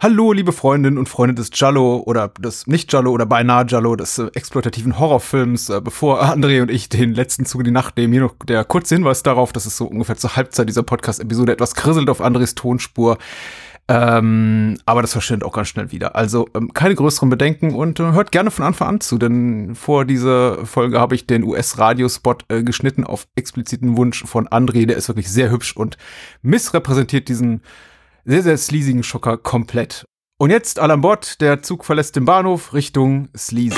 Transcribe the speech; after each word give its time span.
Hallo, 0.00 0.32
liebe 0.32 0.52
Freundinnen 0.52 0.96
und 0.96 1.08
Freunde 1.08 1.34
des 1.34 1.50
Jallo 1.52 2.04
oder 2.06 2.28
des 2.28 2.68
Nicht-Jallo 2.68 3.10
oder 3.10 3.26
beinahe 3.26 3.66
Jallo, 3.66 3.96
des 3.96 4.16
äh, 4.18 4.28
exploitativen 4.32 4.96
Horrorfilms. 4.96 5.70
Äh, 5.70 5.80
bevor 5.80 6.22
André 6.22 6.62
und 6.62 6.70
ich 6.70 6.88
den 6.88 7.14
letzten 7.14 7.46
Zug 7.46 7.62
in 7.62 7.64
die 7.64 7.70
Nacht 7.72 7.96
nehmen, 7.96 8.12
hier 8.12 8.22
noch 8.22 8.34
der 8.46 8.64
kurze 8.64 8.94
Hinweis 8.94 9.24
darauf, 9.24 9.52
dass 9.52 9.66
es 9.66 9.76
so 9.76 9.86
ungefähr 9.86 10.16
zur 10.16 10.36
Halbzeit 10.36 10.68
dieser 10.68 10.84
Podcast-Episode 10.84 11.50
etwas 11.50 11.74
krisselt 11.74 12.08
auf 12.10 12.20
Andres 12.20 12.54
Tonspur. 12.54 13.18
Ähm, 13.88 14.78
aber 14.86 15.02
das 15.02 15.10
verschwindet 15.10 15.44
auch 15.44 15.52
ganz 15.52 15.66
schnell 15.66 15.90
wieder. 15.90 16.14
Also 16.14 16.46
ähm, 16.54 16.72
keine 16.72 16.94
größeren 16.94 17.28
Bedenken 17.28 17.74
und 17.74 17.98
äh, 17.98 18.12
hört 18.12 18.30
gerne 18.30 18.52
von 18.52 18.66
Anfang 18.66 18.86
an 18.86 19.00
zu, 19.00 19.18
denn 19.18 19.74
vor 19.74 20.04
dieser 20.04 20.64
Folge 20.64 21.00
habe 21.00 21.16
ich 21.16 21.26
den 21.26 21.42
US-Radiospot 21.42 22.44
äh, 22.50 22.62
geschnitten 22.62 23.02
auf 23.02 23.26
expliziten 23.34 23.96
Wunsch 23.96 24.22
von 24.24 24.46
André. 24.46 24.86
Der 24.86 24.96
ist 24.96 25.08
wirklich 25.08 25.28
sehr 25.28 25.50
hübsch 25.50 25.74
und 25.76 25.98
missrepräsentiert 26.42 27.28
diesen 27.28 27.62
sehr, 28.24 28.42
sehr 28.42 28.58
sleasigen 28.58 29.02
Schocker 29.02 29.36
komplett. 29.36 30.04
Und 30.38 30.50
jetzt 30.50 30.78
alle 30.78 30.94
an 30.94 31.00
Bord, 31.00 31.40
der 31.40 31.62
Zug 31.62 31.84
verlässt 31.84 32.14
den 32.16 32.24
Bahnhof 32.24 32.72
Richtung 32.72 33.28
Sleaze. 33.36 33.76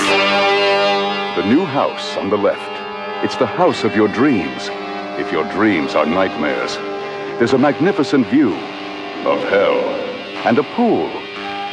The 1.35 1.43
new 1.43 1.65
house 1.65 2.17
on 2.17 2.29
the 2.29 2.37
left. 2.37 2.59
It's 3.23 3.37
the 3.37 3.47
house 3.47 3.83
of 3.83 3.95
your 3.95 4.07
dreams. 4.09 4.69
If 5.19 5.31
your 5.31 5.45
dreams 5.45 5.95
are 5.95 6.05
nightmares. 6.05 6.77
There's 7.39 7.53
a 7.53 7.57
magnificent 7.57 8.27
view 8.27 8.53
of 9.25 9.43
hell 9.49 9.79
and 10.45 10.59
a 10.59 10.63
pool 10.75 11.09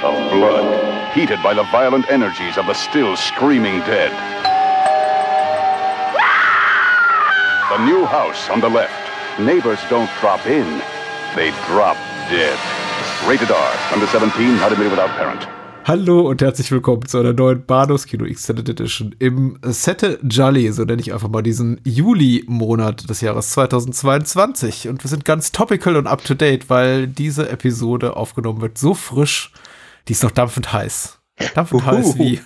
of 0.02 0.30
blood 0.30 1.12
heated 1.12 1.42
by 1.42 1.54
the 1.54 1.64
violent 1.72 2.10
energies 2.10 2.56
of 2.56 2.66
the 2.66 2.74
still 2.74 3.16
screaming 3.16 3.80
dead. 3.80 4.12
The 7.70 7.84
new 7.84 8.06
house 8.06 8.48
on 8.48 8.60
the 8.60 8.70
left. 8.70 8.94
Neighbors 9.38 9.80
don't 9.90 10.10
drop 10.20 10.46
in, 10.46 10.80
they 11.36 11.50
drop 11.66 11.96
dead. 12.30 12.58
Rated 13.26 13.50
R, 13.50 13.72
under 13.94 14.06
17, 14.06 14.56
not 14.58 14.72
admitted 14.72 14.92
without 14.92 15.08
parent. 15.16 15.48
Hallo 15.84 16.28
und 16.28 16.42
herzlich 16.42 16.70
willkommen 16.70 17.06
zu 17.06 17.18
einer 17.18 17.32
neuen 17.32 17.64
Bahnhofskino 17.64 18.26
Extended 18.26 18.68
Edition 18.68 19.14
im 19.18 19.58
Sette 19.62 20.18
Jolly, 20.22 20.70
so 20.72 20.84
nenne 20.84 21.00
ich 21.00 21.14
einfach 21.14 21.30
mal 21.30 21.42
diesen 21.42 21.80
Juli-Monat 21.84 23.08
des 23.08 23.22
Jahres 23.22 23.50
2022. 23.52 24.88
Und 24.88 25.02
wir 25.02 25.08
sind 25.08 25.24
ganz 25.24 25.52
topical 25.52 25.96
und 25.96 26.06
up 26.06 26.22
to 26.22 26.34
date, 26.34 26.68
weil 26.68 27.06
diese 27.06 27.48
Episode 27.48 28.16
aufgenommen 28.16 28.60
wird 28.60 28.76
so 28.76 28.92
frisch, 28.92 29.50
die 30.08 30.12
ist 30.12 30.22
noch 30.22 30.30
dampfend 30.30 30.70
heiß. 30.70 31.18
Dampfend 31.54 31.82
Uhu. 31.82 31.90
heiß 31.90 32.18
wie, 32.18 32.40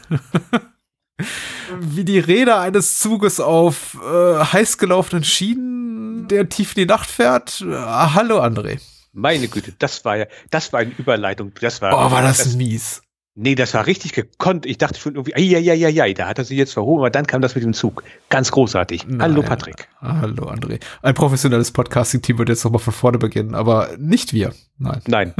wie 1.80 2.04
die 2.04 2.20
Räder 2.20 2.60
eines 2.60 3.00
Zuges 3.00 3.40
auf 3.40 3.98
äh, 4.00 4.44
heiß 4.44 4.78
gelaufenen 4.78 5.24
Schienen, 5.24 6.28
der 6.28 6.48
tief 6.48 6.76
in 6.76 6.82
die 6.82 6.86
Nacht 6.86 7.10
fährt. 7.10 7.60
Äh, 7.62 7.74
hallo 7.74 8.40
André. 8.40 8.78
Meine 9.12 9.48
Güte, 9.48 9.72
das 9.78 10.04
war 10.04 10.16
ja, 10.16 10.26
das 10.50 10.72
war 10.72 10.80
eine 10.80 10.92
Überleitung. 10.92 11.52
Das 11.60 11.82
war, 11.82 11.94
oh, 11.94 12.10
war 12.10 12.22
das, 12.22 12.38
das 12.38 12.54
mies. 12.54 13.02
Nee, 13.34 13.54
das 13.54 13.72
war 13.72 13.86
richtig 13.86 14.12
gekonnt. 14.12 14.66
Ich 14.66 14.76
dachte 14.76 15.00
schon 15.00 15.14
irgendwie, 15.14 15.32
ja, 15.42 15.58
ja, 15.58 15.72
ja, 15.72 15.88
ja, 15.88 16.12
da 16.12 16.28
hat 16.28 16.36
er 16.36 16.44
sich 16.44 16.58
jetzt 16.58 16.74
verhoben, 16.74 17.00
aber 17.00 17.08
dann 17.08 17.26
kam 17.26 17.40
das 17.40 17.54
mit 17.54 17.64
dem 17.64 17.72
Zug. 17.72 18.02
Ganz 18.28 18.50
großartig. 18.50 19.06
Nein. 19.06 19.22
Hallo 19.22 19.42
Patrick. 19.42 19.88
Hallo 20.02 20.50
André. 20.50 20.80
Ein 21.00 21.14
professionelles 21.14 21.70
Podcasting-Team 21.70 22.36
wird 22.36 22.50
jetzt 22.50 22.62
nochmal 22.64 22.80
von 22.80 22.92
vorne 22.92 23.16
beginnen, 23.16 23.54
aber 23.54 23.88
nicht 23.96 24.34
wir. 24.34 24.52
Nein. 24.78 25.00
Nein. 25.06 25.34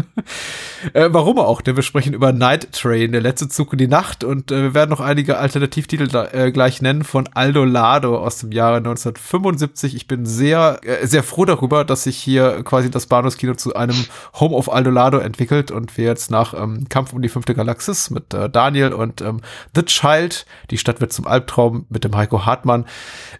äh, 0.94 1.08
warum 1.10 1.38
auch? 1.38 1.60
Denn 1.60 1.76
wir 1.76 1.82
sprechen 1.82 2.14
über 2.14 2.32
Night 2.32 2.72
Train, 2.72 3.12
der 3.12 3.20
letzte 3.20 3.48
Zug 3.48 3.72
in 3.72 3.78
die 3.78 3.88
Nacht 3.88 4.24
und 4.24 4.50
äh, 4.52 4.62
wir 4.62 4.74
werden 4.74 4.90
noch 4.90 5.00
einige 5.00 5.36
Alternativtitel 5.36 6.08
äh, 6.32 6.50
gleich 6.50 6.80
nennen 6.80 7.04
von 7.04 7.28
Aldo 7.34 7.64
Lado 7.64 8.16
aus 8.16 8.38
dem 8.38 8.52
Jahre 8.52 8.76
1975. 8.76 9.94
Ich 9.96 10.06
bin 10.06 10.24
sehr, 10.24 10.80
äh, 10.84 11.06
sehr 11.06 11.24
froh 11.24 11.44
darüber, 11.44 11.84
dass 11.84 12.04
sich 12.04 12.16
hier 12.16 12.62
quasi 12.62 12.90
das 12.90 13.06
Bahnhofskino 13.06 13.54
zu 13.54 13.74
einem 13.74 13.96
Home 14.40 14.54
of 14.54 14.72
Aldo 14.72 14.90
Lado 14.90 15.18
entwickelt 15.18 15.70
und 15.70 15.98
wir 15.98 16.04
jetzt 16.06 16.30
nach 16.30 16.54
ähm, 16.54 16.88
Kampf 16.88 17.12
um 17.12 17.20
die 17.20 17.28
fünfte 17.28 17.54
Galaxie 17.54 17.81
Galaxis 17.82 18.10
mit 18.10 18.32
äh, 18.34 18.48
Daniel 18.48 18.92
und 18.92 19.20
ähm, 19.20 19.40
The 19.74 19.82
Child, 19.82 20.46
die 20.70 20.78
Stadt 20.78 21.00
wird 21.00 21.12
zum 21.12 21.26
Albtraum 21.26 21.86
mit 21.88 22.04
dem 22.04 22.16
Heiko 22.16 22.46
Hartmann, 22.46 22.86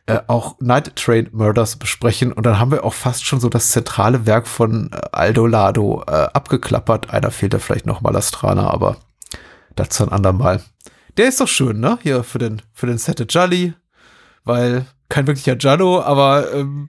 äh, 0.07 0.19
auch 0.27 0.57
Night 0.61 0.97
Train 0.97 1.29
Murders 1.33 1.77
besprechen. 1.77 2.33
Und 2.33 2.45
dann 2.45 2.59
haben 2.59 2.71
wir 2.71 2.85
auch 2.85 2.95
fast 2.95 3.25
schon 3.25 3.41
so 3.41 3.49
das 3.49 3.71
zentrale 3.71 4.27
Werk 4.27 4.47
von 4.47 4.91
äh, 4.93 5.01
Aldo 5.13 5.47
Lado 5.47 6.03
äh, 6.07 6.11
abgeklappert. 6.11 7.11
Einer 7.11 7.31
fehlt 7.31 7.55
da 7.55 7.59
vielleicht 7.59 7.87
noch 7.87 8.01
Malastrana, 8.01 8.69
aber 8.69 8.97
dazu 9.77 10.05
ein 10.05 10.11
andermal. 10.13 10.63
Der 11.17 11.29
ist 11.29 11.41
doch 11.41 11.49
schön, 11.49 11.79
ne? 11.79 11.99
Hier 12.03 12.25
für 12.25 12.39
den, 12.39 12.63
für 12.73 12.87
den 12.87 12.99
Sette 12.99 13.25
Jolly, 13.25 13.75
weil 14.45 14.87
kein 15.09 15.27
wirklicher 15.27 15.57
Giallo, 15.57 16.01
aber 16.01 16.53
ähm, 16.55 16.89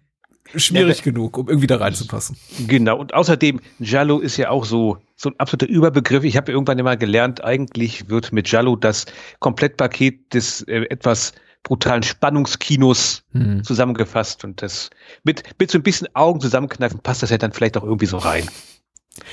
schwierig 0.55 0.99
ja, 0.99 1.03
genug, 1.03 1.37
um 1.37 1.49
irgendwie 1.49 1.67
da 1.67 1.77
reinzupassen. 1.77 2.37
Genau, 2.67 2.97
und 2.97 3.13
außerdem, 3.13 3.59
Jallo 3.79 4.19
ist 4.19 4.37
ja 4.37 4.49
auch 4.49 4.65
so, 4.65 4.97
so 5.23 5.29
ein 5.29 5.39
absoluter 5.39 5.67
Überbegriff. 5.67 6.23
Ich 6.23 6.37
habe 6.37 6.51
irgendwann 6.51 6.77
immer 6.77 6.97
gelernt, 6.97 7.43
eigentlich 7.43 8.09
wird 8.09 8.31
mit 8.31 8.51
Jallo 8.51 8.75
das 8.75 9.05
Komplettpaket 9.39 10.33
des 10.33 10.61
äh, 10.63 10.85
etwas 10.89 11.33
brutalen 11.63 12.03
Spannungskinos 12.03 13.23
hm. 13.31 13.63
zusammengefasst 13.63 14.43
und 14.43 14.61
das 14.61 14.89
mit, 15.23 15.43
mit 15.59 15.71
so 15.71 15.77
ein 15.77 15.83
bisschen 15.83 16.13
Augen 16.13 16.41
zusammenkneifen 16.41 16.99
passt 16.99 17.23
das 17.23 17.29
ja 17.29 17.37
dann 17.37 17.53
vielleicht 17.53 17.77
auch 17.77 17.83
irgendwie 17.83 18.05
so 18.05 18.17
rein. 18.17 18.49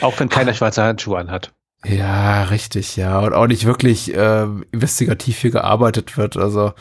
Auch 0.00 0.18
wenn 0.20 0.28
keiner 0.28 0.54
schwarze 0.54 0.82
Handschuhe 0.82 1.18
anhat. 1.18 1.52
Ja, 1.84 2.44
richtig, 2.44 2.96
ja. 2.96 3.18
Und 3.18 3.32
auch 3.32 3.46
nicht 3.46 3.64
wirklich 3.64 4.14
äh, 4.14 4.46
investigativ 4.70 5.38
hier 5.38 5.50
gearbeitet 5.50 6.16
wird. 6.16 6.36
Also 6.36 6.72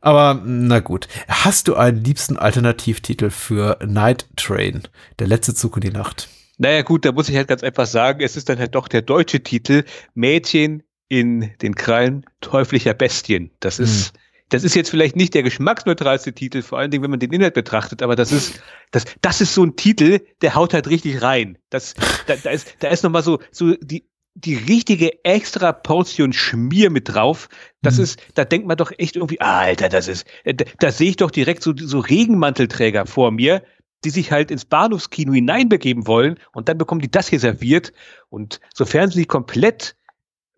aber 0.00 0.38
na 0.44 0.80
gut. 0.80 1.08
Hast 1.28 1.66
du 1.66 1.76
einen 1.76 2.04
liebsten 2.04 2.36
Alternativtitel 2.36 3.30
für 3.30 3.78
Night 3.86 4.26
Train? 4.36 4.82
Der 5.18 5.26
letzte 5.26 5.54
Zug 5.54 5.76
in 5.76 5.80
die 5.80 5.90
Nacht. 5.90 6.28
Naja 6.58 6.82
gut, 6.82 7.04
da 7.04 7.12
muss 7.12 7.28
ich 7.28 7.36
halt 7.36 7.48
ganz 7.48 7.62
einfach 7.62 7.86
sagen, 7.86 8.20
es 8.20 8.36
ist 8.36 8.48
dann 8.48 8.58
halt 8.58 8.74
doch 8.74 8.88
der 8.88 9.02
deutsche 9.02 9.42
Titel 9.42 9.84
Mädchen 10.14 10.82
in 11.08 11.52
den 11.62 11.74
Krallen 11.74 12.24
teuflischer 12.40 12.94
Bestien. 12.94 13.50
Das 13.60 13.78
ist, 13.78 14.08
hm. 14.08 14.20
das 14.50 14.64
ist 14.64 14.74
jetzt 14.74 14.90
vielleicht 14.90 15.16
nicht 15.16 15.34
der 15.34 15.42
geschmacksneutralste 15.42 16.32
Titel, 16.32 16.62
vor 16.62 16.78
allen 16.78 16.90
Dingen, 16.90 17.02
wenn 17.02 17.10
man 17.10 17.20
den 17.20 17.32
Inhalt 17.32 17.54
betrachtet, 17.54 18.02
aber 18.02 18.16
das 18.16 18.32
ist, 18.32 18.62
das, 18.90 19.04
das 19.20 19.40
ist 19.40 19.54
so 19.54 19.64
ein 19.64 19.76
Titel, 19.76 20.20
der 20.42 20.54
haut 20.54 20.74
halt 20.74 20.88
richtig 20.88 21.22
rein. 21.22 21.58
Das, 21.70 21.94
da, 22.26 22.36
da 22.36 22.50
ist, 22.50 22.74
da 22.80 22.88
ist 22.88 23.02
nochmal 23.02 23.22
so, 23.22 23.40
so 23.50 23.74
die, 23.76 24.08
die 24.34 24.56
richtige 24.56 25.24
extra 25.24 25.72
Portion 25.72 26.32
Schmier 26.32 26.90
mit 26.90 27.14
drauf. 27.14 27.48
Das 27.82 27.98
mhm. 27.98 28.04
ist, 28.04 28.22
da 28.34 28.44
denkt 28.44 28.66
man 28.66 28.76
doch 28.76 28.92
echt 28.98 29.16
irgendwie, 29.16 29.40
Alter, 29.40 29.88
das 29.88 30.08
ist, 30.08 30.26
da, 30.44 30.64
da 30.78 30.90
sehe 30.90 31.10
ich 31.10 31.16
doch 31.16 31.30
direkt 31.30 31.62
so, 31.62 31.72
so 31.76 32.00
Regenmantelträger 32.00 33.06
vor 33.06 33.30
mir, 33.30 33.62
die 34.04 34.10
sich 34.10 34.30
halt 34.30 34.50
ins 34.50 34.64
Bahnhofskino 34.64 35.32
hineinbegeben 35.32 36.06
wollen 36.06 36.38
und 36.52 36.68
dann 36.68 36.78
bekommen 36.78 37.00
die 37.00 37.10
das 37.10 37.28
hier 37.28 37.40
serviert 37.40 37.92
und 38.28 38.60
sofern 38.72 39.10
sie 39.10 39.24
komplett 39.24 39.96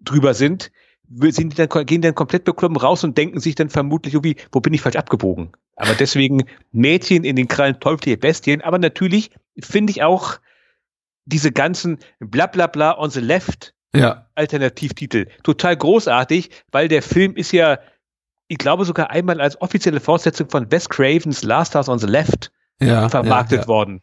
drüber 0.01 0.34
sind, 0.34 0.71
sind 1.09 1.57
die 1.57 1.67
dann, 1.67 1.87
gehen 1.87 2.03
dann 2.03 2.15
komplett 2.15 2.45
beklommen 2.45 2.77
raus 2.77 3.05
und 3.05 3.17
denken 3.17 3.41
sich 3.41 3.55
dann 3.55 3.71
vermutlich 3.71 4.15
irgendwie, 4.15 4.37
wo 4.51 4.61
bin 4.61 4.75
ich 4.75 4.81
falsch 4.81 4.97
abgebogen? 4.97 5.53
Aber 5.77 5.95
deswegen 5.95 6.45
Mädchen 6.73 7.25
in 7.25 7.37
den 7.37 7.49
Krallen 7.49 7.79
teuflische 7.79 8.17
Bestien, 8.17 8.61
aber 8.61 8.79
natürlich 8.79 9.31
finde 9.59 9.93
ich 9.93 10.03
auch, 10.03 10.39
diese 11.28 11.51
ganzen 11.51 11.99
bla 12.21 12.47
bla 12.47 12.69
bla 12.69 12.97
on 12.99 13.11
the 13.11 13.21
left 13.21 13.75
ja. 13.95 14.27
Alternativtitel. 14.34 15.27
Total 15.43 15.77
großartig, 15.77 16.51
weil 16.71 16.89
der 16.89 17.03
Film 17.03 17.34
ist 17.34 17.53
ja, 17.53 17.78
ich 18.49 18.59
glaube 18.59 18.84
sogar 18.84 19.11
einmal 19.11 19.41
als 19.41 19.61
offizielle 19.61 20.01
Fortsetzung 20.01 20.49
von 20.51 20.71
Wes 20.71 20.89
Cravens 20.89 21.43
Last 21.43 21.75
House 21.75 21.89
on 21.89 21.99
the 21.99 22.07
Left 22.07 22.53
ja, 22.81 23.09
vermarktet 23.09 23.62
ja, 23.62 23.69
worden. 23.69 24.03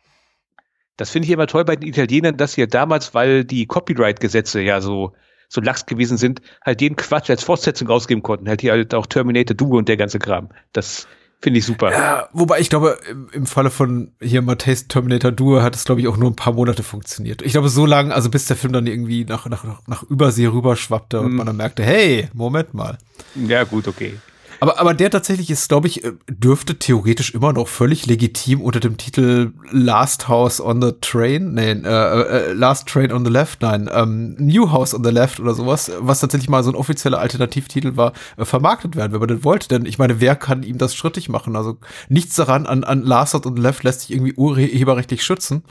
Das 0.97 1.09
finde 1.09 1.27
ich 1.27 1.31
immer 1.31 1.47
toll 1.47 1.65
bei 1.65 1.75
den 1.75 1.89
Italienern, 1.89 2.37
dass 2.37 2.53
sie 2.53 2.61
ja 2.61 2.67
damals, 2.67 3.13
weil 3.13 3.45
die 3.45 3.65
Copyright-Gesetze 3.65 4.61
ja 4.61 4.79
so, 4.79 5.13
so 5.49 5.59
lax 5.61 5.85
gewesen 5.85 6.17
sind, 6.17 6.41
halt 6.63 6.81
jeden 6.81 6.95
Quatsch 6.95 7.29
als 7.29 7.43
Fortsetzung 7.43 7.87
rausgeben 7.87 8.21
konnten. 8.21 8.47
Halt 8.47 8.61
hier 8.61 8.71
halt 8.71 8.93
auch 8.93 9.07
Terminator 9.07 9.55
Duo 9.55 9.77
und 9.77 9.89
der 9.89 9.97
ganze 9.97 10.19
Kram. 10.19 10.49
Das 10.71 11.07
Finde 11.43 11.59
ich 11.59 11.65
super. 11.65 11.91
Ja, 11.91 12.29
wobei 12.31 12.61
ich 12.61 12.69
glaube, 12.69 12.97
im, 13.11 13.27
im 13.33 13.45
Falle 13.45 13.69
von 13.69 14.13
hier 14.21 14.41
Matthäus 14.41 14.87
Terminator 14.87 15.33
Duo 15.33 15.61
hat 15.61 15.75
es, 15.75 15.83
glaube 15.83 15.99
ich, 15.99 16.07
auch 16.07 16.15
nur 16.15 16.31
ein 16.31 16.37
paar 16.37 16.53
Monate 16.53 16.83
funktioniert. 16.83 17.41
Ich 17.41 17.51
glaube, 17.51 17.67
so 17.67 17.85
lange, 17.85 18.15
also 18.15 18.29
bis 18.29 18.45
der 18.45 18.55
Film 18.55 18.71
dann 18.71 18.87
irgendwie 18.87 19.25
nach, 19.25 19.45
nach, 19.47 19.65
nach 19.85 20.03
Übersee 20.03 20.47
rüberschwappte 20.47 21.19
und 21.19 21.25
hm. 21.25 21.35
man 21.35 21.47
dann 21.47 21.57
merkte, 21.57 21.83
hey, 21.83 22.29
Moment 22.31 22.73
mal. 22.73 22.97
Ja, 23.35 23.65
gut, 23.65 23.89
okay. 23.89 24.13
Aber, 24.59 24.79
aber 24.79 24.93
der 24.93 25.09
tatsächlich 25.09 25.49
ist, 25.49 25.69
glaube 25.69 25.87
ich, 25.87 26.03
äh, 26.03 26.13
dürfte 26.29 26.77
theoretisch 26.79 27.33
immer 27.33 27.53
noch 27.53 27.67
völlig 27.67 28.05
legitim 28.05 28.61
unter 28.61 28.79
dem 28.79 28.97
Titel 28.97 29.51
Last 29.71 30.27
House 30.27 30.61
on 30.61 30.81
the 30.81 30.91
Train, 31.01 31.53
nein, 31.53 31.85
äh, 31.85 31.89
äh, 31.89 32.53
Last 32.53 32.87
Train 32.87 33.11
on 33.11 33.25
the 33.25 33.31
Left, 33.31 33.61
nein, 33.61 33.89
ähm, 33.91 34.35
New 34.39 34.71
House 34.71 34.93
on 34.93 35.03
the 35.03 35.09
Left 35.09 35.39
oder 35.39 35.53
sowas, 35.53 35.91
was 35.99 36.19
tatsächlich 36.19 36.49
mal 36.49 36.63
so 36.63 36.71
ein 36.71 36.75
offizieller 36.75 37.19
Alternativtitel 37.19 37.97
war, 37.97 38.13
äh, 38.37 38.45
vermarktet 38.45 38.95
werden, 38.95 39.11
wenn 39.13 39.19
man 39.19 39.29
den 39.29 39.43
wollte. 39.43 39.67
Denn 39.67 39.85
ich 39.85 39.97
meine, 39.97 40.19
wer 40.21 40.35
kann 40.35 40.63
ihm 40.63 40.77
das 40.77 40.95
schrittig 40.95 41.29
machen? 41.29 41.55
Also 41.55 41.77
nichts 42.09 42.35
daran 42.35 42.65
an, 42.65 42.83
an 42.83 43.03
Last 43.03 43.33
House 43.33 43.45
on 43.45 43.55
the 43.55 43.61
Left 43.61 43.83
lässt 43.83 44.01
sich 44.01 44.11
irgendwie 44.11 44.33
urheberrechtlich 44.33 45.23
schützen. 45.23 45.63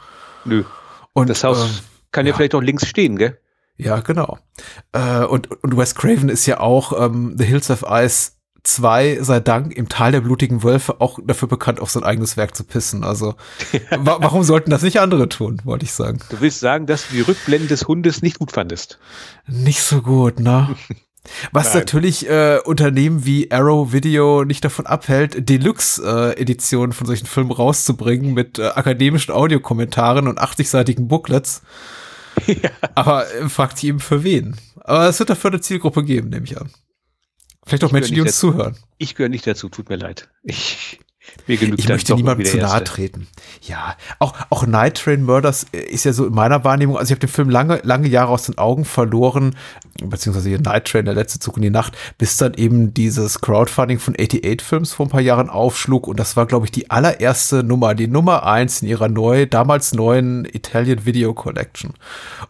Nö. 0.45 0.65
Und 1.13 1.29
das 1.29 1.45
Haus 1.45 1.59
äh, 1.59 1.69
kann 2.11 2.27
ja, 2.27 2.33
ja 2.33 2.37
vielleicht 2.37 2.55
auch 2.55 2.63
links 2.63 2.87
stehen, 2.87 3.17
gell? 3.17 3.39
Ja, 3.77 4.01
genau. 4.01 4.39
Äh, 4.93 5.25
und, 5.25 5.51
und 5.63 5.77
Wes 5.77 5.95
Craven 5.95 6.29
ist 6.29 6.47
ja 6.47 6.61
auch 6.61 6.93
ähm, 6.99 7.35
The 7.37 7.45
Hills 7.45 7.71
of 7.71 7.85
Ice 7.89 8.33
2 8.65 9.19
sei 9.23 9.41
Dank 9.41 9.73
im 9.73 9.89
Tal 9.89 10.13
der 10.13 10.21
blutigen 10.21 10.63
Wölfe 10.63 11.01
auch 11.01 11.19
dafür 11.25 11.49
bekannt, 11.49 11.81
auf 11.81 11.91
sein 11.91 12.05
eigenes 12.05 12.37
Werk 12.37 12.57
zu 12.57 12.65
pissen. 12.65 13.05
Also 13.05 13.35
wa 13.91 14.19
warum 14.21 14.45
sollten 14.45 14.71
das 14.71 14.83
nicht 14.83 15.01
andere 15.01 15.29
tun, 15.29 15.61
wollte 15.65 15.85
ich 15.85 15.93
sagen. 15.93 16.21
Du 16.31 16.41
willst 16.41 16.61
sagen, 16.61 16.87
dass 16.87 17.09
du 17.09 17.15
die 17.15 17.23
Rückblenden 17.23 17.69
des 17.69 17.89
Hundes 17.89 18.23
nicht 18.23 18.39
gut 18.39 18.53
fandest? 18.53 18.99
Nicht 19.47 19.83
so 19.83 20.03
gut, 20.03 20.39
ne? 20.39 20.75
Was 21.53 21.69
Nein. 21.69 21.79
natürlich 21.79 22.29
äh, 22.29 22.59
Unternehmen 22.65 23.25
wie 23.25 23.51
Arrow 23.53 23.93
Video 23.93 24.45
nicht 24.45 24.65
davon 24.65 24.87
abhält, 24.87 25.49
Deluxe-Editionen 25.49 26.91
äh, 26.91 26.95
von 26.95 27.07
solchen 27.07 27.27
Filmen 27.27 27.53
rauszubringen 27.53 28.35
mit 28.35 28.59
äh, 28.59 28.67
akademischen 28.67 29.33
Audiokommentaren 29.33 30.27
und 30.27 30.41
80-seitigen 30.41 31.09
Booklets. 31.09 31.63
Ja. 32.47 32.71
Aber 32.95 33.31
äh, 33.31 33.49
fragt 33.51 33.77
sie 33.77 33.89
eben 33.89 34.01
für 34.01 34.25
wen. 34.25 34.57
Aber 34.81 35.07
es 35.07 35.19
wird 35.19 35.29
dafür 35.29 35.51
eine 35.51 35.61
Zielgruppe 35.61 36.03
geben, 36.03 36.31
nehme 36.31 36.47
ich 36.47 36.59
an. 36.59 36.71
Vielleicht 37.65 37.85
auch 37.85 37.89
ich 37.89 37.93
Menschen, 37.93 38.15
die 38.15 38.21
uns 38.21 38.31
dazu. 38.33 38.53
zuhören. 38.53 38.77
Ich 38.99 39.15
gehöre 39.15 39.31
nicht 39.31 39.47
dazu, 39.47 39.69
tut 39.69 39.89
mir 39.89 39.97
leid. 39.97 40.29
Ich 40.43 40.99
mir 41.47 41.57
genügt 41.57 41.81
ich 41.81 41.89
möchte 41.89 42.15
niemandem 42.15 42.47
zu 42.47 42.57
nahe 42.59 42.85
treten. 42.85 43.27
Ja, 43.63 43.97
auch, 44.19 44.35
auch 44.51 44.67
Night 44.67 44.99
Train 44.99 45.25
Murders 45.25 45.67
ist 45.73 46.05
ja 46.05 46.13
so 46.13 46.27
in 46.27 46.35
meiner 46.35 46.65
Wahrnehmung, 46.65 46.97
also 46.97 47.13
ich 47.13 47.17
habe 47.17 47.27
den 47.27 47.33
Film 47.33 47.51
lange, 47.51 47.81
lange 47.83 48.09
Jahre 48.09 48.31
aus 48.31 48.45
den 48.45 48.59
Augen 48.59 48.85
verloren, 48.85 49.57
beziehungsweise 50.03 50.49
hier 50.49 50.61
Night 50.61 50.87
Train, 50.87 51.05
der 51.05 51.15
letzte 51.15 51.39
Zug 51.39 51.57
in 51.57 51.63
die 51.63 51.71
Nacht, 51.71 51.97
bis 52.19 52.37
dann 52.37 52.55
eben 52.55 52.95
dieses 52.95 53.41
Crowdfunding 53.41 53.99
von 53.99 54.15
88 54.15 54.63
Films 54.63 54.93
vor 54.93 55.07
ein 55.07 55.11
paar 55.11 55.21
Jahren 55.21 55.51
aufschlug 55.51 56.07
und 56.07 56.19
das 56.19 56.37
war, 56.37 56.47
glaube 56.47 56.67
ich, 56.67 56.73
die 56.73 56.91
allererste 56.91 57.63
Nummer, 57.63 57.95
die 57.95 58.09
Nummer 58.09 58.47
eins 58.47 58.83
in 58.83 58.89
ihrer 58.89 59.09
neu, 59.09 59.47
damals 59.47 59.93
neuen 59.93 60.45
Italian 60.45 61.05
Video 61.05 61.35
Collection. 61.35 61.95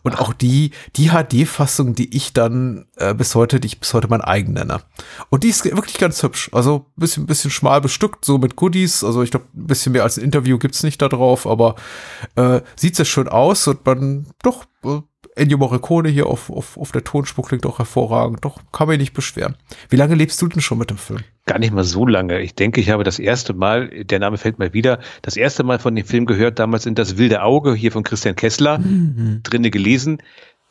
Und 0.03 0.17
Ach. 0.17 0.21
auch 0.21 0.33
die, 0.33 0.73
die 0.97 1.11
HD-Fassung, 1.11 1.95
die 1.95 2.15
ich 2.17 2.33
dann 2.33 2.87
äh, 2.97 3.15
bis 3.15 3.35
heute, 3.35 3.61
die 3.61 3.67
ich 3.67 3.81
bis 3.81 3.95
heute 3.95 4.09
mein 4.09 4.21
eigen 4.21 4.53
nenne. 4.53 4.81
Und 5.31 5.45
die 5.45 5.49
ist 5.49 5.65
wirklich 5.65 5.99
ganz 5.99 6.23
hübsch. 6.23 6.51
Also 6.53 6.87
bisschen, 6.97 7.27
bisschen 7.27 7.51
schmal 7.51 7.81
bestückt, 7.81 8.25
so 8.25 8.39
mit 8.39 8.57
Goodies. 8.73 9.05
Also 9.05 9.23
ich 9.23 9.31
glaube, 9.31 9.47
ein 9.55 9.67
bisschen 9.67 9.93
mehr 9.93 10.03
als 10.03 10.17
ein 10.17 10.25
Interview 10.25 10.59
gibt's 10.59 10.83
nicht 10.83 11.01
da 11.01 11.09
drauf, 11.09 11.47
aber 11.47 11.77
äh, 12.37 12.61
sieht 12.75 12.97
sehr 12.97 13.05
schön 13.05 13.29
aus 13.29 13.69
und 13.69 13.85
man 13.85 14.27
doch 14.43 14.65
äh, 14.85 15.01
Ennio 15.35 15.57
Morricone 15.57 16.11
hier 16.11 16.27
auf, 16.27 16.51
auf, 16.51 16.77
auf 16.77 16.93
der 16.93 17.05
Tonspur 17.05 17.45
klingt 17.45 17.65
auch 17.65 17.79
hervorragend. 17.79 18.45
Doch, 18.45 18.61
kann 18.71 18.89
mich 18.89 18.99
nicht 18.99 19.15
beschweren. 19.15 19.57
Wie 19.89 19.97
lange 19.97 20.15
lebst 20.15 20.41
du 20.43 20.49
denn 20.49 20.61
schon 20.61 20.79
mit 20.79 20.91
dem 20.91 20.99
Film? 20.99 21.21
Gar 21.47 21.59
nicht 21.59 21.73
mal 21.73 21.85
so 21.85 22.07
lange. 22.07 22.41
Ich 22.41 22.55
denke, 22.55 22.81
ich 22.81 22.91
habe 22.91 23.05
das 23.05 23.19
erste 23.19 23.55
Mal, 23.55 24.05
der 24.05 24.19
Name 24.19 24.37
fällt 24.37 24.59
mal 24.59 24.75
wieder, 24.75 25.01
das 25.23 25.37
erste 25.37 25.65
Mal 25.65 25.79
von 25.79 25.95
dem 25.95 26.05
Film 26.05 26.27
gehört, 26.27 26.59
damals 26.59 26.85
in 26.85 26.95
Das 26.95 27.17
wilde 27.17 27.43
Auge 27.43 27.75
hier 27.75 27.93
von 27.93 28.03
Christian 28.03 28.37
Kessler, 28.37 28.79
mhm. 28.79 29.41
drinne 29.43 29.71
gelesen. 29.71 30.19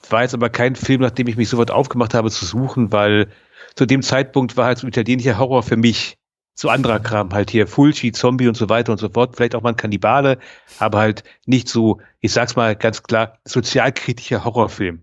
War 0.09 0.23
jetzt 0.23 0.33
aber 0.33 0.49
kein 0.49 0.75
Film, 0.75 1.01
nachdem 1.01 1.27
ich 1.27 1.37
mich 1.37 1.49
sofort 1.49 1.71
aufgemacht 1.71 2.13
habe 2.13 2.29
zu 2.29 2.45
suchen, 2.45 2.91
weil 2.91 3.29
zu 3.75 3.85
dem 3.85 4.01
Zeitpunkt 4.01 4.57
war 4.57 4.65
halt 4.65 4.79
so 4.79 4.87
italienischer 4.87 5.39
Horror 5.39 5.63
für 5.63 5.77
mich 5.77 6.17
so 6.53 6.69
anderer 6.69 6.99
Kram, 6.99 7.33
halt 7.33 7.49
hier 7.49 7.67
Fulci, 7.67 8.11
Zombie 8.11 8.47
und 8.47 8.55
so 8.55 8.69
weiter 8.69 8.91
und 8.91 8.99
so 8.99 9.09
fort, 9.09 9.35
vielleicht 9.35 9.55
auch 9.55 9.61
mal 9.61 9.69
ein 9.69 9.77
Kannibale, 9.77 10.37
aber 10.79 10.99
halt 10.99 11.23
nicht 11.45 11.69
so, 11.69 11.99
ich 12.19 12.31
sag's 12.33 12.55
mal 12.55 12.75
ganz 12.75 13.03
klar, 13.03 13.39
sozialkritischer 13.45 14.43
Horrorfilm. 14.43 15.01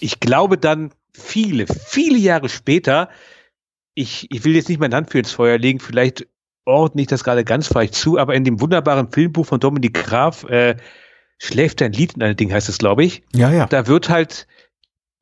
Ich 0.00 0.20
glaube 0.20 0.58
dann 0.58 0.92
viele, 1.12 1.66
viele 1.66 2.18
Jahre 2.18 2.48
später, 2.48 3.08
ich, 3.94 4.26
ich 4.30 4.44
will 4.44 4.54
jetzt 4.54 4.68
nicht 4.68 4.80
mein 4.80 4.94
Hand 4.94 5.10
für 5.10 5.18
ins 5.18 5.32
Feuer 5.32 5.58
legen, 5.58 5.78
vielleicht 5.78 6.26
ordne 6.66 7.02
ich 7.02 7.08
das 7.08 7.24
gerade 7.24 7.44
ganz 7.44 7.68
falsch 7.68 7.92
zu, 7.92 8.18
aber 8.18 8.34
in 8.34 8.44
dem 8.44 8.60
wunderbaren 8.60 9.10
Filmbuch 9.10 9.46
von 9.46 9.60
Dominik 9.60 9.94
Graf, 9.94 10.44
äh, 10.44 10.76
Schläft 11.38 11.80
dein 11.80 11.92
Lied 11.92 12.14
in 12.14 12.22
einem 12.22 12.36
Ding 12.36 12.52
heißt 12.52 12.68
es, 12.68 12.78
glaube 12.78 13.04
ich. 13.04 13.22
Ja, 13.34 13.50
ja. 13.50 13.66
Da 13.66 13.86
wird 13.86 14.08
halt 14.08 14.46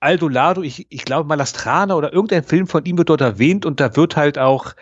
Aldo 0.01 0.29
Lado, 0.29 0.63
ich, 0.63 0.87
ich 0.91 1.05
glaube 1.05 1.29
Malastrana 1.29 1.95
oder 1.95 2.13
irgendein 2.13 2.45
Film 2.45 2.67
von 2.67 2.85
ihm 2.85 2.99
wird 2.99 3.09
dort 3.09 3.21
erwähnt 3.21 3.65
und 3.65 3.81
da 3.81 3.97
wird 3.97 4.17
halt 4.17 4.39
auch 4.39 4.75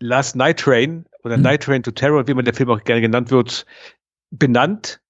Last 0.00 0.36
Night 0.36 0.60
Train 0.60 1.06
oder 1.24 1.36
mhm. 1.36 1.42
Night 1.42 1.62
Train 1.62 1.82
to 1.82 1.90
Terror, 1.90 2.26
wie 2.28 2.34
man 2.34 2.44
der 2.44 2.54
Film 2.54 2.70
auch 2.70 2.82
gerne 2.84 3.00
genannt 3.00 3.30
wird, 3.30 3.66
benannt. 4.30 5.00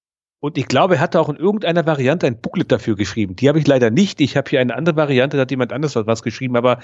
Und 0.41 0.57
ich 0.57 0.69
glaube, 0.69 0.97
er 0.97 1.01
hatte 1.01 1.21
auch 1.21 1.29
in 1.29 1.37
irgendeiner 1.37 1.85
Variante 1.85 2.27
ein 2.27 2.41
Booklet 2.41 2.71
dafür 2.71 2.95
geschrieben. 2.95 3.35
Die 3.35 3.49
habe 3.49 3.59
ich 3.59 3.67
leider 3.67 3.91
nicht. 3.91 4.21
Ich 4.21 4.37
habe 4.37 4.49
hier 4.49 4.61
eine 4.61 4.77
andere 4.77 4.97
Variante, 4.97 5.37
da 5.37 5.43
hat 5.43 5.51
jemand 5.51 5.73
anders 5.73 5.97
was 5.97 6.23
geschrieben. 6.23 6.57
Aber 6.57 6.79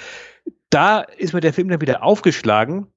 da 0.71 1.01
ist 1.01 1.35
mir 1.35 1.41
der 1.41 1.53
Film 1.53 1.69
dann 1.69 1.81
wieder 1.81 2.03
aufgeschlagen. 2.03 2.89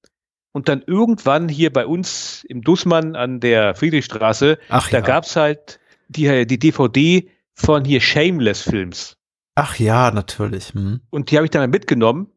Und 0.53 0.69
dann 0.69 0.81
irgendwann 0.81 1.49
hier 1.49 1.71
bei 1.71 1.85
uns 1.85 2.43
im 2.49 2.63
Dussmann 2.63 3.15
an 3.15 3.39
der 3.39 3.75
Friedrichstraße, 3.75 4.57
Ach, 4.69 4.89
da 4.89 4.97
ja. 4.97 5.03
gab's 5.03 5.35
halt 5.35 5.79
die, 6.07 6.47
die 6.47 6.57
DVD 6.57 7.29
von 7.53 7.85
hier 7.85 8.01
Shameless 8.01 8.63
Films. 8.63 9.17
Ach 9.53 9.77
ja, 9.77 10.09
natürlich. 10.09 10.73
Hm. 10.73 11.01
Und 11.11 11.29
die 11.29 11.35
habe 11.35 11.45
ich 11.45 11.51
dann 11.51 11.69
mitgenommen 11.69 12.31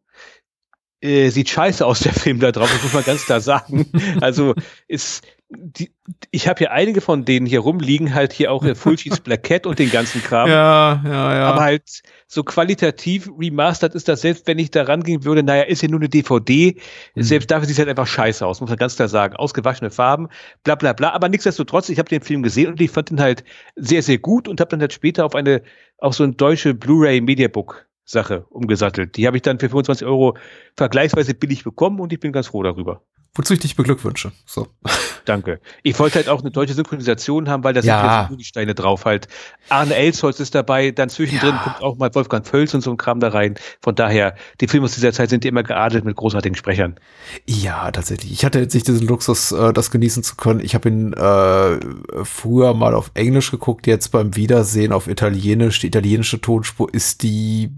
äh, 1.01 1.31
sieht 1.31 1.49
scheiße 1.49 1.85
aus, 1.85 2.01
der 2.01 2.13
Film 2.13 2.41
da 2.41 2.53
drauf, 2.53 2.71
das 2.73 2.83
muss 2.83 2.93
man 2.93 3.05
ganz 3.05 3.25
klar 3.25 3.41
sagen. 3.41 3.87
Also 4.21 4.55
ist 4.87 5.25
die, 5.53 5.91
ich 6.31 6.47
habe 6.47 6.59
hier 6.59 6.71
einige 6.71 7.01
von 7.01 7.25
denen 7.25 7.45
hier 7.45 7.61
rumliegen, 7.61 8.15
halt 8.15 8.33
hier 8.33 8.53
auch 8.53 8.65
Full 8.77 8.99
Sheets 8.99 9.21
Black 9.21 9.43
Cat 9.43 9.67
und 9.67 9.79
den 9.79 9.91
ganzen 9.91 10.23
Kram. 10.23 10.49
Ja, 10.49 11.03
ja, 11.05 11.35
ja. 11.35 11.51
Aber 11.51 11.63
halt 11.63 12.03
so 12.29 12.45
qualitativ 12.45 13.29
remastered 13.37 13.95
ist 13.95 14.07
das, 14.07 14.21
selbst 14.21 14.47
wenn 14.47 14.59
ich 14.61 14.71
da 14.71 14.85
rangehen 14.85 15.25
würde, 15.25 15.43
naja, 15.43 15.65
ist 15.65 15.83
ja 15.83 15.89
nur 15.89 15.99
eine 15.99 16.09
DVD, 16.09 16.77
mhm. 17.15 17.23
selbst 17.23 17.51
dafür 17.51 17.67
sieht 17.67 17.75
es 17.75 17.79
halt 17.79 17.89
einfach 17.89 18.07
scheiße 18.07 18.47
aus, 18.47 18.61
muss 18.61 18.71
man 18.71 18.79
ganz 18.79 18.95
klar 18.95 19.09
sagen. 19.09 19.35
Ausgewaschene 19.35 19.91
Farben, 19.91 20.29
bla 20.63 20.77
bla 20.77 20.93
bla. 20.93 21.11
Aber 21.11 21.29
nichtsdestotrotz, 21.29 21.89
ich 21.89 21.99
habe 21.99 22.09
den 22.09 22.23
Film 22.23 22.43
gesehen 22.43 22.69
und 22.69 22.81
ich 22.81 22.91
fand 22.91 23.11
ihn 23.11 23.21
halt 23.21 23.43
sehr, 23.75 24.03
sehr 24.03 24.19
gut 24.19 24.47
und 24.47 24.61
habe 24.61 24.71
dann 24.71 24.81
halt 24.81 24.93
später 24.93 25.25
auf 25.25 25.35
eine, 25.35 25.63
auf 25.99 26.15
so 26.15 26.23
ein 26.23 26.37
deutsche 26.37 26.75
Blu-ray 26.75 27.21
Mediabook 27.21 27.90
Sache 28.11 28.47
umgesattelt. 28.51 29.17
Die 29.17 29.27
habe 29.27 29.37
ich 29.37 29.43
dann 29.43 29.59
für 29.59 29.69
25 29.69 30.07
Euro 30.07 30.37
vergleichsweise 30.77 31.35
billig 31.35 31.65
bekommen 31.65 32.01
und 32.01 32.13
ich 32.13 32.21
bin 32.21 32.33
ganz 32.33 32.49
froh 32.49 32.63
darüber. 32.63 33.03
Wozu 33.35 33.55
ich 33.55 33.61
dich 33.61 33.77
beglückwünsche. 33.77 34.33
So. 34.45 34.67
Danke. 35.25 35.61
Ich 35.85 35.97
wollte 36.01 36.17
halt 36.17 36.29
auch 36.29 36.41
eine 36.41 36.51
deutsche 36.51 36.75
Synchronisation 36.75 37.49
haben, 37.49 37.63
weil 37.63 37.75
da 37.75 37.81
sind 37.81 37.91
ja 37.91 38.29
so 38.29 38.37
Steine 38.41 38.75
drauf 38.75 39.05
halt. 39.05 39.29
Arne 39.69 39.95
Elsholz 39.95 40.41
ist 40.41 40.57
dabei, 40.57 40.91
dann 40.91 41.11
zwischendrin 41.11 41.51
ja. 41.51 41.61
kommt 41.63 41.83
auch 41.83 41.97
mal 41.97 42.13
Wolfgang 42.13 42.45
Völz 42.45 42.75
und 42.75 42.81
so 42.81 42.91
ein 42.91 42.97
Kram 42.97 43.21
da 43.21 43.29
rein. 43.29 43.55
Von 43.83 43.95
daher, 43.95 44.35
die 44.61 44.67
Filme 44.67 44.87
aus 44.87 44.95
dieser 44.95 45.13
Zeit 45.13 45.31
sind 45.31 45.45
immer 45.45 45.63
geadelt 45.63 46.05
mit 46.05 46.17
großartigen 46.17 46.57
Sprechern. 46.57 46.99
Ja, 47.47 47.93
tatsächlich. 47.93 48.33
Ich 48.33 48.45
hatte 48.45 48.59
jetzt 48.59 48.75
nicht 48.75 48.89
diesen 48.89 49.07
Luxus, 49.07 49.53
äh, 49.53 49.73
das 49.73 49.93
genießen 49.93 50.25
zu 50.25 50.35
können. 50.35 50.59
Ich 50.59 50.75
habe 50.75 50.89
ihn 50.89 51.13
äh, 51.13 52.25
früher 52.25 52.75
mal 52.75 52.95
auf 52.95 53.13
Englisch 53.15 53.53
geguckt, 53.53 53.87
jetzt 53.87 54.09
beim 54.09 54.35
Wiedersehen 54.35 54.93
auf 54.93 55.07
Italienisch. 55.07 55.79
Die 55.79 55.87
italienische 55.87 56.41
Tonspur 56.41 56.93
ist 56.93 57.23
die 57.23 57.71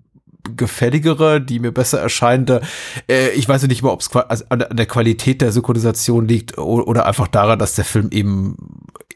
gefälligere, 0.56 1.41
die 1.41 1.59
mir 1.59 1.73
besser 1.73 2.00
erscheinende. 2.00 2.62
Äh, 3.09 3.31
ich 3.31 3.49
weiß 3.49 3.62
nicht 3.65 3.83
mal, 3.83 3.91
ob 3.91 4.00
es 4.00 4.15
also 4.15 4.44
an 4.49 4.65
der 4.71 4.87
Qualität 4.87 5.41
der 5.41 5.53
Synchronisation 5.53 6.27
liegt 6.27 6.59
oder 6.59 7.06
einfach 7.06 7.29
daran, 7.29 7.59
dass 7.59 7.75
der 7.75 7.85
Film 7.85 8.09
eben 8.11 8.56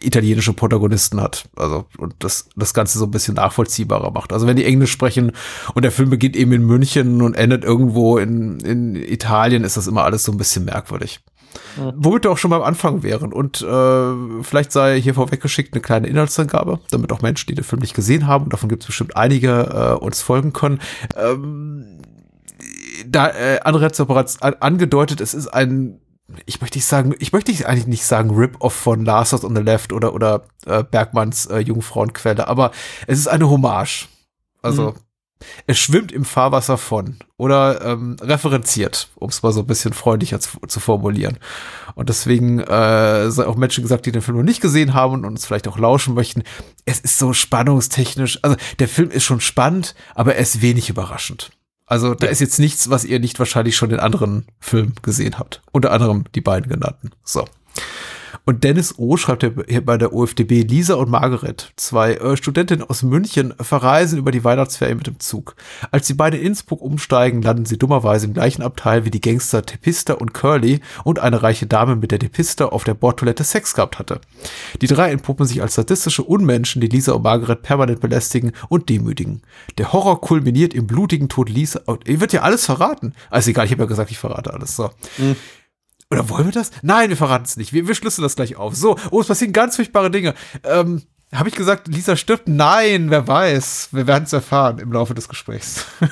italienische 0.01 0.53
Protagonisten 0.53 1.21
hat. 1.21 1.49
Also 1.57 1.87
und 1.99 2.15
das, 2.21 2.49
das 2.57 2.75
Ganze 2.75 2.99
so 2.99 3.07
ein 3.07 3.11
bisschen 3.11 3.35
nachvollziehbarer 3.35 4.11
macht. 4.11 4.33
Also 4.33 4.47
wenn 4.47 4.57
die 4.57 4.65
Englisch 4.65 4.93
sprechen 4.93 5.33
und 5.75 5.83
der 5.83 5.93
Film 5.93 6.11
beginnt 6.11 6.37
eben 6.37 6.53
in 6.53 6.65
München 6.65 7.23
und 7.23 7.35
endet 7.35 7.65
irgendwo 7.65 8.19
in, 8.19 8.61
in 8.61 8.97
Italien, 8.97 9.65
ist 9.65 9.77
das 9.77 9.87
immer 9.87 10.05
alles 10.05 10.25
so 10.25 10.33
ein 10.33 10.39
bisschen 10.39 10.65
merkwürdig. 10.65 11.21
Mhm. 11.77 11.93
Womit 11.97 12.25
wir 12.25 12.31
auch 12.31 12.39
schon 12.39 12.51
beim 12.51 12.63
Anfang 12.63 13.03
wären. 13.03 13.33
Und 13.33 13.63
äh, 13.63 14.43
vielleicht 14.43 14.73
sei 14.73 15.01
hier 15.01 15.15
vorweggeschickt 15.15 15.75
eine 15.75 15.83
kleine 15.83 16.07
Inhaltsangabe, 16.07 16.81
damit 16.91 17.13
auch 17.13 17.23
Menschen, 17.23 17.49
die 17.49 17.55
den 17.55 17.65
Film 17.65 17.81
nicht 17.81 17.95
gesehen 17.95 18.27
haben, 18.27 18.45
und 18.45 18.53
davon 18.53 18.69
gibt 18.69 18.83
es 18.83 18.87
bestimmt 18.87 19.17
einige, 19.17 19.97
äh, 20.01 20.05
uns 20.05 20.23
folgen 20.23 20.53
können. 20.53 20.81
Ähm, 21.17 22.01
da 23.07 23.29
äh, 23.29 23.61
andere 23.63 23.85
hat 23.85 24.07
bereits 24.07 24.41
angedeutet, 24.43 25.21
es 25.21 25.35
ist 25.35 25.49
ein 25.49 26.01
ich 26.45 26.61
möchte 26.61 26.79
nicht 26.79 26.87
sagen, 26.87 27.15
ich 27.19 27.33
möchte 27.33 27.53
eigentlich 27.69 27.87
nicht 27.87 28.05
sagen 28.05 28.31
Rip-Off 28.31 28.75
von 28.75 29.05
Last 29.05 29.45
on 29.45 29.55
the 29.55 29.63
Left 29.63 29.93
oder, 29.93 30.13
oder 30.13 30.43
äh, 30.67 30.83
Bergmanns 30.83 31.47
äh, 31.47 31.59
Jungfrauenquelle, 31.59 32.49
aber 32.49 32.73
es 33.07 33.19
ist 33.19 33.29
eine 33.29 33.49
Hommage. 33.49 34.09
Also, 34.61 34.91
mhm. 34.91 34.95
Es 35.67 35.79
schwimmt 35.79 36.13
im 36.13 36.25
Fahrwasser 36.25 36.79
von 36.79 37.17
oder 37.37 37.83
ähm, 37.85 38.17
referenziert, 38.21 39.09
um 39.17 39.29
es 39.29 39.43
mal 39.43 39.53
so 39.53 39.61
ein 39.61 39.67
bisschen 39.67 39.93
freundlicher 39.93 40.41
zu, 40.41 40.59
zu 40.67 40.81
formulieren. 40.81 41.39
Und 41.95 42.09
deswegen 42.09 42.61
äh, 42.61 43.31
sei 43.31 43.47
auch 43.47 43.57
Menschen 43.57 43.83
gesagt, 43.83 44.07
die 44.07 44.13
den 44.13 44.23
Film 44.23 44.39
noch 44.39 44.45
nicht 44.45 44.61
gesehen 44.61 44.95
haben 44.95 45.15
und 45.15 45.25
uns 45.25 45.47
vielleicht 45.47 45.69
auch 45.69 45.79
lauschen 45.79 46.15
möchten. 46.15 46.43
Es 46.85 47.01
ist 47.01 47.19
so 47.19 47.33
spannungstechnisch, 47.33 48.39
also 48.43 48.57
der 48.79 48.89
Film 48.89 49.11
ist 49.11 49.25
schon 49.25 49.41
spannend, 49.41 49.95
aber 50.15 50.35
er 50.35 50.43
ist 50.43 50.63
wenig 50.63 50.89
überraschend. 50.89 51.51
Also 51.87 52.15
da 52.15 52.27
ja. 52.27 52.33
ist 52.33 52.41
jetzt 52.41 52.59
nichts, 52.59 52.91
was 52.91 53.05
ihr 53.05 53.21
nicht 53.21 53.39
wahrscheinlich 53.39 53.77
schon 53.77 53.91
in 53.91 54.01
anderen 54.01 54.47
Filmen 54.59 54.95
gesehen 55.03 55.39
habt. 55.39 55.63
Unter 55.71 55.93
anderem 55.93 56.25
die 56.35 56.41
beiden 56.41 56.69
genannten. 56.69 57.11
So. 57.23 57.47
Und 58.49 58.63
Dennis 58.63 58.97
O. 58.97 59.17
schreibt 59.17 59.45
hier 59.69 59.85
bei 59.85 59.99
der 59.99 60.13
OFDB, 60.13 60.63
Lisa 60.63 60.95
und 60.95 61.11
Margaret, 61.11 61.73
zwei 61.75 62.15
äh, 62.15 62.37
Studentinnen 62.37 62.89
aus 62.89 63.03
München, 63.03 63.53
verreisen 63.61 64.21
über 64.21 64.31
die 64.31 64.45
Weihnachtsferien 64.45 64.99
mit 64.99 65.09
dem 65.09 65.19
Zug. 65.19 65.57
Als 65.91 66.07
sie 66.07 66.15
beide 66.15 66.37
in 66.37 66.47
Innsbruck 66.47 66.81
umsteigen, 66.81 67.43
landen 67.43 67.65
sie 67.65 67.77
dummerweise 67.77 68.27
im 68.27 68.35
gleichen 68.35 68.63
Abteil 68.63 69.05
wie 69.05 69.11
die 69.11 69.21
Gangster 69.21 69.67
Tepista 69.67 70.15
und 70.15 70.33
Curly 70.33 70.79
und 71.03 71.19
eine 71.19 71.43
reiche 71.43 71.67
Dame, 71.67 71.97
mit 71.97 72.13
der 72.13 72.21
Tepista 72.21 72.67
auf 72.67 72.85
der 72.85 72.95
Bordtoilette 72.95 73.43
Sex 73.43 73.75
gehabt 73.75 73.99
hatte. 73.99 74.21
Die 74.81 74.87
drei 74.87 75.11
entpuppen 75.11 75.45
sich 75.45 75.61
als 75.61 75.75
sadistische 75.75 76.23
Unmenschen, 76.23 76.81
die 76.81 76.87
Lisa 76.87 77.15
und 77.15 77.25
Margaret 77.25 77.63
permanent 77.63 77.99
belästigen 77.99 78.53
und 78.69 78.89
demütigen. 78.89 79.43
Der 79.77 79.93
Horror 79.93 80.21
kulminiert 80.21 80.73
im 80.73 80.87
blutigen 80.87 81.29
Tod 81.29 81.49
Lisa. 81.49 81.81
Ihr 82.05 82.21
wird 82.21 82.33
ja 82.33 82.43
alles 82.43 82.65
verraten. 82.65 83.13
Also 83.29 83.51
egal, 83.51 83.67
ich 83.67 83.73
habe 83.73 83.83
ja 83.83 83.89
gesagt, 83.89 84.13
ich 84.13 84.19
verrate 84.19 84.55
alles. 84.55 84.77
So. 84.77 84.91
Mhm. 85.19 85.35
Oder 86.11 86.29
wollen 86.29 86.47
wir 86.47 86.53
das? 86.53 86.71
Nein, 86.83 87.09
wir 87.09 87.17
verraten 87.17 87.45
es 87.45 87.57
nicht. 87.57 87.73
Wir, 87.73 87.89
wir 87.89 87.95
schlüsseln 87.95 88.23
das 88.23 88.37
gleich 88.37 88.57
auf. 88.57 88.77
So, 88.77 88.97
oh, 89.11 89.21
es 89.21 89.27
passieren 89.27 89.53
ganz 89.53 89.77
furchtbare 89.77 90.11
Dinge. 90.11 90.35
Ähm, 90.63 91.03
habe 91.33 91.49
ich 91.49 91.57
gesagt, 91.57 91.89
Lisa 91.89 92.15
stirbt? 92.17 92.47
Nein, 92.47 93.11
wer 93.11 93.27
weiß. 93.27 93.89
Wir 93.91 94.07
werden 94.07 94.25
es 94.25 94.33
erfahren 94.33 94.79
im 94.79 94.93
Laufe 94.93 95.15
des 95.15 95.29
Gesprächs. 95.29 95.85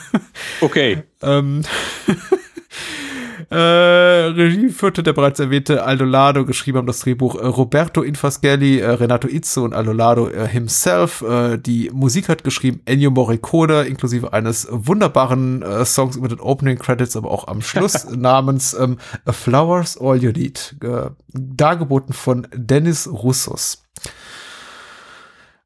Okay. 0.60 1.02
ähm, 1.22 1.62
äh, 3.54 4.32
Regie 4.32 4.68
führte 4.70 5.04
der 5.04 5.12
bereits 5.12 5.38
erwähnte 5.38 5.84
Aldo 5.84 6.04
Lado, 6.04 6.44
geschrieben 6.44 6.78
haben 6.78 6.86
das 6.86 6.98
Drehbuch 7.00 7.36
äh, 7.36 7.46
Roberto 7.46 8.02
Infaschelli, 8.02 8.80
äh, 8.80 8.90
Renato 8.90 9.28
Izzo 9.28 9.64
und 9.64 9.74
Aldo 9.74 9.92
Lado 9.92 10.28
äh, 10.28 10.48
himself. 10.48 11.22
Äh, 11.22 11.58
die 11.58 11.90
Musik 11.92 12.28
hat 12.28 12.42
geschrieben 12.42 12.80
Ennio 12.84 13.12
Morricone, 13.12 13.82
inklusive 13.82 14.32
eines 14.32 14.66
wunderbaren 14.70 15.62
äh, 15.62 15.84
Songs 15.84 16.16
über 16.16 16.26
den 16.26 16.40
Opening 16.40 16.78
Credits, 16.78 17.16
aber 17.16 17.30
auch 17.30 17.46
am 17.46 17.62
Schluss 17.62 18.10
namens 18.16 18.74
ähm, 18.74 18.98
A 19.24 19.32
Flowers 19.32 20.00
All 20.00 20.16
You 20.16 20.32
Need, 20.32 20.76
dargeboten 21.28 22.12
von 22.12 22.48
Dennis 22.52 23.08
Russos. 23.08 23.83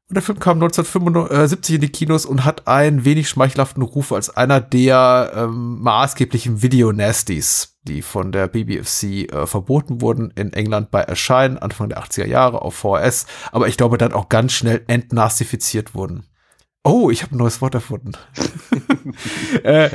Und 0.09 0.15
der 0.15 0.23
Film 0.23 0.39
kam 0.39 0.57
1975 0.57 1.75
in 1.75 1.81
die 1.81 1.89
Kinos 1.89 2.25
und 2.25 2.43
hat 2.43 2.67
einen 2.67 3.05
wenig 3.05 3.29
schmeichelhaften 3.29 3.83
Ruf 3.83 4.11
als 4.11 4.35
einer 4.35 4.59
der 4.59 5.31
ähm, 5.35 5.79
maßgeblichen 5.81 6.63
Video-Nasties, 6.63 7.77
die 7.83 8.01
von 8.01 8.31
der 8.31 8.47
BBFC 8.47 9.31
äh, 9.31 9.45
verboten 9.45 10.01
wurden 10.01 10.31
in 10.31 10.51
England 10.51 10.89
bei 10.89 11.01
Erscheinen 11.01 11.59
Anfang 11.59 11.89
der 11.89 12.03
80er 12.03 12.25
Jahre 12.25 12.63
auf 12.63 12.73
VHS, 12.73 13.27
aber 13.51 13.67
ich 13.67 13.77
glaube 13.77 13.99
dann 13.99 14.11
auch 14.11 14.29
ganz 14.29 14.53
schnell 14.53 14.83
entnastifiziert 14.87 15.93
wurden. 15.93 16.25
Oh, 16.83 17.11
ich 17.11 17.21
habe 17.21 17.35
ein 17.35 17.37
neues 17.37 17.61
Wort 17.61 17.75
erfunden. 17.75 18.13
äh, 19.63 19.91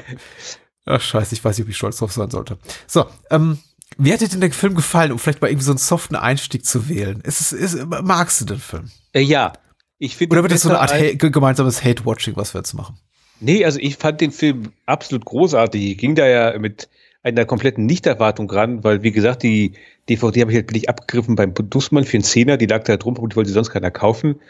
ach 0.86 1.00
scheiße, 1.00 1.34
ich 1.34 1.44
weiß 1.44 1.58
nicht, 1.58 1.64
ob 1.64 1.70
ich 1.70 1.76
stolz 1.76 1.96
drauf 1.96 2.12
sein 2.12 2.30
sollte. 2.30 2.58
So, 2.86 3.06
ähm, 3.30 3.58
wie 3.98 4.12
hat 4.12 4.20
dir 4.20 4.28
denn 4.28 4.40
der 4.40 4.52
Film 4.52 4.76
gefallen, 4.76 5.10
um 5.10 5.18
vielleicht 5.18 5.40
mal 5.40 5.48
irgendwie 5.48 5.64
so 5.64 5.72
einen 5.72 5.78
soften 5.78 6.14
Einstieg 6.14 6.64
zu 6.64 6.88
wählen? 6.88 7.20
Ist 7.22 7.52
ist, 7.52 7.84
magst 7.84 8.40
du 8.40 8.44
den 8.44 8.60
Film? 8.60 8.92
Äh, 9.12 9.22
ja, 9.22 9.52
ich 9.98 10.20
Oder 10.20 10.42
wird 10.42 10.52
das 10.52 10.62
so 10.62 10.70
eine 10.70 10.80
Art 10.80 10.92
ha 10.92 11.28
gemeinsames 11.28 11.84
Hate-Watching, 11.84 12.36
was 12.36 12.54
wir 12.54 12.60
jetzt 12.60 12.74
machen? 12.74 12.98
Nee, 13.40 13.64
also 13.64 13.78
ich 13.80 13.96
fand 13.96 14.20
den 14.20 14.32
Film 14.32 14.72
absolut 14.86 15.24
großartig. 15.24 15.82
Ich 15.82 15.98
ging 15.98 16.14
da 16.14 16.26
ja 16.26 16.58
mit 16.58 16.88
einer 17.22 17.46
kompletten 17.46 17.86
Nichterwartung 17.86 18.50
ran, 18.50 18.84
weil 18.84 19.02
wie 19.02 19.12
gesagt, 19.12 19.42
die 19.42 19.72
DVD 20.08 20.42
habe 20.42 20.52
ich 20.52 20.56
halt 20.56 20.66
billig 20.66 20.88
abgegriffen 20.88 21.36
beim 21.36 21.54
Dussmann 21.54 22.04
für 22.04 22.18
einen 22.18 22.24
Zehner, 22.24 22.56
die 22.56 22.66
lag 22.66 22.84
da 22.84 22.96
drum 22.96 23.18
und 23.18 23.32
die 23.32 23.36
wollte 23.36 23.50
sonst 23.50 23.70
keiner 23.70 23.90
kaufen. 23.90 24.40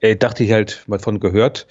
Äh, 0.00 0.16
dachte 0.16 0.42
ich 0.44 0.52
halt 0.52 0.84
mal 0.86 0.98
von 0.98 1.20
gehört. 1.20 1.66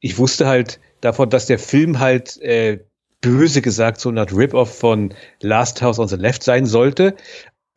Ich 0.00 0.16
wusste 0.18 0.46
halt 0.46 0.80
davon, 1.00 1.30
dass 1.30 1.46
der 1.46 1.58
Film 1.58 1.98
halt 1.98 2.40
äh, 2.40 2.78
böse 3.20 3.60
gesagt 3.60 4.00
so 4.00 4.08
eine 4.08 4.20
Art 4.20 4.32
Rip-Off 4.32 4.78
von 4.78 5.14
Last 5.40 5.82
House 5.82 5.98
on 5.98 6.08
the 6.08 6.16
Left 6.16 6.44
sein 6.44 6.66
sollte. 6.66 7.16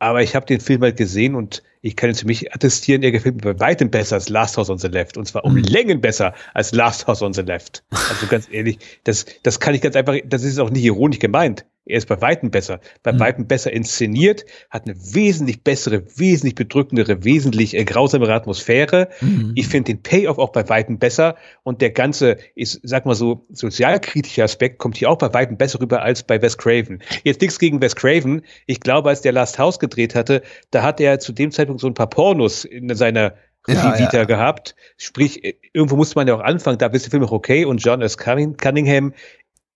Aber 0.02 0.20
ich 0.20 0.34
habe 0.34 0.44
den 0.46 0.58
Film 0.58 0.82
halt 0.82 0.96
gesehen 0.96 1.36
und 1.36 1.62
ich 1.80 1.94
kann 1.94 2.10
jetzt 2.10 2.22
für 2.22 2.26
mich 2.26 2.52
attestieren, 2.52 3.04
er 3.04 3.12
gefällt 3.12 3.36
mir 3.36 3.54
bei 3.54 3.60
weitem 3.60 3.88
besser 3.88 4.16
als 4.16 4.28
Last 4.28 4.56
House 4.56 4.68
on 4.68 4.78
the 4.78 4.88
Left. 4.88 5.16
Und 5.16 5.26
zwar 5.26 5.44
um 5.44 5.54
mhm. 5.54 5.62
Längen 5.62 6.00
besser 6.00 6.34
als 6.54 6.72
Last 6.72 7.06
House 7.06 7.22
on 7.22 7.32
the 7.34 7.42
Left. 7.42 7.84
Also 7.90 8.26
ganz 8.26 8.48
ehrlich, 8.50 8.80
das, 9.04 9.26
das 9.44 9.60
kann 9.60 9.76
ich 9.76 9.80
ganz 9.80 9.94
einfach, 9.94 10.16
das 10.24 10.42
ist 10.42 10.58
auch 10.58 10.70
nicht 10.70 10.82
ironisch 10.82 11.20
gemeint. 11.20 11.66
Er 11.84 11.98
ist 11.98 12.06
bei 12.06 12.20
Weitem 12.20 12.50
besser, 12.50 12.80
bei 13.02 13.12
mhm. 13.12 13.20
Weitem 13.20 13.46
besser 13.46 13.72
inszeniert, 13.72 14.44
hat 14.70 14.86
eine 14.86 14.96
wesentlich 14.96 15.64
bessere, 15.64 16.04
wesentlich 16.16 16.54
bedrückendere, 16.54 17.24
wesentlich 17.24 17.76
äh, 17.76 17.84
grausamere 17.84 18.32
Atmosphäre. 18.34 19.08
Mhm. 19.20 19.52
Ich 19.56 19.66
finde 19.66 19.92
den 19.92 20.02
Payoff 20.02 20.38
auch 20.38 20.50
bei 20.50 20.68
Weitem 20.68 20.98
besser 20.98 21.36
und 21.64 21.80
der 21.80 21.90
ganze, 21.90 22.36
ist, 22.54 22.80
sag 22.84 23.04
mal 23.04 23.16
so, 23.16 23.46
sozialkritische 23.50 24.44
Aspekt 24.44 24.78
kommt 24.78 24.96
hier 24.96 25.10
auch 25.10 25.18
bei 25.18 25.34
Weitem 25.34 25.56
besser 25.56 25.80
rüber 25.80 26.02
als 26.02 26.22
bei 26.22 26.40
Wes 26.40 26.56
Craven. 26.56 27.02
Jetzt 27.24 27.40
nichts 27.40 27.58
gegen 27.58 27.80
Wes 27.82 27.96
Craven. 27.96 28.42
Ich 28.66 28.80
glaube, 28.80 29.08
als 29.08 29.22
der 29.22 29.32
Last 29.32 29.58
House 29.58 29.80
gedreht 29.80 30.14
hatte, 30.14 30.42
da 30.70 30.82
hat 30.82 31.00
er 31.00 31.18
zu 31.18 31.32
dem 31.32 31.50
Zeitpunkt 31.50 31.80
so 31.80 31.88
ein 31.88 31.94
paar 31.94 32.08
Pornos 32.08 32.64
in 32.64 32.94
seiner 32.94 33.34
ja, 33.66 33.98
Vita 33.98 34.18
ja. 34.18 34.24
gehabt. 34.24 34.74
Sprich, 34.96 35.44
äh, 35.44 35.54
irgendwo 35.72 35.96
musste 35.96 36.16
man 36.16 36.28
ja 36.28 36.34
auch 36.34 36.40
anfangen, 36.40 36.78
da 36.78 36.86
ist 36.86 37.06
der 37.06 37.10
Film 37.10 37.24
auch 37.24 37.32
okay 37.32 37.64
und 37.64 37.78
John 37.78 38.02
S. 38.02 38.16
Cunningham 38.18 39.14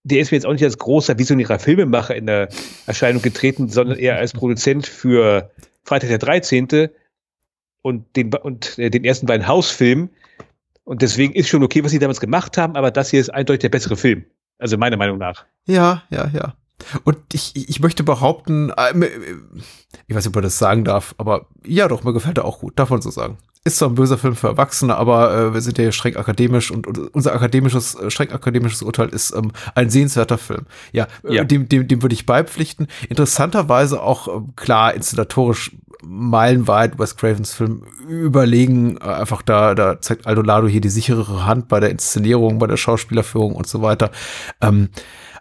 der 0.06 0.20
ist 0.20 0.30
mir 0.30 0.36
jetzt 0.36 0.46
auch 0.46 0.52
nicht 0.52 0.62
als 0.62 0.78
großer 0.78 1.18
visionärer 1.18 1.58
Filmemacher 1.58 2.14
in 2.14 2.26
der 2.26 2.48
Erscheinung 2.86 3.22
getreten, 3.22 3.68
sondern 3.68 3.98
eher 3.98 4.16
als 4.16 4.32
Produzent 4.32 4.86
für 4.86 5.50
Freitag 5.82 6.08
der 6.10 6.18
13. 6.18 6.88
und 7.82 8.14
den, 8.14 8.32
und 8.32 8.78
äh, 8.78 8.88
den 8.88 9.04
ersten 9.04 9.26
beiden 9.26 9.48
Hausfilmen. 9.48 10.10
Und 10.84 11.02
deswegen 11.02 11.34
ist 11.34 11.48
schon 11.48 11.64
okay, 11.64 11.82
was 11.82 11.90
sie 11.90 11.98
damals 11.98 12.20
gemacht 12.20 12.56
haben, 12.56 12.76
aber 12.76 12.92
das 12.92 13.10
hier 13.10 13.20
ist 13.20 13.30
eindeutig 13.30 13.62
der 13.62 13.70
bessere 13.70 13.96
Film. 13.96 14.24
Also 14.58 14.78
meiner 14.78 14.96
Meinung 14.96 15.18
nach. 15.18 15.44
Ja, 15.66 16.04
ja, 16.10 16.30
ja. 16.32 16.54
Und 17.02 17.18
ich, 17.32 17.56
ich 17.56 17.80
möchte 17.80 18.04
behaupten, 18.04 18.70
äh, 18.76 18.92
ich 20.06 20.14
weiß 20.14 20.24
nicht, 20.24 20.28
ob 20.28 20.34
man 20.36 20.44
das 20.44 20.58
sagen 20.58 20.84
darf, 20.84 21.16
aber 21.18 21.48
ja, 21.64 21.88
doch, 21.88 22.04
mir 22.04 22.12
gefällt 22.12 22.38
er 22.38 22.44
auch 22.44 22.60
gut, 22.60 22.78
man 22.78 23.02
so 23.02 23.10
sagen 23.10 23.38
ist 23.66 23.78
zwar 23.78 23.88
ein 23.88 23.96
böser 23.96 24.16
Film 24.16 24.36
für 24.36 24.46
Erwachsene, 24.46 24.96
aber 24.96 25.36
äh, 25.36 25.54
wir 25.54 25.60
sind 25.60 25.76
ja 25.76 25.90
streng 25.90 26.14
akademisch 26.16 26.70
und, 26.70 26.86
und 26.86 26.98
unser 27.14 27.34
akademisches, 27.34 27.96
äh, 27.96 28.10
streng 28.10 28.30
akademisches 28.30 28.82
Urteil 28.82 29.08
ist 29.08 29.34
ähm, 29.34 29.50
ein 29.74 29.90
sehenswerter 29.90 30.38
Film. 30.38 30.66
Ja, 30.92 31.08
äh, 31.24 31.34
ja. 31.34 31.44
dem, 31.44 31.68
dem, 31.68 31.88
dem 31.88 32.00
würde 32.00 32.14
ich 32.14 32.26
beipflichten. 32.26 32.86
Interessanterweise 33.08 34.00
auch 34.00 34.28
äh, 34.28 34.40
klar 34.54 34.94
inszenatorisch 34.94 35.72
meilenweit 36.04 36.98
Wes 37.00 37.16
Cravens 37.16 37.54
Film 37.54 37.82
überlegen. 38.08 38.98
Äh, 38.98 39.00
einfach 39.00 39.42
da, 39.42 39.74
da 39.74 40.00
zeigt 40.00 40.28
Aldo 40.28 40.42
Lado 40.42 40.68
hier 40.68 40.80
die 40.80 40.88
sicherere 40.88 41.44
Hand 41.44 41.66
bei 41.66 41.80
der 41.80 41.90
Inszenierung, 41.90 42.60
bei 42.60 42.68
der 42.68 42.76
Schauspielerführung 42.76 43.56
und 43.56 43.66
so 43.66 43.82
weiter. 43.82 44.12
Ähm, 44.60 44.90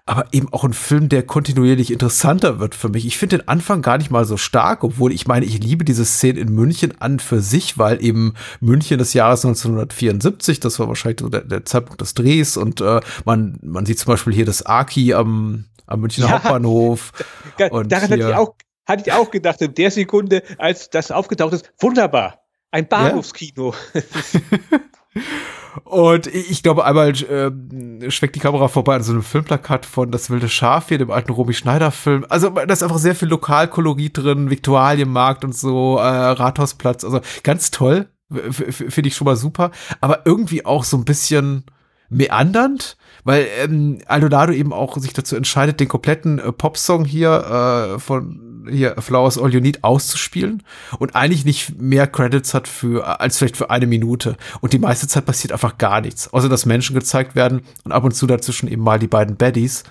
aber 0.07 0.27
eben 0.31 0.53
auch 0.53 0.63
ein 0.63 0.74
Film, 0.74 1.09
der 1.09 1.24
kontinuierlich 1.24 1.91
interessanter 1.91 2.59
wird 2.59 2.75
für 2.75 2.89
mich. 2.89 3.07
Ich 3.07 3.17
finde 3.17 3.39
den 3.39 3.47
Anfang 3.47 3.81
gar 3.81 3.97
nicht 3.97 4.12
mal 4.12 4.24
so 4.24 4.38
stark, 4.38 4.83
obwohl 4.83 5.12
ich 5.12 5.25
meine, 5.27 5.47
ich 5.47 5.59
liebe 5.59 5.83
diese 5.83 6.05
Szene 6.05 6.39
in 6.39 6.53
München 6.53 6.93
an 7.01 7.19
für 7.19 7.41
sich, 7.41 7.79
weil 7.79 8.03
eben 8.03 8.35
München 8.59 9.00
des 9.00 9.13
Jahres 9.13 9.43
1974, 9.43 10.59
das 10.59 10.79
war 10.79 10.88
wahrscheinlich 10.88 11.21
so 11.21 11.29
der, 11.29 11.41
der 11.41 11.65
Zeitpunkt 11.65 12.01
des 12.01 12.13
Drehs 12.13 12.55
und 12.55 12.81
äh, 12.81 13.00
man, 13.25 13.57
man 13.63 13.88
sieht 13.88 13.97
zum 13.97 14.13
Beispiel 14.13 14.33
hier 14.33 14.45
das 14.45 14.63
Aki 14.63 15.15
am, 15.15 15.65
am 15.88 16.01
Münchner 16.01 16.25
ja, 16.25 16.31
Hauptbahnhof. 16.33 17.12
Da, 17.57 17.67
und 17.67 17.89
daran 17.91 18.09
hatte 18.09 18.19
ich, 18.19 18.35
auch, 18.35 18.55
hatte 18.85 19.03
ich 19.05 19.13
auch 19.13 19.31
gedacht, 19.31 19.62
in 19.62 19.74
der 19.74 19.89
Sekunde, 19.89 20.43
als 20.57 20.89
das 20.89 21.09
aufgetaucht 21.09 21.53
ist, 21.53 21.71
wunderbar. 21.79 22.41
Ein 22.69 22.88
Bahnhofskino. 22.88 23.74
Ja. 23.93 24.01
Und 25.84 26.27
ich 26.27 26.63
glaube, 26.63 26.86
einmal 26.86 27.10
äh, 27.10 28.10
schweckt 28.10 28.36
die 28.36 28.39
Kamera 28.39 28.67
vorbei 28.67 28.96
an 28.96 29.03
so 29.03 29.12
einem 29.12 29.24
Filmplakat 29.24 29.86
von 29.86 30.12
Das 30.12 30.29
wilde 30.29 30.50
Schaf 30.50 30.88
hier, 30.88 30.98
dem 30.98 31.12
alten 31.12 31.32
Romy 31.32 31.53
Schneider-Film. 31.53 32.25
Also 32.29 32.50
da 32.50 32.62
ist 32.62 32.84
einfach 32.84 32.98
sehr 32.98 33.15
viel 33.15 33.27
Lokalkolorit 33.27 34.17
drin, 34.17 34.50
Viktualienmarkt 34.50 35.44
und 35.44 35.55
so, 35.55 35.98
äh, 35.98 36.01
Rathausplatz. 36.01 37.03
Also 37.03 37.22
ganz 37.44 37.72
toll, 37.72 38.08
finde 38.29 39.08
ich 39.08 39.15
schon 39.15 39.25
mal 39.25 39.36
super. 39.36 39.72
Aber 40.01 40.25
irgendwie 40.25 40.65
auch 40.65 40.84
so 40.84 40.98
ein 40.98 41.05
bisschen 41.05 41.65
meandernd, 42.10 42.98
weil 43.24 43.48
ähm, 43.63 44.00
Aldonado 44.05 44.53
eben 44.53 44.74
auch 44.74 44.98
sich 44.98 45.13
dazu 45.13 45.36
entscheidet, 45.36 45.79
den 45.79 45.88
kompletten 45.88 46.39
äh, 46.39 46.51
Popsong 46.51 47.05
hier 47.05 47.96
äh, 47.96 48.00
von 48.00 48.45
hier 48.69 48.95
Flowers 49.00 49.38
All 49.38 49.53
You 49.53 49.60
Need 49.60 49.84
auszuspielen 49.84 50.63
und 51.00 51.15
eigentlich 51.15 51.45
nicht 51.45 51.79
mehr 51.79 52.07
Credits 52.07 52.53
hat 52.53 52.67
für 52.67 53.19
als 53.19 53.38
vielleicht 53.38 53.57
für 53.57 53.69
eine 53.69 53.88
Minute 53.88 54.38
und 54.62 54.74
die 54.74 54.79
meiste 54.79 55.07
Zeit 55.07 55.25
passiert 55.25 55.51
einfach 55.51 55.77
gar 55.77 56.01
nichts, 56.01 56.34
außer 56.34 56.50
dass 56.50 56.65
Menschen 56.65 56.93
gezeigt 56.93 57.36
werden 57.36 57.62
und 57.84 57.91
ab 57.91 58.03
und 58.03 58.13
zu 58.13 58.27
dazwischen 58.27 58.67
eben 58.67 58.84
mal 58.84 59.00
die 59.00 59.07
beiden 59.07 59.38
Baddies, 59.38 59.84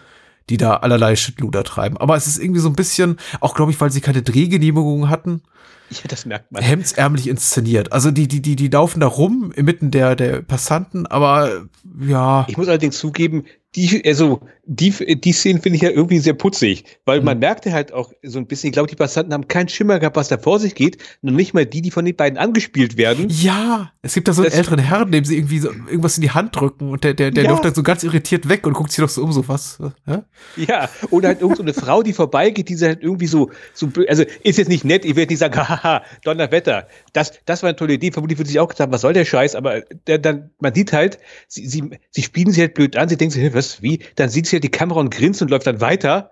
die 0.50 0.57
da 0.57 0.76
allerlei 0.76 1.16
Shitluder 1.16 1.64
treiben. 1.64 1.97
Aber 1.97 2.16
es 2.16 2.26
ist 2.26 2.38
irgendwie 2.38 2.61
so 2.61 2.69
ein 2.69 2.76
bisschen, 2.76 3.16
auch 3.40 3.54
glaube 3.54 3.73
ich, 3.73 3.81
weil 3.81 3.90
sie 3.90 4.00
keine 4.00 4.23
Drehgenehmigung 4.23 5.09
hatten. 5.09 5.43
Ja, 5.90 6.00
das 6.09 6.26
merkt 6.26 6.50
man. 6.50 6.62
Hemdsärmlich 6.62 7.28
inszeniert. 7.28 7.93
Also 7.93 8.11
die, 8.11 8.26
die, 8.28 8.43
die, 8.43 8.57
die 8.57 8.69
laufen 8.69 9.00
da 9.00 9.07
rum 9.07 9.52
inmitten 9.54 9.90
der, 9.90 10.16
der 10.16 10.43
Passanten, 10.43 11.07
aber 11.07 11.66
ja. 12.00 12.47
Ich 12.49 12.57
muss 12.57 12.69
allerdings 12.69 12.99
zugeben, 12.99 13.45
die, 13.76 14.02
also, 14.07 14.40
die, 14.66 14.90
die 15.21 15.33
Szenen 15.33 15.61
finde 15.61 15.76
ich 15.76 15.83
ja 15.83 15.90
irgendwie 15.90 16.19
sehr 16.19 16.35
putzig, 16.35 16.85
weil 17.04 17.19
mhm. 17.21 17.26
man 17.26 17.38
merkte 17.40 17.73
halt 17.73 17.93
auch 17.93 18.12
so 18.23 18.38
ein 18.38 18.47
bisschen, 18.47 18.69
ich 18.69 18.73
glaube, 18.73 18.88
die 18.88 18.97
Passanten 18.97 19.35
haben 19.35 19.49
keinen 19.49 19.69
Schimmer 19.69 19.99
gehabt, 19.99 20.16
was 20.16 20.28
da 20.28 20.38
vor 20.38 20.59
sich 20.61 20.75
geht, 20.75 20.99
noch 21.23 21.33
nicht 21.33 21.54
mal 21.54 21.66
die, 21.66 21.83
die 21.83 21.90
von 21.90 22.04
den 22.04 22.16
beiden 22.16 22.38
angespielt 22.38 22.97
werden. 22.97 23.26
Ja, 23.28 23.93
es 24.02 24.14
gibt 24.14 24.28
da 24.28 24.33
so 24.33 24.43
einen 24.43 24.50
das, 24.50 24.59
älteren 24.59 24.78
Herrn, 24.78 25.11
dem 25.11 25.25
sie 25.25 25.37
irgendwie 25.37 25.59
so 25.59 25.71
irgendwas 25.71 26.16
in 26.16 26.23
die 26.23 26.31
Hand 26.31 26.57
drücken 26.57 26.90
und 26.90 27.04
der, 27.04 27.14
der, 27.14 27.31
der 27.31 27.45
ja. 27.45 27.50
läuft 27.50 27.64
dann 27.64 27.75
so 27.75 27.83
ganz 27.83 28.04
irritiert 28.04 28.49
weg 28.49 28.66
und 28.66 28.75
guckt 28.75 28.90
sich 28.93 29.02
doch 29.02 29.09
so 29.09 29.23
um, 29.23 29.33
so 29.33 29.49
was. 29.49 29.78
Ja, 30.07 30.25
ja 30.57 30.88
oder 31.11 31.28
halt 31.28 31.40
irgend 31.40 31.57
so 31.57 31.62
eine 31.62 31.75
Frau, 31.75 32.02
die 32.02 32.12
vorbeigeht, 32.12 32.69
die 32.69 32.76
halt 32.76 33.02
irgendwie 33.02 33.26
so, 33.26 33.50
so, 33.73 33.88
also 34.09 34.25
ist 34.43 34.59
jetzt 34.59 34.69
nicht 34.69 34.85
nett, 34.85 35.04
ich 35.04 35.16
werde 35.16 35.33
nicht 35.33 35.40
sagen, 35.40 35.57
haha, 35.69 36.02
Donnerwetter. 36.23 36.87
Das, 37.12 37.33
das 37.45 37.62
war 37.62 37.69
eine 37.69 37.76
tolle 37.76 37.95
Idee. 37.95 38.12
Vermutlich 38.12 38.38
würde 38.38 38.49
sich 38.49 38.61
auch 38.61 38.69
gesagt, 38.69 38.93
was 38.93 39.00
soll 39.00 39.12
der 39.12 39.25
Scheiß? 39.25 39.57
Aber 39.57 39.81
der, 40.07 40.19
dann, 40.19 40.50
man 40.61 40.75
sieht 40.75 40.93
halt, 40.93 41.19
sie, 41.49 41.66
sie, 41.66 41.90
sie 42.11 42.23
spielen 42.23 42.52
sie 42.52 42.61
halt 42.61 42.75
blöd 42.75 42.97
an, 42.97 43.09
sie 43.09 43.16
denken 43.16 43.33
sich, 43.33 43.54
was, 43.54 43.63
wie? 43.83 44.00
Dann 44.16 44.28
sieht 44.28 44.47
sie 44.47 44.56
halt 44.56 44.64
die 44.64 44.71
Kamera 44.71 45.00
und 45.00 45.11
grinst 45.11 45.42
und 45.42 45.50
läuft 45.50 45.66
dann 45.66 45.80
weiter. 45.80 46.30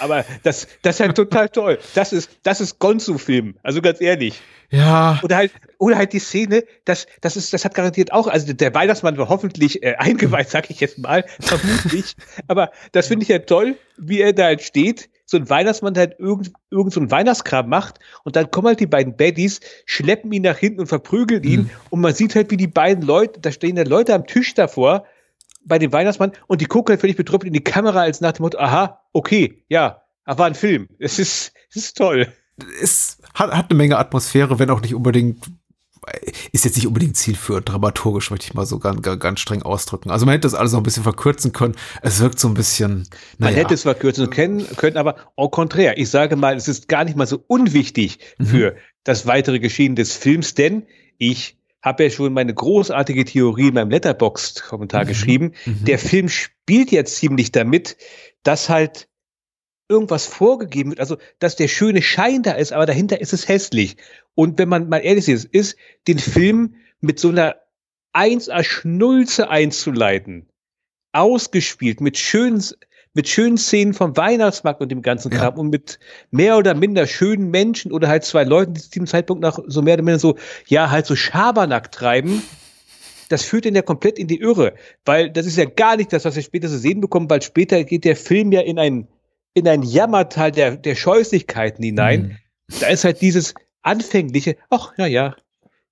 Aber 0.00 0.24
das, 0.42 0.66
das 0.82 0.96
ist 0.96 1.00
halt 1.00 1.16
total 1.16 1.48
toll. 1.48 1.78
Das 1.94 2.12
ist, 2.12 2.30
das 2.42 2.60
ist 2.60 2.78
Gonzo-Film. 2.78 3.56
Also 3.62 3.80
ganz 3.80 4.00
ehrlich. 4.00 4.42
Ja. 4.70 5.20
Oder 5.22 5.36
halt, 5.36 5.52
oder 5.78 5.96
halt 5.96 6.12
die 6.12 6.18
Szene, 6.18 6.64
das, 6.84 7.06
das 7.20 7.36
ist, 7.36 7.52
das 7.52 7.64
hat 7.64 7.74
garantiert 7.74 8.12
auch, 8.12 8.26
also 8.26 8.52
der 8.52 8.74
Weihnachtsmann 8.74 9.16
war 9.16 9.28
hoffentlich 9.28 9.82
äh, 9.82 9.94
eingeweiht, 9.96 10.50
sag 10.50 10.68
ich 10.70 10.80
jetzt 10.80 10.98
mal, 10.98 11.24
vermutlich. 11.40 12.16
Aber 12.48 12.70
das 12.92 13.06
finde 13.06 13.22
ich 13.22 13.28
ja 13.28 13.38
toll, 13.38 13.76
wie 13.96 14.20
er 14.20 14.32
da 14.32 14.44
halt 14.44 14.62
steht, 14.62 15.10
so 15.26 15.36
ein 15.36 15.48
Weihnachtsmann, 15.48 15.94
der 15.94 16.08
halt 16.08 16.18
irgend, 16.18 16.52
irgend 16.70 16.92
so 16.92 17.00
ein 17.00 17.10
Weihnachtskram 17.10 17.68
macht 17.68 17.98
und 18.24 18.36
dann 18.36 18.50
kommen 18.50 18.68
halt 18.68 18.80
die 18.80 18.86
beiden 18.86 19.16
Baddies, 19.16 19.60
schleppen 19.86 20.32
ihn 20.32 20.42
nach 20.42 20.58
hinten 20.58 20.80
und 20.80 20.86
verprügeln 20.86 21.44
ihn 21.44 21.60
mhm. 21.60 21.70
und 21.90 22.00
man 22.00 22.14
sieht 22.14 22.34
halt, 22.34 22.50
wie 22.50 22.56
die 22.56 22.66
beiden 22.66 23.04
Leute, 23.04 23.40
da 23.40 23.52
stehen 23.52 23.76
da 23.76 23.82
Leute 23.82 24.14
am 24.14 24.26
Tisch 24.26 24.54
davor, 24.54 25.06
bei 25.64 25.78
dem 25.78 25.92
Weihnachtsmann 25.92 26.32
und 26.46 26.60
die 26.60 26.66
gucken 26.66 26.92
halt 26.92 27.00
völlig 27.00 27.16
betrüppelt 27.16 27.48
in 27.48 27.54
die 27.54 27.64
Kamera 27.64 28.00
als 28.00 28.20
nach 28.20 28.32
dem 28.32 28.42
Motto, 28.42 28.58
aha, 28.58 29.00
okay, 29.12 29.64
ja, 29.68 30.02
war 30.24 30.46
ein 30.46 30.54
Film. 30.54 30.88
Es 30.98 31.18
ist, 31.18 31.52
es 31.70 31.76
ist 31.76 31.96
toll. 31.96 32.32
Es 32.82 33.18
hat, 33.34 33.50
hat 33.50 33.70
eine 33.70 33.76
Menge 33.76 33.98
Atmosphäre, 33.98 34.58
wenn 34.58 34.70
auch 34.70 34.80
nicht 34.80 34.94
unbedingt 34.94 35.44
ist 36.52 36.64
jetzt 36.64 36.76
nicht 36.76 36.86
unbedingt 36.86 37.16
zielführend, 37.16 37.68
dramaturgisch, 37.68 38.30
möchte 38.30 38.46
ich 38.46 38.54
mal 38.54 38.66
so 38.66 38.78
ganz, 38.78 39.00
ganz 39.02 39.40
streng 39.40 39.62
ausdrücken. 39.62 40.10
Also 40.10 40.26
man 40.26 40.32
hätte 40.32 40.46
das 40.46 40.54
alles 40.54 40.72
noch 40.72 40.80
ein 40.80 40.84
bisschen 40.84 41.02
verkürzen 41.02 41.52
können. 41.52 41.74
Es 42.02 42.20
wirkt 42.20 42.38
so 42.38 42.48
ein 42.48 42.54
bisschen. 42.54 43.08
Man 43.38 43.54
hätte 43.54 43.74
es 43.74 43.82
verkürzen 43.82 44.30
können, 44.30 44.66
können, 44.76 44.96
aber 44.96 45.16
au 45.36 45.48
contraire. 45.48 45.94
Ich 45.96 46.10
sage 46.10 46.36
mal, 46.36 46.56
es 46.56 46.68
ist 46.68 46.88
gar 46.88 47.04
nicht 47.04 47.16
mal 47.16 47.26
so 47.26 47.42
unwichtig 47.46 48.18
mhm. 48.38 48.46
für 48.46 48.76
das 49.04 49.26
weitere 49.26 49.58
Geschehen 49.58 49.96
des 49.96 50.14
Films, 50.14 50.54
denn 50.54 50.86
ich 51.18 51.58
habe 51.84 52.04
ja 52.04 52.10
schon 52.10 52.32
meine 52.32 52.54
großartige 52.54 53.26
Theorie 53.26 53.68
in 53.68 53.74
meinem 53.74 53.90
Letterboxd-Kommentar 53.90 55.04
mhm. 55.04 55.08
geschrieben. 55.08 55.52
Mhm. 55.66 55.84
Der 55.84 55.98
Film 55.98 56.28
spielt 56.30 56.90
jetzt 56.90 57.16
ziemlich 57.16 57.52
damit, 57.52 57.98
dass 58.42 58.70
halt 58.70 59.08
irgendwas 59.88 60.26
vorgegeben 60.26 60.90
wird, 60.90 61.00
also 61.00 61.18
dass 61.38 61.56
der 61.56 61.68
schöne 61.68 62.00
Schein 62.00 62.42
da 62.42 62.52
ist, 62.52 62.72
aber 62.72 62.86
dahinter 62.86 63.20
ist 63.20 63.34
es 63.34 63.48
hässlich. 63.48 63.98
Und 64.34 64.58
wenn 64.58 64.70
man 64.70 64.88
mal 64.88 64.98
ehrlich 64.98 65.28
ist, 65.28 65.44
ist 65.44 65.76
den 66.08 66.18
Film 66.18 66.76
mit 67.00 67.20
so 67.20 67.28
einer 67.28 67.56
1A 68.14 68.64
Schnulze 68.64 69.50
einzuleiten, 69.50 70.48
ausgespielt, 71.12 72.00
mit 72.00 72.16
schönen, 72.16 72.64
mit 73.14 73.28
schönen 73.28 73.56
Szenen 73.56 73.94
vom 73.94 74.16
Weihnachtsmarkt 74.16 74.80
und 74.80 74.90
dem 74.90 75.00
ganzen 75.00 75.30
Kram 75.30 75.54
ja. 75.54 75.60
und 75.60 75.70
mit 75.70 75.98
mehr 76.30 76.58
oder 76.58 76.74
minder 76.74 77.06
schönen 77.06 77.50
Menschen 77.50 77.92
oder 77.92 78.08
halt 78.08 78.24
zwei 78.24 78.44
Leuten, 78.44 78.74
die 78.74 78.80
zu 78.80 78.90
diesem 78.90 79.06
Zeitpunkt 79.06 79.42
noch 79.42 79.60
so 79.66 79.82
mehr 79.82 79.94
oder 79.94 80.02
minder 80.02 80.18
so, 80.18 80.36
ja, 80.66 80.90
halt 80.90 81.06
so 81.06 81.14
Schabernack 81.14 81.92
treiben, 81.92 82.42
das 83.28 83.44
führt 83.44 83.66
ihn 83.66 83.74
ja 83.74 83.82
komplett 83.82 84.18
in 84.18 84.26
die 84.26 84.40
Irre, 84.40 84.74
weil 85.04 85.30
das 85.30 85.46
ist 85.46 85.56
ja 85.56 85.64
gar 85.64 85.96
nicht 85.96 86.12
das, 86.12 86.24
was 86.24 86.34
wir 86.34 86.42
später 86.42 86.68
zu 86.68 86.78
sehen 86.78 87.00
bekommen, 87.00 87.30
weil 87.30 87.40
später 87.40 87.84
geht 87.84 88.04
der 88.04 88.16
Film 88.16 88.52
ja 88.52 88.60
in 88.60 88.78
ein, 88.78 89.08
in 89.54 89.68
ein 89.68 89.82
Jammertal 89.82 90.50
der, 90.50 90.76
der 90.76 90.96
Scheußlichkeiten 90.96 91.82
hinein. 91.84 92.22
Mhm. 92.68 92.78
Da 92.80 92.88
ist 92.88 93.04
halt 93.04 93.20
dieses 93.20 93.54
anfängliche, 93.82 94.56
ach, 94.70 94.92
ja, 94.98 95.06
ja, 95.06 95.36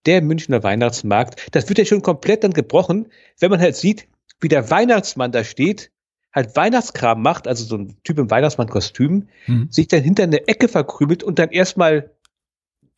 der 0.06 0.22
Münchner 0.22 0.64
Weihnachtsmarkt, 0.64 1.40
das 1.52 1.68
wird 1.68 1.78
ja 1.78 1.84
schon 1.84 2.02
komplett 2.02 2.42
dann 2.42 2.52
gebrochen, 2.52 3.06
wenn 3.38 3.50
man 3.50 3.60
halt 3.60 3.76
sieht, 3.76 4.08
wie 4.40 4.48
der 4.48 4.70
Weihnachtsmann 4.70 5.30
da 5.30 5.44
steht 5.44 5.91
halt 6.32 6.56
Weihnachtskram 6.56 7.20
macht, 7.20 7.46
also 7.46 7.64
so 7.64 7.76
ein 7.76 7.96
Typ 8.04 8.18
im 8.18 8.30
Weihnachtsmann-Kostüm, 8.30 9.28
mhm. 9.46 9.68
sich 9.70 9.88
dann 9.88 10.02
hinter 10.02 10.22
eine 10.22 10.48
Ecke 10.48 10.68
verkrümelt 10.68 11.22
und 11.22 11.38
dann 11.38 11.50
erstmal 11.50 12.10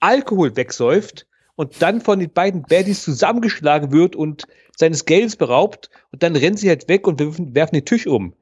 Alkohol 0.00 0.56
wegsäuft 0.56 1.26
und 1.56 1.82
dann 1.82 2.00
von 2.00 2.18
den 2.18 2.30
beiden 2.30 2.62
Baddies 2.62 3.02
zusammengeschlagen 3.02 3.92
wird 3.92 4.16
und 4.16 4.44
seines 4.76 5.04
Geldes 5.04 5.36
beraubt 5.36 5.90
und 6.12 6.22
dann 6.22 6.36
rennen 6.36 6.56
sie 6.56 6.68
halt 6.68 6.88
weg 6.88 7.06
und 7.06 7.20
werfen, 7.20 7.54
werfen 7.54 7.74
den 7.76 7.84
Tisch 7.84 8.06
um. 8.06 8.34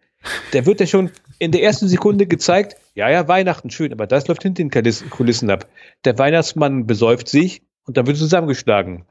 Der 0.52 0.66
wird 0.66 0.80
ja 0.80 0.86
schon 0.86 1.10
in 1.38 1.50
der 1.50 1.62
ersten 1.62 1.88
Sekunde 1.88 2.26
gezeigt, 2.26 2.76
ja, 2.94 3.10
ja, 3.10 3.26
Weihnachten, 3.26 3.70
schön, 3.70 3.92
aber 3.92 4.06
das 4.06 4.28
läuft 4.28 4.42
hinter 4.42 4.62
den 4.62 5.10
Kulissen 5.10 5.50
ab. 5.50 5.66
Der 6.04 6.18
Weihnachtsmann 6.18 6.86
besäuft 6.86 7.28
sich 7.28 7.62
und 7.84 7.96
dann 7.96 8.06
wird 8.06 8.16
zusammengeschlagen. 8.16 9.04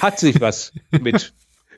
Hat 0.00 0.18
sich 0.18 0.40
was 0.40 0.72
mit 0.90 1.32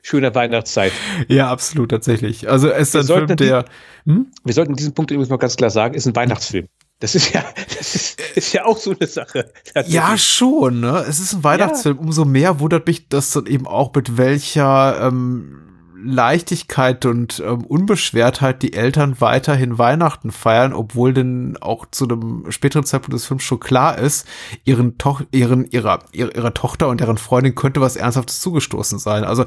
schöner 0.07 0.33
Weihnachtszeit. 0.33 0.93
Ja, 1.27 1.51
absolut, 1.51 1.91
tatsächlich. 1.91 2.49
Also 2.49 2.69
es 2.69 2.95
ist 2.95 3.09
ein 3.11 3.27
Film, 3.27 3.37
der. 3.37 3.65
Hm? 4.05 4.27
Wir 4.43 4.53
sollten 4.53 4.75
diesen 4.75 4.93
Punkt 4.93 5.11
übrigens 5.11 5.29
mal 5.29 5.37
ganz 5.37 5.57
klar 5.57 5.69
sagen, 5.69 5.95
ist 5.95 6.07
ein 6.07 6.15
Weihnachtsfilm. 6.15 6.67
Das 6.99 7.13
ist 7.13 7.33
ja, 7.33 7.43
das 7.77 7.93
ist, 7.93 8.21
ist 8.35 8.53
ja 8.53 8.65
auch 8.65 8.77
so 8.77 8.95
eine 8.97 9.07
Sache. 9.07 9.51
Ja, 9.85 10.17
schon, 10.17 10.79
ne? 10.79 11.05
Es 11.07 11.19
ist 11.19 11.33
ein 11.33 11.43
Weihnachtsfilm. 11.43 11.97
Ja. 11.97 12.01
Umso 12.01 12.25
mehr 12.25 12.59
wundert 12.59 12.87
mich 12.87 13.09
das 13.09 13.31
dann 13.31 13.45
eben 13.45 13.67
auch, 13.67 13.93
mit 13.93 14.17
welcher 14.17 15.07
ähm, 15.07 15.67
Leichtigkeit 16.03 17.05
und 17.05 17.43
ähm, 17.45 17.65
Unbeschwertheit 17.65 18.63
die 18.63 18.73
Eltern 18.73 19.19
weiterhin 19.19 19.77
Weihnachten 19.77 20.31
feiern, 20.31 20.73
obwohl 20.73 21.13
denn 21.13 21.57
auch 21.59 21.85
zu 21.91 22.05
einem 22.05 22.45
späteren 22.49 22.85
Zeitpunkt 22.85 23.13
des 23.13 23.25
Films 23.25 23.43
schon 23.43 23.59
klar 23.59 23.97
ist, 23.97 24.25
ihren, 24.63 24.97
Toch 24.97 25.23
ihren 25.31 25.69
ihrer, 25.69 25.99
ihrer, 26.13 26.33
ihrer 26.33 26.53
Tochter 26.53 26.87
und 26.87 27.01
deren 27.01 27.17
Freundin 27.17 27.55
könnte 27.55 27.81
was 27.81 27.95
Ernsthaftes 27.95 28.39
zugestoßen 28.39 28.99
sein. 28.99 29.23
Also 29.23 29.45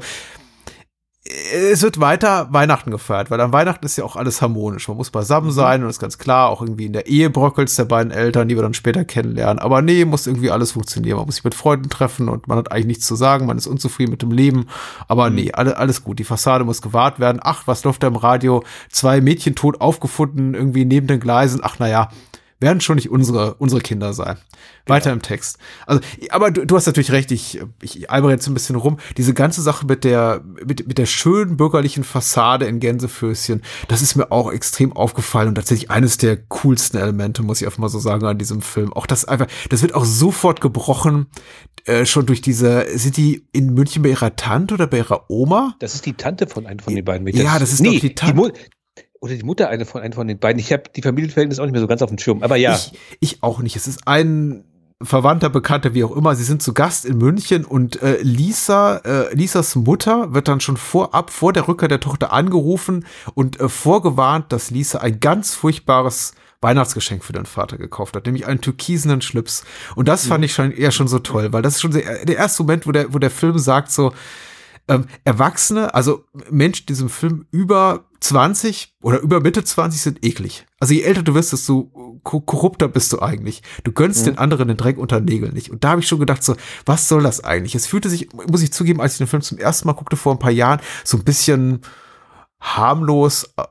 es 1.23 1.83
wird 1.83 1.99
weiter 1.99 2.47
Weihnachten 2.51 2.89
gefeiert, 2.89 3.29
weil 3.29 3.39
an 3.41 3.53
Weihnachten 3.53 3.85
ist 3.85 3.95
ja 3.95 4.03
auch 4.03 4.15
alles 4.15 4.41
harmonisch. 4.41 4.87
Man 4.87 4.97
muss 4.97 5.11
beisammen 5.11 5.49
mhm. 5.49 5.53
sein 5.53 5.83
und 5.83 5.89
ist 5.89 5.99
ganz 5.99 6.17
klar, 6.17 6.49
auch 6.49 6.63
irgendwie 6.63 6.85
in 6.85 6.93
der 6.93 7.05
Ehe 7.05 7.29
bröckelt 7.29 7.75
der 7.77 7.85
beiden 7.85 8.11
Eltern, 8.11 8.47
die 8.47 8.55
wir 8.55 8.63
dann 8.63 8.73
später 8.73 9.05
kennenlernen. 9.05 9.59
Aber 9.59 9.83
nee, 9.83 10.03
muss 10.03 10.25
irgendwie 10.25 10.49
alles 10.49 10.71
funktionieren. 10.71 11.17
Man 11.17 11.27
muss 11.27 11.35
sich 11.35 11.43
mit 11.43 11.53
Freunden 11.53 11.89
treffen 11.89 12.27
und 12.27 12.47
man 12.47 12.57
hat 12.57 12.71
eigentlich 12.71 12.87
nichts 12.87 13.05
zu 13.05 13.15
sagen, 13.15 13.45
man 13.45 13.57
ist 13.57 13.67
unzufrieden 13.67 14.09
mit 14.09 14.23
dem 14.23 14.31
Leben. 14.31 14.65
Aber 15.07 15.29
mhm. 15.29 15.35
nee, 15.35 15.51
alle, 15.51 15.77
alles 15.77 16.03
gut. 16.03 16.17
Die 16.17 16.23
Fassade 16.23 16.63
muss 16.63 16.81
gewahrt 16.81 17.19
werden. 17.19 17.39
Ach, 17.43 17.67
was 17.67 17.83
läuft 17.83 18.01
da 18.01 18.07
im 18.07 18.15
Radio? 18.15 18.63
Zwei 18.89 19.21
Mädchen 19.21 19.53
tot 19.53 19.79
aufgefunden, 19.79 20.55
irgendwie 20.55 20.85
neben 20.85 21.05
den 21.05 21.19
Gleisen. 21.19 21.61
Ach, 21.63 21.77
naja, 21.77 22.09
werden 22.61 22.79
schon 22.79 22.95
nicht 22.95 23.09
unsere, 23.09 23.55
unsere 23.55 23.81
Kinder 23.81 24.13
sein. 24.13 24.37
Weiter 24.85 25.09
ja. 25.09 25.13
im 25.13 25.21
Text. 25.21 25.57
Also, 25.85 26.01
aber 26.29 26.51
du, 26.51 26.65
du 26.65 26.75
hast 26.75 26.85
natürlich 26.85 27.11
recht, 27.11 27.31
ich, 27.31 27.59
ich 27.81 28.09
albere 28.09 28.31
jetzt 28.31 28.47
ein 28.47 28.53
bisschen 28.53 28.75
rum. 28.75 28.97
Diese 29.17 29.33
ganze 29.33 29.61
Sache 29.61 29.85
mit 29.85 30.03
der, 30.03 30.43
mit, 30.65 30.87
mit 30.87 30.97
der 30.97 31.05
schönen 31.05 31.57
bürgerlichen 31.57 32.03
Fassade 32.03 32.65
in 32.65 32.79
Gänsefüßchen, 32.79 33.61
das 33.87 34.01
ist 34.01 34.15
mir 34.15 34.31
auch 34.31 34.51
extrem 34.51 34.93
aufgefallen 34.93 35.49
und 35.49 35.55
tatsächlich 35.55 35.89
eines 35.91 36.17
der 36.17 36.37
coolsten 36.37 36.97
Elemente, 36.97 37.43
muss 37.43 37.61
ich 37.61 37.67
einfach 37.67 37.79
mal 37.79 37.89
so 37.89 37.99
sagen, 37.99 38.25
an 38.25 38.37
diesem 38.37 38.61
Film. 38.61 38.93
Auch 38.93 39.05
das 39.05 39.25
einfach, 39.25 39.47
das 39.69 39.81
wird 39.81 39.95
auch 39.95 40.05
sofort 40.05 40.61
gebrochen, 40.61 41.27
äh, 41.85 42.05
schon 42.05 42.25
durch 42.27 42.41
diese, 42.41 42.85
sind 42.97 43.17
die 43.17 43.47
in 43.51 43.73
München 43.73 44.03
bei 44.03 44.09
ihrer 44.09 44.35
Tante 44.35 44.75
oder 44.75 44.87
bei 44.87 44.97
ihrer 44.97 45.29
Oma? 45.29 45.75
Das 45.79 45.95
ist 45.95 46.05
die 46.05 46.13
Tante 46.13 46.47
von 46.47 46.67
einem 46.67 46.79
von 46.79 46.93
den 46.93 47.03
beiden. 47.03 47.27
Ja, 47.27 47.57
das 47.57 47.73
ist 47.73 47.81
nee, 47.81 47.99
die 47.99 48.13
Tante 48.13 48.53
oder 49.21 49.35
die 49.35 49.43
Mutter 49.43 49.69
eine 49.69 49.85
von, 49.85 50.01
eine 50.01 50.13
von 50.13 50.27
den 50.27 50.39
beiden. 50.39 50.59
Ich 50.59 50.73
habe 50.73 50.83
die 50.93 51.01
Familienverhältnisse 51.01 51.61
auch 51.61 51.65
nicht 51.65 51.73
mehr 51.73 51.81
so 51.81 51.87
ganz 51.87 52.01
auf 52.01 52.09
dem 52.09 52.17
Schirm, 52.17 52.43
aber 52.43 52.57
ja. 52.57 52.73
Ich, 52.73 52.91
ich 53.19 53.43
auch 53.43 53.59
nicht. 53.59 53.75
Es 53.75 53.87
ist 53.87 54.07
ein 54.07 54.63
Verwandter, 55.03 55.49
Bekannter, 55.49 55.93
wie 55.93 56.03
auch 56.03 56.15
immer. 56.15 56.35
Sie 56.35 56.43
sind 56.43 56.61
zu 56.61 56.73
Gast 56.73 57.05
in 57.05 57.17
München 57.17 57.63
und 57.63 58.01
äh, 58.01 58.17
Lisa, 58.21 58.97
äh, 58.97 59.33
Lisas 59.33 59.75
Mutter 59.75 60.33
wird 60.33 60.47
dann 60.47 60.59
schon 60.59 60.77
vorab, 60.77 61.29
vor 61.29 61.53
der 61.53 61.67
Rückkehr 61.67 61.87
der 61.87 61.99
Tochter 61.99 62.33
angerufen 62.33 63.05
und 63.33 63.59
äh, 63.59 63.69
vorgewarnt, 63.69 64.51
dass 64.51 64.71
Lisa 64.71 64.99
ein 64.99 65.19
ganz 65.19 65.53
furchtbares 65.53 66.33
Weihnachtsgeschenk 66.61 67.23
für 67.23 67.33
den 67.33 67.45
Vater 67.45 67.77
gekauft 67.77 68.15
hat, 68.15 68.25
nämlich 68.25 68.45
einen 68.45 68.61
türkisenen 68.61 69.21
Schlips. 69.21 69.63
Und 69.95 70.07
das 70.07 70.27
fand 70.27 70.45
ich 70.45 70.53
schon 70.53 70.71
eher 70.71 70.91
schon 70.91 71.07
so 71.07 71.17
toll, 71.17 71.51
weil 71.53 71.63
das 71.63 71.75
ist 71.75 71.81
schon 71.81 71.91
der, 71.91 72.23
der 72.23 72.37
erste 72.37 72.61
Moment, 72.61 72.85
wo 72.85 72.91
der, 72.91 73.13
wo 73.13 73.17
der 73.17 73.31
Film 73.31 73.57
sagt 73.57 73.91
so, 73.91 74.13
ähm, 74.87 75.05
Erwachsene, 75.23 75.93
also 75.93 76.25
Menschen 76.49 76.83
in 76.83 76.87
diesem 76.87 77.09
Film 77.09 77.45
über 77.51 78.05
20 78.21 78.95
oder 79.01 79.19
über 79.19 79.39
Mitte 79.39 79.63
20 79.63 79.99
sind 79.99 80.25
eklig. 80.25 80.65
Also 80.79 80.93
je 80.93 81.01
älter 81.01 81.23
du 81.23 81.33
wirst, 81.33 81.53
desto 81.53 82.19
korrupter 82.23 82.87
bist 82.87 83.11
du 83.13 83.21
eigentlich. 83.21 83.63
Du 83.83 83.91
gönnst 83.91 84.21
mhm. 84.21 84.31
den 84.31 84.37
anderen 84.37 84.67
den 84.67 84.77
Dreck 84.77 84.97
unter 84.97 85.19
den 85.19 85.25
Nägeln 85.25 85.53
nicht. 85.53 85.71
Und 85.71 85.83
da 85.83 85.89
habe 85.89 86.01
ich 86.01 86.07
schon 86.07 86.19
gedacht, 86.19 86.43
so, 86.43 86.55
was 86.85 87.07
soll 87.07 87.23
das 87.23 87.43
eigentlich? 87.43 87.73
Es 87.73 87.87
fühlte 87.87 88.09
sich, 88.09 88.29
muss 88.33 88.61
ich 88.61 88.71
zugeben, 88.71 89.01
als 89.01 89.13
ich 89.13 89.17
den 89.17 89.27
Film 89.27 89.41
zum 89.41 89.57
ersten 89.57 89.87
Mal 89.87 89.93
guckte 89.93 90.17
vor 90.17 90.33
ein 90.33 90.39
paar 90.39 90.51
Jahren, 90.51 90.79
so 91.03 91.17
ein 91.17 91.23
bisschen 91.23 91.81
harmlos, 92.59 93.49
äh, 93.57 93.63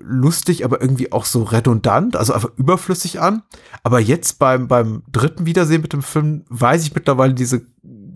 lustig, 0.00 0.64
aber 0.64 0.80
irgendwie 0.80 1.12
auch 1.12 1.26
so 1.26 1.42
redundant, 1.42 2.16
also 2.16 2.32
einfach 2.32 2.50
überflüssig 2.56 3.20
an. 3.20 3.42
Aber 3.82 4.00
jetzt 4.00 4.38
beim, 4.38 4.68
beim 4.68 5.02
dritten 5.10 5.44
Wiedersehen 5.44 5.82
mit 5.82 5.92
dem 5.92 6.02
Film 6.02 6.44
weiß 6.48 6.82
ich 6.84 6.94
mittlerweile 6.94 7.34
diese 7.34 7.66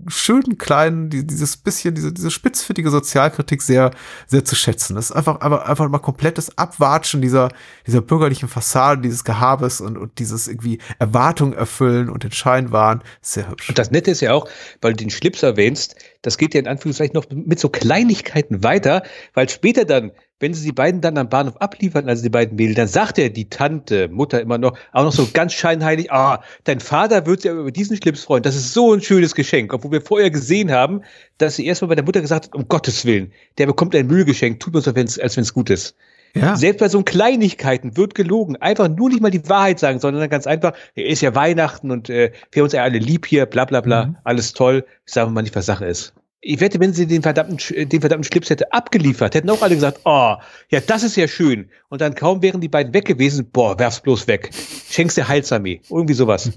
schönen 0.08 0.58
kleinen, 0.58 1.10
die, 1.10 1.26
dieses 1.26 1.56
bisschen, 1.56 1.94
diese, 1.94 2.12
diese 2.12 2.30
spitzfindige 2.30 2.90
Sozialkritik 2.90 3.62
sehr, 3.62 3.90
sehr 4.26 4.44
zu 4.44 4.54
schätzen. 4.54 4.94
Das 4.94 5.10
ist 5.10 5.12
einfach, 5.12 5.40
einfach, 5.40 5.64
einfach 5.66 5.88
mal 5.88 5.98
komplettes 5.98 6.56
Abwatschen 6.58 7.22
dieser, 7.22 7.48
dieser 7.86 8.00
bürgerlichen 8.00 8.48
Fassade, 8.48 9.02
dieses 9.02 9.24
Gehabes 9.24 9.80
und, 9.80 9.96
und 9.96 10.18
dieses 10.18 10.48
irgendwie 10.48 10.78
Erwartungen 10.98 11.52
erfüllen 11.52 12.08
und 12.10 12.24
den 12.24 12.32
Schein 12.32 12.72
wahren. 12.72 13.02
Sehr 13.20 13.48
hübsch. 13.48 13.68
Und 13.68 13.78
das 13.78 13.90
Nette 13.90 14.10
ist 14.10 14.20
ja 14.20 14.32
auch, 14.32 14.48
weil 14.80 14.92
du 14.92 14.98
den 14.98 15.10
Schlips 15.10 15.42
erwähnst, 15.42 15.96
das 16.22 16.38
geht 16.38 16.54
ja 16.54 16.60
in 16.60 16.68
Anführungszeichen 16.68 17.14
noch 17.14 17.26
mit 17.30 17.60
so 17.60 17.68
Kleinigkeiten 17.68 18.62
weiter, 18.64 19.02
weil 19.34 19.48
später 19.48 19.84
dann, 19.84 20.12
wenn 20.40 20.54
sie 20.54 20.64
die 20.64 20.72
beiden 20.72 21.00
dann 21.00 21.18
am 21.18 21.28
Bahnhof 21.28 21.56
abliefern, 21.58 22.08
also 22.08 22.22
die 22.22 22.30
beiden 22.30 22.56
Mädels, 22.56 22.76
dann 22.76 22.88
sagt 22.88 23.18
er 23.18 23.30
die 23.30 23.48
Tante, 23.48 24.08
Mutter 24.08 24.40
immer 24.40 24.58
noch, 24.58 24.78
auch 24.92 25.04
noch 25.04 25.12
so 25.12 25.28
ganz 25.32 25.52
scheinheilig, 25.52 26.10
ah, 26.10 26.42
dein 26.64 26.80
Vater 26.80 27.26
wird 27.26 27.42
sich 27.42 27.50
aber 27.50 27.60
über 27.60 27.72
diesen 27.72 27.96
Schlips 27.96 28.24
freuen, 28.24 28.42
das 28.42 28.56
ist 28.56 28.72
so 28.72 28.92
ein 28.92 29.02
schönes 29.02 29.34
Geschenk, 29.34 29.74
obwohl 29.74 29.92
wir 29.92 30.00
vorher 30.00 30.30
gesehen 30.30 30.70
haben, 30.70 31.02
dass 31.38 31.56
sie 31.56 31.66
erstmal 31.66 31.90
bei 31.90 31.94
der 31.96 32.04
Mutter 32.04 32.20
gesagt 32.20 32.46
hat, 32.46 32.54
um 32.54 32.68
Gottes 32.68 33.04
Willen, 33.04 33.32
der 33.58 33.66
bekommt 33.66 33.94
ein 33.94 34.06
Müllgeschenk, 34.06 34.60
tut 34.60 34.74
mir 34.74 34.80
so, 34.80 34.92
als 34.92 35.36
wenn 35.36 35.42
es 35.42 35.54
gut 35.54 35.70
ist. 35.70 35.96
Ja. 36.34 36.56
Selbst 36.56 36.80
bei 36.80 36.88
so 36.88 37.02
Kleinigkeiten 37.02 37.96
wird 37.96 38.14
gelogen. 38.14 38.56
Einfach 38.56 38.88
nur 38.88 39.10
nicht 39.10 39.20
mal 39.20 39.30
die 39.30 39.48
Wahrheit 39.48 39.78
sagen, 39.78 40.00
sondern 40.00 40.28
ganz 40.30 40.46
einfach, 40.46 40.72
es 40.94 41.14
ist 41.14 41.20
ja 41.22 41.34
Weihnachten 41.34 41.90
und 41.90 42.08
äh, 42.08 42.32
wir 42.50 42.60
haben 42.60 42.64
uns 42.64 42.72
ja 42.72 42.82
alle 42.82 42.98
lieb 42.98 43.26
hier, 43.26 43.46
bla 43.46 43.64
bla 43.64 43.80
bla, 43.80 44.06
mhm. 44.06 44.16
alles 44.24 44.52
toll. 44.52 44.84
Sagen 45.04 45.30
wir 45.30 45.34
mal 45.34 45.42
nicht, 45.42 45.54
was 45.54 45.66
Sache 45.66 45.84
ist. 45.84 46.14
Ich 46.44 46.60
wette, 46.60 46.80
wenn 46.80 46.92
sie 46.92 47.06
den 47.06 47.22
verdammten, 47.22 47.58
den 47.88 48.00
verdammten 48.00 48.24
Schlips 48.24 48.50
hätte 48.50 48.72
abgeliefert, 48.72 49.36
hätten 49.36 49.48
auch 49.48 49.62
alle 49.62 49.76
gesagt, 49.76 50.00
oh, 50.04 50.34
ja, 50.70 50.80
das 50.84 51.04
ist 51.04 51.14
ja 51.14 51.28
schön. 51.28 51.70
Und 51.88 52.00
dann 52.00 52.16
kaum 52.16 52.42
wären 52.42 52.60
die 52.60 52.68
beiden 52.68 52.92
weg 52.94 53.04
gewesen, 53.04 53.50
boah, 53.52 53.78
werf's 53.78 54.00
bloß 54.00 54.26
weg. 54.26 54.50
Schenk's 54.90 55.14
der 55.14 55.28
Heilsarmee. 55.28 55.82
Irgendwie 55.88 56.14
sowas. 56.14 56.50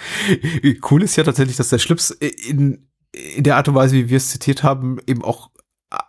cool 0.90 1.02
ist 1.02 1.16
ja 1.16 1.24
tatsächlich, 1.24 1.58
dass 1.58 1.68
der 1.68 1.78
Schlips 1.78 2.10
in, 2.10 2.88
in 3.12 3.42
der 3.42 3.56
Art 3.56 3.68
und 3.68 3.74
Weise, 3.74 3.94
wie 3.96 4.08
wir 4.08 4.16
es 4.16 4.30
zitiert 4.30 4.62
haben, 4.62 4.98
eben 5.06 5.22
auch 5.22 5.50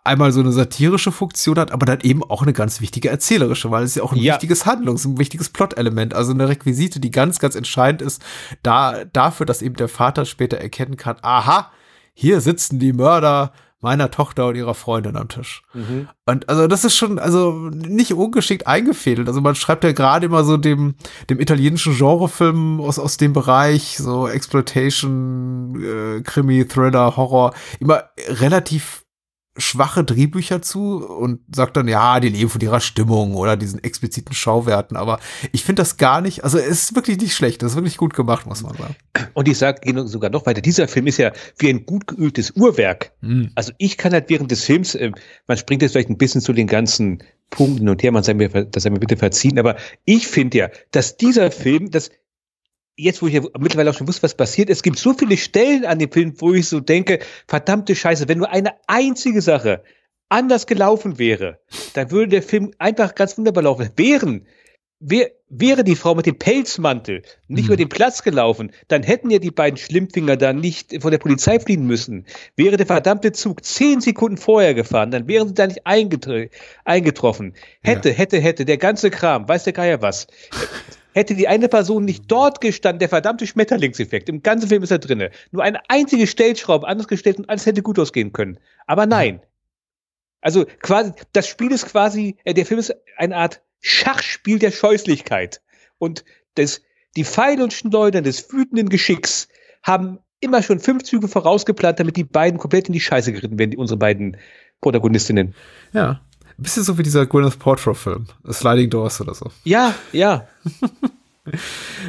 einmal 0.03 0.31
so 0.31 0.39
eine 0.39 0.51
satirische 0.51 1.11
Funktion 1.11 1.57
hat, 1.57 1.71
aber 1.71 1.85
dann 1.85 2.01
eben 2.01 2.23
auch 2.23 2.41
eine 2.41 2.53
ganz 2.53 2.81
wichtige 2.81 3.09
erzählerische, 3.09 3.71
weil 3.71 3.83
es 3.83 3.95
ja 3.95 4.03
auch 4.03 4.13
ein 4.13 4.19
ja. 4.19 4.33
wichtiges 4.33 4.65
Handlungs-, 4.65 5.05
ein 5.05 5.19
wichtiges 5.19 5.49
Plot-Element, 5.49 6.13
also 6.13 6.31
eine 6.31 6.49
Requisite, 6.49 6.99
die 6.99 7.11
ganz, 7.11 7.39
ganz 7.39 7.55
entscheidend 7.55 8.01
ist, 8.01 8.21
da, 8.63 9.05
dafür, 9.05 9.45
dass 9.45 9.61
eben 9.61 9.75
der 9.75 9.89
Vater 9.89 10.25
später 10.25 10.57
erkennen 10.57 10.97
kann, 10.97 11.17
aha, 11.21 11.71
hier 12.13 12.41
sitzen 12.41 12.79
die 12.79 12.93
Mörder 12.93 13.53
meiner 13.81 14.11
Tochter 14.11 14.47
und 14.47 14.55
ihrer 14.55 14.75
Freundin 14.75 15.17
am 15.17 15.27
Tisch. 15.27 15.63
Mhm. 15.73 16.07
Und 16.27 16.47
also 16.47 16.67
das 16.67 16.85
ist 16.85 16.95
schon, 16.95 17.17
also 17.17 17.51
nicht 17.71 18.13
ungeschickt 18.13 18.67
eingefädelt. 18.67 19.27
Also 19.27 19.41
man 19.41 19.55
schreibt 19.55 19.83
ja 19.83 19.91
gerade 19.91 20.27
immer 20.27 20.43
so 20.43 20.57
dem, 20.57 20.95
dem 21.29 21.39
italienischen 21.39 21.97
Genrefilm 21.97 22.79
aus, 22.79 22.99
aus 22.99 23.17
dem 23.17 23.33
Bereich, 23.33 23.97
so 23.97 24.27
Exploitation, 24.27 25.83
äh, 25.83 26.21
Krimi, 26.21 26.67
Thriller, 26.67 27.17
Horror, 27.17 27.55
immer 27.79 28.03
relativ 28.27 29.03
schwache 29.57 30.05
Drehbücher 30.05 30.61
zu 30.61 31.05
und 31.05 31.41
sagt 31.53 31.75
dann, 31.75 31.87
ja, 31.87 32.19
die 32.21 32.29
leben 32.29 32.49
von 32.49 32.61
ihrer 32.61 32.79
Stimmung 32.79 33.35
oder 33.35 33.57
diesen 33.57 33.83
expliziten 33.83 34.33
Schauwerten. 34.33 34.95
Aber 34.95 35.19
ich 35.51 35.63
finde 35.65 35.81
das 35.81 35.97
gar 35.97 36.21
nicht, 36.21 36.43
also 36.45 36.57
es 36.57 36.83
ist 36.83 36.95
wirklich 36.95 37.17
nicht 37.17 37.35
schlecht, 37.35 37.61
das 37.61 37.71
ist 37.71 37.75
wirklich 37.75 37.97
gut 37.97 38.13
gemacht, 38.13 38.45
muss 38.45 38.63
man 38.63 38.77
sagen. 38.77 38.95
Und 39.33 39.49
ich 39.49 39.57
sage 39.57 40.07
sogar 40.07 40.29
noch 40.29 40.45
weiter, 40.45 40.61
dieser 40.61 40.87
Film 40.87 41.07
ist 41.07 41.17
ja 41.17 41.33
wie 41.57 41.69
ein 41.69 41.85
gut 41.85 42.07
geöltes 42.07 42.51
Uhrwerk. 42.51 43.11
Mhm. 43.19 43.51
Also 43.55 43.73
ich 43.77 43.97
kann 43.97 44.13
halt 44.13 44.29
während 44.29 44.51
des 44.51 44.63
Films, 44.63 44.95
äh, 44.95 45.11
man 45.47 45.57
springt 45.57 45.81
jetzt 45.81 45.91
vielleicht 45.91 46.09
ein 46.09 46.17
bisschen 46.17 46.39
zu 46.39 46.53
den 46.53 46.67
ganzen 46.67 47.21
Punkten 47.49 47.89
und 47.89 48.01
her, 48.01 48.13
man 48.13 48.23
sei 48.23 48.33
mir, 48.33 48.47
das 48.47 48.83
sei 48.83 48.89
mir 48.89 48.99
bitte 48.99 49.17
verziehen, 49.17 49.59
aber 49.59 49.75
ich 50.05 50.27
finde 50.27 50.57
ja, 50.57 50.69
dass 50.91 51.17
dieser 51.17 51.51
Film, 51.51 51.91
das 51.91 52.09
jetzt, 53.01 53.21
wo 53.21 53.27
ich 53.27 53.33
ja 53.33 53.41
mittlerweile 53.59 53.89
auch 53.89 53.95
schon 53.95 54.07
wusste, 54.07 54.23
was 54.23 54.35
passiert, 54.35 54.69
es 54.69 54.83
gibt 54.83 54.97
so 54.97 55.13
viele 55.13 55.37
Stellen 55.37 55.85
an 55.85 55.99
dem 55.99 56.11
Film, 56.11 56.33
wo 56.37 56.53
ich 56.53 56.67
so 56.67 56.79
denke, 56.79 57.19
verdammte 57.47 57.95
Scheiße, 57.95 58.27
wenn 58.27 58.37
nur 58.37 58.51
eine 58.51 58.73
einzige 58.87 59.41
Sache 59.41 59.83
anders 60.29 60.65
gelaufen 60.65 61.19
wäre, 61.19 61.59
dann 61.93 62.11
würde 62.11 62.29
der 62.29 62.43
Film 62.43 62.71
einfach 62.77 63.15
ganz 63.15 63.37
wunderbar 63.37 63.63
laufen. 63.63 63.89
Wären, 63.97 64.47
wär, 65.01 65.31
wäre 65.49 65.83
die 65.83 65.97
Frau 65.97 66.15
mit 66.15 66.25
dem 66.25 66.37
Pelzmantel 66.37 67.23
nicht 67.47 67.63
mhm. 67.63 67.67
über 67.67 67.75
den 67.75 67.89
Platz 67.89 68.23
gelaufen, 68.23 68.71
dann 68.87 69.03
hätten 69.03 69.29
ja 69.29 69.39
die 69.39 69.51
beiden 69.51 69.77
Schlimmfinger 69.77 70.37
da 70.37 70.53
nicht 70.53 71.01
von 71.01 71.11
der 71.11 71.17
Polizei 71.17 71.59
fliehen 71.59 71.85
müssen. 71.85 72.25
Wäre 72.55 72.77
der 72.77 72.85
verdammte 72.85 73.33
Zug 73.33 73.65
zehn 73.65 73.99
Sekunden 73.99 74.37
vorher 74.37 74.73
gefahren, 74.73 75.11
dann 75.11 75.27
wären 75.27 75.49
sie 75.49 75.53
da 75.53 75.67
nicht 75.67 75.85
eingetroffen. 75.85 77.53
Hätte, 77.81 78.09
ja. 78.09 78.15
hätte, 78.15 78.39
hätte, 78.39 78.63
der 78.63 78.77
ganze 78.77 79.09
Kram, 79.09 79.49
weiß 79.49 79.65
der 79.65 79.73
Geier 79.73 80.01
was. 80.01 80.27
Hätte 81.13 81.35
die 81.35 81.47
eine 81.47 81.67
Person 81.67 82.05
nicht 82.05 82.23
dort 82.27 82.61
gestanden, 82.61 82.99
der 82.99 83.09
verdammte 83.09 83.45
Schmetterlingseffekt, 83.45 84.29
im 84.29 84.43
ganzen 84.43 84.69
Film 84.69 84.83
ist 84.83 84.91
er 84.91 84.99
drinne. 84.99 85.31
Nur 85.51 85.63
eine 85.63 85.81
einzige 85.89 86.27
Stellschraube 86.27 86.87
anders 86.87 87.07
gestellt 87.07 87.37
und 87.37 87.49
alles 87.49 87.65
hätte 87.65 87.81
gut 87.81 87.99
ausgehen 87.99 88.31
können. 88.31 88.59
Aber 88.87 89.05
nein. 89.05 89.41
Also 90.41 90.65
quasi, 90.81 91.11
das 91.33 91.47
Spiel 91.47 91.71
ist 91.71 91.85
quasi, 91.85 92.37
äh, 92.45 92.53
der 92.53 92.65
Film 92.65 92.79
ist 92.79 92.95
eine 93.17 93.35
Art 93.35 93.61
Schachspiel 93.79 94.59
der 94.59 94.71
Scheußlichkeit. 94.71 95.61
Und 95.97 96.23
das, 96.55 96.81
die 97.15 97.25
Pfeile 97.25 97.63
und 97.63 97.73
Schleudern 97.73 98.23
des 98.23 98.51
wütenden 98.51 98.89
Geschicks 98.89 99.47
haben 99.83 100.19
immer 100.39 100.63
schon 100.63 100.79
fünf 100.79 101.03
Züge 101.03 101.27
vorausgeplant, 101.27 101.99
damit 101.99 102.17
die 102.17 102.23
beiden 102.23 102.59
komplett 102.59 102.87
in 102.87 102.93
die 102.93 102.99
Scheiße 102.99 103.31
geritten 103.31 103.59
werden, 103.59 103.77
unsere 103.77 103.97
beiden 103.97 104.37
Protagonistinnen. 104.81 105.53
Ja. 105.93 106.21
Ein 106.61 106.63
bisschen 106.63 106.83
so 106.83 106.95
wie 106.99 107.01
dieser 107.01 107.25
Gwyneth 107.25 107.57
Paltrow-Film, 107.57 108.27
Sliding 108.51 108.91
Doors 108.91 109.19
oder 109.19 109.33
so. 109.33 109.49
Ja, 109.63 109.95
ja. 110.11 110.47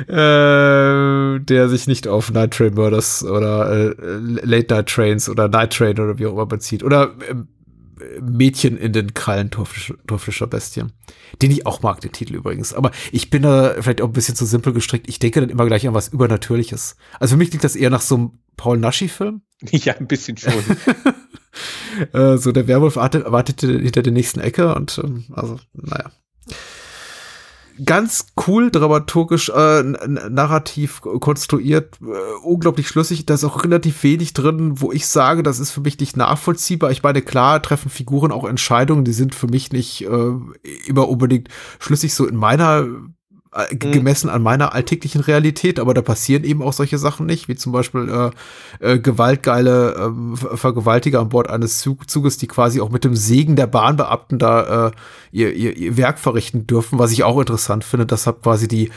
äh, 0.08 1.40
der 1.40 1.68
sich 1.70 1.86
nicht 1.86 2.06
auf 2.06 2.30
Night 2.30 2.52
Train 2.52 2.74
Murders 2.74 3.24
oder 3.24 3.72
äh, 3.72 3.94
Late 4.42 4.74
Night 4.74 4.90
Trains 4.90 5.30
oder 5.30 5.48
Night 5.48 5.72
Train 5.72 5.98
oder 5.98 6.18
wie 6.18 6.26
auch 6.26 6.32
immer 6.32 6.44
bezieht. 6.44 6.84
Oder 6.84 7.14
äh, 7.26 7.34
Mädchen 8.20 8.76
in 8.76 8.92
den 8.92 9.14
Krallen 9.14 9.50
torfischer 9.50 10.46
Bestien. 10.46 10.92
Den 11.40 11.50
ich 11.50 11.64
auch 11.64 11.80
mag, 11.80 12.02
den 12.02 12.12
Titel 12.12 12.34
übrigens. 12.34 12.74
Aber 12.74 12.90
ich 13.10 13.30
bin 13.30 13.44
da 13.44 13.76
vielleicht 13.80 14.02
auch 14.02 14.08
ein 14.08 14.12
bisschen 14.12 14.36
zu 14.36 14.44
simpel 14.44 14.74
gestrickt. 14.74 15.08
Ich 15.08 15.18
denke 15.18 15.40
dann 15.40 15.48
immer 15.48 15.64
gleich 15.64 15.88
an 15.88 15.94
was 15.94 16.08
Übernatürliches. 16.08 16.96
Also 17.18 17.36
für 17.36 17.38
mich 17.38 17.48
klingt 17.48 17.64
das 17.64 17.74
eher 17.74 17.88
nach 17.88 18.02
so 18.02 18.16
einem 18.16 18.30
Paul 18.58 18.76
Naschi-Film. 18.76 19.40
Ja, 19.70 19.96
ein 19.96 20.08
bisschen 20.08 20.36
schon. 20.36 20.52
äh, 22.12 22.36
so 22.36 22.52
der 22.52 22.66
Werwolf 22.66 22.96
wartete 22.96 23.78
hinter 23.78 24.02
der 24.02 24.12
nächsten 24.12 24.40
Ecke 24.40 24.74
und 24.74 25.00
ähm, 25.02 25.24
also, 25.32 25.58
naja. 25.72 26.10
Ganz 27.82 28.26
cool, 28.46 28.70
dramaturgisch, 28.70 29.48
äh, 29.48 29.82
narrativ 29.82 31.00
konstruiert, 31.00 31.98
äh, 32.02 32.44
unglaublich 32.44 32.86
schlüssig. 32.86 33.24
Da 33.24 33.34
ist 33.34 33.44
auch 33.44 33.64
relativ 33.64 34.02
wenig 34.02 34.34
drin, 34.34 34.80
wo 34.80 34.92
ich 34.92 35.06
sage, 35.06 35.42
das 35.42 35.58
ist 35.58 35.70
für 35.70 35.80
mich 35.80 35.98
nicht 35.98 36.16
nachvollziehbar. 36.16 36.90
Ich 36.90 37.02
meine, 37.02 37.22
klar 37.22 37.62
treffen 37.62 37.88
Figuren 37.88 38.30
auch 38.30 38.44
Entscheidungen, 38.44 39.04
die 39.04 39.14
sind 39.14 39.34
für 39.34 39.46
mich 39.46 39.72
nicht 39.72 40.02
äh, 40.02 40.32
immer 40.86 41.08
unbedingt 41.08 41.48
schlüssig 41.78 42.12
so 42.14 42.26
in 42.26 42.36
meiner 42.36 42.86
äh, 43.54 43.74
mhm. 43.74 43.92
gemessen 43.92 44.30
an 44.30 44.42
meiner 44.42 44.74
alltäglichen 44.74 45.20
Realität, 45.20 45.78
aber 45.78 45.94
da 45.94 46.02
passieren 46.02 46.44
eben 46.44 46.62
auch 46.62 46.72
solche 46.72 46.98
Sachen 46.98 47.26
nicht, 47.26 47.48
wie 47.48 47.54
zum 47.54 47.72
Beispiel 47.72 48.08
äh, 48.80 48.92
äh, 48.94 48.98
gewaltgeile 48.98 50.12
äh, 50.32 50.56
Vergewaltiger 50.56 51.20
an 51.20 51.28
Bord 51.28 51.50
eines 51.50 51.78
Zug 51.78 52.08
Zuges, 52.08 52.38
die 52.38 52.46
quasi 52.46 52.80
auch 52.80 52.90
mit 52.90 53.04
dem 53.04 53.14
Segen 53.14 53.56
der 53.56 53.66
Bahnbeamten 53.66 54.38
da 54.38 54.88
äh, 54.88 54.90
ihr, 55.32 55.52
ihr, 55.52 55.76
ihr 55.76 55.96
Werk 55.96 56.18
verrichten 56.18 56.66
dürfen, 56.66 56.98
was 56.98 57.12
ich 57.12 57.24
auch 57.24 57.38
interessant 57.38 57.84
finde. 57.84 58.06
Das 58.06 58.26
hat 58.26 58.42
quasi 58.42 58.68
die 58.68 58.90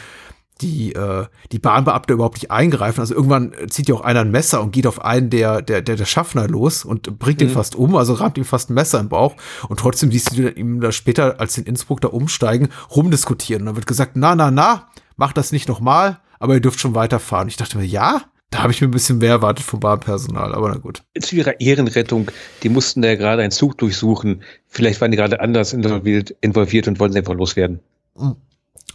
die, 0.62 0.94
äh, 0.94 1.26
die 1.52 1.60
Bahnbeamte 1.60 2.14
überhaupt 2.14 2.36
nicht 2.36 2.52
eingreifen. 2.52 3.02
Also 3.02 3.14
irgendwann 3.14 3.54
zieht 3.70 3.90
ja 3.90 3.96
auch 3.96 4.02
einer 4.02 4.22
ein 4.22 4.32
Messer 4.32 4.62
und 4.62 4.72
geht 4.72 4.88
auf 4.88 5.04
einen 5.04 5.30
der, 5.30 5.62
der, 5.62 5.82
der, 5.82 5.96
der 5.96 6.06
Schaffner 6.06 6.48
los 6.48 6.86
und 6.86 7.20
bringt 7.20 7.42
mhm. 7.42 7.48
ihn 7.48 7.54
fast 7.54 7.76
um, 7.76 7.96
also 7.96 8.14
rammt 8.14 8.38
ihm 8.38 8.46
fast 8.46 8.70
ein 8.70 8.74
Messer 8.74 9.00
im 9.00 9.10
Bauch. 9.10 9.36
Und 9.68 9.80
trotzdem 9.80 10.12
siehst 10.12 10.38
du 10.38 10.50
ihm 10.50 10.80
da 10.80 10.92
später, 10.92 11.40
als 11.40 11.58
in 11.58 11.66
Innsbruck 11.66 12.02
da 12.02 12.08
umsteigen, 12.08 12.70
rumdiskutieren. 12.96 13.64
Und 13.64 13.66
dann 13.68 13.76
wird 13.76 13.88
gesagt, 13.88 14.14
na, 14.16 14.36
na, 14.36 14.52
na, 14.52 14.88
mach 15.18 15.34
das 15.34 15.52
nicht 15.52 15.68
nochmal, 15.68 16.20
aber 16.40 16.54
ihr 16.54 16.62
dürft 16.62 16.80
schon 16.80 16.96
weiterfahren. 16.96 17.48
Ich 17.48 17.58
dachte 17.58 17.78
mir, 17.78 17.86
ja, 17.86 18.22
da 18.52 18.64
habe 18.64 18.72
ich 18.72 18.80
mir 18.80 18.88
ein 18.88 18.92
bisschen 18.92 19.18
mehr 19.18 19.32
erwartet 19.32 19.66
vom 19.66 19.82
Bahnpersonal, 19.82 20.56
aber 20.56 20.70
na 20.70 20.78
gut. 20.78 21.04
Zu 21.20 21.36
ihrer 21.36 21.60
Ehrenrettung, 21.60 22.32
die 22.64 22.70
mussten 22.70 23.02
da 23.02 23.10
ja 23.10 23.16
gerade 23.16 23.42
einen 23.42 23.52
Zug 23.52 23.78
durchsuchen. 23.78 24.44
Vielleicht 24.68 25.02
waren 25.02 25.12
die 25.12 25.18
gerade 25.18 25.42
anders 25.42 25.74
involviert, 25.74 26.34
involviert 26.40 26.88
und 26.88 27.00
wollten 27.00 27.18
einfach 27.18 27.34
loswerden. 27.34 27.82
Mhm. 28.18 28.36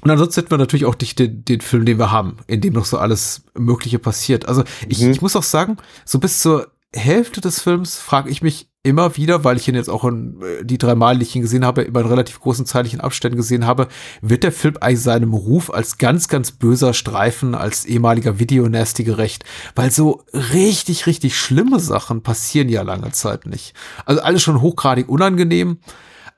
Und 0.01 0.11
ansonsten 0.11 0.41
hätten 0.41 0.51
wir 0.51 0.59
natürlich 0.59 0.87
auch 0.87 0.99
nicht 0.99 1.19
den, 1.19 1.45
den 1.45 1.61
Film, 1.61 1.85
den 1.85 1.99
wir 1.99 2.11
haben, 2.11 2.39
in 2.47 2.61
dem 2.61 2.75
noch 2.75 2.85
so 2.85 2.99
alles 2.99 3.43
Mögliche 3.55 3.99
passiert. 3.99 4.47
Also 4.47 4.65
ich, 4.89 5.01
mhm. 5.01 5.11
ich 5.11 5.23
muss 5.23 5.37
auch 5.37 5.43
sagen, 5.43 5.77
so 6.05 6.19
bis 6.19 6.41
zur 6.41 6.69
Hälfte 6.95 7.41
des 7.41 7.61
Films 7.61 7.99
frage 7.99 8.31
ich 8.31 8.43
mich 8.43 8.71
immer 8.83 9.17
wieder, 9.17 9.45
weil 9.45 9.59
ich 9.59 9.69
ihn 9.69 9.75
jetzt 9.75 9.91
auch 9.91 10.05
in, 10.05 10.41
äh, 10.43 10.65
die 10.65 10.79
drei 10.79 10.95
Mal, 10.95 11.19
die 11.19 11.25
ich 11.25 11.37
ihn 11.37 11.43
gesehen 11.43 11.65
habe, 11.65 11.83
über 11.83 12.01
einen 12.01 12.09
relativ 12.09 12.41
großen 12.41 12.65
zeitlichen 12.65 13.01
Abständen 13.01 13.37
gesehen 13.37 13.67
habe, 13.67 13.89
wird 14.23 14.43
der 14.43 14.53
Film 14.53 14.77
eigentlich 14.81 15.03
seinem 15.03 15.35
Ruf 15.35 15.73
als 15.73 15.99
ganz, 15.99 16.29
ganz 16.29 16.53
böser 16.53 16.95
Streifen, 16.95 17.55
als 17.55 17.85
ehemaliger 17.85 18.39
Videonasty 18.39 19.05
gerecht, 19.05 19.45
weil 19.75 19.91
so 19.91 20.25
richtig, 20.33 21.07
richtig 21.07 21.39
schlimme 21.39 21.79
Sachen 21.79 22.23
passieren 22.23 22.71
ja 22.71 22.83
lange 22.83 23.13
Zeit 23.13 23.47
nicht. 23.47 23.75
Also 24.07 24.23
alles 24.23 24.43
schon 24.43 24.63
hochgradig 24.63 25.09
unangenehm, 25.09 25.79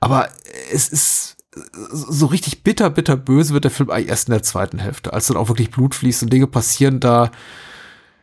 aber 0.01 0.29
es 0.73 0.89
ist 0.89 1.37
so 1.55 2.27
richtig 2.27 2.63
bitter, 2.63 2.89
bitter 2.91 3.17
böse 3.17 3.53
wird 3.53 3.65
der 3.65 3.71
Film 3.71 3.91
eigentlich 3.91 4.09
erst 4.09 4.29
in 4.29 4.33
der 4.33 4.43
zweiten 4.43 4.79
Hälfte, 4.79 5.13
als 5.13 5.27
dann 5.27 5.37
auch 5.37 5.49
wirklich 5.49 5.71
Blut 5.71 5.95
fließt 5.95 6.23
und 6.23 6.33
Dinge 6.33 6.47
passieren, 6.47 6.99
da, 6.99 7.31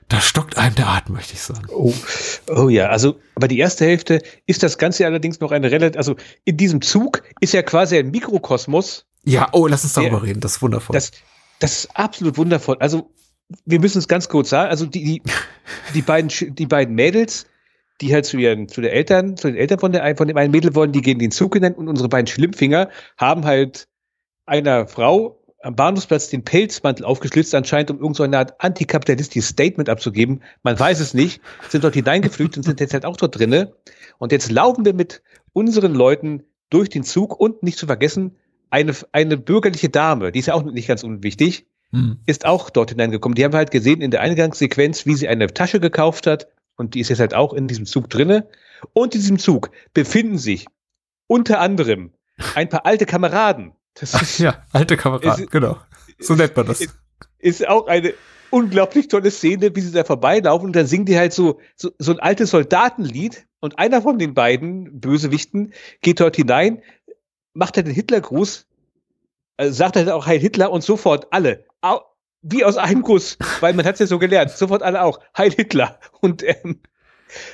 da 0.08 0.20
stockt 0.20 0.58
einem 0.58 0.76
der 0.76 0.88
Atem, 0.89 1.15
möchte 1.15 1.34
ich 1.34 1.42
sagen. 1.42 1.68
Oh, 1.70 1.94
oh 2.48 2.70
ja, 2.70 2.88
also, 2.88 3.20
aber 3.36 3.48
die 3.48 3.60
erste 3.60 3.86
Hälfte 3.86 4.22
ist 4.48 4.63
das 4.63 4.78
Ganze 4.80 5.06
allerdings 5.06 5.39
noch 5.39 5.52
eine 5.52 5.70
relativ, 5.70 5.98
also 5.98 6.15
in 6.46 6.58
diesem 6.58 6.82
Zug 6.82 7.22
ist 7.39 7.54
ja 7.54 7.62
quasi 7.62 7.98
ein 7.98 8.10
Mikrokosmos. 8.10 9.06
Ja, 9.26 9.50
oh, 9.52 9.68
lass 9.68 9.84
uns 9.84 9.94
darüber 9.94 10.22
der, 10.22 10.30
reden, 10.30 10.39
das 10.39 10.54
ist 10.54 10.62
wundervoll. 10.62 10.96
Das, 10.96 11.12
das 11.60 11.80
ist 11.80 11.96
absolut 11.96 12.38
wundervoll. 12.38 12.78
Also, 12.80 13.12
wir 13.65 13.80
müssen 13.80 14.00
es 14.00 14.08
ganz 14.08 14.30
kurz 14.30 14.50
sagen, 14.50 14.70
also 14.70 14.86
die, 14.86 15.04
die, 15.04 15.22
die 15.94 16.02
beiden, 16.02 16.30
die 16.56 16.65
beiden 16.65 16.96
Mädels, 16.96 17.46
die 18.02 18.14
halt 18.14 18.26
zu 18.26 18.38
ihren, 18.38 18.70
zu 18.70 18.82
den 18.82 18.92
Eltern, 18.92 19.38
zu 19.38 19.48
den 19.48 19.58
Eltern 19.58 19.80
von, 19.80 19.92
der, 19.92 20.16
von 20.16 20.28
dem 20.28 20.38
einen 20.38 20.52
Mädel 20.52 20.76
wollen, 20.76 20.92
die 20.92 21.02
gehen 21.02 21.20
den 21.20 21.32
Zug 21.32 21.54
hinein 21.54 21.74
und 21.74 21.88
unsere 21.88 22.10
beiden 22.10 22.28
Schlimmfinger 22.28 22.90
haben 23.18 23.46
halt 23.46 23.88
einer 24.46 24.88
Frau 24.88 25.40
am 25.62 25.76
Bahnhofsplatz 25.76 26.30
den 26.30 26.44
Pelzmantel 26.44 27.06
aufgeschlitzt, 27.06 27.54
anscheinend 27.54 27.92
um 27.92 27.98
irgendeine 28.00 28.38
Art 28.38 28.62
antikapitalistisches 28.62 29.50
Statement 29.50 29.90
abzugeben. 29.90 30.42
Man 30.64 30.80
weiß 30.80 31.02
es 31.02 31.14
nicht, 31.14 31.42
sind 31.68 31.84
dort 31.84 31.96
hineingeflügt 31.96 32.56
und 32.56 32.64
sind 32.64 32.80
jetzt 32.80 32.94
halt 32.94 33.06
auch 33.06 33.18
dort 33.18 33.38
drinne. 33.38 33.74
Und 34.20 34.32
jetzt 34.32 34.50
laufen 34.52 34.86
wir 34.86 34.94
mit 34.94 35.22
unseren 35.52 35.94
Leuten 35.94 36.44
durch 36.70 36.90
den 36.90 37.04
Zug 37.04 37.38
und 37.38 37.62
nicht 37.62 37.78
zu 37.78 37.88
vergessen, 37.88 38.38
eine, 38.70 38.94
eine 39.12 39.38
bürgerliche 39.38 39.90
Dame, 39.90 40.32
die 40.32 40.40
ist 40.40 40.46
ja 40.46 40.54
auch 40.54 40.64
nicht 40.64 40.88
ganz 40.88 41.04
unwichtig, 41.04 41.66
hm. 41.92 42.20
ist 42.26 42.46
auch 42.46 42.70
dort 42.70 42.92
hineingekommen. 42.92 43.36
Die 43.36 43.44
haben 43.44 43.52
wir 43.52 43.58
halt 43.58 43.72
gesehen 43.72 44.02
in 44.02 44.12
der 44.12 44.22
Eingangssequenz, 44.22 45.06
wie 45.06 45.16
sie 45.16 45.28
eine 45.28 45.48
Tasche 45.48 45.80
gekauft 45.80 46.28
hat 46.28 46.48
und 46.80 46.96
die 46.96 47.02
ist 47.02 47.10
jetzt 47.10 47.20
halt 47.20 47.34
auch 47.34 47.54
in 47.54 47.68
diesem 47.68 47.86
Zug 47.86 48.10
drinne. 48.10 48.48
Und 48.94 49.13
in 49.13 49.22
diesem 49.22 49.38
Zug 49.38 49.70
befinden 49.94 50.38
sich 50.38 50.65
unter 51.28 51.60
anderem 51.60 52.13
ein 52.56 52.70
paar 52.70 52.86
alte 52.86 53.06
Kameraden. 53.06 53.74
Das 53.96 54.15
Ach, 54.15 54.22
ist, 54.22 54.39
ja, 54.39 54.63
alte 54.72 54.96
Kameraden, 54.96 55.44
ist, 55.44 55.52
genau. 55.52 55.78
So 56.20 56.36
nennt 56.36 56.56
man 56.56 56.68
das. 56.68 56.88
Ist, 57.38 57.68
auch 57.68 57.88
eine 57.88 58.13
unglaublich 58.50 59.10
tolle 59.10 59.30
Szene, 59.30 59.76
wie 59.76 59.82
sie 59.82 59.92
da 59.92 60.06
vorbeilaufen 60.06 60.68
und 60.68 60.76
dann 60.76 60.88
singen 60.88 61.06
die 61.06 61.18
halt 61.18 61.34
so, 61.34 61.60
so, 61.76 61.92
so 62.00 62.13
ein 62.13 62.20
altes 62.20 62.52
Soldatenlied 62.52 63.46
und 63.60 63.78
einer 63.78 64.02
von 64.02 64.18
den 64.18 64.34
beiden 64.34 65.02
Bösewichten 65.02 65.74
geht 66.02 66.22
dort 66.22 66.38
hinein, 66.38 66.82
macht 67.54 67.76
halt 67.76 67.88
den 67.88 67.94
Hitlergruß, 67.94 68.68
also 69.58 69.74
sagt 69.74 69.98
halt 69.98 70.10
auch 70.10 70.26
Heil 70.26 70.39
Hitler 70.39 70.72
und 70.72 70.84
sofort 70.84 71.28
alle, 71.32 71.65
wie 72.41 72.63
aus 72.63 72.78
einem 72.78 73.02
Guss, 73.02 73.38
weil 73.60 73.73
man 73.73 73.86
hat 73.86 73.95
es 73.95 73.99
ja 73.99 74.08
so 74.08 74.19
gelernt, 74.19 74.52
sofort 74.52 74.84
alle 74.84 75.04
auch, 75.04 75.19
Heil 75.38 75.52
Hitler 75.52 75.99
und 76.21 76.43
ähm, 76.43 76.82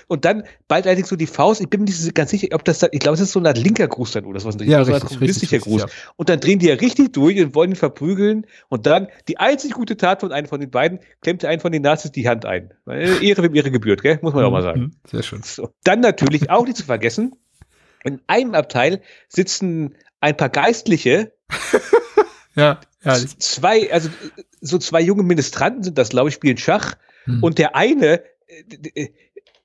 und 0.08 0.26
dann 0.26 0.44
bald 0.68 0.86
allerdings 0.86 1.10
so 1.10 1.16
die 1.16 1.28
Faust, 1.28 1.62
ich 1.62 1.70
bin 1.70 1.82
mir 1.82 1.86
nicht 1.86 2.16
ganz 2.16 2.30
sicher, 2.30 2.48
ob 2.54 2.64
das 2.64 2.80
dann, 2.80 2.90
ich 2.94 3.00
glaube, 3.00 3.16
es 3.16 3.22
ist 3.22 3.32
so 3.32 3.40
eine 3.40 3.50
Art 3.50 3.58
linker 3.58 3.88
Gruß 3.88 4.12
dann, 4.12 4.26
oder 4.26 4.44
was, 4.44 4.56
ja, 4.62 4.84
so 4.86 4.94
ein 4.94 5.02
kommunistischer 5.02 5.60
Gruß. 5.60 5.82
Ja. 5.82 5.88
Und 6.16 6.30
dann 6.30 6.40
drehen 6.40 6.60
die 6.60 6.68
ja 6.68 6.76
richtig 6.76 7.14
durch 7.14 7.40
und 7.42 7.56
wollen 7.56 7.72
ihn 7.72 7.76
verprügeln. 7.76 8.46
Und 8.70 8.86
dann, 8.86 9.08
die 9.28 9.38
einzig 9.38 9.74
gute 9.74 9.98
Tat 9.98 10.22
von 10.22 10.32
einem 10.32 10.48
von 10.48 10.60
den 10.60 10.72
beiden, 10.72 11.00
klemmt 11.22 11.44
einen 11.46 11.60
von 11.60 11.72
den 11.72 11.82
Nazis 11.82 12.12
die 12.12 12.28
Hand 12.28 12.46
ein. 12.46 12.74
Ehre 12.88 13.44
wem 13.44 13.56
Ehre 13.56 13.72
gebührt, 13.72 14.02
gell? 14.02 14.20
Muss 14.22 14.34
man 14.34 14.44
mhm. 14.44 14.48
auch 14.48 14.52
mal 14.52 14.64
sagen. 14.64 14.80
Mhm. 14.80 14.92
Sehr 15.10 15.24
schön. 15.24 15.42
So. 15.44 15.70
Dann 15.84 16.00
natürlich 16.00 16.50
auch 16.50 16.66
nicht 16.66 16.78
zu 16.78 16.86
vergessen, 16.86 17.36
in 18.04 18.22
einem 18.28 18.54
Abteil 18.54 19.02
sitzen 19.28 19.96
ein 20.22 20.38
paar 20.38 20.50
Geistliche. 20.50 21.34
ja, 22.56 22.80
Zwei, 23.06 23.92
also 23.92 24.10
so 24.62 24.78
zwei 24.78 25.02
junge 25.02 25.24
Ministranten 25.24 25.84
sind 25.84 25.98
das, 25.98 26.10
glaube 26.10 26.30
ich, 26.30 26.36
spielen 26.36 26.58
Schach. 26.58 26.96
Hm. 27.26 27.44
Und 27.44 27.58
der 27.58 27.76
eine, 27.76 28.22
äh, 28.48 29.10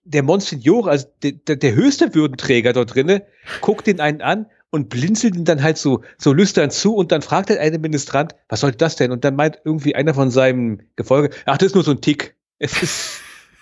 der 0.05 0.22
Monsignore, 0.22 0.90
also 0.90 1.07
der, 1.22 1.57
der 1.57 1.74
höchste 1.74 2.14
Würdenträger 2.14 2.72
dort 2.72 2.94
drinnen, 2.94 3.22
guckt 3.61 3.87
den 3.87 4.00
einen 4.00 4.22
an 4.22 4.46
und 4.70 4.88
blinzelt 4.88 5.37
ihn 5.37 5.44
dann 5.44 5.62
halt 5.62 5.79
so, 5.79 6.03
so 6.18 6.33
lüstern 6.33 6.70
zu 6.70 6.94
und 6.94 7.12
dann 7.12 7.22
fragt 7.22 7.48
der 7.48 7.61
eine 7.61 7.79
Ministrant, 7.79 8.35
was 8.48 8.61
soll 8.61 8.72
das 8.72 8.96
denn? 8.96 9.11
Und 9.11 9.24
dann 9.24 9.37
meint 9.37 9.61
irgendwie 9.64 9.94
einer 9.94 10.14
von 10.14 10.31
seinem 10.31 10.81
Gefolge, 10.96 11.35
ach, 11.46 11.59
das 11.59 11.68
ist 11.68 11.74
nur 11.74 11.85
so 11.85 11.90
ein 11.90 12.00
Tick. 12.00 12.37
Es 12.59 12.83
ist 12.83 13.20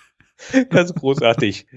ganz 0.69 0.93
großartig. 0.93 1.67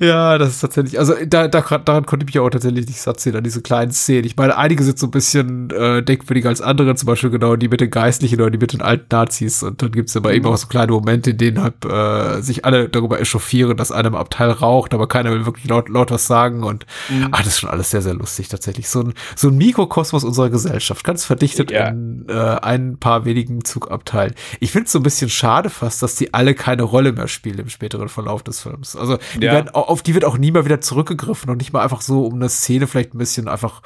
Ja, 0.00 0.38
das 0.38 0.50
ist 0.50 0.60
tatsächlich, 0.60 1.00
also 1.00 1.14
da, 1.26 1.48
da, 1.48 1.60
daran 1.60 2.06
konnte 2.06 2.24
ich 2.24 2.34
mich 2.34 2.38
auch 2.38 2.48
tatsächlich 2.48 2.86
nicht 2.86 3.00
satt 3.00 3.18
sehen, 3.18 3.34
an 3.34 3.42
diese 3.42 3.60
kleinen 3.60 3.90
Szenen. 3.90 4.24
Ich 4.24 4.36
meine, 4.36 4.56
einige 4.56 4.84
sind 4.84 5.00
so 5.00 5.08
ein 5.08 5.10
bisschen 5.10 5.70
äh, 5.70 6.00
denkwürdiger 6.02 6.48
als 6.48 6.60
andere, 6.60 6.94
zum 6.94 7.06
Beispiel 7.06 7.30
genau 7.30 7.56
die 7.56 7.68
mit 7.68 7.80
den 7.80 7.90
Geistlichen 7.90 8.40
oder 8.40 8.50
die 8.50 8.58
mit 8.58 8.72
den 8.72 8.82
alten 8.82 9.06
Nazis. 9.10 9.64
Und 9.64 9.82
dann 9.82 9.90
gibt's 9.90 10.16
aber 10.16 10.30
mhm. 10.30 10.36
eben 10.36 10.46
auch 10.46 10.56
so 10.56 10.68
kleine 10.68 10.92
Momente, 10.92 11.30
in 11.30 11.38
denen 11.38 11.60
halt 11.60 11.84
äh, 11.84 12.40
sich 12.40 12.64
alle 12.64 12.88
darüber 12.88 13.20
echauffieren, 13.20 13.76
dass 13.76 13.90
einer 13.90 14.08
im 14.08 14.14
Abteil 14.14 14.50
raucht, 14.50 14.94
aber 14.94 15.08
keiner 15.08 15.32
will 15.32 15.44
wirklich 15.44 15.66
laut, 15.68 15.88
laut 15.88 16.12
was 16.12 16.28
sagen. 16.28 16.62
Und 16.62 16.86
mhm. 17.08 17.28
ach, 17.32 17.38
das 17.38 17.48
ist 17.48 17.58
schon 17.60 17.70
alles 17.70 17.90
sehr, 17.90 18.02
sehr 18.02 18.14
lustig 18.14 18.48
tatsächlich. 18.48 18.88
So 18.88 19.00
ein, 19.00 19.14
so 19.34 19.48
ein 19.48 19.56
Mikrokosmos 19.56 20.22
unserer 20.22 20.50
Gesellschaft, 20.50 21.04
ganz 21.04 21.24
verdichtet 21.24 21.72
ja. 21.72 21.88
in 21.88 22.26
äh, 22.28 22.32
ein 22.32 22.98
paar 22.98 23.24
wenigen 23.24 23.64
Zugabteilen. 23.64 24.34
Ich 24.60 24.70
finde 24.70 24.86
es 24.86 24.92
so 24.92 25.00
ein 25.00 25.02
bisschen 25.04 25.30
schade 25.30 25.68
fast, 25.68 26.02
dass 26.02 26.14
die 26.14 26.32
alle 26.32 26.54
keine 26.54 26.84
Rolle 26.84 27.12
mehr 27.12 27.26
spielen 27.26 27.58
im 27.58 27.68
späteren 27.68 28.08
Verlauf 28.08 28.44
des 28.44 28.60
Films. 28.60 28.94
Also 28.94 29.15
die 29.34 29.44
ja. 29.44 29.52
werden 29.52 29.70
auf 29.70 30.02
die 30.02 30.14
wird 30.14 30.24
auch 30.24 30.38
nie 30.38 30.50
mal 30.50 30.64
wieder 30.64 30.80
zurückgegriffen 30.80 31.50
und 31.50 31.58
nicht 31.58 31.72
mal 31.72 31.82
einfach 31.82 32.00
so, 32.00 32.24
um 32.26 32.34
eine 32.34 32.48
Szene 32.48 32.86
vielleicht 32.86 33.14
ein 33.14 33.18
bisschen 33.18 33.48
einfach 33.48 33.82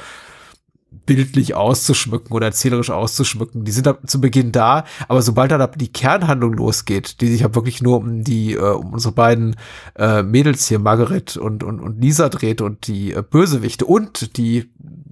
bildlich 1.06 1.54
auszuschmücken 1.54 2.32
oder 2.32 2.46
erzählerisch 2.46 2.90
auszuschmücken. 2.90 3.64
Die 3.64 3.72
sind 3.72 3.86
da 3.86 3.98
zu 4.06 4.20
Beginn 4.20 4.52
da, 4.52 4.84
aber 5.08 5.22
sobald 5.22 5.50
da 5.50 5.66
die 5.66 5.92
Kernhandlung 5.92 6.54
losgeht, 6.54 7.20
die 7.20 7.28
sich 7.28 7.40
ja 7.40 7.54
wirklich 7.54 7.82
nur 7.82 7.98
um 7.98 8.24
die, 8.24 8.54
äh, 8.54 8.60
um 8.60 8.92
unsere 8.92 9.14
beiden 9.14 9.56
äh, 9.96 10.22
Mädels 10.22 10.66
hier, 10.66 10.78
Margaret 10.78 11.36
und, 11.36 11.64
und, 11.64 11.80
und 11.80 12.00
Lisa 12.00 12.28
dreht 12.28 12.60
und 12.60 12.86
die 12.86 13.12
äh, 13.12 13.22
Bösewichte 13.22 13.86
und 13.86 14.36
die 14.36 14.70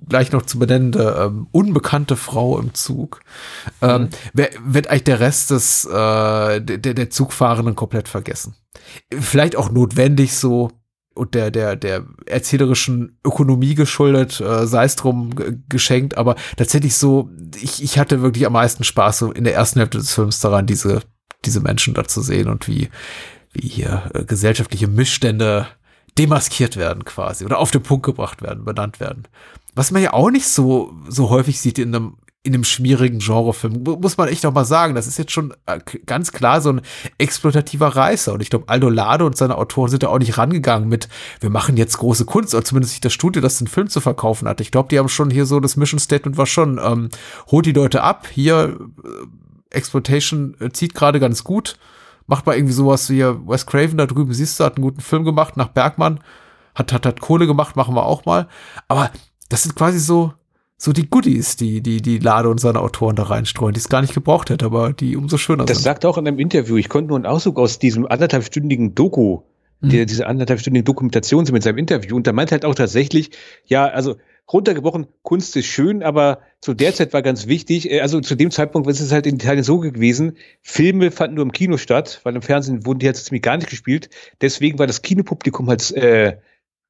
gleich 0.09 0.33
noch 0.33 0.43
zu 0.43 0.59
benennende 0.59 1.17
ähm, 1.21 1.49
unbekannte 1.53 2.17
Frau 2.17 2.59
im 2.59 2.75
Zug, 2.75 3.21
ähm, 3.83 4.09
mhm. 4.33 4.47
wird 4.65 4.89
eigentlich 4.89 5.05
der 5.05 5.21
Rest 5.21 5.51
des 5.51 5.85
äh, 5.85 6.61
der, 6.61 6.95
der 6.95 7.11
Zugfahrenden 7.11 7.75
komplett 7.75 8.09
vergessen. 8.09 8.55
Vielleicht 9.13 9.57
auch 9.57 9.71
notwendig 9.71 10.35
so, 10.35 10.71
und 11.19 11.35
der, 11.35 11.51
der, 11.51 11.77
der 11.77 12.05
erzählerischen 12.27 13.19
Ökonomie 13.25 13.75
geschuldet, 13.75 14.41
äh, 14.41 14.67
sei 14.67 14.85
es 14.85 14.97
drum 14.97 15.35
geschenkt, 15.69 16.17
aber 16.17 16.37
tatsächlich 16.57 16.97
so, 16.97 17.31
ich, 17.61 17.83
ich 17.83 17.99
hatte 17.99 18.23
wirklich 18.23 18.47
am 18.47 18.53
meisten 18.55 18.85
Spaß 18.85 19.19
so 19.19 19.33
in 19.33 19.45
der 19.45 19.55
ersten 19.55 19.81
Hälfte 19.81 19.99
des 19.99 20.15
Films 20.15 20.41
daran, 20.41 20.67
diese, 20.67 21.03
diese 21.45 21.61
Menschen 21.61 21.95
da 21.95 22.05
zu 22.05 22.23
sehen 22.23 22.49
und 22.49 22.69
wie, 22.69 22.89
wie 23.53 23.69
hier 23.69 24.11
äh, 24.15 24.25
gesellschaftliche 24.25 24.89
Missstände 24.89 25.67
demaskiert 26.17 26.77
werden 26.77 27.05
quasi 27.05 27.45
oder 27.45 27.59
auf 27.59 27.71
den 27.71 27.83
Punkt 27.83 28.07
gebracht 28.07 28.43
werden, 28.43 28.65
benannt 28.65 29.01
werden. 29.01 29.29
Was 29.75 29.91
man 29.91 30.03
ja 30.03 30.13
auch 30.13 30.31
nicht 30.31 30.49
so, 30.49 30.93
so 31.09 31.31
häufig 31.31 31.61
sieht 31.61 31.79
in 31.79 31.95
einem, 31.95 32.17
in 32.49 32.55
einem 32.55 32.65
schmierigen 32.65 33.19
Genrefilm, 33.19 33.85
muss 33.85 34.17
man 34.17 34.29
echt 34.29 34.43
noch 34.43 34.55
mal 34.55 34.65
sagen. 34.65 34.95
Das 34.95 35.07
ist 35.07 35.19
jetzt 35.19 35.33
schon 35.33 35.55
äh, 35.67 35.79
ganz 36.07 36.33
klar 36.33 36.63
so 36.63 36.71
ein 36.71 36.81
exploitativer 37.19 37.89
Reißer. 37.89 38.33
Und 38.33 38.41
ich 38.41 38.49
glaube, 38.49 38.69
Aldo 38.69 38.89
Lado 38.89 39.27
und 39.27 39.37
seine 39.37 39.59
Autoren 39.59 39.91
sind 39.91 40.03
da 40.03 40.09
auch 40.09 40.19
nicht 40.19 40.39
rangegangen 40.39 40.89
mit, 40.89 41.09
wir 41.41 41.51
machen 41.51 41.77
jetzt 41.77 41.99
große 41.99 42.25
Kunst, 42.25 42.55
oder 42.55 42.65
zumindest 42.65 42.95
nicht 42.95 43.05
das 43.05 43.13
Studio, 43.13 43.43
das 43.43 43.59
den 43.59 43.67
Film 43.67 43.91
zu 43.91 44.01
verkaufen 44.01 44.49
hat. 44.49 44.63
Ich 44.63 44.71
glaube, 44.71 44.89
die 44.89 44.99
haben 44.99 45.11
schon 45.11 45.31
hier 45.31 45.45
so, 45.45 45.61
das 45.61 45.77
Mission 45.77 46.01
Statement 46.01 46.39
war 46.39 46.47
schon, 46.47 46.81
ähm, 46.83 47.11
holt 47.51 47.67
die 47.67 47.73
Leute 47.73 48.03
ab, 48.03 48.27
hier, 48.33 48.79
äh, 49.05 49.77
Exploitation 49.77 50.57
äh, 50.61 50.71
zieht 50.71 50.95
gerade 50.95 51.21
ganz 51.21 51.45
gut. 51.45 51.79
Macht 52.27 52.47
mal 52.47 52.57
irgendwie 52.57 52.75
sowas 52.75 53.11
wie 53.11 53.23
Wes 53.23 53.67
Craven 53.67 53.99
da 53.99 54.07
drüben, 54.07 54.33
siehst 54.33 54.59
du, 54.59 54.65
hat 54.65 54.77
einen 54.77 54.85
guten 54.85 55.01
Film 55.03 55.25
gemacht 55.25 55.59
nach 55.59 55.69
Bergmann, 55.69 56.21
hat, 56.75 56.93
hat, 56.95 57.05
hat 57.05 57.21
Kohle 57.21 57.47
gemacht, 57.47 57.77
machen 57.77 57.95
wir 57.95 58.07
auch 58.07 58.25
mal. 58.25 58.49
Aber 58.89 59.11
das 59.51 59.65
sind 59.65 59.75
quasi 59.75 59.99
so, 59.99 60.33
so 60.81 60.93
die 60.93 61.11
Goodies, 61.11 61.57
die, 61.57 61.81
die, 61.81 62.01
die 62.01 62.19
Lade 62.19 62.49
und 62.49 62.61
seine 62.61 62.81
Autoren 62.81 63.17
da 63.17 63.25
reinstreuen, 63.25 63.75
die 63.75 63.81
es 63.81 63.89
gar 63.89 64.01
nicht 64.01 64.15
gebraucht 64.15 64.49
hätte, 64.49 64.65
aber 64.65 64.93
die 64.93 65.17
umso 65.17 65.37
schöner 65.37 65.65
das 65.65 65.79
sind. 65.79 65.87
Das 65.87 65.93
sagt 65.93 66.07
auch 66.07 66.17
in 66.17 66.27
einem 66.27 66.39
Interview, 66.39 66.77
ich 66.77 66.89
konnte 66.89 67.09
nur 67.09 67.17
einen 67.17 67.27
Auszug 67.27 67.59
aus 67.59 67.81
diesem 67.81 68.07
anderthalbstündigen 68.07 68.95
Doku, 68.95 69.41
mhm. 69.81 69.89
die, 69.89 70.07
diese 70.07 70.29
anderthalbstündigen 70.29 70.85
Dokumentation 70.85 71.45
mit 71.51 71.65
seinem 71.65 71.79
Interview, 71.79 72.15
und 72.15 72.29
da 72.29 72.33
meint 72.33 72.53
halt 72.53 72.65
auch 72.65 72.77
tatsächlich, 72.77 73.33
ja, 73.67 73.87
also 73.87 74.17
runtergebrochen, 74.53 75.09
Kunst 75.23 75.57
ist 75.57 75.67
schön, 75.67 76.05
aber 76.05 76.39
zu 76.61 76.75
der 76.75 76.95
Zeit 76.95 77.13
war 77.13 77.23
ganz 77.23 77.49
wichtig, 77.49 77.91
äh, 77.91 78.01
also 78.01 78.21
zu 78.21 78.37
dem 78.37 78.53
Zeitpunkt 78.53 78.89
ist 78.89 79.01
es 79.01 79.11
halt 79.11 79.27
in 79.27 79.35
Italien 79.35 79.65
so 79.65 79.81
gewesen, 79.81 80.37
Filme 80.63 81.11
fanden 81.11 81.35
nur 81.35 81.45
im 81.45 81.53
Kino 81.53 81.77
statt, 81.77 82.21
weil 82.23 82.37
im 82.37 82.43
Fernsehen 82.43 82.87
wurden 82.87 83.01
die 83.01 83.07
halt 83.07 83.17
ziemlich 83.17 83.43
gar 83.43 83.57
nicht 83.57 83.69
gespielt, 83.69 84.11
deswegen 84.41 84.79
war 84.79 84.87
das 84.87 85.03
Kinopublikum 85.03 85.69
halt 85.69 85.91
äh, 85.91 86.37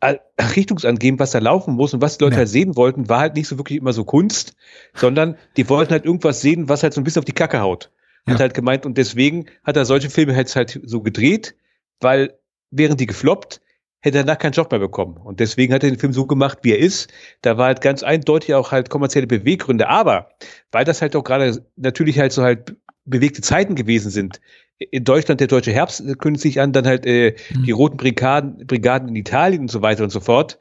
Richtungsangeben, 0.57 1.19
was 1.19 1.33
da 1.33 1.39
laufen 1.39 1.75
muss 1.75 1.95
und 1.95 2.01
was 2.01 2.19
die 2.19 2.25
Leute 2.25 2.35
ja. 2.35 2.39
halt 2.39 2.49
sehen 2.49 2.77
wollten, 2.77 3.09
war 3.09 3.21
halt 3.21 3.35
nicht 3.35 3.49
so 3.49 3.59
wirklich 3.59 3.79
immer 3.79 3.93
so 3.93 4.05
Kunst, 4.05 4.55
sondern 4.95 5.37
die 5.57 5.69
wollten 5.69 5.93
halt 5.93 6.05
irgendwas 6.05 6.41
sehen, 6.41 6.69
was 6.69 6.83
halt 6.83 6.95
so 6.95 7.01
ein 7.01 7.05
bisschen 7.05 7.21
auf 7.21 7.25
die 7.25 7.33
Kacke 7.33 7.61
haut. 7.61 7.91
Ja. 8.27 8.35
Hat 8.35 8.41
halt 8.41 8.55
gemeint, 8.55 8.87
und 8.87 8.99
deswegen 8.99 9.47
hat 9.65 9.77
er 9.77 9.85
solche 9.85 10.11
Filme 10.11 10.37
halt, 10.37 10.55
halt 10.55 10.81
so 10.85 11.01
gedreht, 11.01 11.55
weil 12.01 12.39
während 12.71 13.01
die 13.01 13.07
gefloppt, 13.07 13.61
hätte 14.01 14.19
er 14.19 14.25
danach 14.25 14.39
keinen 14.39 14.53
Job 14.53 14.71
mehr 14.71 14.81
bekommen. 14.81 15.17
Und 15.17 15.41
deswegen 15.41 15.73
hat 15.73 15.83
er 15.83 15.91
den 15.91 15.99
Film 15.99 16.13
so 16.13 16.27
gemacht, 16.27 16.59
wie 16.63 16.73
er 16.73 16.79
ist. 16.79 17.11
Da 17.43 17.59
war 17.59 17.67
halt 17.67 17.81
ganz 17.81 18.03
eindeutig 18.03 18.55
auch 18.55 18.71
halt 18.71 18.91
kommerzielle 18.91 19.27
Beweggründe. 19.27 19.89
Aber 19.89 20.31
weil 20.71 20.85
das 20.85 21.03
halt 21.03 21.17
auch 21.17 21.25
gerade 21.25 21.65
natürlich 21.77 22.19
halt 22.19 22.33
so 22.33 22.43
halt 22.43 22.77
bewegte 23.05 23.43
Zeiten 23.43 23.75
gewesen 23.75 24.11
sind, 24.11 24.41
in 24.79 25.05
Deutschland 25.05 25.41
der 25.41 25.49
deutsche 25.49 25.73
Herbst 25.73 26.03
kündigt 26.19 26.43
sich 26.43 26.61
an, 26.61 26.73
dann 26.73 26.87
halt 26.87 27.05
äh, 27.07 27.35
mhm. 27.55 27.65
die 27.65 27.71
roten 27.73 27.97
Brigaden, 27.97 28.67
Brigaden 28.67 29.09
in 29.09 29.17
Italien 29.17 29.63
und 29.63 29.71
so 29.71 29.83
weiter 29.83 30.05
und 30.05 30.11
so 30.11 30.21
fort, 30.21 30.59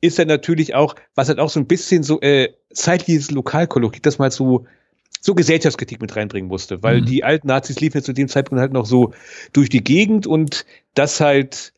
ist 0.00 0.18
dann 0.18 0.28
natürlich 0.28 0.74
auch, 0.74 0.96
was 1.14 1.28
halt 1.28 1.38
auch 1.38 1.50
so 1.50 1.60
ein 1.60 1.66
bisschen 1.66 2.02
so 2.02 2.20
äh, 2.20 2.48
zeitliches 2.72 3.30
Lokalkolorit, 3.30 4.04
das 4.04 4.18
mal 4.18 4.30
so 4.30 4.66
so 5.24 5.36
Gesellschaftskritik 5.36 6.00
mit 6.00 6.16
reinbringen 6.16 6.48
musste, 6.48 6.82
weil 6.82 7.00
mhm. 7.00 7.06
die 7.06 7.22
alten 7.22 7.46
Nazis 7.46 7.78
liefen 7.78 7.98
ja 7.98 8.02
zu 8.02 8.12
dem 8.12 8.26
Zeitpunkt 8.26 8.60
halt 8.60 8.72
noch 8.72 8.86
so 8.86 9.12
durch 9.52 9.68
die 9.68 9.84
Gegend 9.84 10.26
und 10.26 10.66
das 10.94 11.20
halt 11.20 11.72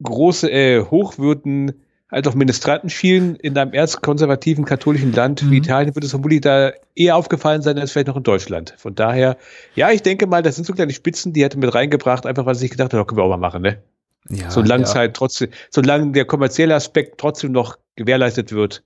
große 0.00 0.48
äh, 0.48 0.84
Hochwürden 0.84 1.83
als 2.14 2.28
auch 2.28 2.34
Ministranten 2.34 2.90
schielen 2.90 3.34
in 3.34 3.58
einem 3.58 3.72
erzkonservativen 3.72 4.64
katholischen 4.64 5.12
Land 5.12 5.42
mhm. 5.42 5.50
wie 5.50 5.56
Italien, 5.56 5.96
wird 5.96 6.04
es 6.04 6.12
vermutlich 6.12 6.42
da 6.42 6.70
eher 6.94 7.16
aufgefallen 7.16 7.60
sein 7.60 7.76
als 7.76 7.90
vielleicht 7.90 8.06
noch 8.06 8.16
in 8.16 8.22
Deutschland. 8.22 8.72
Von 8.78 8.94
daher, 8.94 9.36
ja, 9.74 9.90
ich 9.90 10.00
denke 10.00 10.28
mal, 10.28 10.40
das 10.40 10.54
sind 10.54 10.64
so 10.64 10.72
kleine 10.74 10.92
Spitzen, 10.92 11.32
die 11.32 11.42
hätte 11.42 11.58
mit 11.58 11.74
reingebracht, 11.74 12.24
einfach 12.24 12.46
weil 12.46 12.54
sie 12.54 12.60
sich 12.60 12.70
gedacht 12.70 12.94
haben, 12.94 13.04
können 13.04 13.18
wir 13.18 13.24
auch 13.24 13.30
mal 13.30 13.36
machen, 13.36 13.62
ne? 13.62 13.82
Ja, 14.30 14.48
solange 14.48 14.84
ja. 14.84 14.94
halt 14.94 15.14
trotzdem, 15.14 15.48
solange 15.70 16.12
der 16.12 16.24
kommerzielle 16.24 16.76
Aspekt 16.76 17.18
trotzdem 17.18 17.50
noch 17.50 17.78
gewährleistet 17.96 18.52
wird, 18.52 18.84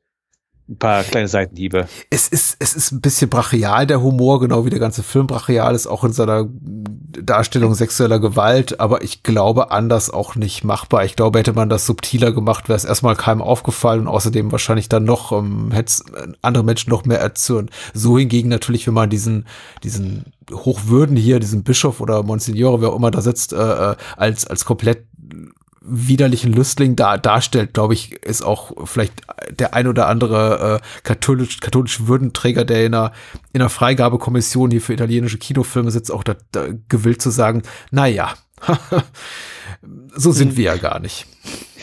ein 0.68 0.76
paar 0.76 1.02
kleine 1.02 1.28
Seitenhiebe. 1.28 1.88
Es 2.10 2.28
ist, 2.28 2.56
es 2.58 2.74
ist 2.74 2.92
ein 2.92 3.00
bisschen 3.00 3.30
brachial, 3.30 3.86
der 3.86 4.02
Humor, 4.02 4.38
genau 4.40 4.66
wie 4.66 4.70
der 4.70 4.78
ganze 4.78 5.02
Film 5.02 5.26
brachial 5.26 5.74
ist, 5.74 5.86
auch 5.86 6.04
in 6.04 6.12
seiner 6.12 6.46
Darstellung 7.22 7.74
sexueller 7.74 8.18
Gewalt, 8.18 8.78
aber 8.78 9.02
ich 9.02 9.22
glaube, 9.22 9.70
anders 9.70 10.10
auch 10.10 10.36
nicht 10.36 10.64
machbar. 10.64 11.04
Ich 11.04 11.16
glaube, 11.16 11.38
hätte 11.38 11.54
man 11.54 11.70
das 11.70 11.86
subtiler 11.86 12.32
gemacht, 12.32 12.68
wäre 12.68 12.76
es 12.76 12.84
erstmal 12.84 13.16
keinem 13.16 13.40
aufgefallen 13.40 14.02
und 14.02 14.08
außerdem 14.08 14.52
wahrscheinlich 14.52 14.88
dann 14.90 15.04
noch, 15.04 15.32
ähm, 15.32 15.70
hätte 15.72 15.92
andere 16.42 16.64
Menschen 16.64 16.90
noch 16.90 17.06
mehr 17.06 17.20
erzürnt. 17.20 17.70
So 17.94 18.18
hingegen 18.18 18.50
natürlich, 18.50 18.86
wenn 18.86 18.94
man 18.94 19.08
diesen, 19.08 19.46
diesen 19.82 20.26
Hochwürden 20.52 21.16
hier, 21.16 21.40
diesen 21.40 21.62
Bischof 21.62 22.00
oder 22.00 22.22
Monsignore, 22.22 22.82
wer 22.82 22.90
auch 22.90 22.96
immer 22.96 23.10
da 23.10 23.22
sitzt, 23.22 23.52
äh, 23.52 23.56
äh 23.56 23.96
als, 24.16 24.46
als 24.46 24.64
komplett 24.64 25.06
widerlichen 25.80 26.52
Lüstling 26.52 26.96
da 26.96 27.16
darstellt, 27.16 27.74
glaube 27.74 27.94
ich, 27.94 28.12
ist 28.24 28.42
auch 28.42 28.86
vielleicht 28.86 29.22
der 29.50 29.74
ein 29.74 29.86
oder 29.86 30.08
andere 30.08 30.80
äh, 30.82 31.02
katholisch, 31.02 31.60
katholische 31.60 32.08
Würdenträger, 32.08 32.64
der 32.64 32.86
in 32.86 32.94
einer, 32.94 33.12
in 33.52 33.60
einer 33.60 33.70
Freigabekommission 33.70 34.70
hier 34.70 34.80
für 34.80 34.94
italienische 34.94 35.38
Kinofilme 35.38 35.90
sitzt, 35.90 36.10
auch 36.10 36.24
da, 36.24 36.36
da 36.52 36.68
gewillt 36.88 37.22
zu 37.22 37.30
sagen, 37.30 37.62
naja, 37.90 38.34
so 40.14 40.32
sind 40.32 40.50
hm. 40.50 40.56
wir 40.56 40.64
ja 40.64 40.76
gar 40.76 41.00
nicht. 41.00 41.26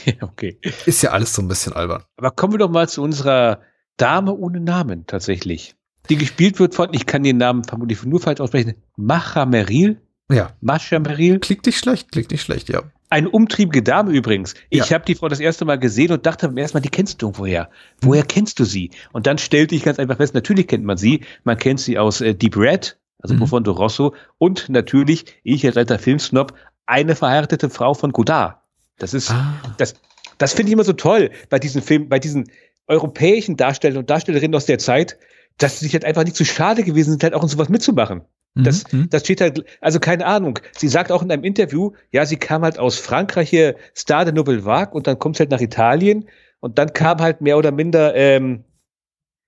Ja, 0.06 0.22
okay. 0.22 0.60
Ist 0.86 1.02
ja 1.02 1.10
alles 1.10 1.34
so 1.34 1.42
ein 1.42 1.48
bisschen 1.48 1.74
albern. 1.74 2.04
Aber 2.18 2.30
kommen 2.30 2.54
wir 2.54 2.60
doch 2.60 2.70
mal 2.70 2.88
zu 2.88 3.02
unserer 3.02 3.62
Dame 3.98 4.34
ohne 4.36 4.60
Namen 4.60 5.08
tatsächlich. 5.08 5.74
Die 6.10 6.16
gespielt 6.16 6.60
wird 6.60 6.76
von, 6.76 6.94
ich 6.94 7.08
kann 7.08 7.24
den 7.24 7.38
Namen 7.38 7.64
vermutlich 7.64 8.04
nur 8.04 8.20
falsch 8.20 8.40
aussprechen, 8.40 8.76
Macha 8.96 9.48
Meril. 9.48 10.00
Ja. 10.30 10.52
Mascha 10.62 11.00
Meril. 11.00 11.40
Klingt 11.40 11.66
nicht 11.66 11.80
schlecht, 11.80 12.12
klingt 12.12 12.30
nicht 12.30 12.44
schlecht, 12.44 12.70
ja. 12.70 12.84
Eine 13.10 13.30
umtriebige 13.30 13.84
Dame 13.84 14.12
übrigens. 14.12 14.56
Ich 14.70 14.90
ja. 14.90 14.96
habe 14.96 15.06
die 15.06 15.16
Frau 15.16 15.28
das 15.28 15.40
erste 15.40 15.64
Mal 15.64 15.78
gesehen 15.78 16.12
und 16.12 16.26
dachte 16.26 16.48
beim 16.48 16.58
ersten 16.58 16.78
Mal, 16.78 16.82
die 16.82 16.90
kennst 16.90 17.22
du 17.22 17.28
irgendwoher. 17.28 17.70
Woher 18.02 18.24
kennst 18.24 18.60
du 18.60 18.66
sie? 18.66 18.92
Und 19.12 19.28
dann 19.28 19.38
stellte 19.38 19.76
ich 19.76 19.84
ganz 19.84 20.00
einfach 20.00 20.18
fest, 20.18 20.34
natürlich 20.34 20.68
kennt 20.68 20.86
man 20.86 20.98
sie. 20.98 21.22
Man 21.44 21.58
kennt 21.58 21.80
sie 21.80 22.00
aus 22.00 22.22
äh, 22.22 22.34
Deep 22.34 22.58
Red, 22.58 22.98
also 23.20 23.36
mhm. 23.36 23.40
Profondo 23.40 23.72
Rosso. 23.72 24.16
Und 24.38 24.70
natürlich, 24.70 25.26
ich 25.44 25.66
als 25.66 25.78
alter 25.78 26.00
Filmsnob, 26.00 26.54
eine 26.88 27.16
verheiratete 27.16 27.70
Frau 27.70 27.94
von 27.94 28.12
Godard. 28.12 28.58
Das 28.98 29.14
ist, 29.14 29.32
ah. 29.32 29.54
das, 29.78 29.96
das 30.38 30.54
finde 30.54 30.70
ich 30.70 30.74
immer 30.74 30.84
so 30.84 30.94
toll 30.94 31.32
bei 31.50 31.60
diesen 31.60 31.82
Filmen, 31.82 32.10
bei 32.10 32.20
diesen 32.20 32.50
europäischen 32.88 33.58
Darstellern 33.58 34.00
und 34.00 34.10
Darstellerinnen 34.10 34.56
aus 34.56 34.66
der 34.66 34.78
Zeit, 34.78 35.18
dass 35.58 35.80
sie 35.80 35.86
sich 35.86 35.94
halt 35.94 36.06
einfach 36.06 36.24
nicht 36.24 36.36
zu 36.36 36.46
schade 36.46 36.84
gewesen 36.84 37.12
sind, 37.12 37.24
halt 37.24 37.34
auch 37.34 37.44
in 37.44 37.50
sowas 37.50 37.70
mitzumachen. 37.70 38.22
Das, 38.64 38.92
mhm. 38.92 39.10
das 39.10 39.24
steht 39.24 39.42
halt, 39.42 39.66
also 39.82 40.00
keine 40.00 40.26
Ahnung. 40.26 40.60
Sie 40.78 40.88
sagt 40.88 41.12
auch 41.12 41.22
in 41.22 41.32
einem 41.32 41.44
Interview, 41.44 41.92
ja, 42.12 42.26
sie 42.26 42.38
kam 42.38 42.64
halt 42.64 42.80
aus 42.80 42.98
Frankreich 42.98 43.50
hier, 43.50 43.76
Star 43.96 44.24
de 44.24 44.34
Nouvelle 44.34 44.64
Vague, 44.64 44.94
und 44.94 45.08
dann 45.08 45.20
kommt 45.20 45.36
sie 45.36 45.42
halt 45.42 45.52
nach 45.52 45.62
Italien 45.62 46.30
und 46.62 46.78
dann 46.78 46.94
kam 46.94 47.20
halt 47.20 47.42
mehr 47.42 47.58
oder 47.58 47.72
minder 47.72 48.16
ähm, 48.16 48.64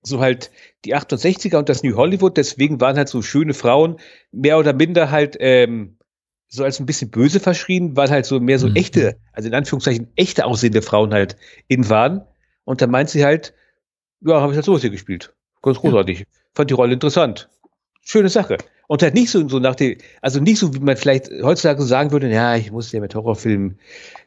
so 0.02 0.20
halt 0.20 0.50
die 0.84 0.94
68er 0.94 1.56
und 1.56 1.68
das 1.68 1.82
New 1.82 1.96
Hollywood, 1.96 2.36
deswegen 2.36 2.80
waren 2.80 2.96
halt 2.96 3.08
so 3.08 3.22
schöne 3.22 3.54
Frauen 3.54 3.96
mehr 4.30 4.58
oder 4.58 4.72
minder 4.72 5.10
halt 5.10 5.36
ähm, 5.40 5.96
so 6.48 6.64
als 6.64 6.80
ein 6.80 6.86
bisschen 6.86 7.10
böse 7.10 7.40
verschrien, 7.40 7.96
weil 7.96 8.10
halt 8.10 8.26
so 8.26 8.40
mehr 8.40 8.58
so 8.58 8.68
mhm. 8.68 8.76
echte, 8.76 9.16
also 9.32 9.48
in 9.48 9.54
Anführungszeichen 9.54 10.08
echte 10.16 10.44
aussehende 10.44 10.82
Frauen 10.82 11.12
halt 11.12 11.36
in 11.66 11.88
waren. 11.88 12.22
Und 12.64 12.80
dann 12.82 12.90
meint 12.90 13.10
sie 13.10 13.24
halt, 13.24 13.54
ja, 14.20 14.40
habe 14.40 14.52
ich 14.52 14.56
halt 14.56 14.64
sowas 14.64 14.80
hier 14.80 14.90
gespielt. 14.90 15.34
Ganz 15.62 15.78
großartig. 15.78 16.20
Ja. 16.20 16.24
Fand 16.54 16.70
die 16.70 16.74
Rolle 16.74 16.92
interessant. 16.94 17.48
Schöne 18.00 18.28
Sache. 18.28 18.58
Und 18.88 19.02
halt 19.02 19.14
nicht 19.14 19.30
so, 19.30 19.46
so 19.48 19.58
nach 19.58 19.76
dem, 19.76 19.96
also 20.22 20.40
nicht 20.40 20.58
so, 20.58 20.74
wie 20.74 20.80
man 20.80 20.96
vielleicht 20.96 21.30
heutzutage 21.42 21.82
sagen 21.82 22.10
würde, 22.10 22.30
ja, 22.30 22.56
ich 22.56 22.72
muss 22.72 22.90
ja 22.90 23.00
mit 23.00 23.14
Horrorfilmen, 23.14 23.78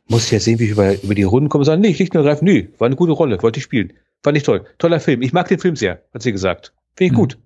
muss 0.07 0.29
ja 0.29 0.39
sehen, 0.39 0.59
wie 0.59 0.65
ich 0.65 0.71
über, 0.71 1.01
über 1.01 1.15
die 1.15 1.23
Runden 1.23 1.49
komme, 1.49 1.65
sondern 1.65 1.81
nee, 1.81 1.93
schlicht 1.95 2.13
nur 2.13 2.23
greifen, 2.23 2.45
nö, 2.45 2.67
war 2.77 2.85
eine 2.85 2.95
gute 2.95 3.11
Rolle, 3.11 3.41
wollte 3.41 3.57
ich 3.57 3.63
spielen. 3.63 3.91
Fand 4.23 4.37
ich 4.37 4.43
toll. 4.43 4.65
Toller 4.77 4.99
Film. 4.99 5.23
Ich 5.23 5.33
mag 5.33 5.47
den 5.47 5.59
Film 5.59 5.75
sehr, 5.75 6.03
hat 6.13 6.21
sie 6.21 6.31
gesagt. 6.31 6.73
Finde 6.95 7.07
ich 7.07 7.11
mhm. 7.11 7.21
gut. 7.21 7.37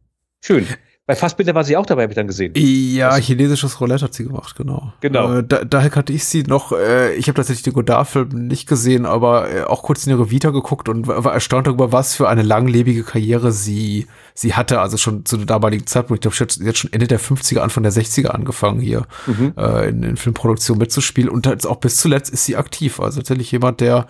Schön. 0.41 0.67
Bei 1.07 1.15
Fassbinder 1.15 1.53
war 1.53 1.63
sie 1.63 1.77
auch 1.77 1.85
dabei, 1.85 2.01
habe 2.03 2.13
ich 2.13 2.15
dann 2.15 2.25
gesehen. 2.25 2.53
Ja, 2.55 3.09
also, 3.09 3.21
chinesisches 3.21 3.79
Roulette 3.79 4.05
hat 4.05 4.15
sie 4.15 4.23
gemacht, 4.23 4.55
genau. 4.55 4.91
Genau. 5.01 5.35
Äh, 5.35 5.43
da, 5.43 5.63
daher 5.63 5.91
kannte 5.91 6.11
ich 6.13 6.25
sie 6.25 6.41
noch, 6.41 6.71
äh, 6.71 7.13
ich 7.13 7.27
habe 7.27 7.35
tatsächlich 7.35 7.61
den 7.61 7.73
Godard-Film 7.73 8.29
nicht 8.47 8.67
gesehen, 8.67 9.05
aber 9.05 9.51
äh, 9.51 9.63
auch 9.65 9.83
kurz 9.83 10.07
in 10.07 10.13
ihre 10.13 10.31
Vita 10.31 10.49
geguckt 10.49 10.89
und 10.89 11.05
war, 11.05 11.23
war 11.23 11.33
erstaunt 11.33 11.67
darüber, 11.67 11.91
was 11.91 12.15
für 12.15 12.27
eine 12.27 12.41
langlebige 12.41 13.03
Karriere 13.03 13.51
sie, 13.51 14.07
sie 14.33 14.55
hatte. 14.55 14.81
Also 14.81 14.97
schon 14.97 15.25
zu 15.25 15.37
der 15.37 15.45
damaligen 15.45 15.85
Zeitpunkt. 15.85 16.25
Ich 16.25 16.31
glaube, 16.31 16.51
sie 16.51 16.67
hat 16.67 16.77
schon 16.77 16.91
Ende 16.91 17.05
der 17.05 17.19
50er, 17.19 17.59
Anfang 17.59 17.83
der 17.83 17.93
60er 17.93 18.29
angefangen, 18.29 18.79
hier 18.79 19.05
mhm. 19.27 19.53
äh, 19.57 19.89
in, 19.89 20.01
in 20.01 20.17
Filmproduktion 20.17 20.79
mitzuspielen. 20.79 21.29
Und 21.29 21.45
jetzt 21.45 21.67
auch 21.67 21.77
bis 21.77 21.97
zuletzt 21.97 22.33
ist 22.33 22.45
sie 22.45 22.55
aktiv. 22.55 22.99
Also 22.99 23.19
tatsächlich 23.19 23.51
jemand, 23.51 23.79
der 23.79 24.07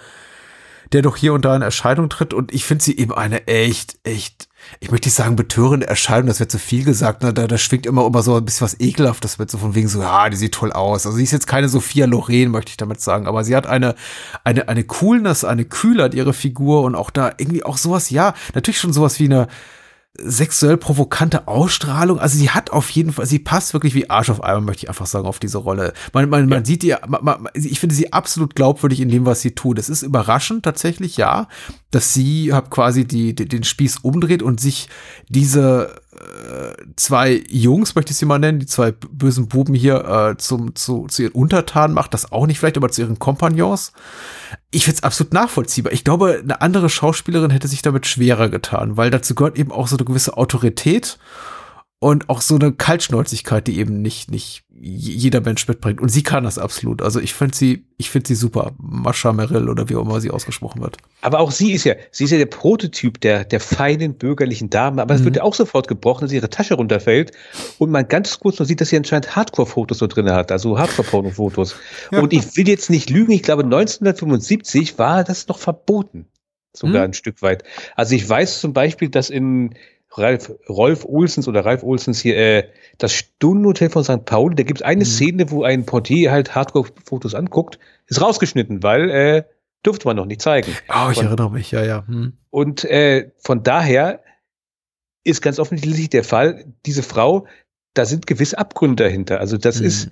der 0.93 1.01
doch 1.01 1.17
hier 1.17 1.33
und 1.33 1.43
da 1.43 1.55
in 1.55 1.61
Erscheinung 1.61 2.09
tritt. 2.09 2.33
Und 2.33 2.53
ich 2.53 2.63
finde 2.63 2.83
sie 2.83 2.97
eben 2.97 3.13
eine 3.13 3.47
echt, 3.47 3.97
echt 4.03 4.47
ich 4.79 4.91
möchte 4.91 5.07
nicht 5.07 5.15
sagen 5.15 5.35
betörende 5.35 5.87
Erscheinung, 5.87 6.27
das 6.27 6.39
wird 6.39 6.51
zu 6.51 6.59
viel 6.59 6.83
gesagt, 6.83 7.23
ne? 7.23 7.33
da, 7.33 7.47
da 7.47 7.57
schwingt 7.57 7.85
immer 7.85 8.05
immer 8.05 8.23
so 8.23 8.35
ein 8.35 8.45
bisschen 8.45 8.65
was 8.65 8.79
Ekelhaftes 8.79 9.37
mit, 9.37 9.49
so 9.49 9.57
von 9.57 9.75
wegen 9.75 9.87
so, 9.87 10.01
ja, 10.01 10.29
die 10.29 10.37
sieht 10.37 10.53
toll 10.53 10.71
aus. 10.71 11.05
Also 11.05 11.17
sie 11.17 11.23
ist 11.23 11.31
jetzt 11.31 11.47
keine 11.47 11.69
Sophia 11.69 12.05
Loren, 12.05 12.51
möchte 12.51 12.69
ich 12.69 12.77
damit 12.77 13.01
sagen, 13.01 13.27
aber 13.27 13.43
sie 13.43 13.55
hat 13.55 13.67
eine, 13.67 13.95
eine, 14.43 14.67
eine 14.67 14.83
Coolness, 14.83 15.43
eine 15.43 15.65
Kühlheit 15.65 16.13
ihre 16.13 16.33
Figur 16.33 16.83
und 16.83 16.95
auch 16.95 17.09
da 17.09 17.31
irgendwie 17.37 17.63
auch 17.63 17.77
sowas, 17.77 18.09
ja, 18.09 18.33
natürlich 18.53 18.79
schon 18.79 18.93
sowas 18.93 19.19
wie 19.19 19.25
eine, 19.25 19.47
sexuell 20.21 20.77
provokante 20.77 21.47
Ausstrahlung. 21.47 22.19
Also 22.19 22.37
sie 22.37 22.49
hat 22.49 22.71
auf 22.71 22.89
jeden 22.89 23.11
Fall, 23.11 23.25
sie 23.25 23.39
passt 23.39 23.73
wirklich 23.73 23.93
wie 23.95 24.09
Arsch 24.09 24.29
auf 24.29 24.43
Eimer, 24.43 24.61
möchte 24.61 24.85
ich 24.85 24.89
einfach 24.89 25.05
sagen, 25.05 25.27
auf 25.27 25.39
diese 25.39 25.57
Rolle. 25.57 25.93
Man, 26.13 26.29
man, 26.29 26.41
ja. 26.41 26.55
man 26.55 26.65
sieht 26.65 26.83
ihr, 26.83 26.99
man, 27.07 27.23
man, 27.23 27.47
ich 27.53 27.79
finde 27.79 27.95
sie 27.95 28.13
absolut 28.13 28.55
glaubwürdig 28.55 29.01
in 29.01 29.09
dem, 29.09 29.25
was 29.25 29.41
sie 29.41 29.51
tut. 29.51 29.79
Es 29.79 29.89
ist 29.89 30.03
überraschend 30.03 30.63
tatsächlich, 30.63 31.17
ja, 31.17 31.47
dass 31.91 32.13
sie 32.13 32.53
hat 32.53 32.69
quasi 32.69 33.05
die, 33.05 33.35
die, 33.35 33.47
den 33.47 33.63
Spieß 33.63 33.99
umdreht 33.99 34.43
und 34.43 34.59
sich 34.59 34.89
diese 35.27 36.01
zwei 36.95 37.43
Jungs, 37.49 37.95
möchte 37.95 38.11
ich 38.11 38.17
sie 38.17 38.25
mal 38.25 38.39
nennen, 38.39 38.59
die 38.59 38.65
zwei 38.65 38.91
bösen 38.91 39.47
Buben 39.47 39.73
hier 39.73 40.05
äh, 40.05 40.37
zum, 40.37 40.75
zu, 40.75 41.07
zu 41.07 41.23
ihren 41.23 41.33
Untertanen 41.33 41.93
macht, 41.93 42.13
das 42.13 42.31
auch 42.31 42.47
nicht 42.47 42.59
vielleicht, 42.59 42.77
aber 42.77 42.89
zu 42.89 43.01
ihren 43.01 43.19
Kompagnons. 43.19 43.91
Ich 44.71 44.85
finde 44.85 44.97
es 44.97 45.03
absolut 45.03 45.33
nachvollziehbar. 45.33 45.93
Ich 45.93 46.03
glaube, 46.03 46.39
eine 46.41 46.61
andere 46.61 46.89
Schauspielerin 46.89 47.51
hätte 47.51 47.67
sich 47.67 47.81
damit 47.81 48.07
schwerer 48.07 48.49
getan, 48.49 48.97
weil 48.97 49.11
dazu 49.11 49.35
gehört 49.35 49.57
eben 49.57 49.71
auch 49.71 49.87
so 49.87 49.97
eine 49.97 50.05
gewisse 50.05 50.37
Autorität 50.37 51.17
und 52.05 52.29
auch 52.29 52.41
so 52.41 52.53
eine 52.53 52.71
Kaltschnäuzigkeit, 52.71 53.65
die 53.65 53.79
eben 53.79 54.03
nicht, 54.03 54.29
nicht 54.29 54.63
jeder 54.79 55.41
Mensch 55.41 55.67
mitbringt. 55.67 55.99
Und 55.99 56.09
sie 56.09 56.21
kann 56.21 56.43
das 56.43 56.59
absolut. 56.59 57.01
Also 57.01 57.19
ich 57.19 57.33
finde 57.33 57.55
sie, 57.55 57.87
ich 57.97 58.11
finde 58.11 58.27
sie 58.27 58.35
super. 58.35 58.73
Mascha 58.77 59.33
Merrill 59.33 59.69
oder 59.69 59.89
wie 59.89 59.95
auch 59.95 60.03
immer 60.03 60.21
sie 60.21 60.29
ausgesprochen 60.29 60.83
wird. 60.83 60.97
Aber 61.21 61.39
auch 61.39 61.49
sie 61.49 61.71
ist 61.71 61.83
ja, 61.83 61.95
sie 62.11 62.25
ist 62.25 62.29
ja 62.29 62.37
der 62.37 62.45
Prototyp 62.45 63.19
der, 63.21 63.43
der 63.43 63.59
feinen 63.59 64.13
bürgerlichen 64.13 64.69
Dame. 64.69 65.01
Aber 65.01 65.15
es 65.15 65.21
mhm. 65.21 65.25
wird 65.25 65.37
ja 65.37 65.41
auch 65.41 65.55
sofort 65.55 65.87
gebrochen, 65.87 66.25
dass 66.25 66.31
ihre 66.31 66.47
Tasche 66.47 66.75
runterfällt 66.75 67.31
und 67.79 67.89
man 67.89 68.07
ganz 68.07 68.39
kurz 68.39 68.59
noch 68.59 68.67
sieht, 68.67 68.81
dass 68.81 68.89
sie 68.89 68.97
anscheinend 68.97 69.35
Hardcore-Fotos 69.35 69.97
so 69.97 70.05
drin 70.05 70.29
hat, 70.29 70.51
also 70.51 70.77
Hardcore-Porno-Fotos. 70.77 71.75
Ja. 72.11 72.19
Und 72.19 72.33
ich 72.33 72.55
will 72.55 72.67
jetzt 72.67 72.91
nicht 72.91 73.09
lügen, 73.09 73.31
ich 73.31 73.41
glaube 73.41 73.63
1975 73.63 74.99
war 74.99 75.23
das 75.23 75.47
noch 75.47 75.57
verboten. 75.57 76.27
Sogar 76.71 77.01
mhm. 77.01 77.09
ein 77.09 77.13
Stück 77.13 77.41
weit. 77.41 77.63
Also 77.95 78.13
ich 78.15 78.27
weiß 78.29 78.59
zum 78.59 78.73
Beispiel, 78.73 79.09
dass 79.09 79.31
in 79.31 79.73
Ralf, 80.17 80.51
Rolf 80.69 81.05
Olsens 81.05 81.47
oder 81.47 81.65
Ralf 81.65 81.83
Olsens 81.83 82.21
hier, 82.21 82.37
äh, 82.37 82.69
das 82.97 83.13
Stundenhotel 83.13 83.89
von 83.89 84.03
St. 84.03 84.25
Paul, 84.25 84.55
da 84.55 84.63
gibt 84.63 84.79
es 84.79 84.85
eine 84.85 85.03
mhm. 85.03 85.09
Szene, 85.09 85.51
wo 85.51 85.63
ein 85.63 85.85
Portier 85.85 86.31
halt 86.31 86.55
Hardcore-Fotos 86.55 87.35
anguckt, 87.35 87.79
ist 88.07 88.21
rausgeschnitten, 88.21 88.83
weil 88.83 89.09
äh, 89.09 89.43
durfte 89.83 90.07
man 90.07 90.17
noch 90.17 90.25
nicht 90.25 90.41
zeigen. 90.41 90.71
Oh, 90.89 91.09
ich 91.11 91.17
von, 91.17 91.27
erinnere 91.27 91.51
mich, 91.51 91.71
ja, 91.71 91.83
ja. 91.83 92.07
Hm. 92.07 92.33
Und 92.49 92.83
äh, 92.85 93.31
von 93.37 93.63
daher 93.63 94.23
ist 95.23 95.41
ganz 95.41 95.59
offensichtlich 95.59 96.09
der 96.09 96.23
Fall, 96.23 96.65
diese 96.85 97.03
Frau, 97.03 97.47
da 97.93 98.05
sind 98.05 98.27
gewisse 98.27 98.57
Abgründe 98.57 99.03
dahinter. 99.03 99.39
Also 99.39 99.57
das 99.57 99.79
mhm. 99.79 99.85
ist 99.87 100.11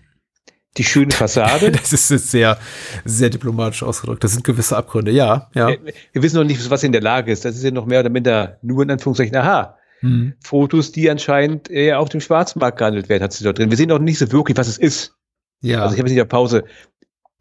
die 0.78 0.84
schöne 0.84 1.12
Fassade. 1.12 1.72
Das 1.84 1.92
ist 1.92 2.32
sehr, 2.32 2.58
sehr 3.06 3.30
diplomatisch 3.30 3.84
ausgedrückt. 3.84 4.24
Das 4.24 4.34
sind 4.34 4.44
gewisse 4.44 4.76
Abgründe, 4.76 5.12
ja, 5.12 5.50
ja. 5.54 5.70
Wir, 5.70 5.94
wir 6.12 6.24
wissen 6.24 6.38
noch 6.38 6.44
nicht, 6.44 6.70
was 6.70 6.82
sie 6.82 6.88
in 6.88 6.94
der 6.94 7.02
Lage 7.02 7.32
ist. 7.32 7.46
Das 7.46 7.56
ist 7.56 7.64
ja 7.64 7.72
noch 7.72 7.86
mehr 7.86 8.00
oder 8.00 8.10
minder 8.10 8.58
nur 8.62 8.84
in 8.84 8.92
Anführungszeichen, 8.92 9.36
aha, 9.36 9.78
mhm. 10.04 10.34
Fotos, 10.44 10.92
die 10.92 11.10
anscheinend 11.10 11.70
eher 11.70 12.00
auf 12.00 12.10
dem 12.10 12.22
Schwarzmarkt 12.22 12.78
gehandelt 12.78 13.10
werden, 13.10 13.24
hat 13.24 13.34
sie 13.34 13.44
dort 13.44 13.58
drin. 13.58 13.70
Wir 13.70 13.78
sehen 13.78 13.90
noch 13.90 14.00
nicht 14.00 14.20
so 14.20 14.32
wirklich, 14.32 14.58
was 14.58 14.68
es 14.68 14.78
ist. 14.78 15.16
Ja. 15.62 15.82
Also 15.82 15.96
ich 15.96 16.00
habe 16.00 16.08
es 16.08 16.14
nicht 16.14 16.22
auf 16.22 16.28
Pause. 16.28 16.66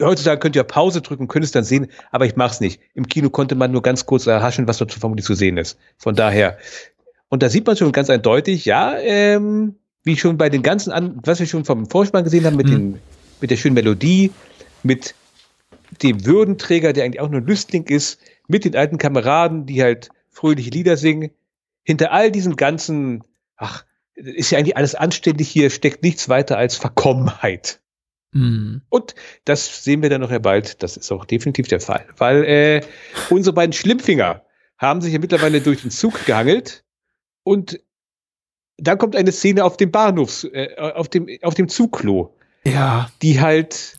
Heutzutage 0.01 0.41
könnt 0.41 0.57
ihr 0.57 0.65
Pause 0.65 1.03
drücken, 1.03 1.29
könnt 1.29 1.45
es 1.45 1.51
dann 1.53 1.65
sehen, 1.65 1.89
aber 2.11 2.27
ich 2.27 2.37
mache 2.37 2.53
es 2.53 2.61
nicht. 2.61 2.81
Im 2.95 3.07
Kino 3.07 3.31
konnte 3.31 3.55
man 3.55 3.71
nur 3.71 3.83
ganz 3.83 4.07
kurz 4.07 4.27
erhaschen, 4.27 4.67
was 4.67 4.79
dort 4.79 4.93
vermutlich 4.93 5.27
zu 5.27 5.35
sehen 5.35 5.59
ist. 5.59 5.79
Von 5.99 6.15
daher. 6.15 6.59
Und 7.29 7.43
da 7.43 7.49
sieht 7.49 7.67
man 7.67 7.77
schon 7.77 7.93
ganz 7.93 8.11
eindeutig, 8.11 8.65
ja, 8.65 8.97
ähm, 8.99 9.77
wie 10.05 10.17
schon 10.17 10.39
bei 10.39 10.49
den 10.49 10.63
ganzen, 10.63 10.93
an, 10.93 11.21
was 11.25 11.41
wir 11.41 11.47
schon 11.47 11.65
vom 11.65 11.89
Vorspann 11.89 12.25
gesehen 12.25 12.45
haben, 12.45 12.57
mit, 12.57 12.67
mhm. 12.67 12.71
den, 12.71 12.99
mit 13.41 13.51
der 13.51 13.57
schönen 13.57 13.75
Melodie, 13.75 14.33
mit 14.83 15.15
dem 16.03 16.25
Würdenträger, 16.27 16.93
der 16.93 17.05
eigentlich 17.05 17.21
auch 17.21 17.29
nur 17.29 17.41
ein 17.41 17.47
Lüstling 17.47 17.85
ist, 17.85 18.19
mit 18.49 18.65
den 18.65 18.77
alten 18.77 18.99
Kameraden, 18.99 19.67
die 19.67 19.83
halt 19.83 20.11
fröhliche 20.31 20.71
Lieder 20.71 20.97
singen, 20.97 21.31
hinter 21.83 22.13
all 22.13 22.31
diesen 22.31 22.57
ganzen, 22.57 23.25
ach, 23.57 23.85
ist 24.15 24.51
ja 24.51 24.59
eigentlich 24.59 24.77
alles 24.77 24.95
anständig 24.95 25.49
hier, 25.49 25.71
steckt 25.71 26.03
nichts 26.03 26.29
weiter 26.29 26.59
als 26.59 26.77
Verkommenheit. 26.77 27.81
Mhm. 28.33 28.83
Und 28.89 29.15
das 29.45 29.85
sehen 29.85 30.03
wir 30.03 30.11
dann 30.11 30.21
noch 30.21 30.31
ja 30.31 30.39
bald. 30.39 30.83
Das 30.83 30.97
ist 30.97 31.11
auch 31.13 31.25
definitiv 31.25 31.69
der 31.69 31.81
Fall. 31.81 32.07
Weil 32.17 32.45
äh, 32.45 32.81
unsere 33.31 33.55
beiden 33.55 33.73
Schlimmfinger 33.73 34.45
haben 34.79 35.01
sich 35.01 35.13
ja 35.13 35.19
mittlerweile 35.19 35.61
durch 35.61 35.83
den 35.83 35.91
Zug 35.91 36.25
gehangelt 36.25 36.85
und 37.45 37.81
dann 38.79 38.99
kommt 38.99 39.15
eine 39.15 39.33
Szene 39.33 39.65
auf 39.65 39.77
dem 39.77 39.91
Bahnhofs, 39.91 40.45
äh, 40.45 40.75
auf 40.77 41.09
dem, 41.09 41.29
auf 41.43 41.55
dem 41.55 41.69
Zugklo. 41.69 42.37
Ja. 42.65 43.11
Die 43.23 43.41
halt 43.41 43.99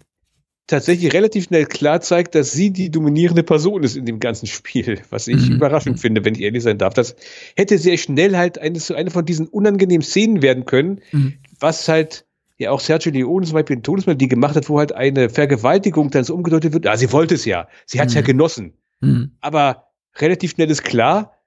tatsächlich 0.68 1.14
relativ 1.14 1.45
schnell 1.45 1.66
klar 1.66 2.01
zeigt, 2.01 2.36
dass 2.36 2.51
sie 2.51 2.72
die 2.72 2.89
dominierende 2.89 3.43
Person 3.43 3.84
ist 3.84 3.95
in 3.95 4.05
dem 4.05 4.20
ganzen 4.20 4.47
Spiel, 4.47 5.01
was 5.09 5.28
ich 5.28 5.49
mhm. 5.49 5.55
überraschend 5.55 5.99
finde, 5.99 6.24
wenn 6.24 6.36
ich 6.36 6.41
ehrlich 6.41 6.64
sein 6.64 6.78
darf. 6.78 6.93
Das 6.93 7.16
hätte 7.55 7.78
sehr 7.78 7.97
schnell 7.97 8.38
halt 8.38 8.57
eine, 8.59 8.80
so 8.80 8.95
eine 8.95 9.11
von 9.11 9.26
diesen 9.26 9.47
unangenehmen 9.47 10.03
Szenen 10.03 10.41
werden 10.41 10.66
können, 10.66 11.01
mhm. 11.11 11.34
was 11.59 11.88
halt 11.88 12.26
ja 12.57 12.72
auch 12.72 12.80
Sergio 12.80 13.11
Leone 13.11 13.45
zum 13.45 13.55
Beispiel 13.55 13.78
in 13.78 13.84
Todesmelodie 13.84 14.28
gemacht 14.28 14.55
hat, 14.55 14.70
wo 14.70 14.80
halt 14.80 14.93
eine 14.93 15.30
Vergewaltigung 15.30 16.11
dann 16.11 16.24
so 16.24 16.34
umgedeutet 16.34 16.74
wird. 16.74 16.88
Ah, 16.88 16.97
sie 16.97 17.11
wollte 17.11 17.36
es 17.36 17.45
ja. 17.45 17.68
Sie 17.86 17.99
hat 17.99 18.07
es 18.07 18.14
mhm. 18.14 18.20
ja 18.20 18.26
genossen. 18.26 18.74
Mhm. 19.01 19.32
Aber 19.41 19.88
relativ 20.16 20.51
schnell 20.51 20.70
ist 20.70 20.84
klar, 20.84 21.38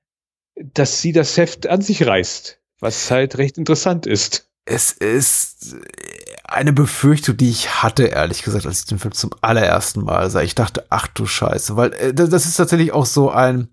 dass 0.57 1.01
sie 1.01 1.13
das 1.13 1.37
Heft 1.37 1.67
an 1.67 1.81
sich 1.81 2.07
reißt, 2.07 2.61
was 2.81 3.11
halt 3.11 3.39
recht 3.39 3.57
interessant 3.59 4.07
ist. 4.07 4.51
Es 4.65 4.93
ist 4.93 5.77
eine 6.49 6.73
Befürchtung, 6.73 7.37
die 7.37 7.51
ich 7.51 7.83
hatte, 7.83 8.05
ehrlich 8.05 8.43
gesagt, 8.43 8.67
als 8.67 8.81
ich 8.81 8.87
den 8.87 8.99
Film 8.99 9.13
zum 9.13 9.31
allerersten 9.41 10.05
Mal 10.05 10.31
sah. 10.31 10.43
Ich 10.43 10.55
dachte, 10.55 10.85
ach 10.91 11.09
du 11.09 11.27
Scheiße, 11.27 11.77
weil 11.77 11.93
äh, 11.95 12.15
das 12.15 12.47
ist 12.47 12.57
tatsächlich 12.57 12.93
auch 12.93 13.07
so 13.07 13.31
ein, 13.31 13.69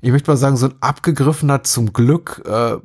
ich 0.00 0.10
möchte 0.10 0.30
mal 0.30 0.36
sagen, 0.36 0.56
so 0.56 0.66
ein 0.66 0.74
abgegriffener, 0.80 1.62
zum 1.62 1.92
Glück 1.92 2.42
äh, 2.46 2.76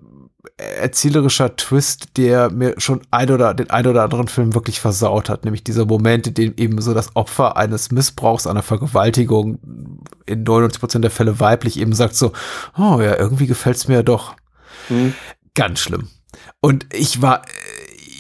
erzählerischer 0.58 1.56
Twist, 1.56 2.18
der 2.18 2.50
mir 2.50 2.76
schon 2.78 3.02
ein 3.12 3.30
oder 3.32 3.54
den 3.54 3.72
ein 3.72 3.88
oder 3.88 4.04
anderen 4.04 4.28
Film 4.28 4.54
wirklich 4.54 4.80
versaut 4.80 5.28
hat, 5.28 5.44
nämlich 5.44 5.64
dieser 5.64 5.86
Moment, 5.86 6.28
in 6.28 6.34
dem 6.34 6.54
eben 6.58 6.82
so 6.82 6.94
das 6.94 7.16
Opfer 7.16 7.58
eines 7.58 7.92
Missbrauchs, 7.92 8.48
einer 8.48 8.64
Vergewaltigung 8.64 9.60
in 10.26 10.44
99 10.44 10.80
Prozent 10.80 11.04
der 11.04 11.12
Fälle 11.12 11.40
weiblich 11.40 11.80
eben 11.80 11.94
sagt 11.94 12.16
so, 12.16 12.32
oh 12.78 13.02
ja, 13.02 13.18
irgendwie 13.18 13.48
gefällt's 13.48 13.88
mir 13.88 13.96
ja 13.96 14.04
doch. 14.04 14.36
Mhm. 14.90 15.14
Ganz 15.56 15.80
schlimm. 15.80 16.10
Und 16.62 16.86
ich 16.94 17.22
war, 17.22 17.42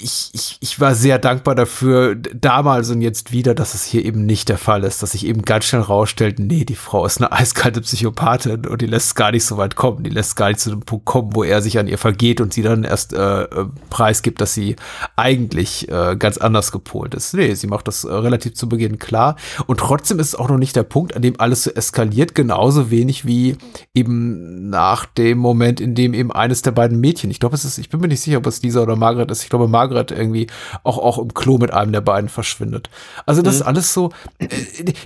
ich, 0.06 0.30
ich, 0.34 0.58
ich 0.60 0.80
war 0.80 0.93
sehr 0.93 1.18
dankbar 1.18 1.56
dafür, 1.56 2.16
damals 2.16 2.91
und 2.91 3.01
jetzt 3.01 3.32
wieder, 3.32 3.56
dass 3.56 3.74
es 3.74 3.84
hier 3.84 4.06
eben 4.06 4.24
nicht 4.24 4.49
der 4.49 4.60
Fall 4.60 4.84
ist, 4.84 5.01
dass 5.01 5.14
sich 5.14 5.26
eben 5.26 5.41
ganz 5.41 5.66
schnell 5.66 5.82
rausstellt, 5.82 6.38
nee, 6.38 6.64
die 6.64 6.76
Frau 6.76 7.08
ist 7.08 7.18
eine 7.18 7.32
eiskalte 7.32 7.82
Psychopathin 7.82 8.68
und 8.68 8.82
die 8.82 8.86
lässt 8.86 9.08
es 9.08 9.16
gar 9.16 9.32
nicht 9.32 9.43
so 9.43 9.58
weit 9.58 9.76
kommen, 9.76 10.03
die 10.03 10.12
lässt 10.12 10.36
gar 10.36 10.49
nicht 10.49 10.60
zu 10.60 10.70
dem 10.70 10.82
Punkt 10.82 11.06
kommen, 11.06 11.36
wo 11.36 11.43
er 11.43 11.64
sich 11.64 11.80
an 11.80 11.88
ihr 11.88 11.97
vergeht 11.97 12.39
und 12.39 12.53
sie 12.53 12.62
dann 12.62 12.84
erst 12.84 13.14
äh, 13.14 13.43
äh 13.43 13.66
preisgibt, 13.89 14.41
dass 14.41 14.53
sie 14.53 14.76
eigentlich 15.16 15.89
äh, 15.89 16.16
ganz 16.18 16.38
anders 16.38 16.72
gepolt 16.72 17.16
ist. 17.16 17.34
Nee, 17.34 17.56
sie 17.56 17.68
macht 17.68 17.88
das 17.88 18.03
äh, 18.03 18.14
relativ 18.14 18.53
zu 18.53 18.70
Beginn 18.70 18.99
klar 18.99 19.36
und 19.66 19.80
trotzdem 19.80 20.20
ist 20.20 20.28
es 20.28 20.36
auch 20.36 20.49
noch 20.49 20.60
nicht 20.60 20.76
der 20.76 20.84
Punkt, 20.84 21.16
an 21.16 21.24
dem 21.24 21.39
alles 21.39 21.64
so 21.64 21.72
eskaliert, 21.72 22.36
genauso 22.36 22.91
wenig 22.91 23.26
wie 23.26 23.58
eben 23.95 24.70
nach 24.70 25.08
dem 25.08 25.39
Moment, 25.39 25.82
in 25.82 25.95
dem 25.95 26.14
eben 26.14 26.32
eines 26.32 26.62
der 26.62 26.72
beiden 26.72 26.99
Mädchen, 26.99 27.32
ich 27.32 27.39
glaube, 27.39 27.56
es 27.56 27.66
ist, 27.66 27.80
ich 27.80 27.89
bin 27.89 28.01
mir 28.01 28.08
nicht 28.08 28.22
sicher, 28.22 28.38
ob 28.38 28.45
es 28.45 28.62
Lisa 28.62 28.84
oder 28.84 28.95
Margaret 28.95 29.32
ist, 29.32 29.41
ich 29.41 29.49
glaube, 29.49 29.68
Margaret 29.68 29.95
Margaret 29.96 30.12
irgendwie 30.12 30.48
auch, 30.84 30.98
auch 30.98 31.18
im 31.18 31.34
Klo 31.34 31.58
mit 31.58 31.72
einem 31.72 31.91
der 31.91 32.02
beiden 32.02 32.30
verschwindet. 32.30 32.89
Also 33.26 33.41
das 33.41 33.56
mhm. 33.56 33.62
ist 33.62 33.68
alles 33.68 33.93
so, 33.93 34.12
äh, 34.39 34.48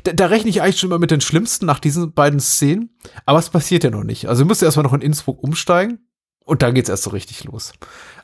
da, 0.04 0.14
da, 0.14 0.26
rechne 0.28 0.50
ich 0.50 0.62
eigentlich 0.62 0.80
schon 0.80 0.90
mal 0.90 1.00
mit 1.00 1.12
den 1.12 1.22
Schlimmsten 1.22 1.66
nach 1.66 1.80
diesen 1.80 2.12
beiden 2.14 2.40
Szenen, 2.40 2.90
aber 3.26 3.40
es 3.40 3.50
passiert 3.50 3.84
ja 3.84 3.90
noch 3.90 4.04
nicht. 4.04 4.28
Also 4.28 4.44
wir 4.44 4.48
müssen 4.48 4.66
erstmal 4.66 4.84
noch 4.84 4.94
in 4.94 5.02
Innsbruck 5.02 5.42
umsteigen 5.44 6.00
und 6.44 6.62
dann 6.62 6.74
geht's 6.74 6.90
erst 6.90 7.04
so 7.04 7.12
richtig 7.12 7.44
los 7.44 7.74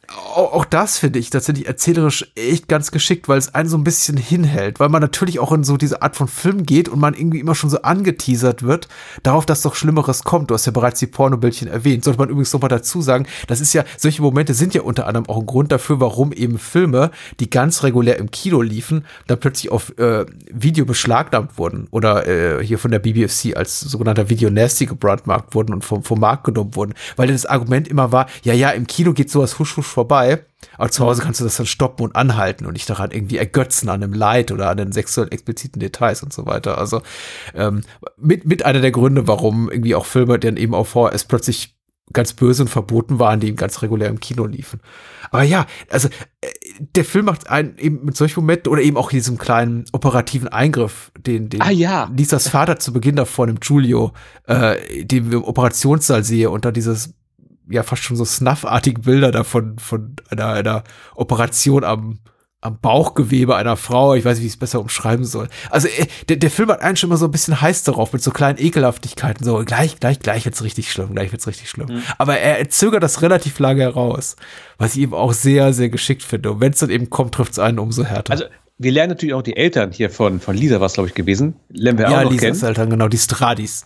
auch 0.10 0.66
das 0.66 0.98
finde 0.98 1.20
ich 1.20 1.30
tatsächlich 1.30 1.68
erzählerisch 1.68 2.32
echt 2.36 2.68
ganz 2.68 2.92
geschickt, 2.92 3.28
weil 3.28 3.38
es 3.38 3.56
einen 3.56 3.70
so 3.70 3.78
ein 3.78 3.84
bisschen 3.84 4.18
hinhält, 4.18 4.80
weil 4.80 4.90
man 4.90 5.02
natürlich 5.02 5.40
auch 5.40 5.52
in 5.52 5.64
so 5.64 5.78
diese 5.78 6.02
Art 6.02 6.16
von 6.16 6.28
Film 6.28 6.64
geht 6.64 6.90
und 6.90 7.00
man 7.00 7.14
irgendwie 7.14 7.40
immer 7.40 7.56
schon 7.56 7.70
so 7.70 7.82
angeteasert 7.82 8.64
wird, 8.64 8.88
darauf, 9.24 9.46
dass 9.46 9.62
doch 9.62 9.76
Schlimmeres 9.76 10.24
kommt. 10.24 10.50
Du 10.50 10.54
hast 10.54 10.66
ja 10.66 10.72
bereits 10.72 11.00
die 11.00 11.08
Pornobildchen 11.08 11.68
erwähnt. 11.68 12.04
Sollte 12.04 12.20
man 12.20 12.30
übrigens 12.30 12.54
nochmal 12.54 12.70
dazu 12.70 13.02
sagen, 13.02 13.26
das 13.48 13.62
ist 13.62 13.74
ja, 13.74 13.84
solche 13.98 14.22
Momente 14.22 14.54
sind 14.54 14.74
ja 14.74 14.82
unter 14.82 15.08
anderem 15.08 15.28
auch 15.30 15.40
ein 15.40 15.46
Grund 15.46 15.72
dafür, 15.72 16.00
warum 16.00 16.32
eben 16.32 16.60
Filme, 16.60 17.12
die 17.40 17.50
ganz 17.50 17.84
regulär 17.84 18.18
im 18.18 18.32
Kino 18.32 18.62
liefen, 18.62 19.06
dann 19.28 19.40
plötzlich 19.40 19.72
auf 19.72 19.98
äh, 19.98 20.26
Video 20.52 20.86
beschlagnahmt 20.86 21.58
wurden 21.58 21.88
oder 21.92 22.28
äh, 22.28 22.64
hier 22.66 22.80
von 22.80 22.92
der 22.92 23.00
BBFC 23.00 23.56
als 23.56 23.80
sogenannter 23.80 24.30
Video 24.30 24.50
Nasty 24.50 24.86
gebrandmarkt 24.86 25.56
wurden 25.56 25.74
und 25.74 25.84
vom, 25.84 26.04
vom 26.04 26.20
Markt 26.20 26.44
genommen 26.44 26.76
wurden, 26.76 26.94
weil 27.16 27.28
das 27.28 27.46
Argument 27.46 27.88
immer 27.88 28.12
war, 28.12 28.28
ja, 28.44 28.54
ja, 28.54 28.72
im 28.72 28.88
Kino 28.88 29.14
geht 29.14 29.30
sowas 29.30 29.58
husch 29.60 29.78
husch 29.78 29.95
vorbei. 29.96 30.46
Aber 30.78 30.92
zu 30.92 31.04
Hause 31.04 31.22
kannst 31.22 31.40
du 31.40 31.44
das 31.44 31.58
dann 31.58 31.66
stoppen 31.66 32.04
und 32.04 32.16
anhalten 32.16 32.66
und 32.66 32.74
nicht 32.74 32.90
daran 32.90 33.12
irgendwie 33.12 33.38
ergötzen 33.38 33.90
an 33.90 34.04
einem 34.04 34.14
Leid 34.14 34.52
oder 34.52 34.70
an 34.70 34.78
den 34.78 34.92
sexuell 34.92 35.30
expliziten 35.32 35.80
Details 35.80 36.22
und 36.22 36.34
so 36.34 36.46
weiter. 36.46 36.78
Also 36.78 37.02
ähm, 37.56 37.82
mit, 38.18 38.46
mit 38.46 38.66
einer 38.66 38.82
der 38.82 38.92
Gründe, 38.92 39.28
warum 39.28 39.72
irgendwie 39.72 39.96
auch 39.96 40.06
Filme 40.06 40.38
dann 40.38 40.58
eben 40.58 40.76
auf 40.76 40.90
VHS 40.90 41.24
plötzlich 41.26 41.76
ganz 42.14 42.34
böse 42.34 42.64
und 42.64 42.70
verboten 42.70 43.18
waren, 43.20 43.40
die 43.40 43.56
ganz 43.56 43.82
regulär 43.82 44.10
im 44.10 44.20
Kino 44.20 44.46
liefen. 44.46 44.80
Aber 45.32 45.44
ja, 45.44 45.66
also 45.90 46.08
äh, 46.42 46.48
der 46.96 47.04
Film 47.04 47.26
macht 47.26 47.50
einen 47.50 47.78
eben 47.78 48.06
mit 48.06 48.16
solchen 48.16 48.42
Momenten 48.42 48.72
oder 48.72 48.82
eben 48.82 48.98
auch 48.98 49.10
diesem 49.10 49.38
kleinen 49.38 49.86
operativen 49.92 50.48
Eingriff, 50.48 51.12
den, 51.18 51.50
den 51.50 51.62
ah, 51.62 51.72
ja. 51.72 52.12
Lisas 52.16 52.48
Vater 52.48 52.78
zu 52.78 52.94
Beginn 52.94 53.16
davor, 53.16 53.48
dem 53.48 53.60
Giulio, 53.60 54.14
äh, 54.46 55.04
den 55.04 55.32
wir 55.32 55.40
im 55.40 55.44
Operationssaal 55.44 56.24
sehe 56.24 56.50
und 56.50 56.66
dann 56.66 56.74
dieses 56.74 57.14
ja 57.70 57.84
fast 57.84 58.04
schon 58.04 58.18
so 58.18 58.26
snuffartige 58.26 59.02
Bilder 59.02 59.32
davon 59.32 59.78
von 59.80 60.16
einer, 60.30 60.48
einer 60.50 60.84
Operation 61.16 61.84
am 61.84 62.20
am 62.66 62.80
Bauchgewebe 62.80 63.56
einer 63.56 63.78
Frau. 63.78 64.16
Ich 64.16 64.26
weiß 64.26 64.38
nicht, 64.38 64.44
wie 64.44 64.48
ich 64.48 64.54
es 64.54 64.60
besser 64.60 64.80
umschreiben 64.80 65.24
soll. 65.24 65.48
Also 65.70 65.88
äh, 65.88 66.08
der, 66.30 66.38
der 66.38 66.50
Film 66.50 66.70
hat 66.70 66.82
einen 66.82 66.98
schon 66.98 67.10
mal 67.10 67.18
so 67.18 67.26
ein 67.26 67.32
bisschen 67.32 67.62
heiß 67.62 67.84
darauf, 67.84 68.12
mit 68.12 68.24
so 68.24 68.32
kleinen 68.32 68.58
Ekelhaftigkeiten. 68.58 69.46
So, 69.46 69.64
gleich, 69.64 70.00
gleich, 70.00 70.20
gleich 70.20 70.46
wird's 70.46 70.64
richtig 70.64 70.92
schlimm, 70.92 71.14
gleich 71.14 71.32
wird's 71.32 71.46
richtig 71.46 71.70
schlimm. 71.70 71.88
Mhm. 71.90 72.04
Aber 72.18 72.40
er, 72.40 72.58
er 72.58 72.70
zögert 72.70 73.04
das 73.04 73.22
relativ 73.22 73.60
lange 73.60 73.82
heraus, 73.82 74.36
was 74.80 74.96
ich 74.96 75.02
eben 75.02 75.14
auch 75.14 75.34
sehr, 75.34 75.74
sehr 75.74 75.90
geschickt 75.90 76.24
finde. 76.24 76.52
Und 76.52 76.60
wenn 76.60 76.74
es 76.74 76.80
dann 76.80 76.90
eben 76.90 77.10
kommt, 77.12 77.36
trifft's 77.36 77.60
einen 77.60 77.78
umso 77.78 78.04
härter. 78.04 78.32
Also 78.32 78.46
wir 78.78 78.92
lernen 78.92 79.12
natürlich 79.12 79.36
auch 79.36 79.44
die 79.44 79.56
Eltern 79.56 79.92
hier 79.92 80.10
von, 80.10 80.40
von 80.40 80.58
Lisa, 80.58 80.82
was 80.82 80.94
glaube 80.94 81.10
ich 81.10 81.16
gewesen. 81.16 81.56
Lernen 81.70 82.00
wir 82.00 82.10
ja, 82.10 82.20
auch 82.20 82.24
noch 82.24 82.32
Lisas 82.32 82.60
kennen. 82.60 82.70
Eltern, 82.70 82.90
genau, 82.90 83.08
die 83.08 83.18
Stradis. 83.18 83.86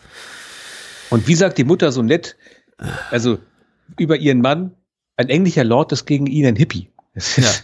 Und 1.10 1.28
wie 1.28 1.36
sagt 1.36 1.58
die 1.58 1.66
Mutter 1.66 1.92
so 1.92 2.02
nett, 2.02 2.38
also 3.12 3.40
über 3.98 4.18
ihren 4.18 4.42
Mann, 4.42 4.76
ein 5.18 5.30
englischer 5.30 5.64
Lord 5.64 5.92
ist 5.92 6.06
gegen 6.06 6.28
ihn 6.28 6.46
ein 6.46 6.56
Hippie. 6.56 6.90
Ja. 7.38 7.50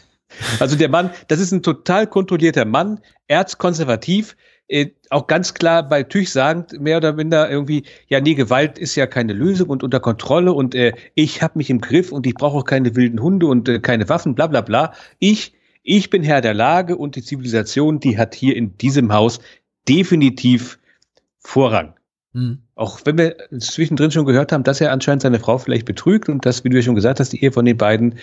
Also 0.60 0.76
der 0.76 0.90
Mann, 0.90 1.12
das 1.30 1.40
ist 1.40 1.54
ein 1.54 1.64
total 1.64 2.08
kontrollierter 2.08 2.66
Mann, 2.66 3.00
erzkonservativ, 3.28 4.36
äh, 4.68 4.88
auch 5.12 5.28
ganz 5.28 5.54
klar 5.54 5.88
bei 5.88 6.04
Tüch 6.04 6.32
sagend, 6.32 6.80
mehr 6.80 6.98
oder 6.98 7.14
minder 7.14 7.50
irgendwie, 7.50 7.84
ja, 8.08 8.20
nee, 8.20 8.34
Gewalt 8.34 8.78
ist 8.78 8.96
ja 8.96 9.06
keine 9.06 9.34
Lösung 9.34 9.70
und 9.70 9.84
unter 9.84 10.00
Kontrolle 10.00 10.54
und 10.54 10.74
äh, 10.74 10.94
ich 11.14 11.42
habe 11.42 11.58
mich 11.58 11.70
im 11.70 11.82
Griff 11.82 12.12
und 12.12 12.26
ich 12.26 12.34
brauche 12.34 12.58
auch 12.58 12.66
keine 12.66 12.96
wilden 12.96 13.22
Hunde 13.22 13.46
und 13.46 13.70
äh, 13.70 13.80
keine 13.80 14.10
Waffen, 14.10 14.34
bla 14.36 14.48
bla 14.48 14.62
bla. 14.62 14.94
Ich, 15.20 15.54
ich 15.84 16.10
bin 16.10 16.24
Herr 16.24 16.42
der 16.42 16.56
Lage 16.56 16.98
und 16.98 17.16
die 17.16 17.22
Zivilisation, 17.22 18.00
die 18.00 18.18
hat 18.18 18.34
hier 18.34 18.56
in 18.56 18.78
diesem 18.78 19.14
Haus 19.14 19.40
definitiv 19.88 20.80
Vorrang. 21.40 21.94
Mhm. 22.34 22.65
Auch 22.76 23.00
wenn 23.06 23.18
wir 23.18 23.38
zwischendrin 23.60 24.12
schon 24.12 24.26
gehört 24.26 24.52
haben, 24.52 24.64
dass 24.64 24.82
er 24.82 24.92
anscheinend 24.92 25.22
seine 25.22 25.40
Frau 25.40 25.58
vielleicht 25.58 25.86
betrügt 25.86 26.28
und 26.28 26.46
dass, 26.46 26.64
wie 26.66 26.70
du 26.70 26.76
ja 26.76 26.82
schon 26.82 26.96
gesagt 26.96 27.22
hast, 27.22 27.32
die 27.32 27.42
Ehe 27.42 27.54
von 27.54 27.64
den 27.64 27.78
beiden 27.78 28.16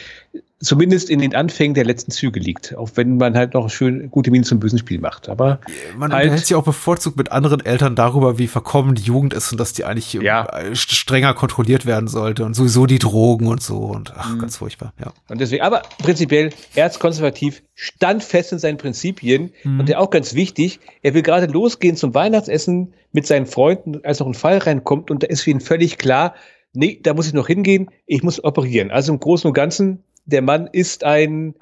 zumindest 0.62 1.11
in 1.11 1.18
den 1.18 1.34
Anfängen 1.34 1.74
der 1.74 1.84
letzten 1.84 2.12
Züge 2.12 2.38
liegt. 2.38 2.76
Auch 2.76 2.90
wenn 2.94 3.16
man 3.16 3.36
halt 3.36 3.55
noch 3.55 3.68
schön 3.68 4.11
gute 4.11 4.30
Miene 4.30 4.44
zum 4.44 4.61
bösen 4.61 4.78
Spiel 4.78 5.00
macht. 5.00 5.28
Aber 5.28 5.61
man 5.96 6.12
halt, 6.12 6.24
unterhält 6.24 6.46
sich 6.46 6.55
auch 6.55 6.64
bevorzugt 6.64 7.16
mit 7.16 7.32
anderen 7.32 7.64
Eltern 7.64 7.96
darüber, 7.96 8.38
wie 8.38 8.46
verkommen 8.46 8.94
die 8.94 9.03
Jugend 9.03 9.34
ist 9.34 9.50
und 9.53 9.59
dass 9.59 9.72
die 9.72 9.84
eigentlich 9.84 10.12
ja. 10.14 10.46
strenger 10.74 11.34
kontrolliert 11.34 11.84
werden 11.84 12.09
sollte 12.09 12.44
und 12.44 12.55
sowieso 12.55 12.86
die 12.86 13.00
Drogen 13.00 13.48
und 13.48 13.62
so 13.62 13.78
und 13.78 14.12
ach, 14.16 14.34
mhm. 14.34 14.38
ganz 14.38 14.57
furchtbar, 14.57 14.92
ja. 15.00 15.12
Und 15.28 15.40
deswegen, 15.40 15.62
aber 15.62 15.82
prinzipiell 15.98 16.50
erzkonservativ, 16.74 17.62
standfest 17.74 18.53
in 18.53 18.59
seinen 18.59 18.78
Prinzipien 18.78 19.50
mhm. 19.64 19.80
und 19.80 19.88
der 19.88 20.00
auch 20.00 20.11
ganz 20.11 20.34
wichtig, 20.34 20.78
er 21.03 21.14
will 21.14 21.22
gerade 21.22 21.46
losgehen 21.46 21.96
zum 21.96 22.14
Weihnachtsessen 22.14 22.94
mit 23.12 23.26
seinen 23.26 23.46
Freunden, 23.46 24.05
als 24.05 24.20
noch 24.20 24.26
ein 24.26 24.34
Fall 24.43 24.59
reinkommt 24.59 25.11
und 25.11 25.22
da 25.22 25.28
ist 25.28 25.43
für 25.43 25.51
ihn 25.51 25.61
völlig 25.61 25.99
klar, 25.99 26.34
nee, 26.72 26.99
da 27.01 27.14
muss 27.14 27.28
ich 27.28 27.32
noch 27.32 27.47
hingehen, 27.47 27.90
ich 28.07 28.22
muss 28.22 28.43
operieren. 28.43 28.90
Also 28.90 29.12
im 29.12 29.20
Großen 29.20 29.47
und 29.47 29.55
Ganzen, 29.55 30.03
der 30.24 30.43
Mann 30.43 30.66
ist 30.66 31.05
ein, 31.05 31.55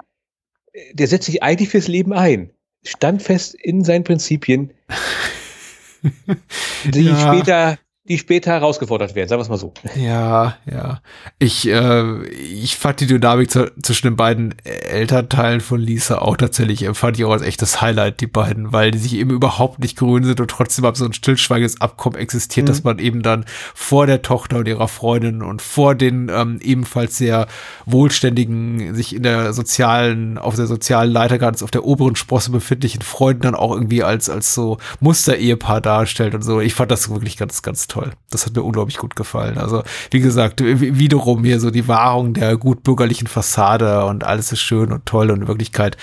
der 0.93 1.07
setzt 1.07 1.27
sich 1.27 1.43
eigentlich 1.43 1.69
fürs 1.69 1.87
Leben 1.87 2.13
ein. 2.13 2.51
Standfest 2.83 3.53
in 3.53 3.83
seinen 3.83 4.03
Prinzipien, 4.03 4.73
die 6.85 7.03
ja. 7.03 7.19
später 7.19 7.77
die 8.05 8.17
später 8.17 8.51
herausgefordert 8.51 9.13
werden, 9.13 9.29
sagen 9.29 9.39
wir 9.39 9.43
es 9.43 9.49
mal 9.49 9.57
so. 9.57 9.73
Ja, 9.95 10.57
ja. 10.65 11.01
Ich, 11.37 11.67
äh, 11.67 12.23
ich 12.25 12.75
fand 12.75 12.99
die 12.99 13.05
Dynamik 13.05 13.51
zu, 13.51 13.71
zwischen 13.83 14.07
den 14.07 14.15
beiden 14.15 14.55
Elternteilen 14.63 15.61
von 15.61 15.79
Lisa 15.79 16.17
auch 16.17 16.35
tatsächlich, 16.35 16.87
fand 16.93 17.19
ich 17.19 17.25
auch 17.25 17.31
als 17.31 17.43
echtes 17.43 17.79
Highlight, 17.79 18.19
die 18.19 18.27
beiden, 18.27 18.73
weil 18.73 18.89
die 18.89 18.97
sich 18.97 19.13
eben 19.13 19.29
überhaupt 19.29 19.79
nicht 19.79 19.97
grün 19.97 20.23
sind 20.23 20.39
und 20.41 20.49
trotzdem 20.49 20.85
ab 20.85 20.97
so 20.97 21.05
ein 21.05 21.13
stillschweigendes 21.13 21.79
Abkommen 21.79 22.17
existiert, 22.17 22.65
mhm. 22.65 22.67
dass 22.69 22.83
man 22.83 22.97
eben 22.97 23.21
dann 23.21 23.45
vor 23.75 24.07
der 24.07 24.23
Tochter 24.23 24.57
und 24.57 24.67
ihrer 24.67 24.87
Freundin 24.87 25.43
und 25.43 25.61
vor 25.61 25.93
den 25.93 26.29
ähm, 26.33 26.57
ebenfalls 26.59 27.19
sehr 27.19 27.45
wohlständigen, 27.85 28.95
sich 28.95 29.15
in 29.15 29.21
der 29.21 29.53
sozialen, 29.53 30.39
auf 30.39 30.55
der 30.55 30.65
sozialen 30.65 31.11
Leiter 31.11 31.37
ganz 31.37 31.61
auf 31.61 31.69
der 31.69 31.85
oberen 31.85 32.15
Sprosse 32.15 32.49
befindlichen 32.49 33.03
Freunden 33.03 33.43
dann 33.43 33.55
auch 33.55 33.71
irgendwie 33.71 34.03
als, 34.03 34.27
als 34.27 34.55
so 34.55 34.79
Muster-Ehepaar 35.01 35.81
darstellt 35.81 36.33
und 36.33 36.41
so. 36.41 36.61
Ich 36.61 36.73
fand 36.73 36.89
das 36.89 37.11
wirklich 37.11 37.37
ganz, 37.37 37.61
ganz 37.61 37.90
toll. 37.91 38.11
Das 38.29 38.45
hat 38.45 38.55
mir 38.55 38.63
unglaublich 38.63 38.97
gut 38.97 39.15
gefallen. 39.15 39.57
Also, 39.57 39.83
wie 40.09 40.21
gesagt, 40.21 40.61
wiederum 40.61 41.43
hier 41.43 41.59
so 41.59 41.71
die 41.71 41.87
Wahrung 41.87 42.33
der 42.33 42.57
gutbürgerlichen 42.57 43.27
Fassade 43.27 44.05
und 44.05 44.23
alles 44.23 44.51
ist 44.51 44.61
schön 44.61 44.91
und 44.91 45.05
toll 45.05 45.29
und 45.29 45.41
in 45.41 45.47
Wirklichkeit 45.47 45.97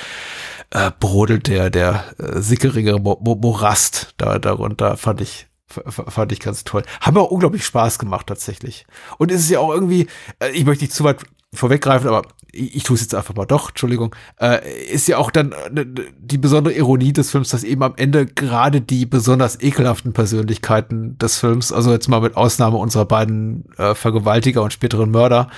äh, 0.70 0.90
brodelt 1.00 1.48
der, 1.48 1.70
der 1.70 2.04
äh, 2.18 2.40
sickerige 2.40 2.98
Mo 2.98 3.18
Mo 3.22 3.34
Morast 3.36 4.14
da 4.18 4.38
darunter, 4.38 4.96
fand 4.96 5.20
ich, 5.20 5.46
fand 5.66 6.32
ich 6.32 6.40
ganz 6.40 6.64
toll. 6.64 6.82
Haben 7.00 7.16
wir 7.16 7.22
auch 7.22 7.30
unglaublich 7.30 7.64
Spaß 7.64 7.98
gemacht 7.98 8.26
tatsächlich. 8.26 8.86
Und 9.16 9.32
es 9.32 9.40
ist 9.40 9.50
ja 9.50 9.60
auch 9.60 9.72
irgendwie, 9.72 10.06
äh, 10.40 10.50
ich 10.50 10.64
möchte 10.64 10.84
nicht 10.84 10.94
zu 10.94 11.04
weit 11.04 11.24
vorweggreifen, 11.54 12.08
aber 12.08 12.22
ich, 12.52 12.76
ich 12.76 12.82
tue 12.82 12.94
es 12.94 13.02
jetzt 13.02 13.14
einfach 13.14 13.34
mal 13.34 13.46
doch, 13.46 13.70
Entschuldigung, 13.70 14.14
äh, 14.40 14.60
ist 14.90 15.08
ja 15.08 15.18
auch 15.18 15.30
dann 15.30 15.52
äh, 15.52 15.84
die 16.18 16.38
besondere 16.38 16.74
Ironie 16.74 17.12
des 17.12 17.30
Films, 17.30 17.50
dass 17.50 17.64
eben 17.64 17.82
am 17.82 17.94
Ende 17.96 18.26
gerade 18.26 18.80
die 18.80 19.06
besonders 19.06 19.60
ekelhaften 19.60 20.12
Persönlichkeiten 20.12 21.18
des 21.18 21.38
Films, 21.38 21.72
also 21.72 21.92
jetzt 21.92 22.08
mal 22.08 22.20
mit 22.20 22.36
Ausnahme 22.36 22.78
unserer 22.78 23.04
beiden 23.04 23.64
äh, 23.76 23.94
Vergewaltiger 23.94 24.62
und 24.62 24.72
späteren 24.72 25.10
Mörder, 25.10 25.48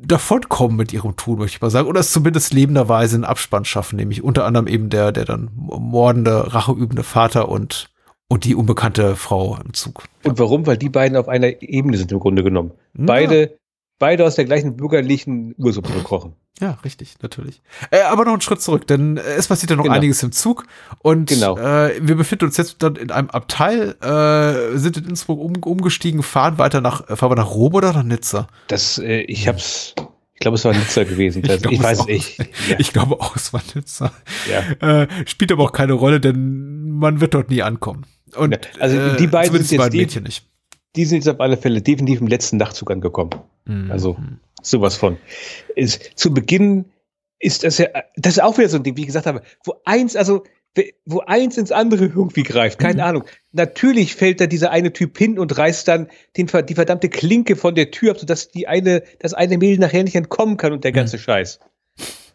davonkommen 0.00 0.76
mit 0.76 0.92
ihrem 0.92 1.16
Tun, 1.16 1.38
möchte 1.38 1.56
ich 1.56 1.62
mal 1.62 1.70
sagen, 1.70 1.88
oder 1.88 2.00
es 2.00 2.12
zumindest 2.12 2.52
lebenderweise 2.52 3.16
einen 3.16 3.24
Abspann 3.24 3.64
schaffen, 3.64 3.96
nämlich 3.96 4.22
unter 4.22 4.44
anderem 4.44 4.66
eben 4.66 4.90
der, 4.90 5.12
der 5.12 5.24
dann 5.24 5.50
mordende, 5.54 6.52
racheübende 6.54 7.02
Vater 7.02 7.48
und 7.48 7.90
und 8.28 8.44
die 8.44 8.56
unbekannte 8.56 9.14
Frau 9.14 9.56
im 9.64 9.72
Zug. 9.72 10.02
Und 10.24 10.40
warum? 10.40 10.66
Weil 10.66 10.76
die 10.76 10.88
beiden 10.88 11.16
auf 11.16 11.28
einer 11.28 11.62
Ebene 11.62 11.96
sind 11.96 12.10
im 12.10 12.18
Grunde 12.18 12.42
genommen. 12.42 12.72
Beide 12.92 13.56
beide 13.98 14.24
aus 14.24 14.34
der 14.34 14.44
gleichen 14.44 14.76
bürgerlichen 14.76 15.54
Ursuppe 15.58 15.92
gekrochen. 15.92 16.34
Ja, 16.60 16.78
richtig, 16.84 17.16
natürlich. 17.20 17.60
Äh, 17.90 18.00
aber 18.02 18.24
noch 18.24 18.32
einen 18.32 18.40
Schritt 18.40 18.62
zurück, 18.62 18.86
denn 18.86 19.18
es 19.18 19.46
passiert 19.46 19.70
ja 19.70 19.76
noch 19.76 19.84
genau. 19.84 19.96
einiges 19.96 20.22
im 20.22 20.32
Zug 20.32 20.64
und 21.00 21.28
genau. 21.28 21.58
äh, 21.58 21.92
wir 22.00 22.14
befinden 22.14 22.46
uns 22.46 22.56
jetzt 22.56 22.82
dann 22.82 22.96
in 22.96 23.10
einem 23.10 23.28
Abteil, 23.28 23.94
äh, 24.00 24.78
sind 24.78 24.96
in 24.96 25.04
Innsbruck 25.04 25.38
um, 25.38 25.56
umgestiegen, 25.62 26.22
fahren 26.22 26.56
weiter 26.56 26.80
nach, 26.80 27.06
fahren 27.16 27.30
wir 27.30 27.36
nach 27.36 27.50
Rom 27.50 27.74
oder 27.74 27.92
nach 27.92 28.04
Nizza? 28.04 28.46
Das, 28.68 28.96
äh, 28.98 29.20
ich 29.20 29.48
hab's, 29.48 29.94
ich 30.32 30.40
glaube, 30.40 30.54
es 30.54 30.64
war 30.64 30.72
Nizza 30.72 31.04
gewesen. 31.04 31.42
ich, 31.44 31.60
glaub, 31.60 31.72
ich 31.72 31.82
weiß 31.82 32.00
es 32.00 32.06
nicht. 32.06 32.38
Ja. 32.70 32.76
Ich 32.78 32.92
glaube 32.94 33.20
auch, 33.20 33.36
es 33.36 33.52
war 33.52 33.62
Nizza. 33.74 34.12
Ja. 34.50 35.02
Äh, 35.02 35.08
spielt 35.26 35.52
aber 35.52 35.64
auch 35.64 35.72
keine 35.72 35.92
Rolle, 35.92 36.20
denn 36.20 36.88
man 36.90 37.20
wird 37.20 37.34
dort 37.34 37.50
nie 37.50 37.62
ankommen. 37.62 38.06
Und, 38.34 38.58
also 38.80 39.14
die 39.16 39.26
beiden 39.26 39.62
sind 39.62 39.78
jetzt 39.78 39.92
Mädchen 39.92 40.22
nicht 40.22 40.46
die 40.96 41.04
sind 41.04 41.18
jetzt 41.18 41.28
auf 41.28 41.40
alle 41.40 41.56
Fälle 41.56 41.82
definitiv 41.82 42.20
im 42.20 42.26
letzten 42.26 42.56
Nachtzug 42.56 42.90
angekommen. 42.90 43.30
Mhm. 43.66 43.90
Also 43.90 44.16
sowas 44.62 44.96
von. 44.96 45.18
Ist, 45.74 46.12
zu 46.16 46.32
Beginn 46.32 46.86
ist 47.38 47.64
das 47.64 47.78
ja, 47.78 47.88
das 48.16 48.34
ist 48.34 48.42
auch 48.42 48.56
wieder 48.58 48.68
so 48.68 48.78
ein 48.78 48.82
Ding, 48.82 48.96
wie 48.96 49.02
ich 49.02 49.06
gesagt 49.06 49.26
habe, 49.26 49.42
wo 49.64 49.74
eins, 49.84 50.16
also 50.16 50.44
wo 51.06 51.20
eins 51.20 51.56
ins 51.56 51.72
andere 51.72 52.04
irgendwie 52.04 52.42
greift, 52.42 52.78
keine 52.78 53.02
mhm. 53.02 53.08
Ahnung. 53.08 53.24
Natürlich 53.52 54.14
fällt 54.14 54.40
da 54.40 54.46
dieser 54.46 54.70
eine 54.70 54.92
Typ 54.92 55.16
hin 55.16 55.38
und 55.38 55.56
reißt 55.56 55.88
dann 55.88 56.08
den, 56.36 56.50
die 56.68 56.74
verdammte 56.74 57.08
Klinke 57.08 57.56
von 57.56 57.74
der 57.74 57.90
Tür 57.90 58.12
ab, 58.12 58.18
sodass 58.18 58.50
die 58.50 58.66
eine, 58.68 59.02
das 59.18 59.34
eine 59.34 59.58
Mädel 59.58 59.78
nachher 59.78 60.04
nicht 60.04 60.16
entkommen 60.16 60.56
kann 60.56 60.72
und 60.72 60.84
der 60.84 60.92
mhm. 60.92 60.96
ganze 60.96 61.16
mhm. 61.16 61.20
Scheiß. 61.20 61.60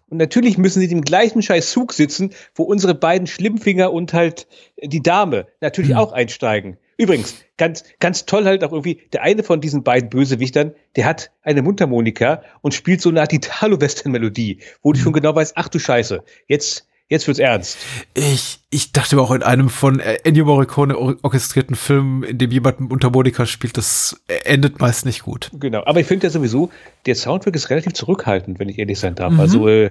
Und 0.09 0.17
natürlich 0.17 0.57
müssen 0.57 0.81
sie 0.81 0.91
im 0.91 1.03
gleichen 1.03 1.41
scheiß 1.41 1.71
Zug 1.71 1.93
sitzen, 1.93 2.31
wo 2.53 2.63
unsere 2.63 2.95
beiden 2.95 3.27
Schlimmfinger 3.27 3.93
und 3.93 4.13
halt 4.13 4.47
die 4.83 5.01
Dame 5.01 5.47
natürlich 5.61 5.91
mhm. 5.91 5.97
auch 5.97 6.11
einsteigen. 6.11 6.77
Übrigens, 6.97 7.35
ganz, 7.57 7.83
ganz 7.99 8.25
toll 8.25 8.45
halt 8.45 8.63
auch 8.63 8.71
irgendwie, 8.71 8.99
der 9.13 9.23
eine 9.23 9.43
von 9.43 9.61
diesen 9.61 9.83
beiden 9.83 10.09
Bösewichtern, 10.09 10.73
der 10.95 11.05
hat 11.05 11.31
eine 11.41 11.61
Mundharmonika 11.61 12.43
und 12.61 12.73
spielt 12.73 13.01
so 13.01 13.09
eine 13.09 13.21
Art 13.21 13.33
Italo-Western-Melodie, 13.33 14.59
wo 14.81 14.93
du 14.93 14.99
schon 14.99 15.11
mhm. 15.11 15.15
genau 15.15 15.35
weißt, 15.35 15.53
ach 15.55 15.69
du 15.69 15.79
Scheiße, 15.79 16.23
jetzt, 16.47 16.87
jetzt 17.07 17.27
wird's 17.27 17.39
ernst. 17.39 17.77
Ich, 18.13 18.59
ich 18.69 18.91
dachte 18.91 19.15
aber 19.15 19.23
auch 19.23 19.31
in 19.31 19.43
einem 19.43 19.69
von 19.69 19.99
Ennio 19.99 20.45
Morricone 20.45 20.95
orchestrierten 21.23 21.75
Film, 21.75 22.23
in 22.23 22.37
dem 22.37 22.51
jemand 22.51 22.79
mit 22.79 22.89
Mundharmonika 22.89 23.45
spielt, 23.45 23.77
das 23.77 24.21
endet 24.45 24.79
meist 24.79 25.05
nicht 25.05 25.23
gut. 25.23 25.49
Genau, 25.59 25.83
aber 25.85 25.99
ich 25.99 26.07
finde 26.07 26.27
ja 26.27 26.31
sowieso, 26.31 26.71
der 27.05 27.15
Soundtrack 27.15 27.55
ist 27.55 27.69
relativ 27.69 27.93
zurückhaltend, 27.93 28.59
wenn 28.59 28.69
ich 28.69 28.79
ehrlich 28.79 28.99
sein 28.99 29.15
darf. 29.15 29.33
Mhm. 29.33 29.39
Also, 29.39 29.67
äh, 29.67 29.89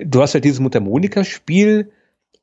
du 0.00 0.22
hast 0.22 0.32
ja 0.32 0.40
dieses 0.40 0.60
Mundharmonika-Spiel, 0.60 1.90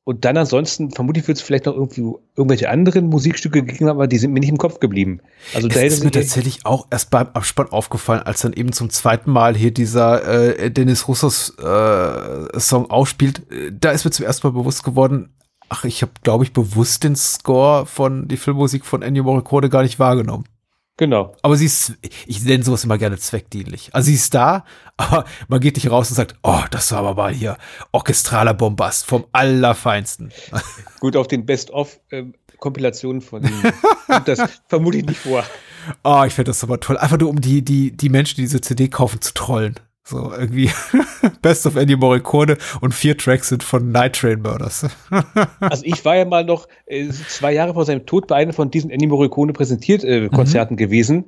und 0.05 0.23
dann 0.23 0.37
ansonsten, 0.37 0.91
vermutlich 0.91 1.27
wird 1.27 1.39
es 1.39 1.43
vielleicht 1.43 1.65
noch 1.65 1.73
irgendwie 1.73 2.13
irgendwelche 2.37 2.69
anderen 2.69 3.07
Musikstücke 3.07 3.63
gegeben 3.63 3.89
haben, 3.89 3.97
aber 3.97 4.05
die 4.05 4.19
sind 4.19 4.33
mir 4.33 4.39
nicht 4.39 4.49
im 4.49 4.59
Kopf 4.59 4.79
geblieben. 4.79 5.19
Also 5.55 5.67
da 5.67 5.81
ist 5.81 6.03
mir 6.03 6.11
tatsächlich 6.11 6.63
auch 6.63 6.85
erst 6.91 7.09
beim 7.09 7.29
Abspann 7.33 7.69
aufgefallen, 7.69 8.21
als 8.21 8.41
dann 8.41 8.53
eben 8.53 8.71
zum 8.71 8.91
zweiten 8.91 9.31
Mal 9.31 9.57
hier 9.57 9.71
dieser 9.71 10.59
äh, 10.59 10.69
Dennis 10.69 11.07
Russos 11.07 11.57
äh, 11.57 12.59
Song 12.59 12.91
ausspielt. 12.91 13.41
Da 13.71 13.89
ist 13.91 14.05
mir 14.05 14.11
zum 14.11 14.27
ersten 14.27 14.45
Mal 14.45 14.53
bewusst 14.53 14.83
geworden, 14.83 15.33
ach, 15.69 15.85
ich 15.85 16.03
habe, 16.03 16.11
glaube 16.21 16.43
ich, 16.43 16.53
bewusst 16.53 17.03
den 17.03 17.15
Score 17.15 17.87
von 17.87 18.27
die 18.27 18.37
Filmmusik 18.37 18.85
von 18.85 19.01
Ennio 19.01 19.23
Morricone 19.23 19.69
gar 19.69 19.81
nicht 19.81 19.97
wahrgenommen. 19.97 20.45
Genau. 20.97 21.35
Aber 21.41 21.57
sie 21.57 21.65
ist, 21.65 21.93
ich 22.25 22.43
nenne 22.45 22.63
sowas 22.63 22.85
immer 22.85 22.97
gerne 22.97 23.17
zweckdienlich. 23.17 23.93
Also 23.93 24.07
sie 24.07 24.13
ist 24.13 24.33
da, 24.33 24.63
aber 24.97 25.25
man 25.47 25.59
geht 25.59 25.75
nicht 25.75 25.91
raus 25.91 26.09
und 26.09 26.15
sagt, 26.15 26.35
oh, 26.43 26.61
das 26.71 26.91
war 26.91 26.99
aber 26.99 27.15
mal 27.15 27.33
hier 27.33 27.57
orchestraler 27.91 28.53
Bombast 28.53 29.05
vom 29.05 29.25
Allerfeinsten. 29.31 30.31
Gut, 30.99 31.15
auf 31.17 31.27
den 31.27 31.45
Best-of-Kompilationen 31.45 33.21
von 33.21 33.43
ihm 33.43 33.73
das 34.25 34.39
vermute 34.67 34.97
ich 34.97 35.05
nicht 35.05 35.19
vor. 35.19 35.43
Oh, 36.03 36.23
ich 36.25 36.33
finde 36.33 36.49
das 36.49 36.63
aber 36.63 36.79
toll. 36.79 36.97
Einfach 36.97 37.17
nur, 37.17 37.29
um 37.29 37.41
die, 37.41 37.63
die, 37.63 37.91
die 37.91 38.09
Menschen, 38.09 38.37
die 38.37 38.43
diese 38.43 38.61
CD 38.61 38.87
kaufen, 38.87 39.21
zu 39.21 39.33
trollen. 39.33 39.75
So 40.07 40.31
irgendwie 40.31 40.69
Best 41.41 41.65
of 41.65 41.75
Andy 41.75 41.95
Morricone 41.95 42.57
und 42.79 42.93
vier 42.93 43.17
Tracks 43.17 43.49
sind 43.49 43.63
von 43.63 43.91
Night 43.91 44.15
Train 44.15 44.41
Murders. 44.41 44.85
also 45.59 45.83
ich 45.83 46.05
war 46.05 46.15
ja 46.15 46.25
mal 46.25 46.45
noch 46.45 46.67
äh, 46.85 47.09
zwei 47.09 47.53
Jahre 47.53 47.73
vor 47.73 47.85
seinem 47.85 48.05
Tod 48.05 48.27
bei 48.27 48.35
einem 48.35 48.53
von 48.53 48.69
diesen 48.69 48.91
Andy 48.91 49.07
Morricone 49.07 49.51
präsentiert 49.51 50.03
äh, 50.03 50.29
Konzerten 50.29 50.75
mhm. 50.75 50.77
gewesen. 50.77 51.25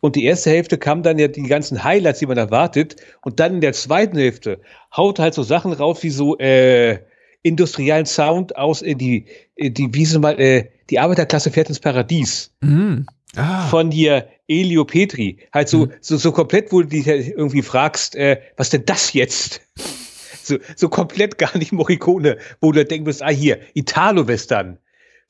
Und 0.00 0.14
die 0.14 0.24
erste 0.24 0.50
Hälfte 0.50 0.78
kam 0.78 1.02
dann 1.02 1.18
ja 1.18 1.26
die 1.26 1.42
ganzen 1.42 1.82
Highlights, 1.82 2.20
die 2.20 2.26
man 2.26 2.38
erwartet. 2.38 2.96
Und 3.22 3.40
dann 3.40 3.54
in 3.54 3.60
der 3.60 3.72
zweiten 3.72 4.16
Hälfte 4.16 4.60
haut 4.96 5.18
halt 5.18 5.34
so 5.34 5.42
Sachen 5.42 5.72
raus 5.72 6.02
wie 6.04 6.10
so 6.10 6.38
äh, 6.38 7.00
industriellen 7.42 8.06
Sound 8.06 8.56
aus 8.56 8.80
äh, 8.82 8.94
die, 8.94 9.26
die, 9.68 9.92
wie 9.94 10.04
so 10.06 10.18
mal, 10.18 10.40
äh, 10.40 10.70
die 10.88 10.98
Arbeiterklasse 10.98 11.50
fährt 11.50 11.68
ins 11.68 11.80
Paradies. 11.80 12.52
Mhm. 12.60 13.06
Ah. 13.36 13.68
Von 13.68 13.90
hier 13.90 14.28
Elio 14.48 14.84
Petri. 14.84 15.38
Halt 15.52 15.68
so, 15.68 15.86
mhm. 15.86 15.92
so, 16.00 16.16
so 16.16 16.32
komplett, 16.32 16.72
wo 16.72 16.82
du 16.82 16.88
dich 16.88 17.06
irgendwie 17.06 17.62
fragst, 17.62 18.16
äh, 18.16 18.40
was 18.56 18.70
denn 18.70 18.84
das 18.86 19.12
jetzt? 19.12 19.60
so, 20.42 20.56
so 20.74 20.88
komplett 20.88 21.38
gar 21.38 21.56
nicht 21.56 21.72
Morricone, 21.72 22.38
wo 22.60 22.72
du 22.72 22.84
denkst, 22.84 23.18
ah, 23.20 23.28
hier, 23.28 23.60
Italo-Western. 23.74 24.78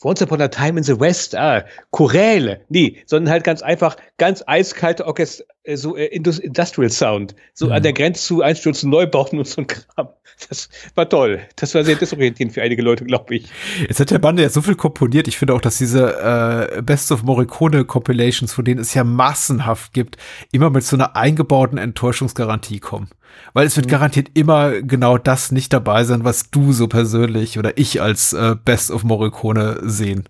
Once 0.03 0.23
Upon 0.23 0.41
a 0.41 0.49
Time 0.49 0.79
in 0.79 0.85
the 0.85 0.99
West, 0.99 1.35
ah, 1.37 1.67
Choräle. 1.91 2.63
Nee, 2.71 2.97
sondern 3.05 3.31
halt 3.31 3.45
ganz 3.45 3.61
einfach, 3.61 3.97
ganz 4.17 4.43
eiskalte 4.47 5.07
Orchester, 5.07 5.45
äh, 5.45 5.60
so 5.75 5.97
äh, 5.97 6.07
Industrial 6.07 6.91
Sound. 6.91 7.35
So 7.55 7.67
mhm. 7.67 7.73
an 7.73 7.83
der 7.83 7.93
Grenze 7.93 8.23
zu 8.23 8.43
Einstürzen, 8.43 8.91
Neubauten 8.91 9.39
und 9.39 9.47
so 9.47 9.63
ein 9.63 9.67
Kram. 9.67 10.09
Das 10.49 10.71
war 10.95 11.09
toll. 11.09 11.41
Das 11.57 11.75
war 11.75 11.85
sehr 11.85 11.97
desorientierend 11.97 12.55
für 12.55 12.63
einige 12.63 12.81
Leute, 12.81 13.05
glaube 13.05 13.35
ich. 13.35 13.49
Jetzt 13.87 14.01
hat 14.01 14.11
der 14.11 14.19
Bande 14.19 14.43
ja 14.43 14.49
so 14.49 14.63
viel 14.63 14.75
komponiert. 14.75 15.29
Ich 15.29 15.37
finde 15.37 15.53
auch, 15.55 15.61
dass 15.61 15.77
diese 15.77 16.79
äh, 16.79 16.83
Best 16.83 17.13
of 17.13 17.23
Morricone 17.23 17.85
Compilations, 17.85 18.53
von 18.53 18.65
denen 18.65 18.81
es 18.81 18.95
ja 18.95 19.05
massenhaft 19.05 19.93
gibt, 19.93 20.17
immer 20.51 20.71
mit 20.71 20.85
so 20.85 20.97
einer 20.97 21.15
eingebauten 21.15 21.77
Enttäuschungsgarantie 21.77 22.81
kommen. 22.81 23.11
Weil 23.53 23.67
es 23.67 23.77
wird 23.77 23.87
mhm. 23.87 23.91
garantiert 23.91 24.31
immer 24.35 24.81
genau 24.81 25.19
das 25.19 25.53
nicht 25.53 25.73
dabei 25.73 26.05
sein, 26.05 26.25
was 26.25 26.51
du 26.51 26.73
so 26.73 26.89
persönlich 26.89 27.59
oder 27.59 27.77
ich 27.77 28.01
als 28.01 28.33
äh, 28.33 28.57
Best 28.65 28.91
of 28.91 29.05
Morricone 29.05 29.81
sehen. 29.83 30.25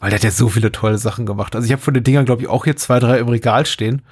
Weil 0.00 0.10
der 0.10 0.18
hat 0.18 0.24
ja 0.24 0.30
so 0.30 0.48
viele 0.48 0.70
tolle 0.70 0.98
Sachen 0.98 1.24
gemacht. 1.24 1.54
Also 1.54 1.64
ich 1.64 1.72
habe 1.72 1.82
von 1.82 1.94
den 1.94 2.04
Dingern, 2.04 2.26
glaube 2.26 2.42
ich, 2.42 2.48
auch 2.48 2.64
hier 2.64 2.76
zwei, 2.76 2.98
drei 2.98 3.18
im 3.18 3.28
Regal 3.28 3.64
stehen. 3.64 4.02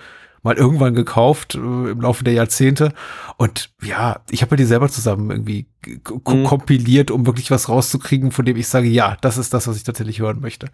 Mal 0.44 0.56
irgendwann 0.56 0.94
gekauft 0.94 1.56
äh, 1.56 1.58
im 1.58 2.00
Laufe 2.00 2.22
der 2.22 2.34
Jahrzehnte. 2.34 2.92
Und 3.38 3.70
ja, 3.82 4.20
ich 4.30 4.42
habe 4.42 4.52
mir 4.52 4.58
die 4.58 4.64
selber 4.64 4.88
zusammen 4.88 5.30
irgendwie 5.30 5.66
mhm. 5.84 6.44
kompiliert, 6.44 7.10
um 7.10 7.26
wirklich 7.26 7.50
was 7.50 7.68
rauszukriegen, 7.68 8.30
von 8.30 8.44
dem 8.44 8.56
ich 8.56 8.68
sage, 8.68 8.86
ja, 8.86 9.16
das 9.20 9.36
ist 9.36 9.52
das, 9.52 9.66
was 9.66 9.76
ich 9.76 9.82
tatsächlich 9.82 10.20
hören 10.20 10.40
möchte. 10.40 10.68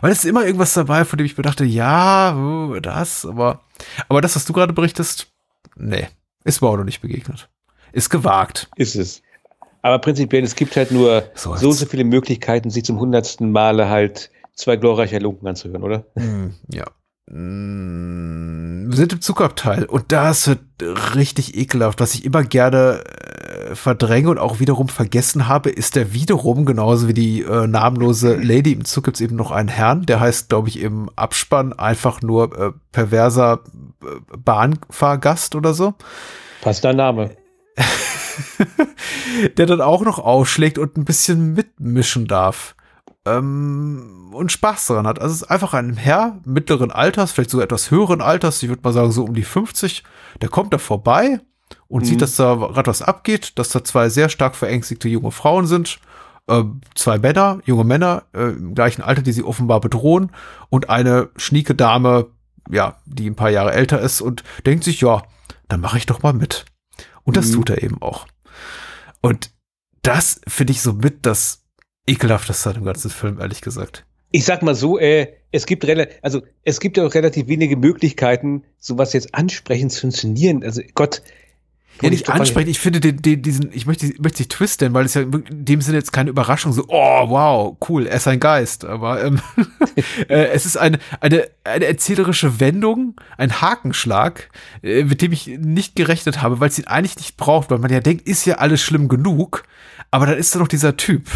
Weil 0.00 0.12
es 0.12 0.18
ist 0.18 0.30
immer 0.30 0.46
irgendwas 0.46 0.72
dabei, 0.72 1.04
von 1.04 1.18
dem 1.18 1.26
ich 1.26 1.36
mir 1.36 1.42
dachte, 1.42 1.64
ja, 1.64 2.34
das, 2.80 3.26
aber, 3.26 3.60
aber 4.08 4.22
das, 4.22 4.36
was 4.36 4.46
du 4.46 4.54
gerade 4.54 4.72
berichtest, 4.72 5.26
nee. 5.76 6.08
Ist 6.44 6.62
mir 6.62 6.68
auch 6.68 6.76
noch 6.76 6.84
nicht 6.84 7.02
begegnet. 7.02 7.48
Ist 7.92 8.08
gewagt. 8.08 8.70
Ist 8.76 8.94
es. 8.94 9.22
Aber 9.82 9.98
prinzipiell, 9.98 10.44
es 10.44 10.54
gibt 10.54 10.76
halt 10.76 10.92
nur 10.92 11.24
so, 11.34 11.56
so, 11.56 11.72
so 11.72 11.86
viele 11.86 12.04
Möglichkeiten, 12.04 12.70
sich 12.70 12.84
zum 12.84 13.00
hundertsten 13.00 13.50
Male 13.50 13.88
halt 13.88 14.30
zwei 14.54 14.76
glorreiche 14.76 15.18
Lunken 15.18 15.46
anzuhören, 15.46 15.82
oder? 15.82 16.04
Mm, 16.14 16.54
ja. 16.72 16.84
Mh, 17.30 18.94
sind 18.94 19.12
im 19.12 19.20
Zugabteil 19.20 19.84
und 19.84 20.12
das 20.12 20.48
wird 20.48 20.60
richtig 21.14 21.56
ekelhaft. 21.56 22.00
Was 22.00 22.14
ich 22.14 22.24
immer 22.24 22.42
gerne 22.42 23.02
äh, 23.04 23.74
verdränge 23.74 24.30
und 24.30 24.38
auch 24.38 24.60
wiederum 24.60 24.88
vergessen 24.88 25.48
habe, 25.48 25.70
ist 25.70 25.96
der 25.96 26.12
wiederum, 26.12 26.64
genauso 26.64 27.08
wie 27.08 27.14
die 27.14 27.42
äh, 27.42 27.66
namenlose 27.66 28.36
Lady 28.36 28.72
im 28.72 28.84
Zug 28.84 29.04
gibt's 29.04 29.20
eben 29.20 29.36
noch 29.36 29.50
einen 29.50 29.68
Herrn, 29.68 30.06
der 30.06 30.20
heißt, 30.20 30.48
glaube 30.48 30.68
ich, 30.68 30.80
im 30.80 31.10
Abspann 31.16 31.72
einfach 31.72 32.22
nur 32.22 32.58
äh, 32.58 32.72
perverser 32.92 33.60
äh, 34.02 34.36
Bahnfahrgast 34.36 35.54
oder 35.54 35.74
so. 35.74 35.94
Passt 36.60 36.84
der 36.84 36.94
Name. 36.94 37.36
der 39.56 39.66
dann 39.66 39.80
auch 39.80 40.02
noch 40.02 40.18
ausschlägt 40.18 40.78
und 40.78 40.96
ein 40.96 41.04
bisschen 41.04 41.54
mitmischen 41.54 42.26
darf. 42.26 42.74
Ähm, 43.26 44.30
und 44.32 44.52
Spaß 44.52 44.86
daran 44.86 45.06
hat. 45.06 45.20
Also 45.20 45.34
es 45.34 45.42
ist 45.42 45.50
einfach 45.50 45.74
ein 45.74 45.96
Herr 45.96 46.38
mittleren 46.44 46.90
Alters, 46.90 47.32
vielleicht 47.32 47.50
sogar 47.50 47.64
etwas 47.64 47.90
höheren 47.90 48.20
Alters, 48.20 48.62
ich 48.62 48.68
würde 48.68 48.82
mal 48.82 48.92
sagen 48.92 49.12
so 49.12 49.24
um 49.24 49.34
die 49.34 49.42
50, 49.42 50.04
der 50.40 50.48
kommt 50.48 50.72
da 50.72 50.78
vorbei 50.78 51.40
und 51.88 52.02
mhm. 52.02 52.06
sieht, 52.06 52.22
dass 52.22 52.36
da 52.36 52.54
gerade 52.54 52.86
was 52.86 53.02
abgeht, 53.02 53.58
dass 53.58 53.70
da 53.70 53.82
zwei 53.82 54.08
sehr 54.08 54.28
stark 54.28 54.54
verängstigte 54.54 55.08
junge 55.08 55.30
Frauen 55.30 55.66
sind, 55.66 55.98
äh, 56.48 56.62
zwei 56.94 57.18
Männer, 57.18 57.60
junge 57.64 57.84
Männer 57.84 58.24
äh, 58.32 58.50
im 58.50 58.74
gleichen 58.74 59.02
Alter, 59.02 59.22
die 59.22 59.32
sie 59.32 59.42
offenbar 59.42 59.80
bedrohen 59.80 60.30
und 60.68 60.90
eine 60.90 61.30
schnieke 61.36 61.74
Dame, 61.74 62.26
ja, 62.70 62.96
die 63.06 63.28
ein 63.28 63.36
paar 63.36 63.50
Jahre 63.50 63.72
älter 63.72 64.00
ist 64.00 64.20
und 64.20 64.44
denkt 64.64 64.84
sich, 64.84 65.00
ja, 65.00 65.22
dann 65.68 65.80
mache 65.80 65.98
ich 65.98 66.06
doch 66.06 66.22
mal 66.22 66.32
mit. 66.32 66.64
Und 67.24 67.36
das 67.36 67.48
mhm. 67.48 67.54
tut 67.54 67.70
er 67.70 67.82
eben 67.82 68.00
auch. 68.00 68.26
Und 69.20 69.50
das 70.02 70.40
finde 70.46 70.72
ich 70.72 70.82
so 70.82 70.92
mit 70.92 71.26
das 71.26 71.65
ekelhafteste 72.06 72.70
an 72.70 72.74
dem 72.76 72.84
ganzen 72.84 73.10
Film, 73.10 73.40
ehrlich 73.40 73.60
gesagt. 73.60 74.04
Ich 74.30 74.44
sag 74.44 74.62
mal 74.62 74.74
so, 74.74 74.98
äh, 74.98 75.28
es 75.52 75.66
gibt 75.66 75.84
also 76.22 76.42
es 76.64 76.80
gibt 76.80 76.96
ja 76.96 77.06
auch 77.06 77.14
relativ 77.14 77.48
wenige 77.48 77.76
Möglichkeiten, 77.76 78.64
sowas 78.78 79.12
jetzt 79.12 79.34
ansprechend 79.34 79.92
zu 79.92 80.06
inszenieren. 80.06 80.62
Also 80.62 80.82
Gott, 80.94 81.22
ja, 82.02 82.10
nicht 82.10 82.28
ansprechen. 82.28 82.68
Ich 82.68 82.78
finde 82.78 83.00
den, 83.00 83.22
den, 83.22 83.42
diesen, 83.42 83.70
ich 83.72 83.86
möchte, 83.86 84.12
möchte 84.18 84.38
sich 84.38 84.48
twisten, 84.48 84.92
weil 84.92 85.06
es 85.06 85.14
ja 85.14 85.22
in 85.22 85.44
dem 85.48 85.80
Sinne 85.80 85.96
jetzt 85.96 86.12
keine 86.12 86.30
Überraschung 86.30 86.72
so, 86.72 86.84
oh, 86.88 87.28
wow, 87.28 87.76
cool, 87.88 88.06
er 88.06 88.16
ist 88.16 88.28
ein 88.28 88.40
Geist. 88.40 88.84
Aber 88.84 89.24
ähm, 89.24 89.40
äh, 90.28 90.48
es 90.48 90.66
ist 90.66 90.76
eine, 90.76 90.98
eine, 91.20 91.48
eine 91.64 91.86
erzählerische 91.86 92.60
Wendung, 92.60 93.18
ein 93.38 93.60
Hakenschlag, 93.60 94.50
äh, 94.82 95.04
mit 95.04 95.22
dem 95.22 95.32
ich 95.32 95.46
nicht 95.46 95.96
gerechnet 95.96 96.42
habe, 96.42 96.60
weil 96.60 96.68
es 96.68 96.78
ihn 96.78 96.86
eigentlich 96.86 97.16
nicht 97.16 97.36
braucht, 97.36 97.70
weil 97.70 97.78
man 97.78 97.90
ja 97.90 98.00
denkt, 98.00 98.26
ist 98.26 98.44
ja 98.44 98.56
alles 98.56 98.82
schlimm 98.82 99.08
genug. 99.08 99.64
Aber 100.16 100.24
dann 100.24 100.38
ist 100.38 100.54
da 100.54 100.58
noch 100.58 100.68
dieser 100.68 100.96
Typ. 100.96 101.28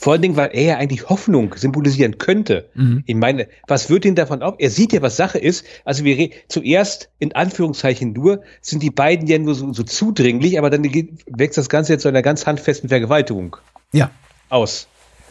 Vor 0.00 0.12
allen 0.12 0.22
Dingen, 0.22 0.34
weil 0.34 0.50
er 0.54 0.62
ja 0.64 0.76
eigentlich 0.78 1.08
Hoffnung 1.08 1.54
symbolisieren 1.54 2.18
könnte. 2.18 2.68
Mhm. 2.74 3.04
Ich 3.06 3.14
meine, 3.14 3.46
was 3.68 3.90
wird 3.90 4.04
ihn 4.04 4.16
davon 4.16 4.42
auf? 4.42 4.56
Er 4.58 4.70
sieht 4.70 4.92
ja, 4.92 5.02
was 5.02 5.16
Sache 5.16 5.38
ist. 5.38 5.64
Also 5.84 6.02
wir 6.02 6.30
zuerst 6.48 7.10
in 7.20 7.32
Anführungszeichen 7.32 8.12
nur 8.12 8.42
sind 8.60 8.82
die 8.82 8.90
beiden 8.90 9.28
ja 9.28 9.38
nur 9.38 9.54
so, 9.54 9.72
so 9.72 9.84
zudringlich, 9.84 10.58
aber 10.58 10.68
dann 10.68 10.82
wächst 10.82 11.58
das 11.58 11.68
Ganze 11.68 11.92
jetzt 11.92 12.02
zu 12.02 12.08
einer 12.08 12.22
ganz 12.22 12.44
handfesten 12.44 12.88
Vergewaltigung. 12.88 13.56
Ja. 13.92 14.10
Aus. 14.48 14.88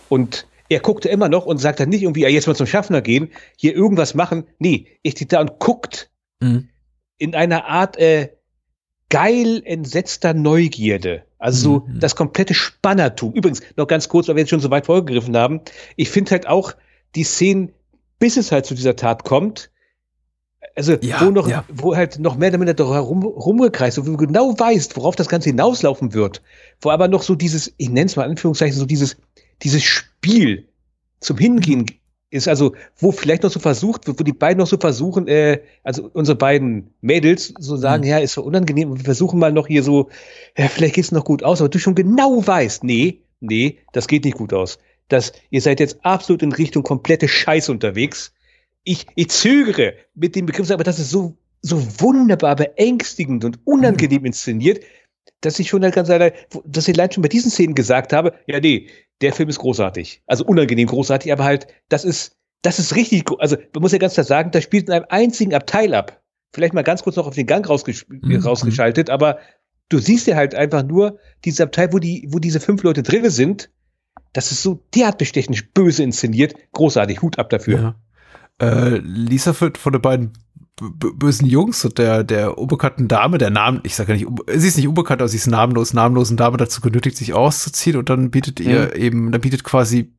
Und 0.08 0.48
er 0.70 0.80
guckte 0.80 1.10
immer 1.10 1.28
noch 1.28 1.46
und 1.46 1.58
sagt 1.58 1.82
dann 1.82 1.90
nicht 1.90 2.04
irgendwie, 2.04 2.22
ja, 2.22 2.30
jetzt 2.30 2.48
mal 2.48 2.56
zum 2.56 2.68
Schaffner 2.68 3.02
gehen, 3.02 3.32
hier 3.58 3.76
irgendwas 3.76 4.14
machen. 4.14 4.46
Nee, 4.60 4.88
er 5.04 5.12
steht 5.12 5.34
da 5.34 5.42
und 5.42 5.60
guckt 5.60 6.10
mhm. 6.40 6.70
in 7.18 7.36
einer 7.36 7.66
Art 7.66 7.98
äh, 7.98 8.30
geil 9.10 9.62
entsetzter 9.66 10.34
Neugierde. 10.34 11.26
Also 11.44 11.62
so 11.62 11.86
mhm. 11.86 12.00
das 12.00 12.16
komplette 12.16 12.54
Spannertum. 12.54 13.34
Übrigens, 13.34 13.60
noch 13.76 13.86
ganz 13.86 14.08
kurz, 14.08 14.30
weil 14.30 14.36
wir 14.36 14.44
jetzt 14.44 14.50
schon 14.50 14.62
so 14.62 14.72
weit 14.72 14.86
vorgegriffen 14.86 15.36
haben. 15.36 15.60
Ich 15.98 16.10
finde 16.10 16.32
halt 16.32 16.48
auch 16.48 16.74
die 17.16 17.26
Szenen, 17.26 17.74
bis 18.18 18.38
es 18.38 18.54
halt 18.54 18.66
zu 18.66 18.76
dieser 18.76 18.96
Tat 18.96 19.26
kommt, 19.26 19.70
also 20.74 20.94
ja, 21.02 21.20
wo 21.20 21.32
noch, 21.32 21.50
ja. 21.50 21.66
wo 21.68 21.98
halt 21.98 22.18
noch 22.18 22.38
mehr 22.38 22.50
damit 22.50 22.80
herum, 22.80 23.26
rumgekreist, 23.26 23.98
wo 23.98 24.04
du 24.04 24.16
genau 24.16 24.58
weißt, 24.58 24.96
worauf 24.96 25.18
das 25.18 25.28
Ganze 25.28 25.50
hinauslaufen 25.50 26.14
wird, 26.14 26.42
wo 26.80 26.92
aber 26.92 27.10
noch 27.10 27.24
so 27.24 27.36
dieses, 27.36 27.74
ich 27.76 27.90
nenne 27.90 28.06
es 28.06 28.16
mal 28.16 28.24
Anführungszeichen, 28.30 28.80
so 28.80 28.86
dieses, 28.86 29.18
dieses 29.64 29.84
Spiel 29.84 30.70
zum 31.20 31.38
Hingehen 31.38 31.88
ist 32.34 32.48
also, 32.48 32.74
wo 32.98 33.12
vielleicht 33.12 33.44
noch 33.44 33.52
so 33.52 33.60
versucht, 33.60 34.08
wo, 34.08 34.12
die 34.12 34.34
beiden 34.34 34.58
noch 34.58 34.68
so 34.68 34.78
versuchen, 34.78 35.28
äh, 35.28 35.62
also 35.84 36.10
unsere 36.14 36.36
beiden 36.36 36.90
Mädels 37.02 37.54
so 37.60 37.78
sagen, 37.78 38.04
mhm. 38.04 38.10
ja, 38.10 38.18
ist 38.18 38.34
so 38.34 38.44
unangenehm, 38.44 38.98
wir 38.98 39.04
versuchen 39.04 39.40
mal 39.40 39.52
noch 39.52 39.68
hier 39.68 39.84
so, 39.84 40.10
ja, 40.58 40.68
vielleicht 40.68 40.96
geht's 40.96 41.12
noch 41.12 41.26
gut 41.26 41.44
aus, 41.44 41.62
aber 41.62 41.70
du 41.70 41.78
schon 41.78 41.94
genau 41.94 42.46
weißt, 42.46 42.84
nee, 42.84 43.20
nee, 43.40 43.78
das 43.92 44.08
geht 44.08 44.26
nicht 44.26 44.38
gut 44.38 44.52
aus. 44.52 44.80
Das, 45.10 45.32
ihr 45.52 45.62
seid 45.62 45.80
jetzt 45.80 46.04
absolut 46.04 46.42
in 46.42 46.52
Richtung 46.52 46.82
komplette 46.82 47.28
Scheiß 47.28 47.70
unterwegs. 47.70 48.34
Ich, 48.84 49.06
ich 49.16 49.30
zögere 49.30 49.94
mit 50.16 50.36
dem 50.36 50.48
Begriff, 50.48 50.72
aber 50.72 50.84
das 50.84 50.98
ist 50.98 51.12
so, 51.12 51.38
so 51.62 51.86
wunderbar 52.00 52.56
beängstigend 52.56 53.46
und 53.46 53.60
unangenehm 53.64 54.22
mhm. 54.22 54.28
inszeniert, 54.28 54.84
dass 55.42 55.60
ich 55.60 55.70
schon 55.70 55.84
halt 55.84 55.96
ganz 55.96 56.10
leider, 56.10 56.32
dass 56.66 56.88
ich 56.88 56.96
leider 56.96 57.14
schon 57.14 57.22
bei 57.22 57.30
diesen 57.30 57.52
Szenen 57.52 57.76
gesagt 57.76 58.14
habe, 58.14 58.34
ja, 58.48 58.60
nee, 58.60 58.88
der 59.22 59.34
Film 59.34 59.50
ist 59.50 59.60
großartig. 59.60 60.22
Also 60.28 60.46
unangenehm 60.46 60.88
großartig, 60.88 61.32
aber 61.32 61.44
halt, 61.44 61.68
das 61.90 62.06
ist, 62.06 62.38
das 62.62 62.80
ist 62.80 62.96
richtig, 62.96 63.30
also 63.40 63.58
man 63.74 63.82
muss 63.82 63.92
ja 63.92 63.98
ganz 63.98 64.14
klar 64.14 64.24
sagen, 64.24 64.52
das 64.52 64.64
spielt 64.64 64.88
in 64.88 64.94
einem 64.94 65.06
einzigen 65.10 65.54
Abteil 65.54 65.94
ab. 65.94 66.22
Vielleicht 66.54 66.74
mal 66.74 66.84
ganz 66.84 67.04
kurz 67.04 67.16
noch 67.16 67.28
auf 67.28 67.36
den 67.36 67.48
Gang 67.48 67.68
rausgesch 67.68 68.06
mhm. 68.08 68.38
rausgeschaltet, 68.38 69.10
aber 69.10 69.40
du 69.90 69.98
siehst 69.98 70.28
ja 70.28 70.36
halt 70.36 70.56
einfach 70.56 70.84
nur 70.84 71.20
dieses 71.46 71.62
Abteil, 71.62 71.92
wo 71.92 72.00
die, 72.00 72.28
wo 72.30 72.40
diese 72.40 72.60
fünf 72.60 72.84
Leute 72.84 73.04
drin 73.04 73.30
sind. 73.30 73.70
Das 74.34 74.52
ist 74.52 74.64
so 74.64 74.84
derart 74.96 75.18
bestechend 75.18 75.74
böse 75.74 76.04
inszeniert. 76.04 76.54
Großartig, 76.72 77.22
Hut 77.22 77.38
ab 77.38 77.50
dafür. 77.50 77.96
Ja. 78.60 78.66
Äh, 78.68 78.98
Lisa 78.98 79.54
von 79.54 79.74
den 79.74 80.02
beiden 80.02 80.34
bösen 80.82 81.48
Jungs 81.48 81.86
und 81.86 81.98
der, 81.98 82.24
der 82.24 82.58
unbekannten 82.58 83.08
Dame, 83.08 83.38
der 83.38 83.52
Namen, 83.52 83.82
ich 83.84 83.96
sage 83.96 84.14
ja 84.14 84.18
nicht, 84.18 84.44
sie 84.60 84.68
ist 84.68 84.78
nicht 84.78 84.88
unbekannt, 84.88 85.22
aber 85.22 85.30
sie 85.30 85.38
ist 85.38 85.48
namenlos, 85.48 85.94
namenlosen 85.94 86.38
Dame 86.38 86.58
dazu 86.58 86.82
genötigt, 86.82 87.18
sich 87.18 87.34
auszuziehen 87.34 87.98
und 87.98 88.10
dann 88.10 88.32
bietet 88.32 88.60
ihr 88.60 88.92
mhm. 88.96 89.02
eben, 89.02 89.32
dann 89.32 89.42
bietet 89.42 89.64
quasi 89.64 90.14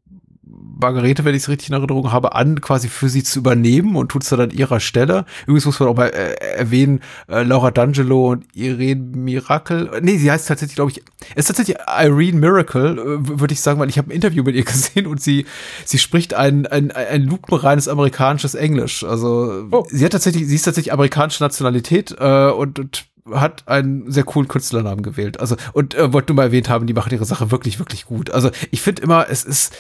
Margarete, 0.84 1.24
wenn 1.24 1.34
ich 1.34 1.42
es 1.42 1.48
richtig 1.48 1.68
in 1.68 1.74
Erinnerung 1.74 2.12
habe, 2.12 2.34
an, 2.34 2.60
quasi 2.60 2.88
für 2.88 3.08
sie 3.08 3.22
zu 3.22 3.38
übernehmen 3.38 3.96
und 3.96 4.08
tut 4.10 4.22
es 4.22 4.28
dann 4.28 4.40
an 4.40 4.50
ihrer 4.50 4.80
Stelle. 4.80 5.24
Übrigens 5.46 5.66
muss 5.66 5.80
man 5.80 5.88
auch 5.88 5.96
mal 5.96 6.08
äh, 6.08 6.34
erwähnen, 6.56 7.00
äh, 7.28 7.42
Laura 7.42 7.68
D'Angelo 7.68 8.32
und 8.32 8.46
Irene 8.54 9.00
Miracle. 9.16 9.90
Nee, 10.02 10.18
sie 10.18 10.30
heißt 10.30 10.48
tatsächlich, 10.48 10.76
glaube 10.76 10.90
ich, 10.90 11.02
ist 11.34 11.46
tatsächlich 11.46 11.78
Irene 11.86 12.38
Miracle, 12.38 12.98
äh, 12.98 13.40
würde 13.40 13.54
ich 13.54 13.60
sagen, 13.60 13.80
weil 13.80 13.88
ich 13.88 13.98
habe 13.98 14.08
ein 14.08 14.12
Interview 14.12 14.42
mit 14.42 14.54
ihr 14.54 14.64
gesehen 14.64 15.06
und 15.06 15.20
sie, 15.20 15.46
sie 15.84 15.98
spricht 15.98 16.34
ein, 16.34 16.66
ein, 16.66 16.90
ein 16.92 17.22
lupenreines 17.22 17.88
amerikanisches 17.88 18.54
Englisch. 18.54 19.04
Also 19.04 19.66
oh. 19.70 19.86
sie 19.88 20.04
hat 20.04 20.12
tatsächlich, 20.12 20.46
sie 20.46 20.56
ist 20.56 20.64
tatsächlich 20.64 20.92
amerikanische 20.92 21.42
Nationalität 21.42 22.14
äh, 22.18 22.50
und, 22.50 22.78
und 22.78 23.06
hat 23.32 23.66
einen 23.66 24.10
sehr 24.10 24.24
coolen 24.24 24.48
Künstlernamen 24.48 25.02
gewählt. 25.02 25.40
Also, 25.40 25.56
und 25.72 25.94
äh, 25.94 26.12
wollte 26.12 26.32
nur 26.32 26.36
mal 26.36 26.44
erwähnt 26.44 26.68
haben, 26.68 26.86
die 26.86 26.92
machen 26.92 27.12
ihre 27.12 27.24
Sache 27.24 27.50
wirklich, 27.50 27.78
wirklich 27.78 28.04
gut. 28.04 28.30
Also, 28.30 28.50
ich 28.70 28.82
finde 28.82 29.02
immer, 29.02 29.26
es 29.30 29.44
ist, 29.44 29.74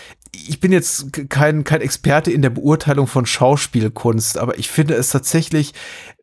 ich 0.48 0.60
bin 0.60 0.72
jetzt 0.72 1.28
kein, 1.30 1.64
kein 1.64 1.80
Experte 1.80 2.30
in 2.30 2.42
der 2.42 2.50
Beurteilung 2.50 3.06
von 3.06 3.26
Schauspielkunst, 3.26 4.38
aber 4.38 4.58
ich 4.58 4.68
finde 4.68 4.94
es 4.94 5.10
tatsächlich 5.10 5.72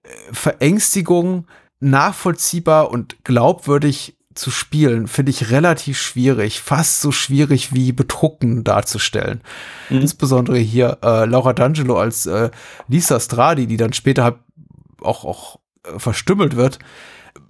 äh, 0.03 0.09
Verängstigung 0.31 1.47
nachvollziehbar 1.79 2.91
und 2.91 3.23
glaubwürdig 3.23 4.15
zu 4.33 4.49
spielen, 4.49 5.07
finde 5.07 5.31
ich 5.31 5.51
relativ 5.51 5.99
schwierig, 5.99 6.61
fast 6.61 7.01
so 7.01 7.11
schwierig 7.11 7.73
wie 7.73 7.91
bedrucken 7.91 8.63
darzustellen. 8.63 9.41
Mhm. 9.89 10.01
Insbesondere 10.01 10.57
hier 10.57 10.99
äh, 11.03 11.25
Laura 11.25 11.51
D'Angelo 11.51 11.99
als 11.99 12.25
äh, 12.25 12.49
Lisa 12.87 13.19
Stradi, 13.19 13.67
die 13.67 13.77
dann 13.77 13.93
später 13.93 14.23
halt 14.23 14.37
auch, 15.01 15.25
auch 15.25 15.59
äh, 15.83 15.99
verstümmelt 15.99 16.55
wird, 16.55 16.79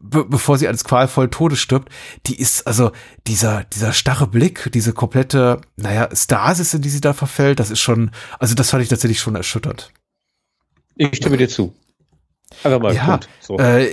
be 0.01 0.25
bevor 0.25 0.57
sie 0.57 0.67
als 0.67 0.84
qualvoll 0.84 1.29
Todes 1.29 1.59
stirbt, 1.59 1.89
die 2.25 2.39
ist, 2.39 2.67
also 2.67 2.91
dieser, 3.27 3.63
dieser 3.65 3.93
starre 3.93 4.27
Blick, 4.27 4.71
diese 4.73 4.93
komplette, 4.93 5.61
naja, 5.75 6.09
Stasis, 6.13 6.73
in 6.73 6.82
die 6.82 6.89
sie 6.89 7.01
da 7.01 7.13
verfällt, 7.13 7.59
das 7.59 7.71
ist 7.71 7.79
schon, 7.79 8.11
also 8.39 8.55
das 8.55 8.69
fand 8.69 8.84
ich 8.84 8.89
tatsächlich 8.89 9.19
schon 9.19 9.36
erschütternd. 9.36 9.91
Ich 10.95 11.15
stimme 11.17 11.38
dir 11.38 11.49
zu. 11.49 11.73
Aber 12.63 12.79
mal, 12.79 12.93
ja, 12.93 13.15
gut, 13.15 13.29
so. 13.39 13.57
äh, 13.57 13.89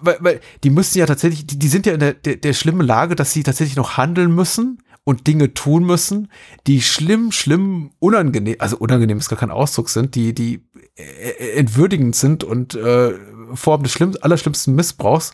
weil, 0.00 0.16
weil 0.20 0.40
die 0.64 0.70
müssen 0.70 0.98
ja 0.98 1.06
tatsächlich, 1.06 1.46
die, 1.46 1.58
die 1.58 1.68
sind 1.68 1.86
ja 1.86 1.94
in 1.94 2.00
der, 2.00 2.14
der, 2.14 2.36
der 2.36 2.52
schlimmen 2.52 2.86
Lage, 2.86 3.14
dass 3.14 3.32
sie 3.32 3.42
tatsächlich 3.42 3.76
noch 3.76 3.96
handeln 3.96 4.34
müssen 4.34 4.82
und 5.06 5.28
Dinge 5.28 5.54
tun 5.54 5.84
müssen, 5.84 6.32
die 6.66 6.82
schlimm, 6.82 7.30
schlimm, 7.30 7.92
unangenehm, 8.00 8.56
also 8.58 8.76
unangenehm 8.76 9.18
ist 9.18 9.28
gar 9.28 9.38
kein 9.38 9.52
Ausdruck 9.52 9.88
sind, 9.88 10.16
die, 10.16 10.34
die 10.34 10.66
äh, 10.96 11.52
entwürdigend 11.58 12.16
sind 12.16 12.42
und 12.42 12.74
äh, 12.74 13.14
Form 13.54 13.84
des 13.84 13.92
schlimm, 13.92 14.16
allerschlimmsten 14.20 14.74
Missbrauchs. 14.74 15.32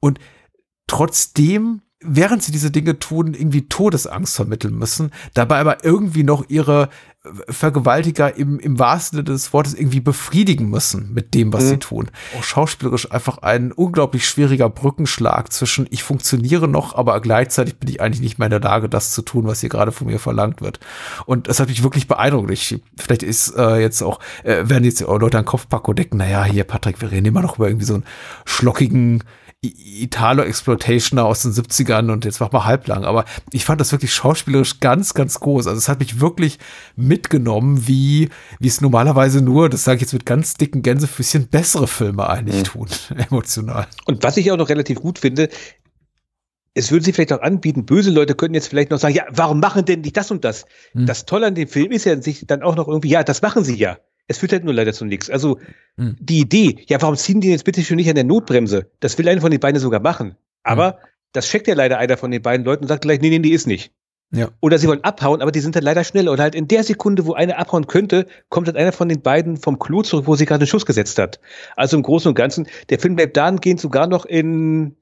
Und 0.00 0.18
trotzdem 0.86 1.82
während 2.00 2.42
sie 2.42 2.52
diese 2.52 2.70
Dinge 2.70 2.98
tun, 2.98 3.34
irgendwie 3.34 3.68
Todesangst 3.68 4.36
vermitteln 4.36 4.76
müssen, 4.76 5.12
dabei 5.34 5.58
aber 5.58 5.84
irgendwie 5.84 6.24
noch 6.24 6.48
ihre 6.48 6.90
Vergewaltiger 7.48 8.36
im, 8.36 8.58
im 8.60 8.78
wahrsten 8.78 9.16
Sinne 9.16 9.24
des 9.24 9.52
Wortes 9.52 9.74
irgendwie 9.74 10.00
befriedigen 10.00 10.68
müssen 10.68 11.12
mit 11.12 11.34
dem, 11.34 11.52
was 11.52 11.64
mhm. 11.64 11.68
sie 11.68 11.76
tun. 11.78 12.10
Auch 12.38 12.44
schauspielerisch 12.44 13.10
einfach 13.10 13.38
ein 13.38 13.72
unglaublich 13.72 14.28
schwieriger 14.28 14.68
Brückenschlag 14.68 15.52
zwischen 15.52 15.86
ich 15.90 16.02
funktioniere 16.02 16.68
noch, 16.68 16.94
aber 16.94 17.20
gleichzeitig 17.20 17.78
bin 17.78 17.88
ich 17.88 18.00
eigentlich 18.00 18.20
nicht 18.20 18.38
mehr 18.38 18.46
in 18.46 18.50
der 18.50 18.60
Lage, 18.60 18.88
das 18.88 19.10
zu 19.10 19.22
tun, 19.22 19.46
was 19.46 19.60
hier 19.60 19.70
gerade 19.70 19.92
von 19.92 20.06
mir 20.06 20.18
verlangt 20.18 20.60
wird. 20.60 20.80
Und 21.24 21.48
das 21.48 21.60
hat 21.60 21.68
mich 21.68 21.82
wirklich 21.82 22.06
beeindruckt. 22.06 22.50
Ich, 22.50 22.80
vielleicht 22.96 23.22
ist 23.22 23.56
äh, 23.56 23.80
jetzt 23.80 24.02
auch, 24.02 24.20
äh, 24.44 24.68
werden 24.68 24.84
jetzt 24.84 25.02
auch 25.02 25.18
Leute 25.18 25.38
an 25.38 25.44
den 25.44 25.48
Kopf 25.48 25.68
packen 25.68 25.90
und 25.90 25.98
denken, 25.98 26.18
naja, 26.18 26.44
hier 26.44 26.64
Patrick, 26.64 27.00
wir 27.00 27.10
reden 27.10 27.26
immer 27.26 27.42
noch 27.42 27.56
über 27.56 27.68
irgendwie 27.68 27.86
so 27.86 27.94
einen 27.94 28.04
schlockigen 28.44 29.24
Italo-Exploitationer 30.04 31.24
aus 31.24 31.42
den 31.42 31.52
70ern 31.52 32.10
und 32.12 32.24
jetzt 32.24 32.40
mach 32.40 32.52
mal 32.52 32.64
halblang. 32.64 33.04
Aber 33.04 33.24
ich 33.52 33.64
fand 33.64 33.80
das 33.80 33.92
wirklich 33.92 34.12
schauspielerisch 34.14 34.80
ganz, 34.80 35.14
ganz 35.14 35.40
groß. 35.40 35.66
Also 35.66 35.78
es 35.78 35.88
hat 35.88 36.00
mich 36.00 36.20
wirklich 36.20 36.58
mitgenommen, 36.96 37.86
wie, 37.88 38.28
wie 38.58 38.68
es 38.68 38.80
normalerweise 38.80 39.42
nur, 39.42 39.68
das 39.68 39.84
sage 39.84 39.96
ich 39.96 40.02
jetzt 40.02 40.12
mit 40.12 40.26
ganz 40.26 40.54
dicken 40.54 40.82
Gänsefüßchen, 40.82 41.48
bessere 41.48 41.86
Filme 41.86 42.28
eigentlich 42.28 42.58
mhm. 42.58 42.64
tun, 42.64 42.88
emotional. 43.16 43.86
Und 44.04 44.22
was 44.22 44.36
ich 44.36 44.50
auch 44.52 44.56
noch 44.56 44.68
relativ 44.68 45.00
gut 45.00 45.18
finde, 45.18 45.48
es 46.74 46.90
würde 46.92 47.04
sich 47.04 47.14
vielleicht 47.14 47.32
auch 47.32 47.40
anbieten, 47.40 47.86
böse 47.86 48.10
Leute 48.10 48.34
könnten 48.34 48.54
jetzt 48.54 48.68
vielleicht 48.68 48.90
noch 48.90 48.98
sagen, 48.98 49.14
ja, 49.14 49.24
warum 49.30 49.60
machen 49.60 49.86
denn 49.86 50.02
nicht 50.02 50.16
das 50.16 50.30
und 50.30 50.44
das? 50.44 50.66
Mhm. 50.92 51.06
Das 51.06 51.24
Tolle 51.24 51.46
an 51.46 51.54
dem 51.54 51.68
Film 51.68 51.90
ist 51.90 52.04
ja 52.04 52.20
sich 52.20 52.46
dann 52.46 52.62
auch 52.62 52.76
noch 52.76 52.86
irgendwie, 52.86 53.08
ja, 53.08 53.24
das 53.24 53.40
machen 53.40 53.64
sie 53.64 53.76
ja. 53.76 53.98
Es 54.28 54.38
führt 54.38 54.52
halt 54.52 54.64
nur 54.64 54.74
leider 54.74 54.92
zu 54.92 55.04
nichts. 55.04 55.30
Also 55.30 55.58
hm. 55.96 56.16
die 56.18 56.40
Idee, 56.40 56.84
ja, 56.88 57.00
warum 57.00 57.16
ziehen 57.16 57.40
die 57.40 57.50
jetzt 57.50 57.64
bitte 57.64 57.82
schon 57.82 57.96
nicht 57.96 58.08
an 58.08 58.14
der 58.14 58.24
Notbremse? 58.24 58.90
Das 59.00 59.16
will 59.18 59.28
einer 59.28 59.40
von 59.40 59.50
den 59.50 59.60
beiden 59.60 59.80
sogar 59.80 60.00
machen. 60.00 60.36
Aber 60.62 60.86
hm. 60.86 61.08
das 61.32 61.48
checkt 61.48 61.68
ja 61.68 61.74
leider 61.74 61.98
einer 61.98 62.16
von 62.16 62.30
den 62.30 62.42
beiden 62.42 62.64
Leuten 62.64 62.84
und 62.84 62.88
sagt 62.88 63.02
gleich, 63.02 63.20
nee, 63.20 63.30
nee, 63.30 63.38
die 63.38 63.52
ist 63.52 63.66
nicht. 63.66 63.92
Ja. 64.32 64.48
Oder 64.60 64.78
sie 64.78 64.88
wollen 64.88 65.04
abhauen, 65.04 65.40
aber 65.40 65.52
die 65.52 65.60
sind 65.60 65.76
halt 65.76 65.84
leider 65.84 66.02
schnell. 66.02 66.28
Oder 66.28 66.42
halt 66.42 66.54
in 66.54 66.66
der 66.66 66.82
Sekunde, 66.82 67.26
wo 67.26 67.34
einer 67.34 67.58
abhauen 67.58 67.86
könnte, 67.86 68.26
kommt 68.48 68.66
halt 68.66 68.76
einer 68.76 68.92
von 68.92 69.08
den 69.08 69.22
beiden 69.22 69.56
vom 69.56 69.78
Klo 69.78 70.02
zurück, 70.02 70.26
wo 70.26 70.34
sie 70.34 70.46
gerade 70.46 70.62
einen 70.62 70.66
Schuss 70.66 70.84
gesetzt 70.84 71.18
hat. 71.18 71.40
Also 71.76 71.96
im 71.96 72.02
Großen 72.02 72.28
und 72.28 72.34
Ganzen, 72.34 72.66
der 72.90 72.98
Film 72.98 73.14
bleibt 73.14 73.36
dahingehend 73.36 73.80
sogar 73.80 74.08
noch 74.08 74.24
in 74.24 74.96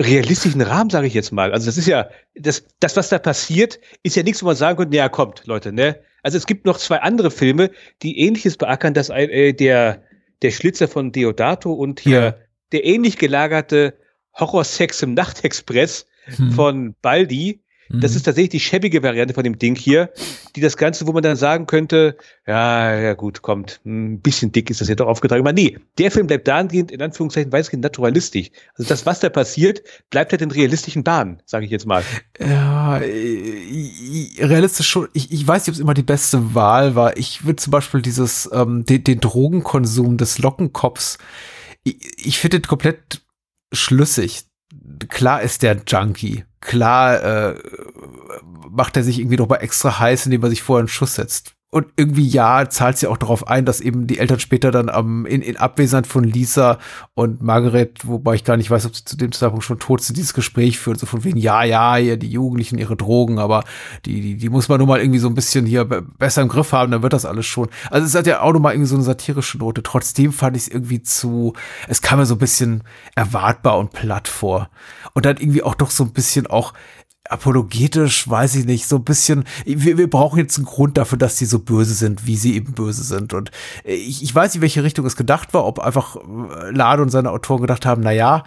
realistischen 0.00 0.60
Rahmen, 0.60 0.90
sage 0.90 1.06
ich 1.06 1.14
jetzt 1.14 1.32
mal. 1.32 1.52
Also 1.52 1.66
das 1.66 1.78
ist 1.78 1.86
ja, 1.86 2.08
das, 2.34 2.64
das, 2.80 2.96
was 2.96 3.08
da 3.08 3.18
passiert, 3.18 3.80
ist 4.02 4.16
ja 4.16 4.22
nichts, 4.22 4.42
wo 4.42 4.46
man 4.46 4.56
sagen 4.56 4.76
könnte, 4.76 4.96
ja, 4.96 5.08
kommt, 5.08 5.46
Leute, 5.46 5.72
ne? 5.72 5.98
Also 6.22 6.36
es 6.36 6.46
gibt 6.46 6.66
noch 6.66 6.78
zwei 6.78 7.00
andere 7.00 7.30
Filme, 7.30 7.70
die 8.02 8.18
ähnliches 8.20 8.56
beackern, 8.56 8.94
dass 8.94 9.10
äh, 9.10 9.52
der, 9.52 10.02
der 10.42 10.50
Schlitzer 10.50 10.88
von 10.88 11.12
Deodato 11.12 11.72
und 11.72 12.00
hier 12.00 12.20
ja. 12.20 12.34
der 12.72 12.84
ähnlich 12.84 13.18
gelagerte 13.18 13.94
Horrorsex 14.34 15.02
im 15.02 15.14
Nachtexpress 15.14 16.06
hm. 16.24 16.52
von 16.52 16.94
Baldi, 17.02 17.62
das 17.88 18.12
mhm. 18.12 18.16
ist 18.18 18.22
tatsächlich 18.24 18.50
die 18.50 18.60
schäbige 18.60 19.02
Variante 19.02 19.34
von 19.34 19.44
dem 19.44 19.58
Ding 19.58 19.74
hier, 19.74 20.10
die 20.54 20.60
das 20.60 20.76
Ganze, 20.76 21.06
wo 21.06 21.12
man 21.12 21.22
dann 21.22 21.36
sagen 21.36 21.66
könnte, 21.66 22.16
ja, 22.46 22.94
ja 22.94 23.14
gut, 23.14 23.40
kommt, 23.40 23.80
ein 23.86 24.20
bisschen 24.20 24.52
dick 24.52 24.70
ist 24.70 24.80
das 24.80 24.88
jetzt 24.88 25.00
doch 25.00 25.06
aufgetragen. 25.06 25.40
Aber 25.40 25.52
nee, 25.52 25.78
der 25.96 26.10
Film 26.10 26.26
bleibt 26.26 26.46
dahingehend, 26.48 26.90
in 26.90 27.00
Anführungszeichen, 27.00 27.50
weitestgehend 27.50 27.82
naturalistisch. 27.82 28.50
Also 28.76 28.88
das, 28.88 29.06
was 29.06 29.20
da 29.20 29.30
passiert, 29.30 29.82
bleibt 30.10 30.32
halt 30.32 30.42
in 30.42 30.50
realistischen 30.50 31.02
Bahnen, 31.02 31.42
sage 31.46 31.64
ich 31.64 31.70
jetzt 31.70 31.86
mal. 31.86 32.02
Ja, 32.38 32.96
realistisch 32.96 34.88
schon. 34.88 35.08
Ich, 35.14 35.32
ich 35.32 35.46
weiß 35.46 35.62
nicht, 35.62 35.68
ob 35.70 35.74
es 35.74 35.80
immer 35.80 35.94
die 35.94 36.02
beste 36.02 36.54
Wahl 36.54 36.94
war. 36.94 37.16
Ich 37.16 37.46
würde 37.46 37.56
zum 37.56 37.70
Beispiel 37.70 38.02
dieses, 38.02 38.48
ähm, 38.52 38.84
den, 38.84 39.02
den 39.04 39.20
Drogenkonsum 39.20 40.18
des 40.18 40.38
Lockenkopfs, 40.38 41.18
ich, 41.84 41.96
ich 42.18 42.38
finde 42.38 42.60
komplett 42.60 43.22
schlüssig. 43.72 44.47
Klar 45.08 45.42
ist 45.42 45.62
der 45.62 45.82
Junkie 45.86 46.44
klar 46.60 47.22
äh, 47.22 47.54
macht 48.70 48.96
er 48.96 49.02
sich 49.02 49.18
irgendwie 49.18 49.36
noch 49.36 49.48
mal 49.48 49.56
extra 49.56 49.98
heiß, 49.98 50.26
indem 50.26 50.42
er 50.42 50.50
sich 50.50 50.62
vorher 50.62 50.80
einen 50.80 50.88
Schuss 50.88 51.14
setzt. 51.14 51.54
Und 51.70 51.88
irgendwie 51.96 52.26
ja, 52.26 52.70
zahlt 52.70 52.96
sie 52.96 53.08
auch 53.08 53.18
darauf 53.18 53.46
ein, 53.46 53.66
dass 53.66 53.82
eben 53.82 54.06
die 54.06 54.18
Eltern 54.18 54.40
später 54.40 54.70
dann 54.70 54.88
am, 54.88 55.26
in, 55.26 55.42
in 55.42 55.58
Abwesenheit 55.58 56.06
von 56.06 56.24
Lisa 56.24 56.78
und 57.12 57.42
Margaret, 57.42 58.06
wobei 58.06 58.36
ich 58.36 58.44
gar 58.44 58.56
nicht 58.56 58.70
weiß, 58.70 58.86
ob 58.86 58.96
sie 58.96 59.04
zu 59.04 59.18
dem 59.18 59.32
Zeitpunkt 59.32 59.66
schon 59.66 59.78
tot 59.78 60.02
sind, 60.02 60.16
dieses 60.16 60.32
Gespräch 60.32 60.78
führen, 60.78 60.96
so 60.96 61.04
von 61.04 61.24
wegen, 61.24 61.36
ja, 61.36 61.64
ja, 61.64 61.96
hier 61.96 62.16
die 62.16 62.30
Jugendlichen 62.30 62.78
ihre 62.78 62.96
Drogen, 62.96 63.38
aber 63.38 63.64
die, 64.06 64.22
die, 64.22 64.36
die 64.38 64.48
muss 64.48 64.70
man 64.70 64.78
nur 64.78 64.86
mal 64.86 64.98
irgendwie 64.98 65.18
so 65.18 65.28
ein 65.28 65.34
bisschen 65.34 65.66
hier 65.66 65.84
besser 65.84 66.40
im 66.40 66.48
Griff 66.48 66.72
haben, 66.72 66.90
dann 66.90 67.02
wird 67.02 67.12
das 67.12 67.26
alles 67.26 67.44
schon. 67.44 67.68
Also 67.90 68.06
es 68.06 68.14
hat 68.14 68.26
ja 68.26 68.40
auch 68.40 68.54
noch 68.54 68.60
mal 68.60 68.72
irgendwie 68.72 68.88
so 68.88 68.96
eine 68.96 69.04
satirische 69.04 69.58
Note. 69.58 69.82
Trotzdem 69.82 70.32
fand 70.32 70.56
ich 70.56 70.62
es 70.62 70.68
irgendwie 70.68 71.02
zu, 71.02 71.52
es 71.86 72.00
kam 72.00 72.18
mir 72.18 72.24
so 72.24 72.36
ein 72.36 72.38
bisschen 72.38 72.82
erwartbar 73.14 73.76
und 73.76 73.92
platt 73.92 74.26
vor. 74.26 74.70
Und 75.12 75.26
dann 75.26 75.36
irgendwie 75.36 75.62
auch 75.62 75.74
doch 75.74 75.90
so 75.90 76.02
ein 76.04 76.12
bisschen 76.12 76.46
auch 76.46 76.72
apologetisch, 77.28 78.28
weiß 78.28 78.54
ich 78.56 78.64
nicht, 78.64 78.86
so 78.86 78.96
ein 78.96 79.04
bisschen, 79.04 79.44
wir, 79.64 79.98
wir 79.98 80.10
brauchen 80.10 80.38
jetzt 80.38 80.56
einen 80.56 80.66
Grund 80.66 80.96
dafür, 80.96 81.18
dass 81.18 81.36
sie 81.36 81.46
so 81.46 81.58
böse 81.58 81.94
sind, 81.94 82.26
wie 82.26 82.36
sie 82.36 82.54
eben 82.54 82.72
böse 82.72 83.02
sind. 83.02 83.34
Und 83.34 83.50
ich, 83.84 84.22
ich 84.22 84.34
weiß 84.34 84.54
nicht, 84.54 84.62
welche 84.62 84.82
Richtung 84.82 85.06
es 85.06 85.16
gedacht 85.16 85.54
war, 85.54 85.64
ob 85.64 85.78
einfach 85.78 86.16
äh, 86.16 86.70
Lade 86.70 87.02
und 87.02 87.10
seine 87.10 87.30
Autoren 87.30 87.60
gedacht 87.60 87.86
haben, 87.86 88.02
na 88.02 88.12
ja, 88.12 88.44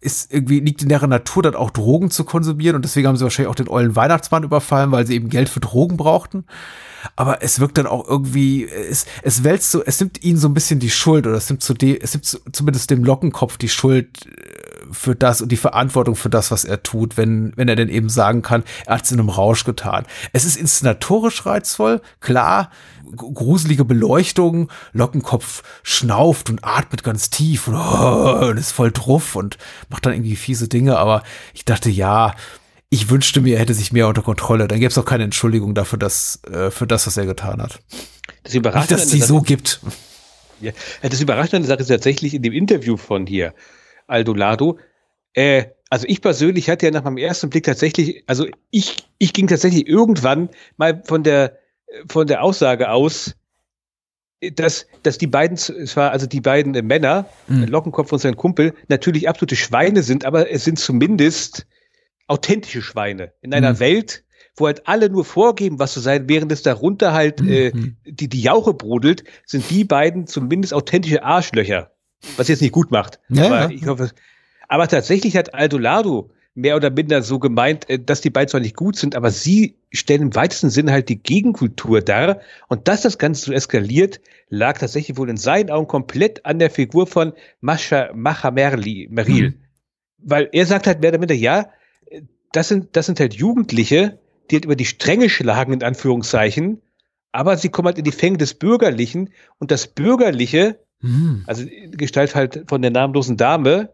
ist 0.00 0.32
irgendwie 0.32 0.60
liegt 0.60 0.82
in 0.82 0.88
deren 0.88 1.10
Natur, 1.10 1.42
dann 1.42 1.54
auch 1.54 1.70
Drogen 1.70 2.10
zu 2.10 2.24
konsumieren 2.24 2.76
und 2.76 2.84
deswegen 2.84 3.08
haben 3.08 3.16
sie 3.16 3.24
wahrscheinlich 3.24 3.50
auch 3.50 3.56
den 3.56 3.68
ollen 3.68 3.96
Weihnachtsmann 3.96 4.44
überfallen, 4.44 4.92
weil 4.92 5.06
sie 5.06 5.14
eben 5.14 5.30
Geld 5.30 5.48
für 5.48 5.60
Drogen 5.60 5.96
brauchten. 5.96 6.44
Aber 7.14 7.42
es 7.42 7.60
wirkt 7.60 7.78
dann 7.78 7.86
auch 7.86 8.06
irgendwie, 8.06 8.66
es, 8.66 9.06
es 9.22 9.44
wälzt 9.44 9.70
so, 9.70 9.82
es 9.84 10.00
nimmt 10.00 10.22
ihnen 10.22 10.38
so 10.38 10.48
ein 10.48 10.54
bisschen 10.54 10.80
die 10.80 10.90
Schuld 10.90 11.26
oder 11.26 11.36
es 11.36 11.48
nimmt, 11.48 11.62
zu 11.62 11.72
de, 11.72 11.98
es 12.00 12.14
nimmt 12.14 12.40
zumindest 12.52 12.90
dem 12.90 13.04
Lockenkopf 13.04 13.58
die 13.58 13.68
Schuld 13.68 14.26
für 14.90 15.14
das 15.14 15.40
und 15.40 15.50
die 15.50 15.56
Verantwortung 15.56 16.16
für 16.16 16.30
das, 16.30 16.50
was 16.50 16.64
er 16.64 16.82
tut, 16.82 17.16
wenn, 17.16 17.52
wenn 17.56 17.68
er 17.68 17.76
denn 17.76 17.88
eben 17.88 18.08
sagen 18.08 18.42
kann, 18.42 18.64
er 18.86 18.96
hat 18.96 19.04
es 19.04 19.12
in 19.12 19.20
einem 19.20 19.28
Rausch 19.28 19.64
getan. 19.64 20.06
Es 20.32 20.44
ist 20.44 20.56
inszenatorisch 20.56 21.46
reizvoll, 21.46 22.00
klar, 22.20 22.70
gruselige 23.14 23.84
Beleuchtung, 23.84 24.70
Lockenkopf 24.92 25.62
schnauft 25.82 26.50
und 26.50 26.64
atmet 26.64 27.04
ganz 27.04 27.30
tief 27.30 27.68
und, 27.68 27.74
oh, 27.74 28.46
und 28.50 28.58
ist 28.58 28.72
voll 28.72 28.92
druff 28.92 29.36
und 29.36 29.58
macht 29.88 30.06
dann 30.06 30.12
irgendwie 30.12 30.36
fiese 30.36 30.68
Dinge, 30.68 30.98
aber 30.98 31.22
ich 31.54 31.64
dachte, 31.64 31.90
ja, 31.90 32.34
ich 32.88 33.10
wünschte 33.10 33.40
mir, 33.40 33.54
er 33.54 33.60
hätte 33.60 33.74
sich 33.74 33.92
mehr 33.92 34.06
unter 34.06 34.22
Kontrolle. 34.22 34.68
Dann 34.68 34.78
gäbe 34.78 34.90
es 34.90 34.98
auch 34.98 35.04
keine 35.04 35.24
Entschuldigung 35.24 35.74
dafür, 35.74 35.98
dass, 35.98 36.40
äh, 36.50 36.70
für 36.70 36.86
das, 36.86 37.06
was 37.06 37.16
er 37.16 37.26
getan 37.26 37.60
hat. 37.60 37.80
Das 38.44 38.54
überrascht 38.54 38.90
Nicht, 38.90 39.00
dass 39.00 39.10
sie 39.10 39.20
so 39.20 39.40
gibt. 39.40 39.80
Ja, 40.60 40.72
das 41.02 41.20
Überraschende 41.20 41.68
Sache 41.68 41.80
ist 41.80 41.88
tatsächlich 41.88 42.32
in 42.32 42.42
dem 42.42 42.52
Interview 42.52 42.96
von 42.96 43.26
hier, 43.26 43.54
Aldo 44.06 44.34
Lado. 44.34 44.78
Äh, 45.34 45.66
also 45.88 46.06
ich 46.08 46.20
persönlich 46.20 46.68
hatte 46.68 46.86
ja 46.86 46.92
nach 46.92 47.04
meinem 47.04 47.18
ersten 47.18 47.50
Blick 47.50 47.64
tatsächlich, 47.64 48.24
also 48.26 48.46
ich, 48.70 48.96
ich 49.18 49.32
ging 49.32 49.46
tatsächlich 49.46 49.86
irgendwann 49.86 50.48
mal 50.76 51.02
von 51.04 51.22
der, 51.22 51.58
von 52.08 52.26
der 52.26 52.42
Aussage 52.42 52.90
aus, 52.90 53.36
dass, 54.54 54.86
dass 55.02 55.18
die 55.18 55.26
beiden, 55.26 55.56
zwar 55.56 56.10
also 56.10 56.26
die 56.26 56.40
beiden 56.40 56.72
Männer, 56.86 57.26
mhm. 57.48 57.64
Lockenkopf 57.64 58.12
und 58.12 58.18
sein 58.18 58.36
Kumpel, 58.36 58.74
natürlich 58.88 59.28
absolute 59.28 59.56
Schweine 59.56 60.02
sind, 60.02 60.24
aber 60.24 60.50
es 60.50 60.64
sind 60.64 60.78
zumindest 60.78 61.66
authentische 62.26 62.82
Schweine. 62.82 63.32
In 63.40 63.54
einer 63.54 63.74
mhm. 63.74 63.80
Welt, 63.80 64.24
wo 64.56 64.66
halt 64.66 64.88
alle 64.88 65.08
nur 65.08 65.24
vorgeben, 65.24 65.78
was 65.78 65.92
zu 65.92 66.00
sein, 66.00 66.28
während 66.28 66.50
es 66.52 66.62
darunter 66.62 67.12
halt 67.12 67.40
äh, 67.40 67.72
mhm. 67.72 67.96
die, 68.04 68.28
die 68.28 68.42
Jauche 68.42 68.74
brodelt, 68.74 69.24
sind 69.44 69.70
die 69.70 69.84
beiden 69.84 70.26
zumindest 70.26 70.74
authentische 70.74 71.22
Arschlöcher. 71.22 71.92
Was 72.36 72.48
jetzt 72.48 72.62
nicht 72.62 72.72
gut 72.72 72.90
macht. 72.90 73.20
Ja, 73.28 73.46
aber 73.46 73.72
ich 73.72 73.86
hoffe, 73.86 74.10
aber 74.68 74.88
tatsächlich 74.88 75.36
hat 75.36 75.54
Aldolado 75.54 76.30
mehr 76.54 76.76
oder 76.76 76.90
minder 76.90 77.22
so 77.22 77.38
gemeint, 77.38 77.88
äh, 77.88 77.98
dass 77.98 78.22
die 78.22 78.30
beiden 78.30 78.48
zwar 78.48 78.60
nicht 78.60 78.76
gut 78.76 78.96
sind, 78.96 79.14
aber 79.14 79.30
sie 79.30 79.76
stellen 79.92 80.22
im 80.22 80.34
weitesten 80.34 80.70
Sinne 80.70 80.90
halt 80.92 81.08
die 81.08 81.22
Gegenkultur 81.22 82.00
dar. 82.00 82.40
Und 82.68 82.88
dass 82.88 83.02
das 83.02 83.18
Ganze 83.18 83.44
so 83.44 83.52
eskaliert, 83.52 84.20
lag 84.48 84.78
tatsächlich 84.78 85.18
wohl 85.18 85.28
in 85.28 85.36
seinen 85.36 85.70
Augen 85.70 85.86
komplett 85.86 86.44
an 86.46 86.58
der 86.58 86.70
Figur 86.70 87.06
von 87.06 87.32
Mascha, 87.60 88.10
Macha 88.14 88.50
Merli, 88.50 89.06
Meril. 89.10 89.50
Mhm. 89.50 89.54
Weil 90.18 90.48
er 90.52 90.66
sagt 90.66 90.86
halt 90.86 91.00
mehr 91.00 91.10
oder 91.10 91.18
minder, 91.18 91.34
ja, 91.34 91.70
das 92.52 92.68
sind, 92.68 92.96
das 92.96 93.06
sind 93.06 93.20
halt 93.20 93.34
Jugendliche, 93.34 94.18
die 94.50 94.56
halt 94.56 94.64
über 94.64 94.76
die 94.76 94.86
Stränge 94.86 95.28
schlagen, 95.28 95.74
in 95.74 95.82
Anführungszeichen, 95.82 96.80
aber 97.32 97.58
sie 97.58 97.68
kommen 97.68 97.86
halt 97.86 97.98
in 97.98 98.04
die 98.04 98.12
Fänge 98.12 98.38
des 98.38 98.54
Bürgerlichen 98.54 99.30
und 99.58 99.70
das 99.70 99.88
Bürgerliche, 99.88 100.78
mhm. 101.00 101.44
also 101.46 101.64
Gestalt 101.92 102.34
halt 102.34 102.64
von 102.66 102.82
der 102.82 102.90
namenlosen 102.90 103.36
Dame, 103.36 103.90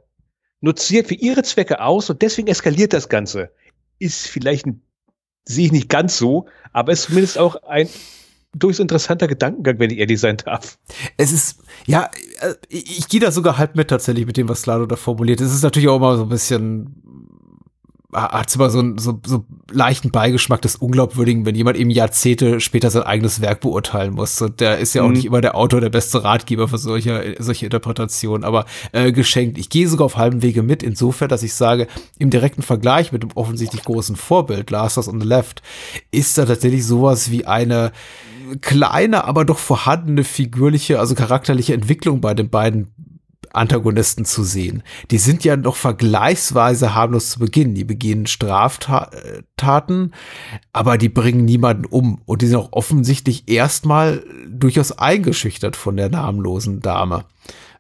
nutziert 0.61 1.09
für 1.09 1.15
ihre 1.15 1.43
Zwecke 1.43 1.81
aus 1.81 2.09
und 2.09 2.23
deswegen 2.23 2.49
eskaliert 2.49 2.93
das 2.93 3.09
Ganze. 3.09 3.51
Ist 3.99 4.29
vielleicht, 4.29 4.67
sehe 5.45 5.67
ich 5.67 5.73
nicht 5.73 5.89
ganz 5.89 6.17
so, 6.17 6.47
aber 6.73 6.93
ist 6.93 7.05
zumindest 7.05 7.39
auch 7.39 7.57
ein 7.65 7.89
durchaus 8.55 8.81
interessanter 8.81 9.29
Gedankengang, 9.29 9.79
wenn 9.79 9.91
ich 9.91 9.99
ehrlich 9.99 10.21
sein 10.21 10.37
darf. 10.37 10.79
Es 11.17 11.33
ist, 11.33 11.63
ja, 11.87 12.11
äh, 12.41 12.55
ich, 12.69 12.99
ich 12.99 13.09
gehe 13.09 13.21
da 13.21 13.33
sogar 13.33 13.59
halb 13.59 13.77
mit 13.77 13.89
tatsächlich 13.89 14.27
mit 14.27 14.37
dem, 14.37 14.49
was 14.49 14.67
Lado 14.67 14.87
da 14.87 14.97
formuliert. 14.97 15.41
Es 15.41 15.53
ist 15.53 15.63
natürlich 15.63 15.89
auch 15.89 15.97
immer 15.97 16.17
so 16.17 16.25
ein 16.25 16.29
bisschen 16.29 16.95
hat 18.13 18.49
es 18.49 18.57
immer 18.57 18.69
so 18.69 18.79
einen 18.79 18.99
so, 18.99 19.21
so 19.25 19.45
leichten 19.71 20.11
Beigeschmack 20.11 20.61
des 20.61 20.77
Unglaubwürdigen, 20.77 21.47
wenn 21.47 21.55
jemand 21.55 21.79
eben 21.79 21.89
Jahrzehnte 21.89 22.61
später 22.61 22.91
sein 22.91 23.05
eigenes 23.05 23.41
Werk 23.41 23.61
beurteilen 23.61 24.13
muss. 24.13 24.41
Und 24.43 24.61
der 24.61 24.79
ist 24.79 24.95
ja 24.95 25.03
auch 25.03 25.09
mhm. 25.09 25.15
nicht 25.15 25.25
immer 25.25 25.41
der 25.41 25.57
Autor 25.57 25.81
der 25.81 25.89
beste 25.89 26.23
Ratgeber 26.23 26.69
für 26.69 26.79
solche, 26.79 27.37
solche 27.39 27.65
Interpretationen, 27.65 28.45
aber 28.45 28.67
äh, 28.93 29.13
geschenkt. 29.13 29.57
Ich 29.57 29.71
gehe 29.71 29.89
sogar 29.89 30.05
auf 30.07 30.17
halbem 30.17 30.43
Wege 30.43 30.63
mit, 30.63 30.83
insofern, 30.83 31.29
dass 31.29 31.43
ich 31.43 31.55
sage, 31.55 31.87
im 32.19 32.29
direkten 32.29 32.63
Vergleich 32.63 33.13
mit 33.13 33.23
dem 33.23 33.31
offensichtlich 33.35 33.83
großen 33.83 34.17
Vorbild, 34.17 34.71
Last 34.71 34.99
on 34.99 35.21
the 35.21 35.27
Left, 35.27 35.63
ist 36.11 36.37
da 36.37 36.45
tatsächlich 36.45 36.87
sowas 36.87 37.31
wie 37.31 37.47
eine 37.47 37.93
kleine, 38.61 39.25
aber 39.25 39.45
doch 39.45 39.59
vorhandene 39.59 40.25
figürliche, 40.25 41.01
also 41.01 41.15
charakterliche 41.15 41.73
Entwicklung 41.73 42.21
bei 42.21 42.35
den 42.35 42.51
beiden 42.51 42.89
Antagonisten 43.53 44.25
zu 44.25 44.45
sehen. 44.45 44.83
Die 45.11 45.19
sind 45.19 45.45
ja 45.45 45.57
noch 45.57 45.77
vergleichsweise 45.77 46.95
harmlos 46.95 47.31
zu 47.31 47.39
Beginn. 47.39 47.75
Die 47.75 47.85
begehen 47.85 48.27
Straftaten, 48.27 50.13
aber 50.73 50.99
die 50.99 51.09
bringen 51.09 51.45
niemanden 51.45 51.87
um. 51.87 52.23
Und 52.25 52.43
die 52.43 52.47
sind 52.47 52.57
auch 52.57 52.73
offensichtlich 52.73 53.49
erstmal 53.49 54.25
durchaus 54.49 54.93
eingeschüchtert 54.93 55.77
von 55.77 55.97
der 55.97 56.09
namenlosen 56.09 56.81
Dame. 56.81 57.25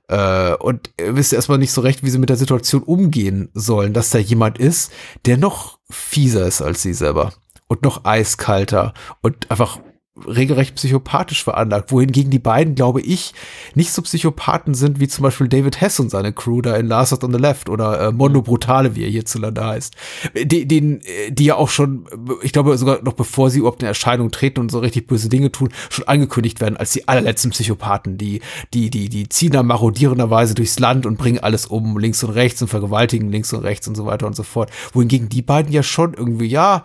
Äh, 0.08 0.54
und 0.54 0.90
wisst 0.98 1.32
erstmal 1.32 1.58
nicht 1.58 1.72
so 1.72 1.80
recht, 1.80 2.02
wie 2.02 2.10
sie 2.10 2.18
mit 2.18 2.28
der 2.28 2.36
Situation 2.36 2.82
umgehen 2.82 3.48
sollen, 3.54 3.92
dass 3.92 4.10
da 4.10 4.18
jemand 4.18 4.58
ist, 4.58 4.92
der 5.24 5.36
noch 5.36 5.78
fieser 5.90 6.46
ist 6.46 6.62
als 6.62 6.82
sie 6.82 6.94
selber 6.94 7.32
und 7.68 7.82
noch 7.82 8.04
eiskalter 8.04 8.92
und 9.22 9.50
einfach 9.50 9.78
regelrecht 10.26 10.74
psychopathisch 10.74 11.42
veranlagt, 11.42 11.90
wohingegen 11.90 12.30
die 12.30 12.38
beiden, 12.38 12.74
glaube 12.74 13.00
ich, 13.00 13.32
nicht 13.74 13.92
so 13.92 14.02
Psychopathen 14.02 14.74
sind 14.74 15.00
wie 15.00 15.08
zum 15.08 15.22
Beispiel 15.22 15.48
David 15.48 15.80
Hess 15.80 15.98
und 16.00 16.10
seine 16.10 16.34
Crew 16.34 16.60
da 16.60 16.76
in 16.76 16.86
Last 16.86 17.24
on 17.24 17.32
the 17.32 17.38
Left 17.38 17.70
oder 17.70 18.08
äh, 18.08 18.12
Mondo 18.12 18.42
Brutale, 18.42 18.94
wie 18.94 19.04
er 19.04 19.10
hierzulande 19.10 19.64
heißt. 19.64 19.94
Die, 20.44 20.68
den, 20.68 21.00
die 21.30 21.44
ja 21.46 21.54
auch 21.54 21.70
schon, 21.70 22.06
ich 22.42 22.52
glaube 22.52 22.76
sogar 22.76 23.02
noch 23.02 23.14
bevor 23.14 23.48
sie 23.48 23.60
überhaupt 23.60 23.82
in 23.82 23.88
Erscheinung 23.88 24.30
treten 24.30 24.60
und 24.60 24.70
so 24.70 24.80
richtig 24.80 25.06
böse 25.06 25.30
Dinge 25.30 25.50
tun, 25.50 25.70
schon 25.88 26.06
angekündigt 26.06 26.60
werden 26.60 26.76
als 26.76 26.92
die 26.92 27.08
allerletzten 27.08 27.52
Psychopathen, 27.52 28.18
die, 28.18 28.42
die, 28.74 28.90
die, 28.90 29.08
die 29.08 29.30
ziehen 29.30 29.52
da 29.52 29.62
marodierenderweise 29.62 30.54
durchs 30.54 30.78
Land 30.78 31.06
und 31.06 31.16
bringen 31.16 31.38
alles 31.38 31.66
um, 31.66 31.98
links 31.98 32.22
und 32.22 32.30
rechts 32.30 32.60
und 32.60 32.68
vergewaltigen 32.68 33.30
links 33.30 33.52
und 33.54 33.60
rechts 33.60 33.88
und 33.88 33.94
so 33.94 34.04
weiter 34.04 34.26
und 34.26 34.36
so 34.36 34.42
fort. 34.42 34.70
Wohingegen 34.92 35.30
die 35.30 35.42
beiden 35.42 35.72
ja 35.72 35.82
schon 35.82 36.12
irgendwie, 36.12 36.46
ja, 36.46 36.84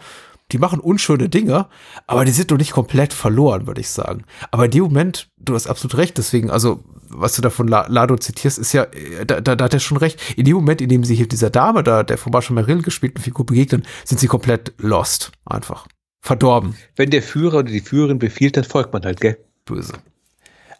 die 0.51 0.57
machen 0.57 0.79
unschöne 0.79 1.29
Dinge, 1.29 1.67
aber 2.05 2.25
die 2.25 2.31
sind 2.31 2.51
doch 2.51 2.57
nicht 2.57 2.71
komplett 2.71 3.13
verloren, 3.13 3.67
würde 3.67 3.81
ich 3.81 3.89
sagen. 3.89 4.23
Aber 4.51 4.65
in 4.65 4.71
dem 4.71 4.83
Moment, 4.83 5.29
du 5.37 5.55
hast 5.55 5.67
absolut 5.67 5.97
recht, 5.97 6.17
deswegen, 6.17 6.49
also, 6.49 6.83
was 7.09 7.35
du 7.35 7.41
da 7.41 7.49
von 7.49 7.67
Lado 7.67 8.17
zitierst, 8.17 8.57
ist 8.57 8.73
ja, 8.73 8.83
äh, 8.83 9.25
da, 9.25 9.41
da, 9.41 9.55
da 9.55 9.65
hat 9.65 9.73
er 9.73 9.79
schon 9.79 9.97
recht. 9.97 10.19
In 10.37 10.45
dem 10.45 10.55
Moment, 10.55 10.81
in 10.81 10.89
dem 10.89 11.03
sie 11.03 11.15
hier 11.15 11.27
dieser 11.27 11.49
Dame 11.49 11.83
da, 11.83 12.03
der 12.03 12.17
von 12.17 12.31
Marshall 12.31 12.55
Merrill 12.55 12.81
gespielten 12.81 13.21
Figur 13.21 13.45
begegnen, 13.45 13.85
sind 14.05 14.19
sie 14.19 14.27
komplett 14.27 14.73
lost. 14.77 15.31
Einfach. 15.45 15.87
Verdorben. 16.21 16.75
Wenn 16.95 17.09
der 17.09 17.21
Führer 17.21 17.59
oder 17.59 17.71
die 17.71 17.79
Führerin 17.79 18.19
befiehlt, 18.19 18.57
dann 18.57 18.63
folgt 18.63 18.93
man 18.93 19.03
halt, 19.03 19.21
gell? 19.21 19.37
Böse. 19.65 19.93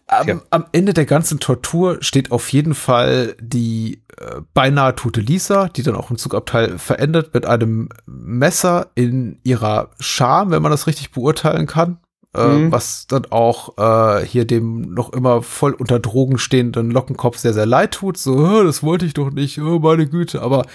Am, 0.08 0.28
ja. 0.28 0.42
am, 0.52 0.66
Ende 0.72 0.94
der 0.94 1.06
ganzen 1.06 1.40
Tortur 1.40 1.98
steht 2.02 2.32
auf 2.32 2.52
jeden 2.54 2.76
Fall 2.76 3.36
die 3.42 4.02
äh, 4.18 4.42
beinahe 4.54 4.96
tote 4.96 5.20
Lisa, 5.20 5.68
die 5.68 5.84
dann 5.84 5.96
auch 5.96 6.10
im 6.10 6.18
Zugabteil 6.18 6.78
verendet 6.80 7.34
mit 7.34 7.46
einem 7.46 7.90
Messer 8.06 8.88
in 8.96 9.40
ihrer 9.44 9.90
Scham, 10.00 10.52
wenn 10.52 10.62
man 10.62 10.72
das 10.72 10.88
richtig 10.88 11.12
beurteilen 11.12 11.68
kann. 11.68 12.00
Äh, 12.38 12.48
mhm. 12.48 12.72
was 12.72 13.08
dann 13.08 13.26
auch 13.32 13.78
äh, 13.78 14.24
hier 14.24 14.46
dem 14.46 14.94
noch 14.94 15.12
immer 15.14 15.42
voll 15.42 15.74
unter 15.74 16.00
Drogen 16.00 16.38
stehenden 16.38 16.92
Lockenkopf 16.92 17.38
sehr, 17.38 17.54
sehr 17.54 17.66
leid 17.66 17.94
tut. 17.96 18.18
So, 18.18 18.64
das 18.64 18.84
wollte 18.84 19.06
ich 19.06 19.14
doch 19.14 19.32
nicht, 19.32 19.60
oh, 19.60 19.80
meine 19.80 20.08
Güte. 20.08 20.42
Aber 20.42 20.66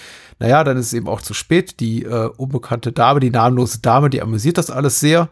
naja, 0.40 0.64
dann 0.64 0.76
ist 0.76 0.86
es 0.86 0.92
eben 0.92 1.08
auch 1.08 1.20
zu 1.20 1.34
spät. 1.34 1.78
Die 1.78 2.02
äh, 2.02 2.30
unbekannte 2.36 2.90
Dame, 2.90 3.20
die 3.20 3.30
namenlose 3.30 3.80
Dame, 3.80 4.10
die 4.10 4.22
amüsiert 4.22 4.58
das 4.58 4.70
alles 4.70 4.98
sehr. 4.98 5.28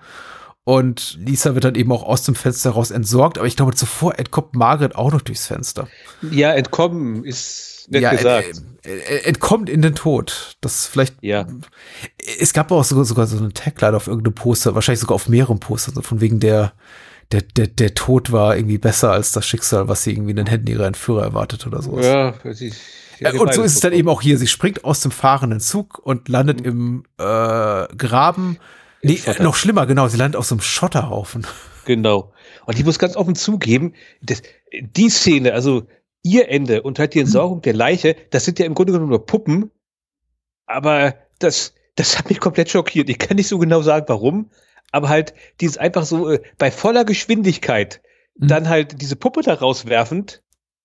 Und 0.64 1.18
Lisa 1.18 1.54
wird 1.54 1.64
dann 1.64 1.74
eben 1.74 1.90
auch 1.90 2.02
aus 2.02 2.22
dem 2.22 2.34
Fenster 2.34 2.70
raus 2.70 2.90
entsorgt. 2.90 3.38
Aber 3.38 3.46
ich 3.46 3.56
glaube, 3.56 3.74
zuvor 3.74 4.18
entkommt 4.18 4.54
Margaret 4.54 4.94
auch 4.94 5.12
noch 5.12 5.22
durchs 5.22 5.46
Fenster. 5.46 5.88
Ja, 6.30 6.52
entkommen 6.52 7.24
ist 7.24 7.88
nett 7.90 8.02
ja, 8.02 8.10
gesagt. 8.12 8.62
entkommt 9.24 9.68
in 9.68 9.82
den 9.82 9.94
Tod. 9.94 10.56
Das 10.60 10.86
vielleicht. 10.86 11.16
Ja. 11.22 11.46
Es 12.38 12.52
gab 12.52 12.70
auch 12.70 12.84
sogar, 12.84 13.04
sogar 13.04 13.26
so 13.26 13.38
eine 13.38 13.52
Tagline 13.52 13.96
auf 13.96 14.06
irgendeinem 14.06 14.34
Poster, 14.34 14.74
wahrscheinlich 14.74 15.00
sogar 15.00 15.14
auf 15.14 15.28
mehreren 15.28 15.60
Postern, 15.60 15.94
so 15.94 16.02
von 16.02 16.20
wegen 16.20 16.40
der, 16.40 16.72
der, 17.32 17.42
der, 17.42 17.66
der 17.66 17.94
Tod 17.94 18.30
war 18.30 18.56
irgendwie 18.56 18.78
besser 18.78 19.12
als 19.12 19.32
das 19.32 19.46
Schicksal, 19.46 19.88
was 19.88 20.04
sie 20.04 20.12
irgendwie 20.12 20.30
in 20.30 20.36
den 20.36 20.46
Händen 20.46 20.66
ihrer 20.68 20.86
Entführer 20.86 21.22
erwartet 21.22 21.66
oder 21.66 21.82
sowas. 21.82 22.06
Ja, 22.06 22.34
ich, 22.44 22.74
ja, 23.18 23.32
und 23.32 23.52
so 23.54 23.62
ist 23.62 23.74
es 23.74 23.80
dann 23.80 23.92
eben 23.92 24.08
auch 24.08 24.22
hier. 24.22 24.38
Sie 24.38 24.46
springt 24.46 24.84
aus 24.84 25.00
dem 25.00 25.10
fahrenden 25.10 25.60
Zug 25.60 25.98
und 25.98 26.28
landet 26.28 26.60
mhm. 26.60 26.66
im 26.66 27.04
äh, 27.18 27.86
Graben 27.96 28.58
Nee, 29.02 29.20
noch 29.38 29.56
schlimmer, 29.56 29.86
genau. 29.86 30.08
Sie 30.08 30.16
landet 30.16 30.36
auf 30.36 30.46
so 30.46 30.54
einem 30.54 30.62
Schotterhaufen. 30.62 31.46
Genau. 31.84 32.32
Und 32.66 32.78
ich 32.78 32.84
muss 32.84 32.98
ganz 32.98 33.16
offen 33.16 33.34
zugeben, 33.34 33.94
das, 34.20 34.42
die 34.72 35.08
Szene, 35.08 35.54
also 35.54 35.86
ihr 36.22 36.48
Ende 36.48 36.82
und 36.82 36.98
halt 36.98 37.14
die 37.14 37.20
Entsorgung 37.20 37.62
der 37.62 37.74
Leiche, 37.74 38.14
das 38.30 38.44
sind 38.44 38.58
ja 38.58 38.66
im 38.66 38.74
Grunde 38.74 38.92
genommen 38.92 39.10
nur 39.10 39.24
Puppen. 39.24 39.70
Aber 40.66 41.14
das, 41.38 41.74
das 41.96 42.18
hat 42.18 42.28
mich 42.28 42.40
komplett 42.40 42.70
schockiert. 42.70 43.08
Ich 43.08 43.18
kann 43.18 43.36
nicht 43.36 43.48
so 43.48 43.58
genau 43.58 43.82
sagen, 43.82 44.06
warum. 44.08 44.50
Aber 44.92 45.08
halt 45.08 45.34
dieses 45.60 45.78
einfach 45.78 46.04
so 46.04 46.30
äh, 46.30 46.40
bei 46.58 46.70
voller 46.70 47.04
Geschwindigkeit 47.04 48.02
mhm. 48.36 48.48
dann 48.48 48.68
halt 48.68 49.00
diese 49.00 49.16
Puppe 49.16 49.42
da 49.42 49.54
rauswerfend 49.54 50.42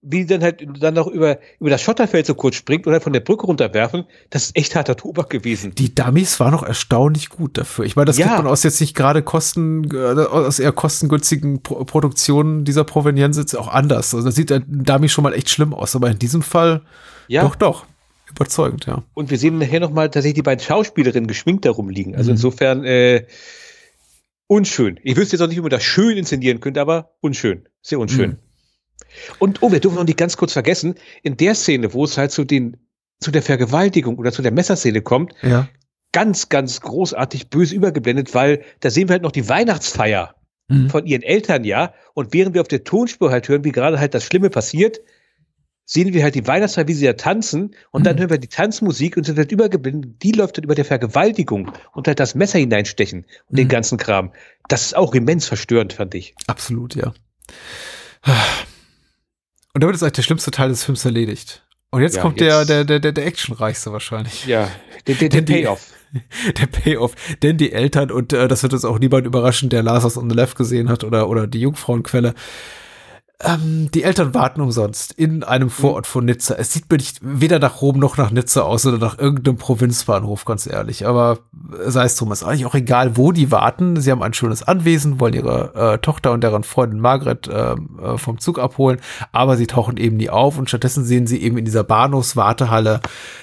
wie 0.07 0.25
dann 0.25 0.43
halt 0.43 0.65
dann 0.79 0.93
noch 0.93 1.07
über, 1.07 1.39
über 1.59 1.69
das 1.69 1.81
Schotterfeld 1.81 2.25
so 2.25 2.35
kurz 2.35 2.55
springt 2.55 2.85
oder 2.85 3.01
von 3.01 3.11
der 3.11 3.19
Brücke 3.19 3.47
runterwerfen, 3.47 4.05
das 4.29 4.45
ist 4.45 4.57
echt 4.57 4.75
harter 4.75 4.95
Tobak 4.95 5.29
gewesen. 5.29 5.73
Die 5.75 5.93
Dummies 5.93 6.39
waren 6.39 6.51
noch 6.51 6.63
erstaunlich 6.63 7.29
gut 7.29 7.57
dafür. 7.57 7.85
Ich 7.85 7.95
meine, 7.95 8.05
das 8.05 8.17
ja. 8.17 8.27
kennt 8.27 8.43
man 8.43 8.47
aus 8.47 8.63
jetzt 8.63 8.79
nicht 8.79 8.95
gerade 8.95 9.23
Kosten, 9.23 9.89
äh, 9.91 9.97
aus 9.97 10.59
eher 10.59 10.71
kostengünstigen 10.71 11.61
Pro 11.61 11.83
Produktionen 11.85 12.65
dieser 12.65 12.83
Provenienz 12.83 13.37
jetzt 13.37 13.55
auch 13.55 13.67
anders. 13.67 14.13
Also 14.13 14.27
da 14.27 14.31
sieht 14.31 14.51
ein 14.51 14.65
Dummy 14.67 15.09
schon 15.09 15.23
mal 15.23 15.33
echt 15.33 15.49
schlimm 15.49 15.73
aus, 15.73 15.95
aber 15.95 16.09
in 16.09 16.19
diesem 16.19 16.41
Fall 16.41 16.81
ja. 17.27 17.41
doch, 17.41 17.55
doch. 17.55 17.85
Überzeugend, 18.29 18.85
ja. 18.85 19.03
Und 19.13 19.29
wir 19.29 19.37
sehen 19.37 19.59
nachher 19.59 19.79
nochmal 19.79 20.09
tatsächlich 20.09 20.35
die 20.35 20.41
beiden 20.41 20.63
Schauspielerinnen 20.63 21.27
geschminkt 21.27 21.65
da 21.65 21.71
rumliegen. 21.71 22.15
Also 22.15 22.31
mhm. 22.31 22.35
insofern, 22.35 22.83
äh, 22.83 23.25
unschön. 24.47 24.99
Ich 25.03 25.15
wüsste 25.15 25.35
jetzt 25.35 25.41
auch 25.41 25.47
nicht, 25.47 25.57
wie 25.57 25.61
man 25.61 25.69
das 25.69 25.83
schön 25.83 26.17
inszenieren 26.17 26.59
könnte, 26.59 26.81
aber 26.81 27.15
unschön. 27.21 27.67
Sehr 27.81 27.99
unschön. 27.99 28.31
Mhm. 28.31 28.37
Und 29.39 29.61
oh, 29.61 29.71
wir 29.71 29.79
dürfen 29.79 29.95
noch 29.95 30.05
nicht 30.05 30.17
ganz 30.17 30.37
kurz 30.37 30.53
vergessen, 30.53 30.95
in 31.23 31.37
der 31.37 31.55
Szene, 31.55 31.93
wo 31.93 32.03
es 32.03 32.17
halt 32.17 32.31
zu 32.31 32.43
den 32.43 32.77
zu 33.19 33.31
der 33.31 33.41
Vergewaltigung 33.41 34.17
oder 34.17 34.31
zu 34.31 34.41
der 34.41 34.51
Messerszene 34.51 35.01
kommt, 35.01 35.33
ja. 35.41 35.67
ganz, 36.11 36.49
ganz 36.49 36.81
großartig 36.81 37.49
böse 37.49 37.75
übergeblendet, 37.75 38.33
weil 38.33 38.63
da 38.81 38.89
sehen 38.89 39.07
wir 39.07 39.13
halt 39.13 39.23
noch 39.23 39.31
die 39.31 39.47
Weihnachtsfeier 39.47 40.35
mhm. 40.67 40.89
von 40.89 41.05
ihren 41.05 41.23
Eltern, 41.23 41.63
ja. 41.63 41.93
Und 42.13 42.33
während 42.33 42.53
wir 42.53 42.61
auf 42.61 42.67
der 42.67 42.83
Tonspur 42.83 43.31
halt 43.31 43.47
hören, 43.47 43.63
wie 43.63 43.71
gerade 43.71 43.99
halt 43.99 44.13
das 44.13 44.25
Schlimme 44.25 44.49
passiert, 44.49 44.99
sehen 45.85 46.13
wir 46.13 46.23
halt 46.23 46.35
die 46.35 46.45
Weihnachtsfeier, 46.47 46.87
wie 46.87 46.93
sie 46.93 47.05
da 47.05 47.13
tanzen. 47.13 47.75
Und 47.91 48.01
mhm. 48.01 48.05
dann 48.05 48.19
hören 48.19 48.29
wir 48.29 48.37
die 48.37 48.47
Tanzmusik 48.47 49.17
und 49.17 49.25
sind 49.25 49.37
halt 49.37 49.51
übergeblendet. 49.51 50.21
Die 50.23 50.31
läuft 50.31 50.57
dann 50.57 50.63
über 50.63 50.75
der 50.75 50.85
Vergewaltigung 50.85 51.71
und 51.93 52.07
halt 52.07 52.19
das 52.19 52.35
Messer 52.35 52.59
hineinstechen 52.59 53.25
und 53.47 53.53
mhm. 53.53 53.55
den 53.55 53.67
ganzen 53.67 53.97
Kram. 53.97 54.33
Das 54.67 54.81
ist 54.81 54.95
auch 54.95 55.13
immens 55.13 55.47
verstörend, 55.47 55.93
fand 55.93 56.15
ich. 56.15 56.35
Absolut, 56.47 56.95
ja. 56.95 57.13
Und 59.75 59.81
damit 59.83 59.93
ist 59.93 60.03
eigentlich 60.03 60.13
der 60.13 60.21
schlimmste 60.21 60.51
Teil 60.51 60.69
des 60.69 60.85
Films 60.85 61.03
erledigt. 61.03 61.61
Und 61.91 62.01
jetzt 62.01 62.15
ja, 62.15 62.21
kommt 62.21 62.39
jetzt 62.39 62.69
der, 62.69 62.85
der, 62.85 62.99
der, 63.01 63.11
der 63.11 63.25
actionreichste 63.25 63.91
wahrscheinlich. 63.91 64.45
Ja, 64.45 64.71
der, 65.05 65.15
der, 65.15 65.27
der 65.27 65.41
Payoff. 65.41 65.91
Der 66.57 66.67
Payoff. 66.67 67.13
Denn 67.43 67.57
die 67.57 67.73
Eltern, 67.73 68.09
und 68.09 68.31
äh, 68.31 68.47
das 68.47 68.63
wird 68.63 68.71
uns 68.71 68.85
auch 68.85 68.99
niemand 68.99 69.27
überraschen, 69.27 69.67
der 69.67 69.83
Lars 69.83 70.15
on 70.15 70.29
the 70.29 70.35
Left 70.35 70.55
gesehen 70.55 70.87
hat 70.87 71.03
oder, 71.03 71.27
oder 71.27 71.45
die 71.45 71.59
Jungfrauenquelle, 71.59 72.35
ähm, 73.43 73.89
die 73.93 74.03
Eltern 74.03 74.33
warten 74.33 74.61
umsonst 74.61 75.11
in 75.11 75.43
einem 75.43 75.69
Vorort 75.69 76.07
von 76.07 76.25
Nizza. 76.25 76.55
Es 76.55 76.71
sieht 76.71 76.89
mir 76.89 76.97
nicht 76.97 77.19
weder 77.21 77.59
nach 77.59 77.81
Rom 77.81 77.99
noch 77.99 78.17
nach 78.17 78.31
Nizza 78.31 78.61
aus 78.61 78.85
oder 78.85 78.97
nach 78.97 79.19
irgendeinem 79.19 79.57
Provinzbahnhof, 79.57 80.45
ganz 80.45 80.67
ehrlich. 80.67 81.05
Aber 81.05 81.39
sei 81.85 82.05
es 82.05 82.15
drum, 82.15 82.31
ist 82.31 82.43
eigentlich 82.43 82.65
auch 82.65 82.75
egal, 82.75 83.17
wo 83.17 83.33
die 83.33 83.51
warten. 83.51 83.99
Sie 83.99 84.09
haben 84.11 84.23
ein 84.23 84.33
schönes 84.33 84.63
Anwesen, 84.63 85.19
wollen 85.19 85.33
ihre 85.33 85.75
äh, 85.75 85.97
Tochter 85.97 86.31
und 86.31 86.43
deren 86.43 86.63
Freundin 86.63 86.99
Margaret 86.99 87.49
ähm, 87.51 87.99
äh, 88.01 88.17
vom 88.17 88.39
Zug 88.39 88.57
abholen, 88.57 88.99
aber 89.31 89.57
sie 89.57 89.67
tauchen 89.67 89.97
eben 89.97 90.17
nie 90.17 90.29
auf 90.29 90.57
und 90.57 90.69
stattdessen 90.69 91.03
sehen 91.03 91.27
sie 91.27 91.41
eben 91.41 91.57
in 91.57 91.65
dieser 91.65 91.83
Bahnhofswartehalle 91.83 93.01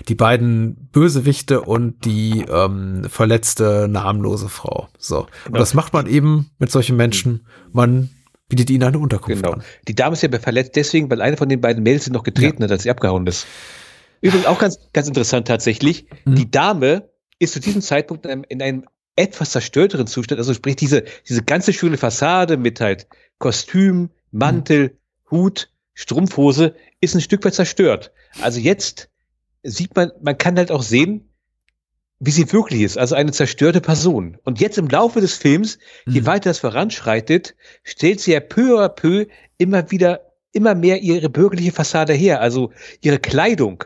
die 0.08 0.14
beiden 0.14 0.88
Bösewichte 0.92 1.60
und 1.60 2.04
die 2.04 2.46
ähm, 2.50 3.04
verletzte 3.08 3.88
namenlose 3.88 4.48
Frau. 4.48 4.88
So. 4.98 5.26
Und 5.46 5.58
das 5.58 5.74
macht 5.74 5.92
man 5.92 6.06
eben 6.06 6.50
mit 6.58 6.70
solchen 6.70 6.96
Menschen. 6.96 7.46
Man 7.72 8.10
bietet 8.52 8.68
ihnen 8.68 8.82
eine 8.82 8.98
Unterkunft 8.98 9.42
genau. 9.42 9.54
an. 9.54 9.64
Die 9.88 9.94
Dame 9.94 10.12
ist 10.12 10.22
ja 10.22 10.28
verletzt 10.38 10.76
deswegen, 10.76 11.10
weil 11.10 11.22
eine 11.22 11.38
von 11.38 11.48
den 11.48 11.62
beiden 11.62 11.82
Mädels 11.82 12.10
noch 12.10 12.22
getreten 12.22 12.60
ja. 12.60 12.64
hat, 12.64 12.72
als 12.72 12.82
sie 12.82 12.90
abgehauen 12.90 13.26
ist. 13.26 13.46
Übrigens 14.20 14.44
auch 14.44 14.58
ganz, 14.58 14.78
ganz 14.92 15.08
interessant 15.08 15.48
tatsächlich. 15.48 16.04
Mhm. 16.26 16.34
Die 16.34 16.50
Dame 16.50 17.08
ist 17.38 17.54
zu 17.54 17.60
diesem 17.60 17.80
Zeitpunkt 17.80 18.26
in 18.26 18.30
einem, 18.30 18.44
in 18.46 18.60
einem 18.60 18.84
etwas 19.16 19.52
zerstörteren 19.52 20.06
Zustand, 20.06 20.38
also 20.38 20.52
sprich 20.52 20.76
diese, 20.76 21.04
diese 21.26 21.42
ganze 21.42 21.72
schöne 21.72 21.96
Fassade 21.96 22.58
mit 22.58 22.78
halt 22.82 23.06
Kostüm, 23.38 24.10
Mantel, 24.32 24.90
mhm. 24.90 25.30
Hut, 25.30 25.70
Strumpfhose 25.94 26.74
ist 27.00 27.14
ein 27.14 27.22
Stück 27.22 27.42
weit 27.46 27.54
zerstört. 27.54 28.12
Also 28.42 28.60
jetzt 28.60 29.08
sieht 29.62 29.96
man, 29.96 30.12
man 30.20 30.36
kann 30.36 30.58
halt 30.58 30.70
auch 30.70 30.82
sehen, 30.82 31.31
wie 32.24 32.30
sie 32.30 32.52
wirklich 32.52 32.82
ist, 32.82 32.98
also 32.98 33.16
eine 33.16 33.32
zerstörte 33.32 33.80
Person. 33.80 34.38
Und 34.44 34.60
jetzt 34.60 34.78
im 34.78 34.86
Laufe 34.86 35.20
des 35.20 35.34
Films, 35.34 35.78
je 36.06 36.20
mhm. 36.20 36.26
weiter 36.26 36.50
das 36.50 36.60
voranschreitet, 36.60 37.56
stellt 37.82 38.20
sie 38.20 38.32
ja 38.32 38.38
peu 38.38 38.80
à 38.80 38.88
peu 38.88 39.26
immer 39.58 39.90
wieder, 39.90 40.32
immer 40.52 40.76
mehr 40.76 41.02
ihre 41.02 41.28
bürgerliche 41.28 41.72
Fassade 41.72 42.12
her. 42.12 42.40
Also 42.40 42.70
ihre 43.00 43.18
Kleidung 43.18 43.82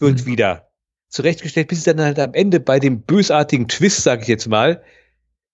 wird 0.00 0.22
mhm. 0.22 0.26
wieder 0.26 0.68
zurechtgestellt, 1.10 1.68
bis 1.68 1.84
sie 1.84 1.94
dann 1.94 2.04
halt 2.04 2.18
am 2.18 2.34
Ende 2.34 2.58
bei 2.58 2.80
dem 2.80 3.02
bösartigen 3.02 3.68
Twist, 3.68 4.02
sage 4.02 4.22
ich 4.22 4.28
jetzt 4.28 4.48
mal, 4.48 4.82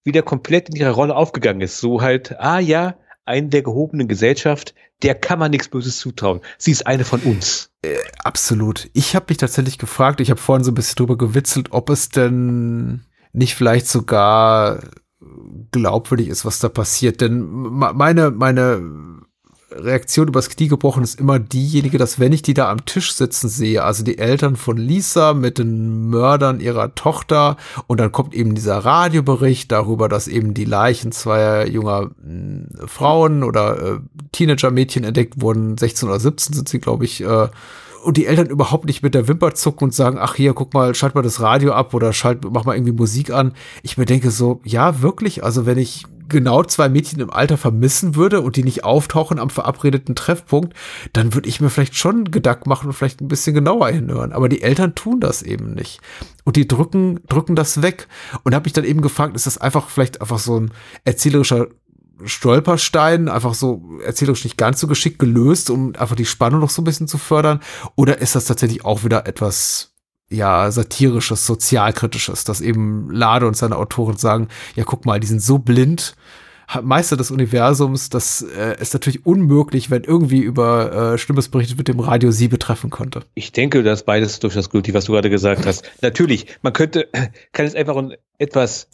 wieder 0.02 0.22
komplett 0.22 0.70
in 0.70 0.76
ihrer 0.76 0.92
Rolle 0.92 1.14
aufgegangen 1.14 1.60
ist. 1.60 1.80
So 1.80 2.00
halt, 2.00 2.40
ah 2.40 2.60
ja, 2.60 2.96
einen 3.24 3.50
der 3.50 3.62
gehobenen 3.62 4.08
Gesellschaft, 4.08 4.74
der 5.02 5.14
kann 5.14 5.38
man 5.38 5.50
nichts 5.50 5.68
Böses 5.68 5.98
zutrauen. 5.98 6.40
Sie 6.58 6.70
ist 6.70 6.86
eine 6.86 7.04
von 7.04 7.20
uns. 7.20 7.70
Äh, 7.82 7.96
absolut. 8.22 8.88
Ich 8.92 9.16
habe 9.16 9.26
mich 9.28 9.38
tatsächlich 9.38 9.78
gefragt, 9.78 10.20
ich 10.20 10.30
habe 10.30 10.40
vorhin 10.40 10.64
so 10.64 10.70
ein 10.70 10.74
bisschen 10.74 10.96
drüber 10.96 11.18
gewitzelt, 11.18 11.68
ob 11.72 11.90
es 11.90 12.08
denn 12.08 13.04
nicht 13.32 13.54
vielleicht 13.54 13.88
sogar 13.88 14.80
glaubwürdig 15.70 16.28
ist, 16.28 16.44
was 16.44 16.58
da 16.58 16.68
passiert. 16.68 17.20
Denn 17.20 17.40
meine, 17.42 18.30
meine 18.30 19.22
Reaktion 19.76 20.28
übers 20.28 20.48
Knie 20.48 20.68
gebrochen 20.68 21.02
ist 21.02 21.18
immer 21.18 21.38
diejenige, 21.38 21.98
dass 21.98 22.18
wenn 22.18 22.32
ich 22.32 22.42
die 22.42 22.54
da 22.54 22.70
am 22.70 22.84
Tisch 22.84 23.14
sitzen 23.14 23.48
sehe, 23.48 23.82
also 23.84 24.04
die 24.04 24.18
Eltern 24.18 24.56
von 24.56 24.76
Lisa 24.76 25.34
mit 25.34 25.58
den 25.58 26.08
Mördern 26.08 26.60
ihrer 26.60 26.94
Tochter 26.94 27.56
und 27.86 28.00
dann 28.00 28.12
kommt 28.12 28.34
eben 28.34 28.54
dieser 28.54 28.78
Radiobericht 28.78 29.70
darüber, 29.72 30.08
dass 30.08 30.28
eben 30.28 30.54
die 30.54 30.64
Leichen 30.64 31.12
zweier 31.12 31.66
junger 31.66 32.10
äh, 32.26 32.86
Frauen 32.86 33.42
oder 33.42 33.94
äh, 33.94 33.98
Teenager-Mädchen 34.32 35.04
entdeckt 35.04 35.40
wurden, 35.40 35.78
16 35.78 36.08
oder 36.08 36.20
17 36.20 36.54
sind 36.54 36.68
sie, 36.68 36.78
glaube 36.78 37.04
ich, 37.04 37.22
äh, 37.22 37.48
und 38.02 38.16
die 38.16 38.26
Eltern 38.26 38.48
überhaupt 38.48 38.86
nicht 38.86 39.02
mit 39.02 39.14
der 39.14 39.28
Wimper 39.28 39.54
zucken 39.54 39.86
und 39.86 39.94
sagen, 39.94 40.18
ach 40.20 40.34
hier, 40.34 40.54
guck 40.54 40.74
mal, 40.74 40.94
schalt 40.94 41.14
mal 41.14 41.22
das 41.22 41.40
Radio 41.40 41.72
ab 41.72 41.94
oder 41.94 42.12
schalt, 42.12 42.40
mach 42.50 42.64
mal 42.64 42.74
irgendwie 42.74 42.92
Musik 42.92 43.30
an. 43.30 43.52
Ich 43.82 43.96
mir 43.96 44.06
denke 44.06 44.30
so, 44.30 44.60
ja, 44.64 45.02
wirklich, 45.02 45.44
also 45.44 45.66
wenn 45.66 45.78
ich 45.78 46.04
genau 46.32 46.64
zwei 46.64 46.88
Mädchen 46.88 47.20
im 47.20 47.30
Alter 47.30 47.56
vermissen 47.56 48.16
würde 48.16 48.40
und 48.40 48.56
die 48.56 48.64
nicht 48.64 48.84
auftauchen 48.84 49.38
am 49.38 49.50
verabredeten 49.50 50.14
Treffpunkt, 50.14 50.74
dann 51.12 51.34
würde 51.34 51.48
ich 51.48 51.60
mir 51.60 51.70
vielleicht 51.70 51.96
schon 51.96 52.30
Gedanken 52.30 52.68
machen 52.68 52.88
und 52.88 52.94
vielleicht 52.94 53.20
ein 53.20 53.28
bisschen 53.28 53.54
genauer 53.54 53.90
hinhören. 53.90 54.32
Aber 54.32 54.48
die 54.48 54.62
Eltern 54.62 54.94
tun 54.94 55.20
das 55.20 55.42
eben 55.42 55.74
nicht. 55.74 56.00
Und 56.44 56.56
die 56.56 56.66
drücken, 56.66 57.20
drücken 57.28 57.54
das 57.54 57.82
weg. 57.82 58.08
Und 58.42 58.54
habe 58.54 58.66
ich 58.66 58.72
dann 58.72 58.84
eben 58.84 59.02
gefragt, 59.02 59.36
ist 59.36 59.46
das 59.46 59.58
einfach 59.58 59.88
vielleicht 59.88 60.20
einfach 60.20 60.40
so 60.40 60.58
ein 60.58 60.72
erzählerischer 61.04 61.68
Stolperstein, 62.24 63.28
einfach 63.28 63.54
so 63.54 63.82
erzählerisch 64.04 64.44
nicht 64.44 64.56
ganz 64.56 64.80
so 64.80 64.86
geschickt 64.86 65.18
gelöst, 65.18 65.70
um 65.70 65.94
einfach 65.96 66.16
die 66.16 66.26
Spannung 66.26 66.60
noch 66.60 66.70
so 66.70 66.82
ein 66.82 66.84
bisschen 66.84 67.08
zu 67.08 67.18
fördern? 67.18 67.60
Oder 67.96 68.18
ist 68.18 68.34
das 68.34 68.46
tatsächlich 68.46 68.84
auch 68.84 69.04
wieder 69.04 69.26
etwas 69.26 69.91
ja, 70.32 70.70
satirisches, 70.70 71.46
sozialkritisches, 71.46 72.44
dass 72.44 72.60
eben 72.60 73.10
Lade 73.10 73.46
und 73.46 73.56
seine 73.56 73.76
Autoren 73.76 74.16
sagen, 74.16 74.48
ja, 74.74 74.84
guck 74.84 75.04
mal, 75.06 75.20
die 75.20 75.26
sind 75.26 75.42
so 75.42 75.58
blind, 75.58 76.16
Meister 76.80 77.16
des 77.16 77.30
Universums, 77.30 78.08
das 78.08 78.42
äh, 78.56 78.80
ist 78.80 78.94
natürlich 78.94 79.26
unmöglich, 79.26 79.90
wenn 79.90 80.04
irgendwie 80.04 80.40
über 80.40 81.14
äh, 81.14 81.18
Schlimmes 81.18 81.48
berichtet 81.48 81.76
wird, 81.76 81.88
dem 81.88 82.00
Radio 82.00 82.30
sie 82.30 82.48
betreffen 82.48 82.88
konnte. 82.88 83.22
Ich 83.34 83.52
denke, 83.52 83.82
dass 83.82 84.04
beides 84.04 84.40
durchaus 84.40 84.70
gültig, 84.70 84.94
was 84.94 85.04
du 85.04 85.12
gerade 85.12 85.28
gesagt 85.28 85.66
hast. 85.66 85.90
Natürlich, 86.00 86.46
man 86.62 86.72
könnte, 86.72 87.08
kann 87.52 87.66
es 87.66 87.74
einfach 87.74 87.96
ein 87.96 88.14
etwas 88.38 88.88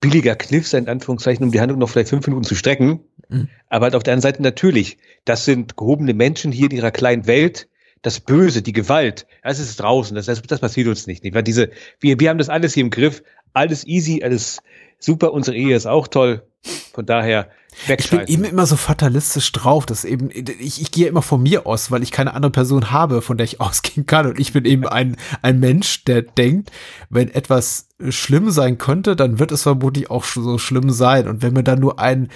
billiger 0.00 0.36
Kniff 0.36 0.68
sein, 0.68 0.84
in 0.84 0.90
Anführungszeichen, 0.90 1.44
um 1.44 1.50
die 1.50 1.60
Handlung 1.60 1.80
noch 1.80 1.88
vielleicht 1.88 2.10
fünf 2.10 2.26
Minuten 2.26 2.44
zu 2.44 2.54
strecken. 2.54 3.00
Mhm. 3.28 3.48
Aber 3.68 3.84
halt 3.84 3.94
auf 3.96 4.02
der 4.02 4.12
anderen 4.12 4.30
Seite 4.30 4.42
natürlich, 4.42 4.98
das 5.24 5.44
sind 5.44 5.76
gehobene 5.76 6.14
Menschen 6.14 6.52
hier 6.52 6.70
in 6.70 6.76
ihrer 6.76 6.90
kleinen 6.90 7.26
Welt, 7.26 7.68
das 8.06 8.20
Böse, 8.20 8.62
die 8.62 8.72
Gewalt, 8.72 9.26
das 9.42 9.58
ist 9.58 9.80
draußen, 9.80 10.14
das, 10.14 10.26
das, 10.26 10.40
das 10.40 10.60
passiert 10.60 10.86
uns 10.86 11.08
nicht, 11.08 11.24
nicht. 11.24 11.34
Weil 11.34 11.42
diese, 11.42 11.70
wir, 11.98 12.20
wir 12.20 12.30
haben 12.30 12.38
das 12.38 12.48
alles 12.48 12.72
hier 12.72 12.84
im 12.84 12.90
Griff, 12.90 13.24
alles 13.52 13.84
easy, 13.84 14.22
alles 14.22 14.62
super, 15.00 15.32
unsere 15.32 15.56
Ehe 15.56 15.74
ist 15.74 15.86
auch 15.86 16.06
toll. 16.06 16.46
Von 16.92 17.04
daher, 17.04 17.50
ich 17.88 18.10
bin 18.10 18.26
eben 18.28 18.44
immer 18.44 18.64
so 18.64 18.76
fatalistisch 18.76 19.50
drauf, 19.50 19.86
dass 19.86 20.04
eben, 20.04 20.30
ich, 20.30 20.80
ich 20.80 20.90
gehe 20.92 21.08
immer 21.08 21.20
von 21.20 21.42
mir 21.42 21.66
aus, 21.66 21.90
weil 21.90 22.04
ich 22.04 22.12
keine 22.12 22.34
andere 22.34 22.52
Person 22.52 22.92
habe, 22.92 23.22
von 23.22 23.38
der 23.38 23.44
ich 23.44 23.60
ausgehen 23.60 24.06
kann. 24.06 24.26
Und 24.26 24.38
ich 24.38 24.52
bin 24.52 24.64
eben 24.64 24.86
ein, 24.86 25.16
ein 25.42 25.58
Mensch, 25.58 26.04
der 26.04 26.22
denkt, 26.22 26.70
wenn 27.10 27.28
etwas 27.28 27.88
schlimm 28.08 28.52
sein 28.52 28.78
könnte, 28.78 29.16
dann 29.16 29.40
wird 29.40 29.50
es 29.50 29.64
vermutlich 29.64 30.10
auch 30.10 30.22
so 30.22 30.58
schlimm 30.58 30.90
sein. 30.90 31.26
Und 31.26 31.42
wenn 31.42 31.54
mir 31.54 31.64
dann 31.64 31.80
nur 31.80 31.98
ein, 31.98 32.28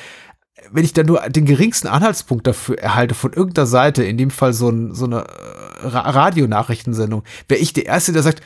wenn 0.70 0.84
ich 0.84 0.92
da 0.92 1.02
nur 1.02 1.20
den 1.28 1.46
geringsten 1.46 1.88
Anhaltspunkt 1.88 2.46
dafür 2.46 2.78
erhalte 2.78 3.14
von 3.14 3.32
irgendeiner 3.32 3.66
Seite, 3.66 4.04
in 4.04 4.18
dem 4.18 4.30
Fall 4.30 4.52
so, 4.52 4.68
ein, 4.68 4.94
so 4.94 5.04
eine 5.04 5.20
äh, 5.20 5.86
Radionachrichtensendung, 5.86 7.24
wäre 7.48 7.60
ich 7.60 7.72
der 7.72 7.86
Erste, 7.86 8.12
der 8.12 8.22
sagt, 8.22 8.42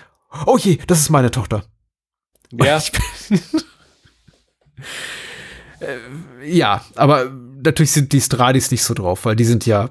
oh 0.47 0.57
je, 0.59 0.79
das 0.87 1.01
ist 1.01 1.11
meine 1.11 1.31
Tochter. 1.31 1.65
Ja. 2.53 2.79
äh, 5.81 5.99
ja, 6.45 6.85
aber 6.95 7.31
natürlich 7.63 7.93
sind 7.93 8.13
die 8.13 8.21
Stradis 8.21 8.71
nicht 8.71 8.85
so 8.85 8.95
drauf, 8.95 9.25
weil 9.25 9.37
die 9.37 9.45
sind 9.45 9.67
ja 9.67 9.91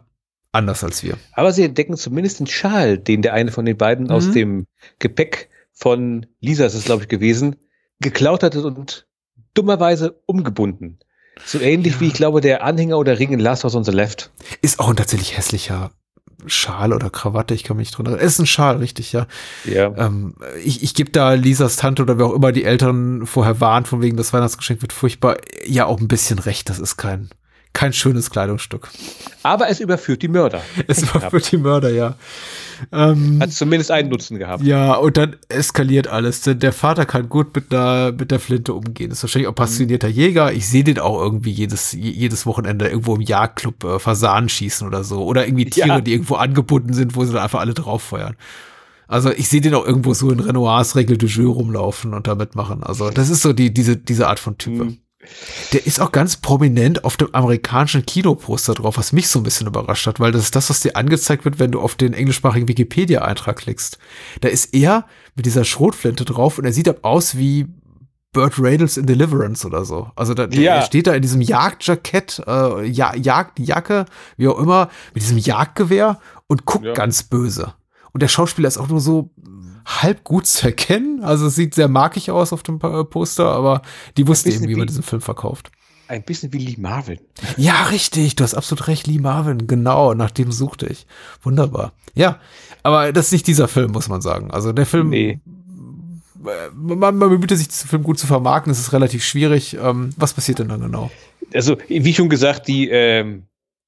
anders 0.52 0.84
als 0.84 1.04
wir. 1.04 1.18
Aber 1.34 1.52
sie 1.52 1.64
entdecken 1.64 1.98
zumindest 1.98 2.40
den 2.40 2.48
Schal, 2.48 2.98
den 2.98 3.22
der 3.22 3.34
eine 3.34 3.52
von 3.52 3.66
den 3.66 3.78
beiden 3.78 4.06
mhm. 4.06 4.12
aus 4.12 4.32
dem 4.32 4.68
Gepäck 5.00 5.50
von 5.72 6.26
Lisa, 6.40 6.66
ist 6.66 6.76
es 6.76 6.86
glaube 6.86 7.04
ich 7.04 7.10
gewesen, 7.10 7.56
geklaut 8.00 8.44
hatte 8.44 8.64
und 8.64 9.08
dummerweise 9.54 10.22
umgebunden. 10.26 11.00
So 11.46 11.60
ähnlich 11.60 11.96
ja. 11.96 12.00
wie 12.02 12.08
ich 12.08 12.14
glaube, 12.14 12.42
der 12.42 12.64
Anhänger 12.64 12.98
oder 12.98 13.20
Ring 13.20 13.32
in 13.32 13.40
Last 13.40 13.64
House 13.64 13.76
on 13.76 13.84
the 13.84 13.92
Left. 13.92 14.32
Ist 14.62 14.80
auch 14.80 14.90
ein 14.90 14.96
tatsächlich 14.96 15.38
hässlicher 15.38 15.92
Schal 16.46 16.94
oder 16.94 17.10
Krawatte, 17.10 17.54
ich 17.54 17.64
kann 17.64 17.78
mich 17.78 17.88
nicht 17.88 17.98
drunter. 17.98 18.20
Ist 18.20 18.40
ein 18.40 18.46
Schal, 18.46 18.78
richtig, 18.78 19.14
ja. 19.14 19.28
Ja. 19.66 19.94
Ähm, 19.98 20.36
ich 20.64 20.84
ich 20.84 20.94
gebe 20.94 21.12
da 21.12 21.34
Lisas 21.34 21.78
Tante 21.78 22.02
oder 22.02 22.18
wer 22.18 22.26
auch 22.26 22.34
immer 22.34 22.52
die 22.52 22.66
Eltern 22.66 23.26
vorher 23.26 23.60
warnt, 23.62 23.88
von 23.88 24.02
wegen 24.02 24.18
das 24.18 24.34
Weihnachtsgeschenk 24.34 24.82
wird 24.82 24.94
furchtbar, 24.94 25.38
ja 25.66 25.86
auch 25.86 26.00
ein 26.00 26.08
bisschen 26.08 26.40
recht. 26.40 26.70
Das 26.70 26.80
ist 26.80 26.98
kein, 26.98 27.30
kein 27.74 27.92
schönes 27.92 28.30
Kleidungsstück. 28.30 28.90
Aber 29.42 29.68
es 29.68 29.80
überführt 29.80 30.22
die 30.22 30.28
Mörder. 30.28 30.62
Es 30.88 31.02
überführt 31.02 31.52
die 31.52 31.58
Mörder, 31.58 31.90
ja. 31.90 32.16
Ähm, 32.92 33.40
Hat 33.42 33.52
zumindest 33.52 33.90
einen 33.90 34.10
Nutzen 34.10 34.38
gehabt. 34.38 34.64
Ja, 34.64 34.94
und 34.94 35.18
dann 35.18 35.36
eskaliert 35.50 36.08
alles. 36.08 36.42
Denn 36.42 36.60
der 36.60 36.72
Vater 36.72 37.06
kann 37.06 37.30
gut 37.30 37.56
mit 37.56 37.72
der, 37.72 38.14
mit 38.18 38.32
der 38.32 38.40
Flinte 38.40 38.74
umgehen. 38.74 39.12
Ist 39.12 39.24
wahrscheinlich 39.24 39.48
auch 39.48 39.56
passionierter 39.56 40.10
mhm. 40.10 40.14
Jäger. 40.14 40.54
Ich 40.54 40.68
sehe 40.68 40.84
den 40.84 41.00
auch 41.00 41.20
irgendwie 41.20 41.52
jedes, 41.52 41.94
jedes 41.94 42.46
Wochenende 42.46 42.88
irgendwo 42.88 43.16
im 43.16 43.22
Jagdclub 43.22 43.84
äh, 43.84 44.00
Fasanen 44.00 44.50
schießen 44.50 44.88
oder 44.88 45.04
so. 45.04 45.24
Oder 45.24 45.48
irgendwie 45.48 45.66
Tiere, 45.70 45.88
ja. 45.88 46.02
die 46.02 46.14
irgendwo 46.14 46.36
angebunden 46.36 46.94
sind, 46.94 47.16
wo 47.16 47.26
sie 47.26 47.34
dann 47.34 47.44
einfach 47.44 47.60
alle 47.60 47.74
drauf 47.74 48.04
feuern. 48.04 48.36
Also 49.08 49.32
ich 49.32 49.50
sehe 49.50 49.62
den 49.62 49.76
auch 49.76 49.86
irgendwo 49.86 50.14
so 50.14 50.32
in 50.32 50.40
Renoirs 50.40 50.96
Regel 50.96 51.18
de 51.18 51.30
Jeu 51.30 51.48
rumlaufen 51.48 52.14
und 52.14 52.28
da 52.28 52.36
mitmachen. 52.36 52.84
Also 52.84 53.10
das 53.14 53.30
ist 53.30 53.42
so 53.42 53.54
die, 53.54 53.74
diese, 53.74 53.98
diese 53.98 54.28
Art 54.28 54.40
von 54.40 54.58
Type. 54.58 54.86
Mhm. 54.86 54.98
Der 55.72 55.86
ist 55.86 56.00
auch 56.00 56.12
ganz 56.12 56.38
prominent 56.38 57.04
auf 57.04 57.18
dem 57.18 57.34
amerikanischen 57.34 58.06
Kinoposter 58.06 58.74
drauf, 58.74 58.98
was 58.98 59.14
mich 59.14 59.28
so 59.28 59.40
ein 59.40 59.44
bisschen 59.44 59.68
überrascht 59.68 60.08
hat, 60.08 60.20
weil 60.20 60.32
das 60.32 60.44
ist 60.44 60.56
das, 60.56 60.70
was 60.70 60.82
dir 60.82 60.96
angezeigt 60.96 61.46
wird, 61.46 61.60
wenn 61.60 61.72
du 61.72 61.80
auf 61.80 61.96
den 61.96 62.14
englischsprachigen 62.14 62.68
Wikipedia-Eintrag 62.68 63.58
klickst. 63.58 63.98
Da 64.42 64.50
ist 64.50 64.74
er 64.74 65.06
mit 65.36 65.46
dieser 65.46 65.64
Schrotflinte 65.64 66.26
drauf 66.26 66.58
und 66.58 66.66
er 66.66 66.74
sieht 66.74 66.88
ab 66.90 67.00
aus 67.02 67.38
wie 67.38 67.68
Burt 68.34 68.56
Radels 68.58 68.98
in 68.98 69.06
Deliverance 69.06 69.66
oder 69.66 69.86
so. 69.86 70.12
Also 70.16 70.34
da, 70.34 70.48
ja. 70.48 70.76
er 70.76 70.82
steht 70.82 71.08
da 71.08 71.14
in 71.14 71.22
diesem 71.22 71.42
Jagdjackett, 71.42 72.42
äh, 72.46 72.86
ja, 72.86 73.16
Jagdjacke, 73.16 74.06
wie 74.38 74.48
auch 74.48 74.60
immer, 74.60 74.90
mit 75.14 75.24
diesem 75.24 75.38
Jagdgewehr 75.38 76.20
und 76.48 76.66
guckt 76.66 76.86
ja. 76.86 76.94
ganz 76.94 77.24
böse. 77.24 77.74
Und 78.12 78.22
der 78.22 78.28
Schauspieler 78.28 78.68
ist 78.68 78.78
auch 78.78 78.90
nur 78.90 79.00
so 79.00 79.32
halb 79.86 80.24
gut 80.24 80.48
zu 80.48 80.68
erkennen. 80.68 81.24
Also 81.24 81.48
es 81.48 81.56
sieht 81.56 81.76
sehr 81.76 81.88
markig 81.88 82.32
aus 82.32 82.54
auf 82.54 82.64
dem 82.64 82.80
Poster, 82.80 83.48
aber 83.48 83.82
die 84.18 84.28
wusste 84.28 84.50
eben, 84.50 84.68
wie 84.68 84.76
man 84.76 84.88
diesen 84.88 85.04
Film 85.04 85.22
verkauft. 85.22 85.72
Ein 86.08 86.24
bisschen 86.24 86.52
wie 86.54 86.58
Lee 86.58 86.76
Marvin. 86.78 87.20
Ja, 87.58 87.86
richtig. 87.86 88.36
Du 88.36 88.44
hast 88.44 88.54
absolut 88.54 88.88
recht, 88.88 89.08
Lee 89.08 89.20
Marvin. 89.20 89.68
Genau, 89.68 90.14
nach 90.14 90.32
dem 90.32 90.52
suchte 90.52 90.86
ich. 90.86 91.08
Wunderbar. 91.42 91.94
Ja, 92.14 92.40
aber 92.84 93.14
das 93.14 93.28
ist 93.28 93.32
nicht 93.32 93.48
dieser 93.48 93.68
Film, 93.68 93.92
muss 93.92 94.10
man 94.10 94.22
sagen. 94.22 94.52
Also 94.52 94.74
der 94.74 94.86
Film. 94.86 95.10
Nee. 95.10 95.40
Äh, 96.46 96.70
man, 96.76 97.16
man 97.18 97.30
bemüht 97.30 97.50
sich, 97.50 97.68
diesen 97.68 97.88
Film 97.88 98.04
gut 98.04 98.20
zu 98.20 98.28
vermarkten. 98.28 98.72
Es 98.72 98.80
ist 98.80 98.92
relativ 98.94 99.24
schwierig. 99.24 99.78
Ähm, 99.82 100.12
was 100.18 100.34
passiert 100.34 100.60
denn 100.60 100.68
dann 100.68 100.82
genau? 100.82 101.10
Also, 101.54 101.78
wie 101.88 102.14
schon 102.14 102.30
gesagt, 102.30 102.68
die, 102.68 102.90
ähm, 102.90 103.44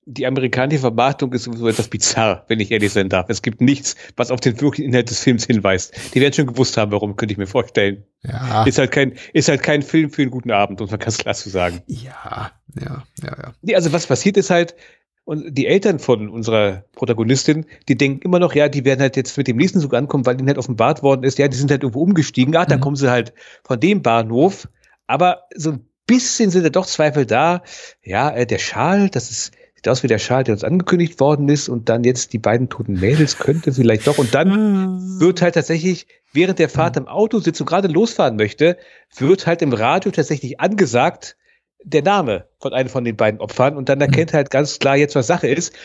die 0.05 0.27
amerikanische 0.27 0.81
Vermarktung 0.81 1.33
ist 1.33 1.43
sowieso 1.43 1.67
etwas 1.67 1.87
bizarr, 1.87 2.45
wenn 2.47 2.59
ich 2.59 2.71
ehrlich 2.71 2.93
sein 2.93 3.09
darf. 3.09 3.25
Es 3.29 3.41
gibt 3.41 3.59
nichts, 3.59 3.95
was 4.15 4.29
auf 4.29 4.39
den 4.39 4.59
wirklichen 4.61 4.89
Inhalt 4.89 5.09
des 5.09 5.19
Films 5.19 5.45
hinweist. 5.45 6.13
Die 6.13 6.21
werden 6.21 6.33
schon 6.33 6.45
gewusst 6.45 6.77
haben, 6.77 6.91
warum, 6.91 7.15
könnte 7.15 7.33
ich 7.33 7.39
mir 7.39 7.47
vorstellen. 7.47 8.03
Ja. 8.23 8.63
Ist 8.65 8.77
halt 8.77 8.91
kein, 8.91 9.13
ist 9.33 9.49
halt 9.49 9.63
kein 9.63 9.81
Film 9.81 10.11
für 10.11 10.21
einen 10.21 10.31
guten 10.31 10.51
Abend, 10.51 10.79
um 10.79 10.89
mal 10.89 10.97
ganz 10.97 11.17
klar 11.17 11.33
zu 11.33 11.49
sagen. 11.49 11.81
Ja, 11.87 12.51
ja, 12.79 13.03
ja, 13.23 13.53
ja. 13.63 13.75
Also 13.75 13.93
was 13.93 14.05
passiert 14.05 14.37
ist 14.37 14.51
halt, 14.51 14.75
und 15.23 15.57
die 15.57 15.65
Eltern 15.65 15.97
von 15.97 16.29
unserer 16.29 16.85
Protagonistin, 16.91 17.65
die 17.89 17.97
denken 17.97 18.21
immer 18.21 18.37
noch, 18.37 18.53
ja, 18.53 18.69
die 18.69 18.85
werden 18.85 19.01
halt 19.01 19.15
jetzt 19.15 19.35
mit 19.37 19.47
dem 19.47 19.57
nächsten 19.57 19.79
Zug 19.79 19.95
ankommen, 19.95 20.27
weil 20.27 20.37
ihnen 20.37 20.47
halt 20.47 20.59
offenbart 20.59 21.01
worden 21.01 21.23
ist, 21.23 21.39
ja, 21.39 21.47
die 21.47 21.57
sind 21.57 21.71
halt 21.71 21.81
irgendwo 21.81 22.03
umgestiegen. 22.03 22.55
Ah, 22.55 22.65
dann 22.65 22.77
mhm. 22.77 22.83
kommen 22.83 22.95
sie 22.95 23.09
halt 23.09 23.33
von 23.63 23.79
dem 23.79 24.03
Bahnhof. 24.03 24.67
Aber 25.07 25.45
so 25.55 25.71
ein 25.71 25.87
bisschen 26.05 26.51
sind 26.51 26.63
da 26.63 26.69
doch 26.69 26.85
Zweifel 26.85 27.25
da. 27.25 27.63
Ja, 28.03 28.29
äh, 28.29 28.45
der 28.45 28.59
Schal, 28.59 29.09
das 29.09 29.31
ist, 29.31 29.51
sieht 29.85 29.91
aus 29.91 30.01
wie 30.01 30.07
der 30.07 30.17
Schal, 30.17 30.43
der 30.43 30.53
uns 30.53 30.63
angekündigt 30.63 31.19
worden 31.19 31.47
ist 31.47 31.69
und 31.69 31.89
dann 31.89 32.03
jetzt 32.03 32.33
die 32.33 32.39
beiden 32.39 32.69
toten 32.69 32.99
Mädels 32.99 33.37
könnte 33.37 33.71
vielleicht 33.71 34.07
doch. 34.07 34.17
Und 34.17 34.33
dann 34.33 35.19
wird 35.19 35.43
halt 35.43 35.53
tatsächlich, 35.53 36.07
während 36.33 36.57
der 36.57 36.69
Vater 36.69 37.01
im 37.01 37.07
Auto 37.07 37.37
sitzt 37.37 37.61
und 37.61 37.67
gerade 37.67 37.87
losfahren 37.87 38.35
möchte, 38.35 38.77
wird 39.17 39.45
halt 39.45 39.61
im 39.61 39.73
Radio 39.73 40.11
tatsächlich 40.11 40.59
angesagt, 40.59 41.37
der 41.83 42.01
Name 42.01 42.47
von 42.59 42.73
einem 42.73 42.89
von 42.89 43.03
den 43.03 43.15
beiden 43.15 43.39
Opfern. 43.39 43.77
Und 43.77 43.87
dann 43.87 44.01
erkennt 44.01 44.33
halt 44.33 44.49
ganz 44.49 44.79
klar 44.79 44.97
jetzt, 44.97 45.13
was 45.13 45.27
Sache 45.27 45.47
ist. 45.47 45.75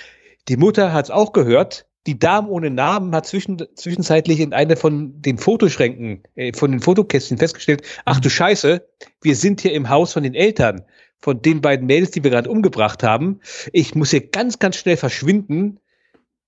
Die 0.49 0.57
Mutter 0.57 0.95
hat 0.95 1.05
es 1.05 1.11
auch 1.11 1.35
gehört, 1.35 1.87
die 2.07 2.19
Dame 2.19 2.49
ohne 2.49 2.71
Namen 2.71 3.15
hat 3.15 3.27
zwischen, 3.27 3.63
zwischenzeitlich 3.75 4.41
in 4.41 4.55
einer 4.55 4.79
von 4.79 5.21
den 5.21 5.37
Fotoschränken, 5.37 6.23
äh, 6.37 6.55
von 6.55 6.71
den 6.71 6.81
Fotokästchen 6.81 7.37
festgestellt, 7.37 7.83
ach 8.07 8.19
du 8.19 8.31
Scheiße, 8.31 8.89
wir 9.21 9.37
sind 9.37 9.61
hier 9.61 9.75
im 9.75 9.91
Haus 9.91 10.15
von 10.15 10.23
den 10.23 10.35
Eltern, 10.35 10.87
von 11.21 11.43
den 11.43 11.61
beiden 11.61 11.87
Mädels, 11.87 12.11
die 12.11 12.25
wir 12.25 12.31
gerade 12.31 12.51
umgebracht 12.51 13.03
haben. 13.03 13.41
Ich 13.73 13.95
muss 13.95 14.11
hier 14.11 14.27
ganz, 14.27 14.59
ganz 14.59 14.77
schnell 14.77 14.97
verschwinden. 14.97 15.81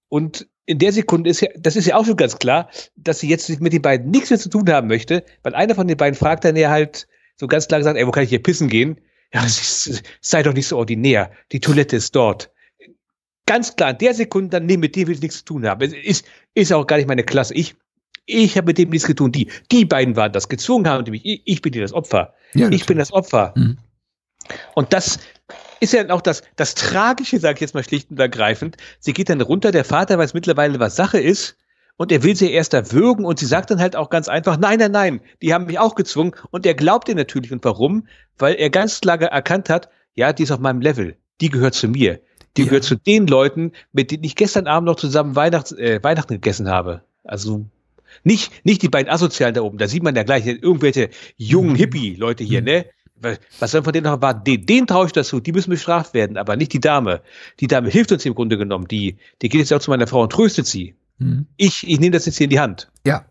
Und 0.09 0.49
in 0.67 0.79
der 0.79 0.93
Sekunde 0.93 1.31
ist 1.31 1.41
ja, 1.41 1.49
das 1.57 1.77
ist 1.77 1.87
ja 1.87 1.97
auch 1.97 2.07
schon 2.07 2.17
ganz 2.17 2.39
klar, 2.39 2.71
dass 2.97 3.21
sie 3.21 3.29
jetzt 3.29 3.61
mit 3.61 3.73
den 3.73 3.83
beiden 3.83 4.11
nichts 4.11 4.31
mehr 4.31 4.39
zu 4.39 4.49
tun 4.49 4.71
haben 4.71 4.89
möchte, 4.89 5.25
weil 5.43 5.55
einer 5.55 5.75
von 5.75 5.89
den 5.89 5.97
beiden 5.97 6.17
fragt 6.17 6.45
dann 6.45 6.57
ja 6.57 6.71
halt 6.71 7.09
so 7.37 7.47
ganz 7.47 7.69
klar 7.69 7.81
gesagt, 7.81 7.99
ey, 7.99 8.07
wo 8.07 8.11
kann 8.11 8.25
ich 8.25 8.31
hier 8.31 8.43
pissen 8.43 8.69
gehen? 8.69 9.01
Ja, 9.33 9.45
sei 10.21 10.43
doch 10.43 10.55
nicht 10.55 10.69
so 10.69 10.79
ordinär. 10.79 11.31
Die 11.53 11.61
Toilette 11.61 11.97
ist 11.97 12.15
dort 12.15 12.51
ganz 13.47 13.77
klar 13.77 13.91
in 13.91 13.99
der 13.99 14.15
Sekunde, 14.15 14.51
dann 14.51 14.67
nee, 14.67 14.77
mit 14.77 14.97
dem 14.97 15.09
will 15.09 15.15
ich 15.15 15.23
nichts 15.23 15.39
zu 15.39 15.45
tun 15.45 15.67
haben. 15.67 15.83
Es 15.83 15.93
ist, 15.93 16.27
ist 16.55 16.73
auch 16.73 16.87
gar 16.87 16.97
nicht 16.97 17.09
meine 17.09 17.25
Klasse. 17.25 17.55
Ich, 17.55 17.75
ich 18.25 18.57
habe 18.57 18.69
mit 18.69 18.79
dem 18.79 18.91
nichts 18.91 19.07
zu 19.07 19.15
tun. 19.15 19.33
Die, 19.33 19.49
die 19.71 19.85
beiden 19.85 20.17
waren 20.17 20.33
das 20.33 20.49
gezwungen 20.49 20.89
haben, 20.89 21.11
mich, 21.11 21.25
ich, 21.25 21.43
ich 21.45 21.63
bin 21.63 21.73
dir 21.73 21.83
das 21.83 21.93
Opfer. 21.93 22.35
Ja, 22.55 22.71
ich 22.71 22.87
bin 22.87 22.99
das 22.99 23.13
Opfer. 23.13 23.53
Mhm. 23.57 23.79
Und 24.75 24.93
das 24.93 25.19
ist 25.81 25.93
ja 25.93 26.09
auch 26.11 26.21
das, 26.21 26.43
das 26.57 26.75
Tragische, 26.75 27.41
sage 27.41 27.57
ich 27.57 27.61
jetzt 27.61 27.75
mal 27.75 27.85
schlicht 27.85 28.11
und 28.11 28.21
ergreifend. 28.21 28.77
Sie 29.01 29.13
geht 29.13 29.29
dann 29.29 29.41
runter, 29.41 29.73
der 29.73 29.85
Vater 29.85 30.19
weiß 30.19 30.35
mittlerweile, 30.35 30.79
was 30.79 30.97
Sache 30.97 31.19
ist. 31.19 31.57
Und 31.97 32.11
er 32.11 32.23
will 32.23 32.35
sie 32.35 32.51
erst 32.51 32.73
erwürgen 32.73 33.25
und 33.25 33.39
sie 33.39 33.47
sagt 33.47 33.71
dann 33.71 33.81
halt 33.81 33.97
auch 33.97 34.09
ganz 34.09 34.29
einfach, 34.29 34.57
nein, 34.57 34.79
nein, 34.79 34.93
nein, 34.93 35.21
die 35.43 35.53
haben 35.53 35.67
mich 35.67 35.79
auch 35.79 35.95
gezwungen. 35.95 36.33
Und 36.51 36.67
er 36.67 36.75
glaubt 36.75 37.09
ihr 37.09 37.15
natürlich. 37.15 37.53
Und 37.53 37.65
warum? 37.65 38.07
Weil 38.39 38.55
er 38.55 38.71
ganz 38.71 39.01
klar 39.01 39.21
erkannt 39.21 39.69
hat, 39.69 39.89
ja, 40.15 40.33
die 40.33 40.45
ist 40.45 40.51
auf 40.51 40.59
meinem 40.59 40.81
Level. 40.81 41.17
Die 41.41 41.51
gehört 41.51 41.75
zu 41.75 41.89
mir. 41.89 42.21
Die 42.57 42.63
ja. 42.63 42.69
gehört 42.69 42.85
zu 42.85 42.97
den 42.97 43.27
Leuten, 43.27 43.73
mit 43.93 44.11
denen 44.11 44.25
ich 44.25 44.37
gestern 44.37 44.67
Abend 44.67 44.87
noch 44.87 44.97
zusammen 44.97 45.37
Weihnachts, 45.37 45.73
äh, 45.73 46.03
Weihnachten 46.03 46.35
gegessen 46.35 46.69
habe. 46.69 47.03
Also 47.25 47.67
nicht, 48.25 48.65
nicht 48.65 48.83
die 48.83 48.89
beiden 48.89 49.11
Asozialen 49.11 49.55
da 49.55 49.63
oben, 49.63 49.79
da 49.79 49.89
sieht 49.89 50.03
man 50.03 50.15
ja 50.15 50.23
gleich 50.23 50.47
irgendwelche 50.47 51.11
jungen 51.37 51.71
mhm. 51.71 51.77
Hippie-Leute 51.77 52.45
hier, 52.45 52.63
ne? 52.63 52.87
Was 53.59 53.71
soll 53.71 53.83
von 53.83 53.93
denen 53.93 54.05
noch 54.05 54.21
war? 54.21 54.35
Den, 54.35 54.67
den 54.67 54.87
traue 54.87 55.07
ich 55.07 55.13
dazu, 55.13 55.41
die 55.41 55.53
müssen 55.53 55.71
bestraft 55.71 56.15
werden, 56.15 56.37
aber 56.37 56.57
nicht 56.57 56.73
die 56.73 56.81
Dame. 56.81 57.23
Die 57.61 57.67
Dame 57.67 57.89
hilft 57.89 58.13
uns 58.13 58.25
im 58.25 58.35
Grunde 58.35 58.59
genommen. 58.59 58.89
Die, 58.89 59.19
die 59.41 59.49
geht 59.49 59.61
jetzt 59.61 59.73
auch 59.73 59.81
zu 59.81 59.91
meiner 59.91 60.07
Frau 60.07 60.23
und 60.23 60.33
tröstet 60.33 60.67
sie. 60.67 60.97
Mhm. 61.19 61.47
Ich, 61.57 61.89
ich 61.89 62.01
nehme 62.01 62.13
das 62.13 62.27
jetzt 62.27 62.39
hier 62.39 62.45
in 62.45 62.51
die 62.51 62.61
Hand. 62.61 62.91
Ja. 63.07 63.27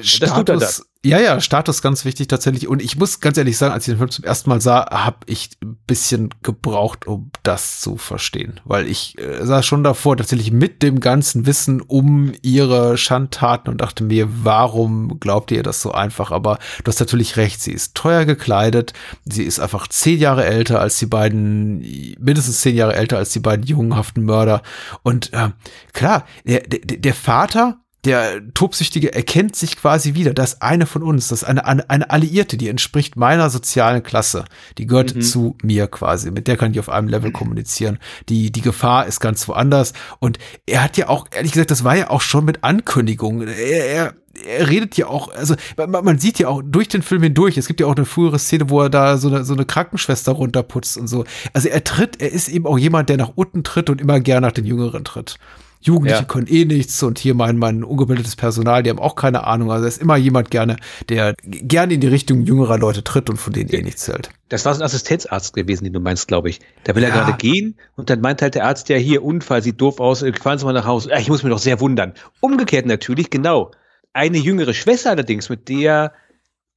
Status, 0.00 0.86
ja, 1.04 1.20
ja, 1.20 1.40
Status 1.40 1.82
ganz 1.82 2.04
wichtig 2.06 2.28
tatsächlich. 2.28 2.66
Und 2.66 2.80
ich 2.80 2.96
muss 2.96 3.20
ganz 3.20 3.36
ehrlich 3.36 3.58
sagen, 3.58 3.74
als 3.74 3.86
ich 3.86 3.92
den 3.92 3.98
Film 3.98 4.10
zum 4.10 4.24
ersten 4.24 4.48
Mal 4.48 4.60
sah, 4.60 4.90
habe 4.90 5.18
ich 5.26 5.50
ein 5.62 5.76
bisschen 5.86 6.30
gebraucht, 6.42 7.06
um 7.06 7.30
das 7.42 7.80
zu 7.80 7.98
verstehen. 7.98 8.60
Weil 8.64 8.88
ich 8.88 9.18
äh, 9.18 9.44
sah 9.44 9.62
schon 9.62 9.84
davor 9.84 10.16
tatsächlich 10.16 10.50
mit 10.50 10.82
dem 10.82 11.00
ganzen 11.00 11.44
Wissen 11.44 11.82
um 11.82 12.32
ihre 12.40 12.96
Schandtaten 12.96 13.70
und 13.70 13.82
dachte 13.82 14.02
mir, 14.02 14.28
warum 14.44 15.20
glaubt 15.20 15.50
ihr 15.50 15.62
das 15.62 15.82
so 15.82 15.92
einfach? 15.92 16.30
Aber 16.30 16.58
du 16.82 16.88
hast 16.88 17.00
natürlich 17.00 17.36
recht, 17.36 17.60
sie 17.60 17.72
ist 17.72 17.94
teuer 17.94 18.24
gekleidet. 18.24 18.94
Sie 19.26 19.42
ist 19.42 19.60
einfach 19.60 19.88
zehn 19.88 20.18
Jahre 20.18 20.46
älter 20.46 20.80
als 20.80 20.98
die 20.98 21.06
beiden, 21.06 21.80
mindestens 22.18 22.62
zehn 22.62 22.76
Jahre 22.76 22.94
älter 22.94 23.18
als 23.18 23.30
die 23.30 23.40
beiden 23.40 23.66
jungenhaften 23.66 24.24
Mörder. 24.24 24.62
Und 25.02 25.34
äh, 25.34 25.50
klar, 25.92 26.24
der, 26.44 26.60
der, 26.60 26.80
der 26.80 27.14
Vater 27.14 27.83
der 28.04 28.42
Tobsüchtige 28.52 29.14
erkennt 29.14 29.56
sich 29.56 29.76
quasi 29.76 30.14
wieder. 30.14 30.34
Das 30.34 30.54
ist 30.54 30.62
eine 30.62 30.86
von 30.86 31.02
uns, 31.02 31.28
das 31.28 31.42
ist 31.42 31.48
eine, 31.48 31.64
eine, 31.64 31.88
eine 31.88 32.10
Alliierte, 32.10 32.56
die 32.56 32.68
entspricht 32.68 33.16
meiner 33.16 33.50
sozialen 33.50 34.02
Klasse. 34.02 34.44
Die 34.78 34.86
gehört 34.86 35.14
mhm. 35.14 35.22
zu 35.22 35.56
mir 35.62 35.86
quasi. 35.86 36.30
Mit 36.30 36.46
der 36.46 36.56
kann 36.56 36.72
ich 36.72 36.80
auf 36.80 36.88
einem 36.88 37.08
Level 37.08 37.32
kommunizieren. 37.32 37.98
Die, 38.28 38.52
die 38.52 38.60
Gefahr 38.60 39.06
ist 39.06 39.20
ganz 39.20 39.48
woanders. 39.48 39.92
Und 40.18 40.38
er 40.66 40.82
hat 40.82 40.96
ja 40.96 41.08
auch, 41.08 41.26
ehrlich 41.30 41.52
gesagt, 41.52 41.70
das 41.70 41.84
war 41.84 41.96
ja 41.96 42.10
auch 42.10 42.20
schon 42.20 42.44
mit 42.44 42.62
Ankündigungen. 42.62 43.48
Er, 43.48 43.86
er, 43.86 44.14
er 44.46 44.68
redet 44.68 44.96
ja 44.96 45.06
auch, 45.06 45.32
also 45.34 45.54
man, 45.76 45.90
man 45.90 46.18
sieht 46.18 46.38
ja 46.38 46.48
auch 46.48 46.62
durch 46.64 46.88
den 46.88 47.02
Film 47.02 47.22
hindurch, 47.22 47.56
es 47.56 47.66
gibt 47.66 47.80
ja 47.80 47.86
auch 47.86 47.96
eine 47.96 48.04
frühere 48.04 48.38
Szene, 48.38 48.68
wo 48.68 48.82
er 48.82 48.90
da 48.90 49.16
so 49.16 49.28
eine, 49.28 49.44
so 49.44 49.54
eine 49.54 49.64
Krankenschwester 49.64 50.32
runterputzt 50.32 50.98
und 50.98 51.06
so. 51.06 51.24
Also 51.52 51.68
er 51.68 51.84
tritt, 51.84 52.20
er 52.20 52.32
ist 52.32 52.48
eben 52.48 52.66
auch 52.66 52.78
jemand, 52.78 53.08
der 53.08 53.16
nach 53.16 53.32
unten 53.34 53.64
tritt 53.64 53.90
und 53.90 54.00
immer 54.00 54.20
gern 54.20 54.42
nach 54.42 54.52
den 54.52 54.66
Jüngeren 54.66 55.04
tritt. 55.04 55.38
Jugendliche 55.84 56.20
ja. 56.20 56.24
können 56.24 56.46
eh 56.46 56.64
nichts 56.64 57.02
und 57.02 57.18
hier 57.18 57.34
mein, 57.34 57.58
mein 57.58 57.84
ungebildetes 57.84 58.36
Personal, 58.36 58.82
die 58.82 58.88
haben 58.88 58.98
auch 58.98 59.16
keine 59.16 59.46
Ahnung. 59.46 59.70
Also 59.70 59.86
es 59.86 59.96
ist 59.96 60.02
immer 60.02 60.16
jemand 60.16 60.50
gerne, 60.50 60.76
der 61.10 61.34
gerne 61.42 61.92
in 61.92 62.00
die 62.00 62.06
Richtung 62.06 62.40
jüngerer 62.40 62.78
Leute 62.78 63.04
tritt 63.04 63.28
und 63.28 63.36
von 63.36 63.52
denen 63.52 63.68
eh 63.68 63.82
nichts 63.82 64.08
hält. 64.08 64.30
Das 64.48 64.64
war 64.64 64.74
so 64.74 64.80
ein 64.80 64.84
Assistenzarzt 64.84 65.54
gewesen, 65.54 65.84
den 65.84 65.92
du 65.92 66.00
meinst, 66.00 66.26
glaube 66.26 66.48
ich. 66.48 66.60
Da 66.84 66.94
will 66.94 67.02
ja. 67.02 67.10
er 67.10 67.14
gerade 67.14 67.36
gehen 67.36 67.76
und 67.96 68.08
dann 68.08 68.22
meint 68.22 68.40
halt 68.40 68.54
der 68.54 68.64
Arzt, 68.64 68.88
ja 68.88 68.96
hier, 68.96 69.22
Unfall, 69.22 69.62
sieht 69.62 69.78
doof 69.78 70.00
aus, 70.00 70.22
äh, 70.22 70.32
fahren 70.32 70.58
Sie 70.58 70.64
mal 70.64 70.72
nach 70.72 70.86
Hause. 70.86 71.10
Ich 71.18 71.28
muss 71.28 71.42
mich 71.42 71.52
doch 71.52 71.58
sehr 71.58 71.80
wundern. 71.80 72.14
Umgekehrt 72.40 72.86
natürlich, 72.86 73.28
genau. 73.28 73.70
Eine 74.14 74.38
jüngere 74.38 74.72
Schwester 74.72 75.10
allerdings, 75.10 75.50
mit 75.50 75.68
der 75.68 76.12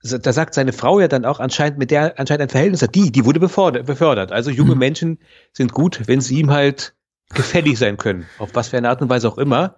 da 0.03 0.31
sagt 0.31 0.53
seine 0.53 0.73
Frau 0.73 0.99
ja 0.99 1.07
dann 1.07 1.25
auch 1.25 1.39
anscheinend 1.39 1.79
mit 1.79 1.91
der 1.91 2.19
anscheinend 2.19 2.43
ein 2.43 2.49
Verhältnis 2.49 2.81
hat. 2.81 2.93
Die, 2.93 3.11
die 3.11 3.25
wurde 3.25 3.39
befördert. 3.39 4.31
Also 4.31 4.51
junge 4.51 4.73
mhm. 4.73 4.79
Menschen 4.79 5.19
sind 5.53 5.73
gut, 5.73 6.01
wenn 6.05 6.21
sie 6.21 6.39
ihm 6.39 6.51
halt 6.51 6.93
gefällig 7.33 7.77
sein 7.77 7.97
können, 7.97 8.25
auf 8.39 8.49
was 8.53 8.69
für 8.69 8.77
eine 8.77 8.89
Art 8.89 9.01
und 9.01 9.09
Weise 9.09 9.27
auch 9.27 9.37
immer. 9.37 9.75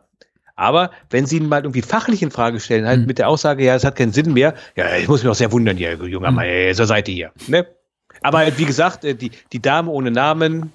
Aber 0.56 0.92
wenn 1.10 1.26
sie 1.26 1.38
ihn 1.38 1.48
mal 1.48 1.62
irgendwie 1.64 1.82
fachlich 1.82 2.22
in 2.22 2.32
Frage 2.32 2.60
stellen, 2.60 2.86
halt 2.86 3.02
mhm. 3.02 3.06
mit 3.08 3.18
der 3.18 3.30
Aussage, 3.30 3.64
ja, 3.64 3.76
es 3.76 3.86
hat 3.86 3.96
keinen 3.96 4.12
Sinn 4.12 4.34
mehr, 4.34 4.56
ja, 4.76 4.98
ich 4.98 5.08
muss 5.08 5.24
mich 5.24 5.32
auch 5.32 5.36
sehr 5.36 5.52
wundern, 5.52 5.78
hier, 5.78 5.94
junger 5.94 6.32
Mann, 6.32 6.48
mhm. 6.48 6.74
zur 6.74 6.86
Seite 6.86 7.12
hier. 7.12 7.32
Ne? 7.48 7.66
Aber 8.22 8.46
wie 8.58 8.66
gesagt, 8.66 9.06
äh, 9.06 9.16
die, 9.16 9.32
die 9.54 9.62
Dame 9.62 9.90
ohne 9.90 10.12
Namen, 10.12 10.74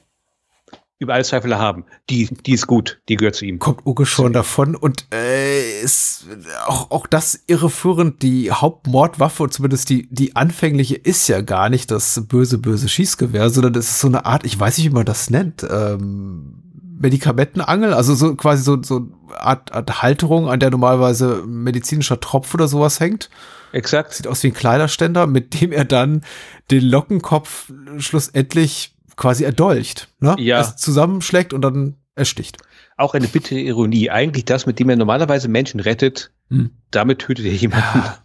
über 1.04 1.14
alle 1.14 1.24
Zweifel 1.24 1.56
haben. 1.56 1.84
Die, 2.10 2.26
die 2.26 2.52
ist 2.52 2.66
gut, 2.66 3.00
die 3.08 3.16
gehört 3.16 3.36
zu 3.36 3.44
ihm. 3.44 3.58
Kommt 3.58 3.86
Uge 3.86 4.06
schon 4.06 4.32
davon 4.32 4.74
und 4.74 5.06
äh, 5.12 5.80
ist 5.80 6.26
auch, 6.66 6.90
auch 6.90 7.06
das 7.06 7.44
irreführend, 7.46 8.22
die 8.22 8.50
Hauptmordwaffe, 8.50 9.48
zumindest 9.48 9.90
die, 9.90 10.08
die 10.10 10.36
anfängliche, 10.36 10.96
ist 10.96 11.28
ja 11.28 11.40
gar 11.40 11.68
nicht 11.68 11.90
das 11.90 12.22
böse, 12.26 12.58
böse 12.58 12.88
Schießgewehr, 12.88 13.50
sondern 13.50 13.74
es 13.76 13.88
ist 13.90 14.00
so 14.00 14.08
eine 14.08 14.26
Art, 14.26 14.44
ich 14.44 14.58
weiß 14.58 14.78
nicht, 14.78 14.86
wie 14.86 14.94
man 14.94 15.06
das 15.06 15.30
nennt, 15.30 15.66
ähm, 15.70 16.60
Medikamentenangel, 16.98 17.92
also 17.92 18.14
so 18.14 18.34
quasi 18.34 18.62
so, 18.62 18.82
so 18.82 19.08
Art, 19.36 19.72
Art 19.72 20.02
Halterung, 20.02 20.48
an 20.48 20.60
der 20.60 20.70
normalerweise 20.70 21.44
medizinischer 21.46 22.20
Tropf 22.20 22.54
oder 22.54 22.68
sowas 22.68 23.00
hängt. 23.00 23.30
Exakt. 23.72 24.14
Sieht 24.14 24.28
aus 24.28 24.42
wie 24.42 24.48
ein 24.48 24.54
Kleiderständer, 24.54 25.26
mit 25.26 25.60
dem 25.60 25.72
er 25.72 25.84
dann 25.84 26.22
den 26.70 26.84
Lockenkopf 26.84 27.72
schlussendlich 27.98 28.93
quasi 29.16 29.44
erdolcht, 29.44 30.08
ne? 30.20 30.36
Ja. 30.38 30.58
Also 30.58 30.72
zusammenschlägt 30.76 31.52
und 31.52 31.62
dann 31.62 31.96
ersticht. 32.14 32.58
Auch 32.96 33.14
eine 33.14 33.28
bittere 33.28 33.58
Ironie. 33.58 34.10
Eigentlich 34.10 34.44
das, 34.44 34.66
mit 34.66 34.78
dem 34.78 34.88
er 34.88 34.96
normalerweise 34.96 35.48
Menschen 35.48 35.80
rettet, 35.80 36.30
hm. 36.48 36.70
damit 36.90 37.20
tötet 37.20 37.46
er 37.46 37.52
jemanden. 37.52 37.98
Ja. 37.98 38.24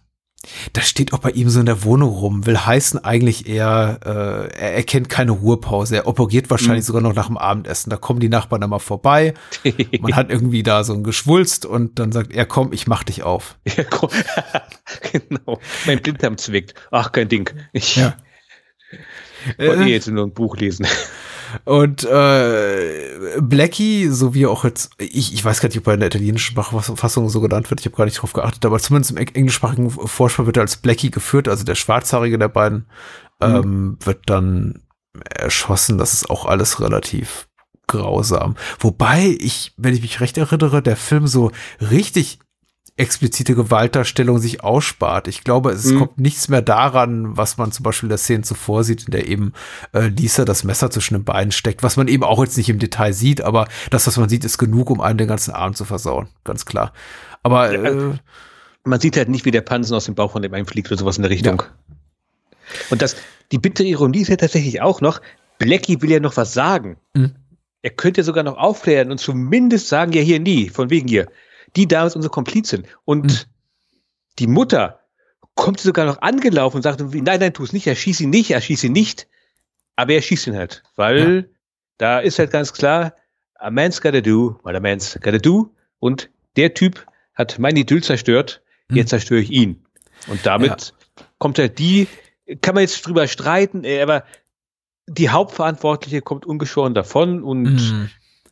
Das 0.72 0.88
steht 0.88 1.12
auch 1.12 1.18
bei 1.18 1.32
ihm 1.32 1.50
so 1.50 1.60
in 1.60 1.66
der 1.66 1.84
Wohnung 1.84 2.08
rum. 2.10 2.46
Will 2.46 2.56
heißen 2.56 3.04
eigentlich 3.04 3.46
eher, 3.46 4.00
äh, 4.04 4.58
er 4.58 4.74
erkennt 4.74 5.10
keine 5.10 5.32
Ruhepause. 5.32 5.96
Er 5.96 6.06
operiert 6.06 6.48
wahrscheinlich 6.48 6.84
mhm. 6.84 6.86
sogar 6.86 7.02
noch 7.02 7.14
nach 7.14 7.26
dem 7.26 7.36
Abendessen. 7.36 7.90
Da 7.90 7.96
kommen 7.98 8.20
die 8.20 8.30
Nachbarn 8.30 8.62
immer 8.62 8.80
vorbei. 8.80 9.34
Man 10.00 10.16
hat 10.16 10.30
irgendwie 10.30 10.62
da 10.62 10.82
so 10.82 10.94
ein 10.94 11.04
Geschwulst 11.04 11.66
und 11.66 11.98
dann 11.98 12.10
sagt 12.10 12.32
er, 12.32 12.46
komm, 12.46 12.72
ich 12.72 12.86
mach 12.86 13.04
dich 13.04 13.22
auf. 13.22 13.58
Ja, 13.76 13.84
komm. 13.84 14.10
genau. 15.12 15.60
Mein 15.86 16.00
Blinddarm 16.00 16.38
zwickt. 16.38 16.74
Ach, 16.90 17.12
kein 17.12 17.28
Ding. 17.28 17.50
Ich, 17.72 17.96
ja. 17.96 18.16
Wollte 19.58 19.84
äh, 19.84 19.86
jetzt 19.86 20.08
nur 20.08 20.26
ein 20.26 20.32
Buch 20.32 20.56
lesen. 20.56 20.86
Und 21.64 22.04
äh, 22.04 23.40
Blackie, 23.40 24.08
so 24.08 24.34
wie 24.34 24.46
auch 24.46 24.64
jetzt, 24.64 24.92
ich, 24.98 25.34
ich 25.34 25.44
weiß 25.44 25.60
gar 25.60 25.68
nicht, 25.68 25.78
ob 25.78 25.86
er 25.88 25.94
in 25.94 26.00
der 26.00 26.08
italienischen 26.08 26.54
Fassung 26.62 27.28
so 27.28 27.40
genannt 27.40 27.70
wird, 27.70 27.80
ich 27.80 27.86
habe 27.86 27.96
gar 27.96 28.04
nicht 28.04 28.22
drauf 28.22 28.32
geachtet, 28.32 28.64
aber 28.64 28.78
zumindest 28.78 29.10
im 29.10 29.16
englischsprachigen 29.16 29.90
Vorspann 29.90 30.46
wird 30.46 30.58
er 30.58 30.62
als 30.62 30.76
Blackie 30.76 31.10
geführt, 31.10 31.48
also 31.48 31.64
der 31.64 31.74
Schwarzhaarige 31.74 32.38
der 32.38 32.48
beiden, 32.48 32.86
mhm. 33.40 33.56
ähm, 33.56 33.98
wird 34.04 34.22
dann 34.26 34.82
erschossen. 35.28 35.98
Das 35.98 36.14
ist 36.14 36.30
auch 36.30 36.46
alles 36.46 36.80
relativ 36.80 37.48
grausam. 37.86 38.56
Wobei 38.78 39.36
ich, 39.40 39.72
wenn 39.76 39.94
ich 39.94 40.02
mich 40.02 40.20
recht 40.20 40.38
erinnere, 40.38 40.82
der 40.82 40.96
Film 40.96 41.26
so 41.26 41.50
richtig 41.80 42.38
explizite 42.96 43.54
Gewaltdarstellung 43.54 44.38
sich 44.38 44.62
ausspart. 44.62 45.28
Ich 45.28 45.44
glaube, 45.44 45.70
es 45.70 45.86
mhm. 45.86 45.98
kommt 45.98 46.18
nichts 46.18 46.48
mehr 46.48 46.62
daran, 46.62 47.36
was 47.36 47.56
man 47.56 47.72
zum 47.72 47.82
Beispiel 47.82 48.06
in 48.06 48.10
der 48.10 48.18
Szene 48.18 48.42
zuvor 48.42 48.84
sieht, 48.84 49.04
in 49.04 49.12
der 49.12 49.26
eben 49.26 49.52
äh, 49.92 50.08
Lisa 50.08 50.44
das 50.44 50.64
Messer 50.64 50.90
zwischen 50.90 51.14
den 51.14 51.24
Beinen 51.24 51.52
steckt, 51.52 51.82
was 51.82 51.96
man 51.96 52.08
eben 52.08 52.24
auch 52.24 52.42
jetzt 52.42 52.56
nicht 52.56 52.68
im 52.68 52.78
Detail 52.78 53.12
sieht, 53.12 53.40
aber 53.40 53.68
das, 53.90 54.06
was 54.06 54.16
man 54.16 54.28
sieht, 54.28 54.44
ist 54.44 54.58
genug, 54.58 54.90
um 54.90 55.00
einen 55.00 55.18
den 55.18 55.28
ganzen 55.28 55.52
Arm 55.52 55.74
zu 55.74 55.84
versauen, 55.84 56.28
ganz 56.44 56.66
klar. 56.66 56.92
Aber 57.42 57.72
ja, 57.72 57.82
äh, 57.82 58.14
man 58.84 59.00
sieht 59.00 59.16
halt 59.16 59.28
nicht, 59.28 59.44
wie 59.44 59.50
der 59.50 59.62
Pansen 59.62 59.94
aus 59.94 60.04
dem 60.04 60.14
Bauch 60.14 60.32
von 60.32 60.42
dem 60.42 60.52
einen 60.54 60.66
fliegt 60.66 60.88
oder 60.88 60.98
sowas 60.98 61.16
in 61.16 61.22
der 61.22 61.30
Richtung. 61.30 61.62
Ja. 61.62 61.68
Und 62.90 63.02
das, 63.02 63.16
die 63.52 63.58
bittere 63.58 63.86
Ironie 63.86 64.20
ist 64.20 64.28
ja 64.28 64.36
tatsächlich 64.36 64.80
auch 64.82 65.00
noch, 65.00 65.20
Blackie 65.58 66.00
will 66.00 66.10
ja 66.10 66.20
noch 66.20 66.36
was 66.36 66.54
sagen. 66.54 66.96
Mhm. 67.14 67.34
er 67.82 67.90
könnte 67.90 68.24
sogar 68.24 68.44
noch 68.44 68.58
aufklären 68.58 69.10
und 69.10 69.18
zumindest 69.18 69.88
sagen, 69.88 70.12
ja 70.12 70.20
hier 70.20 70.38
nie, 70.38 70.68
von 70.68 70.90
wegen 70.90 71.08
hier, 71.08 71.28
die 71.76 71.88
damals 71.88 72.16
unsere 72.16 72.32
Komplizin. 72.32 72.86
Und 73.04 73.24
mhm. 73.24 73.50
die 74.38 74.46
Mutter 74.46 75.00
kommt 75.54 75.80
sogar 75.80 76.06
noch 76.06 76.22
angelaufen 76.22 76.76
und 76.76 76.82
sagt, 76.82 77.00
nein, 77.00 77.40
nein, 77.40 77.52
tu 77.52 77.64
es 77.64 77.72
nicht, 77.72 77.86
er 77.86 77.94
schießt 77.94 78.20
ihn 78.22 78.30
nicht, 78.30 78.50
er 78.50 78.60
schießt 78.60 78.84
ihn 78.84 78.92
nicht. 78.92 79.28
Aber 79.96 80.12
er 80.12 80.22
schießt 80.22 80.46
ihn 80.46 80.56
halt, 80.56 80.82
weil 80.96 81.36
ja. 81.36 81.56
da 81.98 82.18
ist 82.20 82.38
halt 82.38 82.50
ganz 82.50 82.72
klar, 82.72 83.14
a 83.56 83.70
man's 83.70 84.00
gotta 84.00 84.20
do, 84.20 84.58
what 84.62 84.74
a 84.74 84.80
man's 84.80 85.18
gotta 85.20 85.38
do. 85.38 85.74
Und 85.98 86.30
der 86.56 86.74
Typ 86.74 87.06
hat 87.34 87.58
mein 87.58 87.76
Idyll 87.76 88.02
zerstört, 88.02 88.62
hm. 88.88 88.96
jetzt 88.96 89.10
zerstöre 89.10 89.40
ich 89.40 89.50
ihn. 89.50 89.84
Und 90.26 90.44
damit 90.46 90.94
ja. 91.18 91.24
kommt 91.38 91.58
halt 91.58 91.78
die, 91.78 92.08
kann 92.62 92.74
man 92.74 92.82
jetzt 92.82 93.06
drüber 93.06 93.28
streiten, 93.28 93.84
äh, 93.84 94.00
aber 94.00 94.24
die 95.06 95.28
Hauptverantwortliche 95.28 96.22
kommt 96.22 96.46
ungeschoren 96.46 96.94
davon 96.94 97.42
und 97.42 97.64
mhm. 97.64 98.10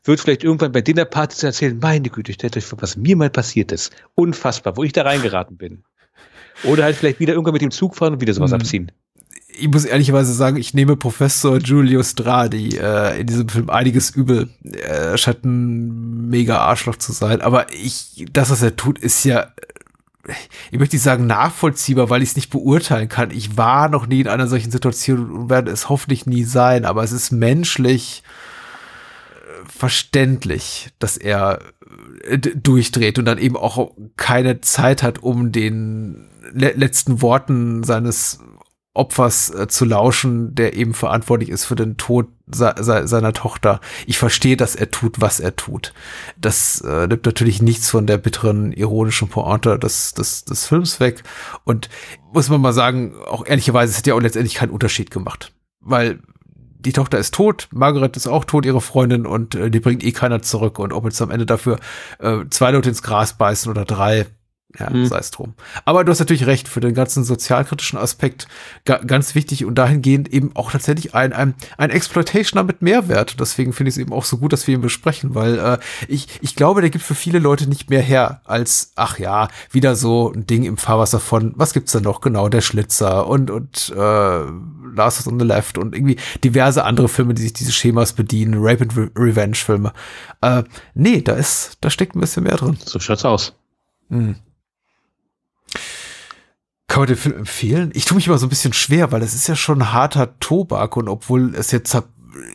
Wird 0.09 0.21
vielleicht 0.21 0.43
irgendwann 0.43 0.73
bei 0.73 0.81
Dinnerpartys 0.81 1.43
erzählen, 1.43 1.79
meine 1.81 2.09
Güte, 2.09 2.33
stellt 2.33 2.57
euch 2.57 2.65
vor, 2.65 2.81
was 2.83 2.97
mir 2.97 3.17
mal 3.17 3.31
passiert 3.31 3.71
ist. 3.71 3.93
Unfassbar, 4.15 4.77
wo 4.77 4.83
ich 4.83 4.93
da 4.93 5.03
reingeraten 5.03 5.57
bin. 5.57 5.85
Oder 6.65 6.85
halt 6.85 6.97
vielleicht 6.97 7.21
wieder 7.21 7.35
irgendwann 7.35 7.53
mit 7.53 7.63
dem 7.63 7.71
Zug 7.71 7.95
fahren 7.95 8.15
und 8.15 8.21
wieder 8.21 8.35
sowas 8.35 8.51
mhm. 8.51 8.57
abziehen. 8.57 8.93
Ich 9.61 9.69
muss 9.69 9.85
ehrlicherweise 9.85 10.33
sagen, 10.33 10.57
ich 10.57 10.75
nehme 10.75 10.97
Professor 10.97 11.59
Giulio 11.59 12.03
Stradi 12.03 12.77
äh, 12.77 13.21
in 13.21 13.27
diesem 13.27 13.49
Film 13.49 13.71
einiges 13.71 14.11
übel. 14.11 14.49
Er 14.65 15.19
scheint 15.19 15.45
ein 15.45 16.29
mega 16.29 16.59
Arschloch 16.59 16.97
zu 16.97 17.13
sein, 17.13 17.41
aber 17.41 17.67
ich, 17.73 18.27
das, 18.33 18.51
was 18.51 18.63
er 18.63 18.77
tut, 18.77 18.99
ist 18.99 19.25
ja 19.25 19.53
ich 20.71 20.79
möchte 20.79 20.97
nicht 20.97 21.03
sagen 21.03 21.27
nachvollziehbar, 21.27 22.11
weil 22.11 22.23
ich 22.23 22.31
es 22.31 22.37
nicht 22.37 22.51
beurteilen 22.51 23.09
kann. 23.09 23.31
Ich 23.31 23.57
war 23.57 23.89
noch 23.89 24.07
nie 24.07 24.21
in 24.21 24.29
einer 24.29 24.47
solchen 24.47 24.71
Situation 24.71 25.31
und 25.31 25.51
werde 25.51 25.71
es 25.71 25.89
hoffentlich 25.89 26.27
nie 26.27 26.45
sein, 26.45 26.85
aber 26.85 27.03
es 27.03 27.13
ist 27.13 27.33
menschlich 27.33 28.23
verständlich, 29.69 30.91
dass 30.99 31.17
er 31.17 31.61
äh, 32.25 32.39
durchdreht 32.39 33.19
und 33.19 33.25
dann 33.25 33.39
eben 33.39 33.57
auch 33.57 33.93
keine 34.17 34.61
Zeit 34.61 35.03
hat, 35.03 35.23
um 35.23 35.53
den 35.53 36.29
le 36.53 36.73
letzten 36.73 37.23
Worten 37.23 37.85
seines 37.85 38.41
Opfers 38.99 39.51
äh, 39.55 39.69
zu 39.69 39.85
lauschen, 39.85 40.55
der 40.55 40.75
eben 40.75 40.93
verantwortlich 40.93 41.51
ist 41.51 41.65
für 41.65 41.77
den 41.77 41.97
Tod 41.97 42.27
se 42.51 42.75
se 42.81 43.07
seiner 43.07 43.33
Tochter. 43.33 43.81
Ich 44.07 44.19
verstehe, 44.19 44.57
dass 44.57 44.75
er 44.75 44.91
tut, 44.91 45.21
was 45.21 45.39
er 45.39 45.55
tut. 45.55 45.95
Das 46.37 46.81
äh, 46.81 47.07
nimmt 47.07 47.25
natürlich 47.25 47.63
nichts 47.63 47.91
von 47.91 48.07
der 48.07 48.19
bitteren, 48.19 48.73
ironischen 48.73 49.29
Pointe 49.29 49.79
des, 49.79 50.15
des, 50.15 50.45
des 50.45 50.67
Films 50.67 50.99
weg. 50.99 51.23
Und 51.65 51.89
muss 52.33 52.49
man 52.49 52.61
mal 52.61 52.73
sagen, 52.73 53.15
auch 53.27 53.47
ehrlicherweise, 53.47 53.93
es 53.93 53.99
hat 53.99 54.07
ja 54.07 54.15
auch 54.15 54.21
letztendlich 54.21 54.55
keinen 54.55 54.71
Unterschied 54.71 55.11
gemacht. 55.11 55.53
Weil 55.81 56.21
die 56.79 56.93
Tochter 56.93 57.19
ist 57.19 57.35
tot, 57.35 57.69
Margaret 57.73 58.17
ist 58.17 58.27
auch 58.27 58.45
tot, 58.45 58.65
ihre 58.65 58.81
Freundin, 58.81 59.27
und 59.27 59.55
äh, 59.55 59.71
die 59.71 59.81
bringt 59.81 60.05
eh 60.05 60.13
keiner 60.13 60.43
zurück. 60.43 60.79
Und 60.79 60.93
ob 60.93 61.05
jetzt 61.05 61.21
am 61.21 61.31
Ende 61.31 61.47
dafür 61.47 61.79
äh, 62.19 62.45
zwei 62.51 62.71
Leute 62.71 62.89
ins 62.89 63.03
Gras 63.03 63.37
beißen 63.37 63.71
oder 63.71 63.85
drei, 63.85 64.27
ja, 64.79 64.91
hm. 64.91 65.07
sei 65.07 65.19
es 65.19 65.31
drum. 65.31 65.55
Aber 65.87 66.05
du 66.05 66.11
hast 66.11 66.19
natürlich 66.19 66.47
recht, 66.47 66.69
für 66.69 66.81
den 66.81 66.93
ganzen 66.93 67.25
sozialkritischen 67.25 67.99
Aspekt 67.99 68.49
ga 68.85 68.99
ganz 68.99 69.35
wichtig 69.35 69.65
und 69.65 69.77
dahingehend 69.77 70.29
eben 70.29 70.55
auch 70.55 70.71
tatsächlich 70.71 71.15
ein, 71.15 71.33
ein, 71.33 71.55
ein 71.79 71.89
Exploitationer 71.89 72.65
mit 72.65 72.83
Mehrwert. 72.83 73.41
Deswegen 73.41 73.73
finde 73.73 73.89
ich 73.89 73.95
es 73.95 73.99
eben 73.99 74.13
auch 74.13 74.25
so 74.25 74.37
gut, 74.37 74.53
dass 74.53 74.67
wir 74.67 74.75
ihn 74.75 74.83
besprechen, 74.83 75.35
weil 75.35 75.59
äh, 75.59 75.79
ich, 76.07 76.29
ich 76.43 76.55
glaube, 76.55 76.83
der 76.83 76.91
gibt 76.91 77.05
für 77.05 77.15
viele 77.15 77.39
Leute 77.39 77.67
nicht 77.67 77.89
mehr 77.89 78.03
her 78.03 78.43
als, 78.45 78.93
ach 78.95 79.19
ja, 79.19 79.49
wieder 79.71 79.97
so 79.97 80.33
ein 80.35 80.47
Ding 80.47 80.65
im 80.65 80.77
Fahrwasser 80.77 81.19
von, 81.19 81.55
was 81.57 81.73
gibt's 81.73 81.93
da 81.93 82.01
noch? 82.01 82.21
Genau, 82.21 82.51
der 82.51 82.61
Schlitzer 82.61 83.27
und, 83.27 83.51
und 83.51 83.93
äh, 83.97 84.43
Last 84.95 85.27
on 85.27 85.39
the 85.39 85.47
Left 85.47 85.79
und 85.79 85.95
irgendwie 85.95 86.17
diverse 86.45 86.85
andere 86.85 87.09
Filme, 87.09 87.33
die 87.33 87.43
sich 87.43 87.55
diese 87.55 87.73
Schemas 87.73 88.13
bedienen, 88.13 88.55
Rape 88.59 88.83
and 88.83 88.97
Re 88.97 89.11
Revenge 89.17 89.55
Filme. 89.57 89.93
Äh, 90.43 90.65
nee, 90.95 91.23
da 91.23 91.35
ist, 91.35 91.79
da 91.81 91.89
steckt 91.89 92.17
ein 92.17 92.21
bisschen 92.21 92.43
mehr 92.43 92.57
drin. 92.57 92.77
So 92.85 92.99
schaut's 92.99 93.25
aus. 93.25 93.55
Mhm. 94.09 94.37
Kann 96.89 97.03
man 97.03 97.07
den 97.07 97.17
Film 97.17 97.37
empfehlen? 97.37 97.91
Ich 97.95 98.07
tue 98.07 98.17
mich 98.17 98.27
immer 98.27 98.39
so 98.39 98.47
ein 98.47 98.51
bisschen 98.51 98.73
schwer, 98.73 99.13
weil 99.13 99.23
es 99.23 99.35
ist 99.35 99.47
ja 99.47 99.55
schon 99.55 99.93
harter 99.93 100.39
Tobak 100.41 100.97
und 100.97 101.09
obwohl 101.09 101.55
es 101.55 101.71
jetzt 101.71 101.97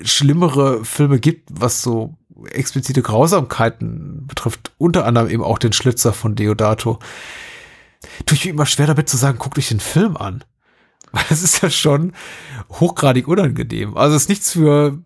schlimmere 0.03 0.83
Filme 0.83 1.19
gibt, 1.19 1.49
was 1.51 1.81
so 1.81 2.15
explizite 2.51 3.01
Grausamkeiten 3.01 4.25
betrifft, 4.27 4.71
unter 4.77 5.05
anderem 5.05 5.29
eben 5.29 5.43
auch 5.43 5.59
den 5.59 5.71
Schlitzer 5.71 6.13
von 6.13 6.35
Deodato, 6.35 6.99
tue 8.25 8.35
ich 8.35 8.45
mir 8.45 8.51
immer 8.51 8.65
schwer 8.65 8.87
damit 8.87 9.07
zu 9.07 9.17
sagen, 9.17 9.37
guckt 9.37 9.57
euch 9.57 9.69
den 9.69 9.79
Film 9.79 10.17
an. 10.17 10.43
Weil 11.11 11.25
es 11.29 11.43
ist 11.43 11.61
ja 11.61 11.69
schon 11.69 12.13
hochgradig 12.71 13.27
unangenehm. 13.27 13.95
Also 13.95 14.15
es 14.15 14.23
ist 14.23 14.29
nichts 14.29 14.53
für, 14.53 14.97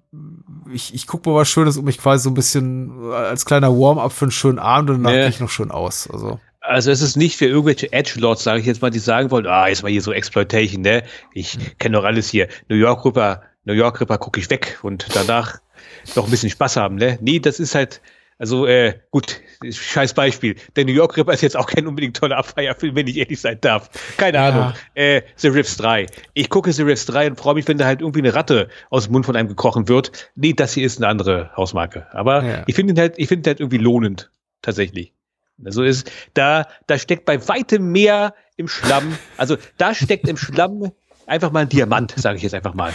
ich, 0.72 0.94
ich 0.94 1.06
gucke 1.06 1.30
mal 1.30 1.36
was 1.36 1.50
Schönes, 1.50 1.76
um 1.76 1.84
mich 1.84 1.98
quasi 1.98 2.24
so 2.24 2.30
ein 2.30 2.34
bisschen 2.34 3.12
als 3.12 3.46
kleiner 3.46 3.72
Warm-up 3.72 4.14
für 4.14 4.26
einen 4.26 4.32
schönen 4.32 4.58
Abend 4.58 4.90
und 4.90 5.04
danach 5.04 5.12
nee. 5.12 5.20
gehe 5.20 5.30
ich 5.30 5.42
noch 5.42 5.50
schön 5.50 5.70
aus. 5.70 6.10
Also. 6.10 6.40
Also 6.68 6.92
es 6.92 7.02
ist 7.02 7.16
nicht 7.16 7.38
für 7.38 7.46
irgendwelche 7.46 7.92
Edge-Lords, 7.92 8.44
sage 8.44 8.60
ich 8.60 8.66
jetzt 8.66 8.82
mal, 8.82 8.90
die 8.90 9.00
sagen 9.00 9.32
wollen, 9.32 9.48
ah, 9.48 9.68
jetzt 9.68 9.84
mal 9.84 9.92
hier 9.92 10.02
so 10.02 10.12
Exploitation, 10.12 10.82
ne? 10.82 11.04
Ich 11.34 11.58
mhm. 11.58 11.78
kenne 11.80 11.98
doch 11.98 12.04
alles 12.04 12.30
hier. 12.30 12.48
New 12.68 12.76
York 12.76 13.06
Ripper, 13.06 13.42
New 13.66 13.74
York 13.74 14.02
Ripper 14.02 14.18
gucke 14.18 14.40
ich 14.40 14.50
weg 14.50 14.80
und 14.82 15.08
danach 15.14 15.60
noch 16.16 16.26
ein 16.26 16.32
bisschen 16.32 16.50
Spaß 16.50 16.76
haben, 16.76 16.96
ne? 16.96 17.18
Nee, 17.22 17.40
das 17.40 17.60
ist 17.60 17.74
halt, 17.74 18.02
also 18.38 18.68
äh, 18.68 19.00
gut, 19.12 19.42
scheiß 19.70 20.14
Beispiel. 20.14 20.56
Der 20.76 20.86
New 20.86 20.92
York 20.92 21.18
Ripper 21.18 21.34
ist 21.34 21.42
jetzt 21.42 21.58
auch 21.58 21.68
kein 21.68 21.88
unbedingt 21.88 22.18
toller 22.18 22.38
Abfeierfilm, 22.38 22.96
wenn 22.96 23.08
ich 23.08 23.18
ehrlich 23.18 23.40
sein 23.40 23.58
darf. 23.62 23.90
Keine 24.18 24.38
ja. 24.38 24.50
Ahnung. 24.50 24.74
Äh, 24.94 25.22
The 25.38 25.48
Riffs 25.48 25.78
3. 25.78 26.06
Ich 26.34 26.50
gucke 26.50 26.72
The 26.72 26.84
Riffs 26.84 27.06
3 27.08 27.32
und 27.32 27.40
freue 27.40 27.56
mich, 27.56 27.68
wenn 27.68 27.78
da 27.78 27.86
halt 27.86 28.02
irgendwie 28.02 28.20
eine 28.20 28.34
Ratte 28.34 28.70
aus 28.90 29.06
dem 29.06 29.14
Mund 29.14 29.26
von 29.26 29.36
einem 29.36 29.48
gekrochen 29.48 29.88
wird. 29.88 30.32
Nee, 30.36 30.54
das 30.54 30.74
hier 30.74 30.86
ist 30.86 30.98
eine 30.98 31.08
andere 31.08 31.52
Hausmarke. 31.56 32.08
Aber 32.12 32.44
ja. 32.44 32.64
ich 32.68 32.76
finde 32.76 32.94
ihn 32.94 33.00
halt, 33.00 33.16
ich 33.18 33.28
finde 33.28 33.48
ihn 33.48 33.52
halt 33.52 33.60
irgendwie 33.60 33.80
lohnend. 33.80 34.30
Tatsächlich. 34.62 35.14
Also 35.64 35.84
ist, 35.84 36.12
da, 36.34 36.68
da 36.86 36.98
steckt 36.98 37.26
bei 37.26 37.48
weitem 37.48 37.92
mehr 37.92 38.34
im 38.58 38.68
Schlamm. 38.68 39.18
Also 39.38 39.58
da 39.78 39.94
steckt 39.94 40.28
im 40.28 40.38
Schlamm 40.38 40.92
einfach 41.26 41.52
mal 41.52 41.62
ein 41.62 41.70
Diamant, 41.70 42.14
sage 42.16 42.38
ich 42.38 42.44
jetzt 42.44 42.54
einfach 42.54 42.74
mal. 42.74 42.94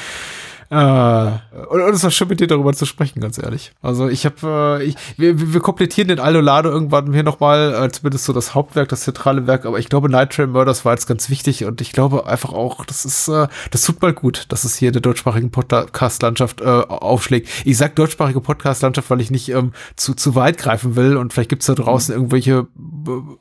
Äh, 0.71 0.77
und, 0.77 1.81
und 1.81 1.95
es 1.95 2.03
war 2.03 2.11
schön 2.11 2.29
mit 2.29 2.41
dir 2.41 2.47
darüber 2.47 2.73
zu 2.73 2.87
sprechen, 2.87 3.21
ganz 3.21 3.39
ehrlich. 3.39 3.73
Also 3.83 4.09
ich 4.09 4.25
habe, 4.25 4.81
äh, 4.81 4.85
ich, 4.85 4.97
wir, 5.17 5.53
wir 5.53 5.61
komplettieren 5.61 6.09
den 6.09 6.21
Aldolado 6.21 6.71
irgendwann 6.71 7.13
hier 7.13 7.23
nochmal, 7.23 7.75
äh, 7.75 7.91
zumindest 7.91 8.25
so 8.25 8.33
das 8.33 8.55
Hauptwerk, 8.55 8.89
das 8.89 9.03
zentrale 9.03 9.47
Werk, 9.47 9.67
aber 9.67 9.79
ich 9.79 9.89
glaube, 9.89 10.09
Night 10.09 10.33
Train 10.33 10.51
Murders 10.51 10.85
war 10.85 10.93
jetzt 10.93 11.07
ganz 11.07 11.31
wichtig 11.31 11.65
und 11.65 11.81
ich 11.81 11.93
glaube 11.93 12.27
einfach 12.27 12.53
auch, 12.53 12.85
das 12.85 13.05
ist, 13.05 13.29
äh, 13.29 13.49
das 13.71 13.83
tut 13.83 14.01
mal 14.03 14.13
gut, 14.13 14.47
dass 14.49 14.65
es 14.65 14.77
hier 14.77 14.89
in 14.89 14.93
der 14.93 15.03
deutschsprachigen 15.03 15.51
Podcast-Landschaft 15.51 16.61
äh, 16.61 16.65
aufschlägt. 16.65 17.49
Ich 17.65 17.77
sag 17.77 17.97
deutschsprachige 17.97 18.41
Podcast-Landschaft, 18.41 19.11
weil 19.11 19.21
ich 19.21 19.31
nicht 19.31 19.49
ähm, 19.51 19.73
zu, 19.97 20.15
zu 20.15 20.35
weit 20.35 20.59
greifen 20.59 20.97
will 20.97 21.17
und 21.17 21.33
vielleicht 21.33 21.51
gibt's 21.51 21.67
da 21.67 21.75
draußen 21.75 22.15
mhm. 22.15 22.21
irgendwelche 22.21 22.67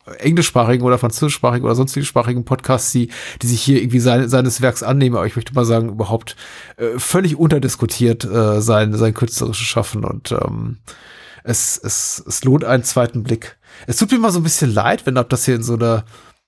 äh, 0.08 0.16
englischsprachigen 0.20 0.86
oder 0.86 0.98
französischsprachigen 0.98 1.66
oder 1.66 1.76
sonstigen 1.76 2.02
Podcasts, 2.46 2.92
die, 2.92 3.10
die 3.42 3.48
sich 3.48 3.62
hier 3.62 3.82
irgendwie 3.82 4.00
sein, 4.00 4.28
seines 4.30 4.62
Werks 4.62 4.84
annehmen, 4.84 5.16
aber 5.16 5.26
ich 5.26 5.36
möchte 5.36 5.54
mal 5.54 5.66
sagen, 5.66 5.90
überhaupt 5.90 6.36
äh, 6.78 6.98
völlig 6.98 7.21
völlig 7.22 7.38
unterdiskutiert 7.38 8.24
äh, 8.26 8.62
sein, 8.62 8.94
sein 8.96 9.14
künstlerisches 9.14 9.68
Schaffen 9.68 10.04
und 10.04 10.32
ähm, 10.32 10.78
es, 11.44 11.78
es, 11.78 12.24
es 12.28 12.44
lohnt 12.44 12.66
einen 12.66 12.84
zweiten 12.84 13.22
Blick. 13.22 13.58
Es 13.86 13.98
tut 13.98 14.10
mir 14.10 14.18
immer 14.18 14.32
so 14.32 14.40
ein 14.40 14.44
bisschen 14.44 14.74
leid, 14.74 15.06
wenn 15.06 15.18
ab 15.18 15.30
das 15.30 15.46
hier 15.46 15.56
in 15.56 15.62
so 15.62 15.76
eine 15.76 16.04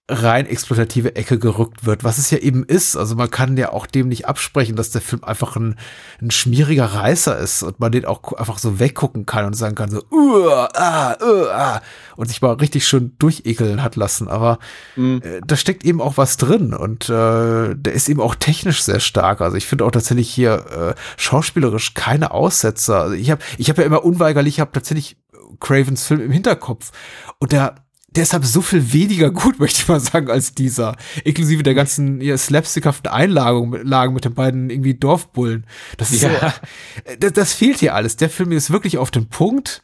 rein 0.10 0.46
exploitative 0.48 1.16
Ecke 1.16 1.40
gerückt 1.40 1.86
wird, 1.86 2.04
was 2.04 2.18
es 2.18 2.30
ja 2.30 2.38
eben 2.40 2.66
ist. 2.66 2.98
Also 2.98 3.16
man 3.16 3.32
kann 3.32 3.56
ja 3.56 3.72
auch 3.72 3.86
dem 3.86 4.10
nicht 4.10 4.28
absprechen, 4.28 4.76
dass 4.76 4.90
der 4.90 5.00
Film 5.00 5.24
einfach 5.24 5.56
ein, 5.56 5.80
ein 6.22 6.30
schmieriger 6.30 6.88
Reißer 6.88 7.38
ist 7.38 7.64
und 7.64 7.80
man 7.80 7.94
den 7.94 8.04
auch 8.04 8.34
einfach 8.34 8.58
so 8.58 8.80
weggucken 8.80 9.26
kann 9.26 9.46
und 9.46 9.54
sagen 9.54 9.76
kann 9.76 9.90
so, 9.90 10.04
uh, 10.12 10.50
ah, 10.50 11.16
uh, 11.22 11.48
ah, 11.48 11.82
und 12.18 12.28
sich 12.28 12.42
mal 12.42 12.52
richtig 12.52 12.86
schön 12.86 13.16
durchekeln 13.18 13.82
hat 13.82 13.96
lassen. 13.96 14.28
Aber 14.28 14.60
mhm. 14.98 15.22
äh, 15.24 15.40
da 15.48 15.56
steckt 15.56 15.86
eben 15.86 16.02
auch 16.02 16.18
was 16.18 16.36
drin 16.36 16.74
und 16.74 17.06
äh, 17.06 17.74
der 17.74 17.94
ist 17.94 18.10
eben 18.10 18.20
auch 18.20 18.36
technisch 18.36 18.84
sehr 18.84 19.00
stark. 19.00 19.40
Also 19.40 19.56
ich 19.56 19.68
finde 19.68 19.86
auch 19.86 19.92
tatsächlich 19.92 20.30
hier 20.30 20.96
äh, 20.98 21.00
schauspielerisch 21.16 21.94
keine 21.94 22.32
Aussetzer. 22.32 23.04
Also 23.04 23.16
ich 23.16 23.32
habe 23.32 23.42
ich 23.58 23.70
hab 23.70 23.78
ja 23.78 23.86
immer 23.86 24.04
unweigerlich, 24.04 24.56
ich 24.56 24.60
habe 24.60 24.74
tatsächlich 24.74 25.16
Cravens 25.62 26.06
Film 26.06 26.20
im 26.20 26.32
Hinterkopf 26.32 26.92
und 27.40 27.54
der 27.54 27.76
deshalb 28.16 28.46
so 28.46 28.62
viel 28.62 28.94
weniger 28.94 29.32
gut, 29.32 29.60
möchte 29.60 29.82
ich 29.82 29.88
mal 29.88 30.00
sagen, 30.00 30.30
als 30.30 30.54
dieser. 30.54 30.96
Inklusive 31.24 31.64
der 31.64 31.74
ganzen 31.74 32.22
ja, 32.22 32.38
slapstickhaften 32.38 33.12
Einlagen 33.12 33.72
Lagen 33.84 34.14
mit 34.14 34.26
den 34.26 34.34
beiden 34.34 34.70
irgendwie 34.70 34.94
Dorfbullen. 34.94 35.66
Das 35.98 36.12
ist 36.12 36.24
ja. 36.24 36.30
so, 36.40 37.16
das, 37.20 37.34
das 37.34 37.54
fehlt 37.54 37.80
hier 37.80 37.96
alles. 37.96 38.18
Der 38.18 38.30
Film 38.30 38.52
ist 38.52 38.72
wirklich 38.72 38.98
auf 38.98 39.12
den 39.12 39.28
Punkt 39.28 39.84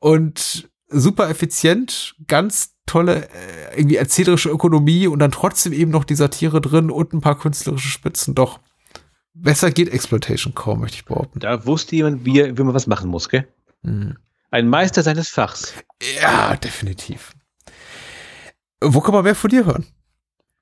und 0.00 0.68
super 0.88 1.28
effizient, 1.28 2.14
ganz 2.26 2.74
tolle 2.86 3.28
äh, 3.28 3.76
irgendwie 3.76 3.96
erzählerische 3.96 4.48
Ökonomie 4.48 5.06
und 5.06 5.18
dann 5.18 5.30
trotzdem 5.30 5.72
eben 5.72 5.90
noch 5.90 6.04
die 6.04 6.14
Satire 6.14 6.60
drin 6.60 6.90
und 6.90 7.12
ein 7.12 7.20
paar 7.20 7.38
künstlerische 7.38 7.88
Spitzen. 7.88 8.34
Doch 8.34 8.60
besser 9.34 9.70
geht 9.70 9.90
Exploitation 9.90 10.54
kaum, 10.54 10.80
möchte 10.80 10.96
ich 10.96 11.04
behaupten. 11.04 11.40
Da 11.40 11.66
wusste 11.66 11.96
jemand, 11.96 12.24
wie, 12.24 12.56
wie 12.56 12.62
man 12.62 12.74
was 12.74 12.86
machen 12.86 13.10
muss, 13.10 13.28
gell? 13.28 13.46
Mhm. 13.82 14.16
Ein 14.50 14.68
Meister 14.68 15.02
seines 15.02 15.28
Fachs. 15.28 15.74
Ja, 16.20 16.56
definitiv. 16.56 17.32
Wo 18.80 19.00
kann 19.00 19.14
man 19.14 19.24
mehr 19.24 19.34
von 19.34 19.50
dir 19.50 19.66
hören? 19.66 19.86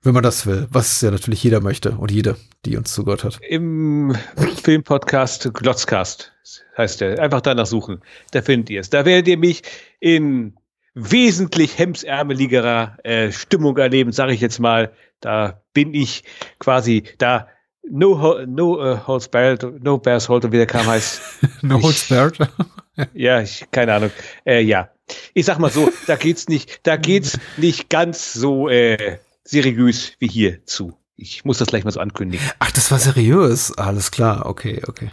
Wenn 0.02 0.14
man 0.14 0.22
das 0.22 0.46
will, 0.46 0.68
was 0.70 1.00
ja 1.00 1.10
natürlich 1.10 1.42
jeder 1.42 1.60
möchte 1.60 1.92
und 1.92 2.10
jede, 2.10 2.36
die 2.64 2.76
uns 2.76 2.92
zugehört 2.92 3.24
hat. 3.24 3.40
Im 3.48 4.16
Filmpodcast 4.62 5.52
Glotzcast 5.52 6.32
heißt 6.78 7.00
der. 7.00 7.18
Einfach 7.18 7.40
danach 7.40 7.66
suchen. 7.66 8.00
Da 8.30 8.42
findet 8.42 8.70
ihr 8.70 8.80
es. 8.80 8.90
Da 8.90 9.04
werdet 9.04 9.28
ihr 9.28 9.36
mich 9.36 9.62
in 9.98 10.56
wesentlich 10.94 11.78
hemsärmeligerer 11.78 12.98
äh, 13.04 13.32
Stimmung 13.32 13.76
erleben, 13.76 14.12
sage 14.12 14.32
ich 14.32 14.40
jetzt 14.40 14.60
mal. 14.60 14.92
Da 15.20 15.62
bin 15.72 15.92
ich 15.92 16.24
quasi, 16.58 17.04
da 17.18 17.48
No, 17.88 18.44
no 18.46 18.80
uh, 18.80 19.06
Holds 19.06 19.28
Barrel, 19.28 19.58
No 19.80 19.98
Bears 19.98 20.28
Hold, 20.28 20.50
wie 20.50 20.56
der 20.56 20.66
kam 20.66 20.86
heißt. 20.86 21.20
no 21.62 21.80
Holds 21.80 22.08
Barrel? 22.08 22.32
ja, 23.14 23.40
ich, 23.40 23.64
keine 23.70 23.94
Ahnung. 23.94 24.10
Äh, 24.44 24.62
ja, 24.62 24.90
ich 25.34 25.46
sag 25.46 25.58
mal 25.58 25.70
so, 25.70 25.90
da 26.06 26.16
geht's 26.16 26.48
nicht, 26.48 26.80
da 26.82 26.96
geht's 26.96 27.38
nicht 27.56 27.88
ganz 27.88 28.32
so 28.32 28.68
äh, 28.68 29.18
seriös 29.44 30.12
wie 30.18 30.28
hier 30.28 30.64
zu. 30.66 30.94
Ich 31.18 31.46
muss 31.46 31.56
das 31.56 31.68
gleich 31.68 31.82
mal 31.82 31.90
so 31.90 32.00
ankündigen. 32.00 32.46
Ach, 32.58 32.70
das 32.72 32.90
war 32.90 32.98
seriös. 32.98 33.72
Alles 33.78 34.10
klar, 34.10 34.44
okay, 34.44 34.82
okay. 34.86 35.10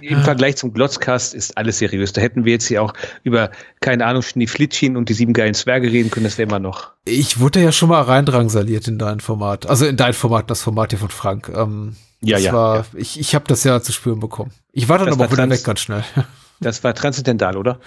Im 0.00 0.20
Vergleich 0.22 0.56
zum 0.56 0.72
Glotzcast 0.72 1.32
ist 1.32 1.56
alles 1.56 1.78
seriös. 1.78 2.12
Da 2.12 2.20
hätten 2.20 2.44
wir 2.44 2.54
jetzt 2.54 2.66
hier 2.66 2.82
auch 2.82 2.92
über, 3.22 3.52
keine 3.80 4.04
Ahnung, 4.04 4.22
Schneeflittchen 4.22 4.96
und 4.96 5.08
die 5.08 5.14
sieben 5.14 5.32
geilen 5.32 5.54
Zwerge 5.54 5.92
reden 5.92 6.10
können. 6.10 6.24
Das 6.24 6.38
wäre 6.38 6.48
immer 6.48 6.58
noch. 6.58 6.90
Ich 7.04 7.38
wurde 7.38 7.62
ja 7.62 7.70
schon 7.70 7.88
mal 7.88 8.02
reindrangsaliert 8.02 8.88
in 8.88 8.98
dein 8.98 9.20
Format. 9.20 9.66
Also 9.66 9.86
in 9.86 9.96
dein 9.96 10.12
Format, 10.12 10.50
das 10.50 10.60
Format 10.60 10.90
hier 10.90 10.98
von 10.98 11.10
Frank. 11.10 11.48
Ähm, 11.54 11.94
ja, 12.20 12.38
ja, 12.38 12.52
war, 12.52 12.76
ja. 12.78 12.84
Ich, 12.94 13.20
ich 13.20 13.36
habe 13.36 13.44
das 13.46 13.62
ja 13.62 13.80
zu 13.80 13.92
spüren 13.92 14.18
bekommen. 14.18 14.50
Ich 14.72 14.88
war 14.88 14.98
dann 14.98 15.06
das 15.06 15.20
aber 15.20 15.30
wieder 15.30 15.48
weg 15.48 15.62
ganz 15.62 15.78
schnell. 15.78 16.02
Das 16.60 16.84
war 16.84 16.94
transzendental, 16.94 17.56
oder? 17.56 17.80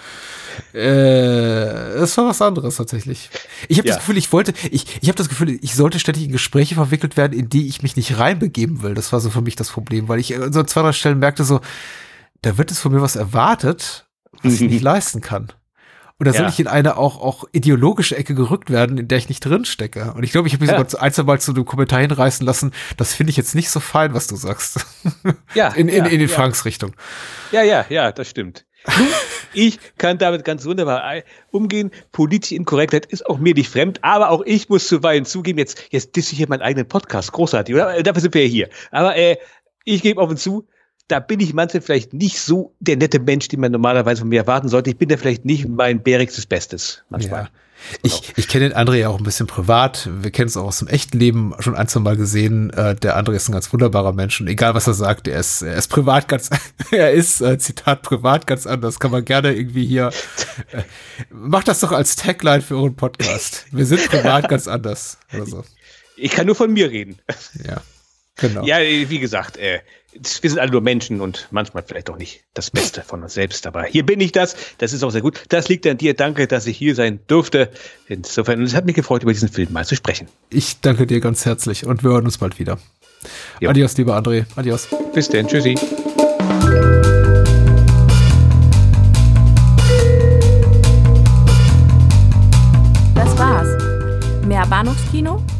Äh, 0.72 1.98
das 1.98 2.16
war 2.16 2.26
was 2.26 2.42
anderes 2.42 2.76
tatsächlich. 2.76 3.30
Ich 3.68 3.78
habe 3.78 3.88
ja. 3.88 3.94
das 3.94 4.02
Gefühl, 4.02 4.18
ich 4.18 4.32
wollte, 4.32 4.52
ich, 4.70 4.98
ich 5.00 5.08
habe 5.08 5.16
das 5.16 5.28
Gefühl, 5.28 5.58
ich 5.62 5.74
sollte 5.74 5.98
ständig 5.98 6.24
in 6.24 6.32
Gespräche 6.32 6.74
verwickelt 6.74 7.16
werden, 7.16 7.38
in 7.38 7.48
die 7.48 7.66
ich 7.66 7.82
mich 7.82 7.96
nicht 7.96 8.18
reinbegeben 8.18 8.82
will. 8.82 8.94
Das 8.94 9.12
war 9.12 9.20
so 9.20 9.30
für 9.30 9.40
mich 9.40 9.56
das 9.56 9.70
Problem, 9.70 10.08
weil 10.08 10.20
ich 10.20 10.36
an 10.36 10.52
so 10.52 10.62
zwei, 10.64 10.82
drei 10.82 10.92
Stellen 10.92 11.18
merkte 11.18 11.44
so, 11.44 11.60
da 12.42 12.58
wird 12.58 12.70
es 12.70 12.78
von 12.78 12.92
mir 12.92 13.00
was 13.00 13.16
erwartet, 13.16 14.06
was 14.42 14.54
ich 14.54 14.70
nicht 14.70 14.82
leisten 14.82 15.20
kann. 15.20 15.48
Und 16.18 16.26
da 16.26 16.32
soll 16.32 16.42
ja. 16.42 16.48
ich 16.48 16.58
in 16.58 16.66
eine 16.66 16.96
auch, 16.96 17.20
auch 17.20 17.44
ideologische 17.52 18.16
Ecke 18.16 18.34
gerückt 18.34 18.70
werden, 18.70 18.98
in 18.98 19.06
der 19.06 19.18
ich 19.18 19.28
nicht 19.28 19.40
drin 19.40 19.64
stecke. 19.64 20.14
Und 20.14 20.24
ich 20.24 20.32
glaube, 20.32 20.48
ich 20.48 20.54
habe 20.54 20.64
mich 20.64 20.72
ja. 20.72 20.84
sogar 20.84 21.00
ein, 21.00 21.12
zwei 21.12 21.22
Mal 21.22 21.40
zu 21.40 21.52
einem 21.52 21.64
Kommentar 21.64 22.00
hinreißen 22.00 22.44
lassen. 22.44 22.72
Das 22.96 23.14
finde 23.14 23.30
ich 23.30 23.36
jetzt 23.36 23.54
nicht 23.54 23.70
so 23.70 23.78
fein, 23.78 24.14
was 24.14 24.26
du 24.26 24.34
sagst. 24.34 24.84
Ja. 25.54 25.68
in, 25.76 25.88
in, 25.88 26.04
ja, 26.04 26.04
in 26.06 26.18
den 26.18 26.28
ja. 26.28 26.34
Franks 26.34 26.64
Richtung. 26.64 26.92
Ja, 27.52 27.62
ja, 27.62 27.86
ja, 27.88 28.10
das 28.10 28.28
stimmt. 28.28 28.66
ich 29.52 29.78
kann 29.96 30.18
damit 30.18 30.44
ganz 30.44 30.64
wunderbar 30.64 31.22
umgehen. 31.52 31.92
Politische 32.10 32.56
Inkorrektheit 32.56 33.06
ist 33.06 33.24
auch 33.26 33.38
mir 33.38 33.54
nicht 33.54 33.70
fremd, 33.70 34.00
aber 34.02 34.30
auch 34.30 34.42
ich 34.44 34.68
muss 34.68 34.88
zuweilen 34.88 35.24
zugeben, 35.24 35.60
jetzt, 35.60 35.84
jetzt 35.90 36.16
disse 36.16 36.32
ich 36.32 36.38
hier 36.38 36.48
meinen 36.48 36.62
eigenen 36.62 36.88
Podcast. 36.88 37.30
Großartig, 37.30 37.76
oder? 37.76 38.02
Dafür 38.02 38.22
sind 38.22 38.34
wir 38.34 38.42
ja 38.42 38.48
hier. 38.48 38.68
Aber 38.90 39.16
äh, 39.16 39.36
ich 39.84 40.02
gebe 40.02 40.20
offen 40.20 40.36
zu, 40.36 40.66
da 41.08 41.20
bin 41.20 41.40
ich 41.40 41.54
manchmal 41.54 41.80
vielleicht 41.80 42.12
nicht 42.12 42.40
so 42.40 42.74
der 42.80 42.96
nette 42.96 43.18
Mensch, 43.18 43.48
den 43.48 43.60
man 43.60 43.72
normalerweise 43.72 44.20
von 44.20 44.28
mir 44.28 44.40
erwarten 44.40 44.68
sollte. 44.68 44.90
Ich 44.90 44.98
bin 44.98 45.08
da 45.08 45.16
vielleicht 45.16 45.44
nicht 45.44 45.66
mein 45.66 46.02
bärigstes 46.02 46.46
Bestes 46.46 47.02
manchmal. 47.08 47.44
Ja. 47.44 47.50
Ich, 48.02 48.32
ich 48.36 48.48
kenne 48.48 48.68
den 48.68 48.76
André 48.76 48.96
ja 48.96 49.08
auch 49.08 49.18
ein 49.18 49.24
bisschen 49.24 49.46
privat. 49.46 50.08
Wir 50.20 50.30
kennen 50.30 50.48
es 50.48 50.56
auch 50.56 50.64
aus 50.64 50.80
dem 50.80 50.88
echten 50.88 51.18
Leben 51.18 51.54
schon 51.60 51.76
ein, 51.76 51.86
zwei 51.88 52.00
Mal 52.00 52.16
gesehen. 52.16 52.70
Äh, 52.70 52.96
der 52.96 53.16
André 53.16 53.34
ist 53.34 53.48
ein 53.48 53.52
ganz 53.52 53.72
wunderbarer 53.72 54.12
Mensch 54.12 54.40
und 54.40 54.48
egal 54.48 54.74
was 54.74 54.86
er 54.86 54.94
sagt, 54.94 55.28
er 55.28 55.38
ist, 55.38 55.62
er 55.62 55.76
ist 55.76 55.88
privat 55.88 56.28
ganz, 56.28 56.50
er 56.90 57.12
ist, 57.12 57.40
äh, 57.40 57.56
Zitat, 57.58 58.02
privat 58.02 58.46
ganz 58.46 58.66
anders. 58.66 58.98
Kann 58.98 59.12
man 59.12 59.24
gerne 59.24 59.54
irgendwie 59.54 59.86
hier, 59.86 60.10
äh, 60.72 60.82
macht 61.30 61.68
das 61.68 61.80
doch 61.80 61.92
als 61.92 62.16
Tagline 62.16 62.62
für 62.62 62.76
euren 62.76 62.96
Podcast. 62.96 63.66
Wir 63.70 63.86
sind 63.86 64.06
privat 64.08 64.48
ganz 64.48 64.66
anders 64.66 65.18
oder 65.32 65.46
so. 65.46 65.64
Ich 66.16 66.32
kann 66.32 66.46
nur 66.46 66.56
von 66.56 66.72
mir 66.72 66.90
reden. 66.90 67.18
Ja. 67.64 67.80
Genau. 68.38 68.64
Ja, 68.64 68.78
wie 68.80 69.18
gesagt, 69.18 69.56
äh, 69.56 69.80
wir 70.40 70.50
sind 70.50 70.58
alle 70.58 70.70
nur 70.70 70.80
Menschen 70.80 71.20
und 71.20 71.48
manchmal 71.50 71.82
vielleicht 71.86 72.10
auch 72.10 72.16
nicht 72.16 72.44
das 72.54 72.70
Beste 72.70 73.02
von 73.02 73.22
uns 73.22 73.34
selbst. 73.34 73.66
Aber 73.66 73.84
hier 73.84 74.04
bin 74.04 74.20
ich 74.20 74.32
das. 74.32 74.56
Das 74.78 74.92
ist 74.92 75.02
auch 75.02 75.10
sehr 75.10 75.20
gut. 75.20 75.42
Das 75.48 75.68
liegt 75.68 75.86
an 75.86 75.98
dir. 75.98 76.14
Danke, 76.14 76.46
dass 76.46 76.66
ich 76.66 76.76
hier 76.76 76.94
sein 76.94 77.20
durfte. 77.26 77.70
Insofern, 78.06 78.62
es 78.62 78.74
hat 78.74 78.86
mich 78.86 78.96
gefreut, 78.96 79.22
über 79.22 79.32
diesen 79.32 79.48
Film 79.48 79.72
mal 79.72 79.84
zu 79.86 79.96
sprechen. 79.96 80.28
Ich 80.50 80.80
danke 80.80 81.06
dir 81.06 81.20
ganz 81.20 81.46
herzlich 81.46 81.86
und 81.86 82.02
wir 82.02 82.10
hören 82.10 82.24
uns 82.24 82.38
bald 82.38 82.58
wieder. 82.58 82.78
Jo. 83.60 83.70
Adios, 83.70 83.96
lieber 83.96 84.16
André. 84.16 84.44
Adios. 84.56 84.88
Bis 85.14 85.28
denn. 85.28 85.46
Tschüssi. 85.46 85.74
Das 93.14 93.38
war's. 93.38 94.46
Mehr 94.46 94.66
Bahnhofskino 94.66 95.42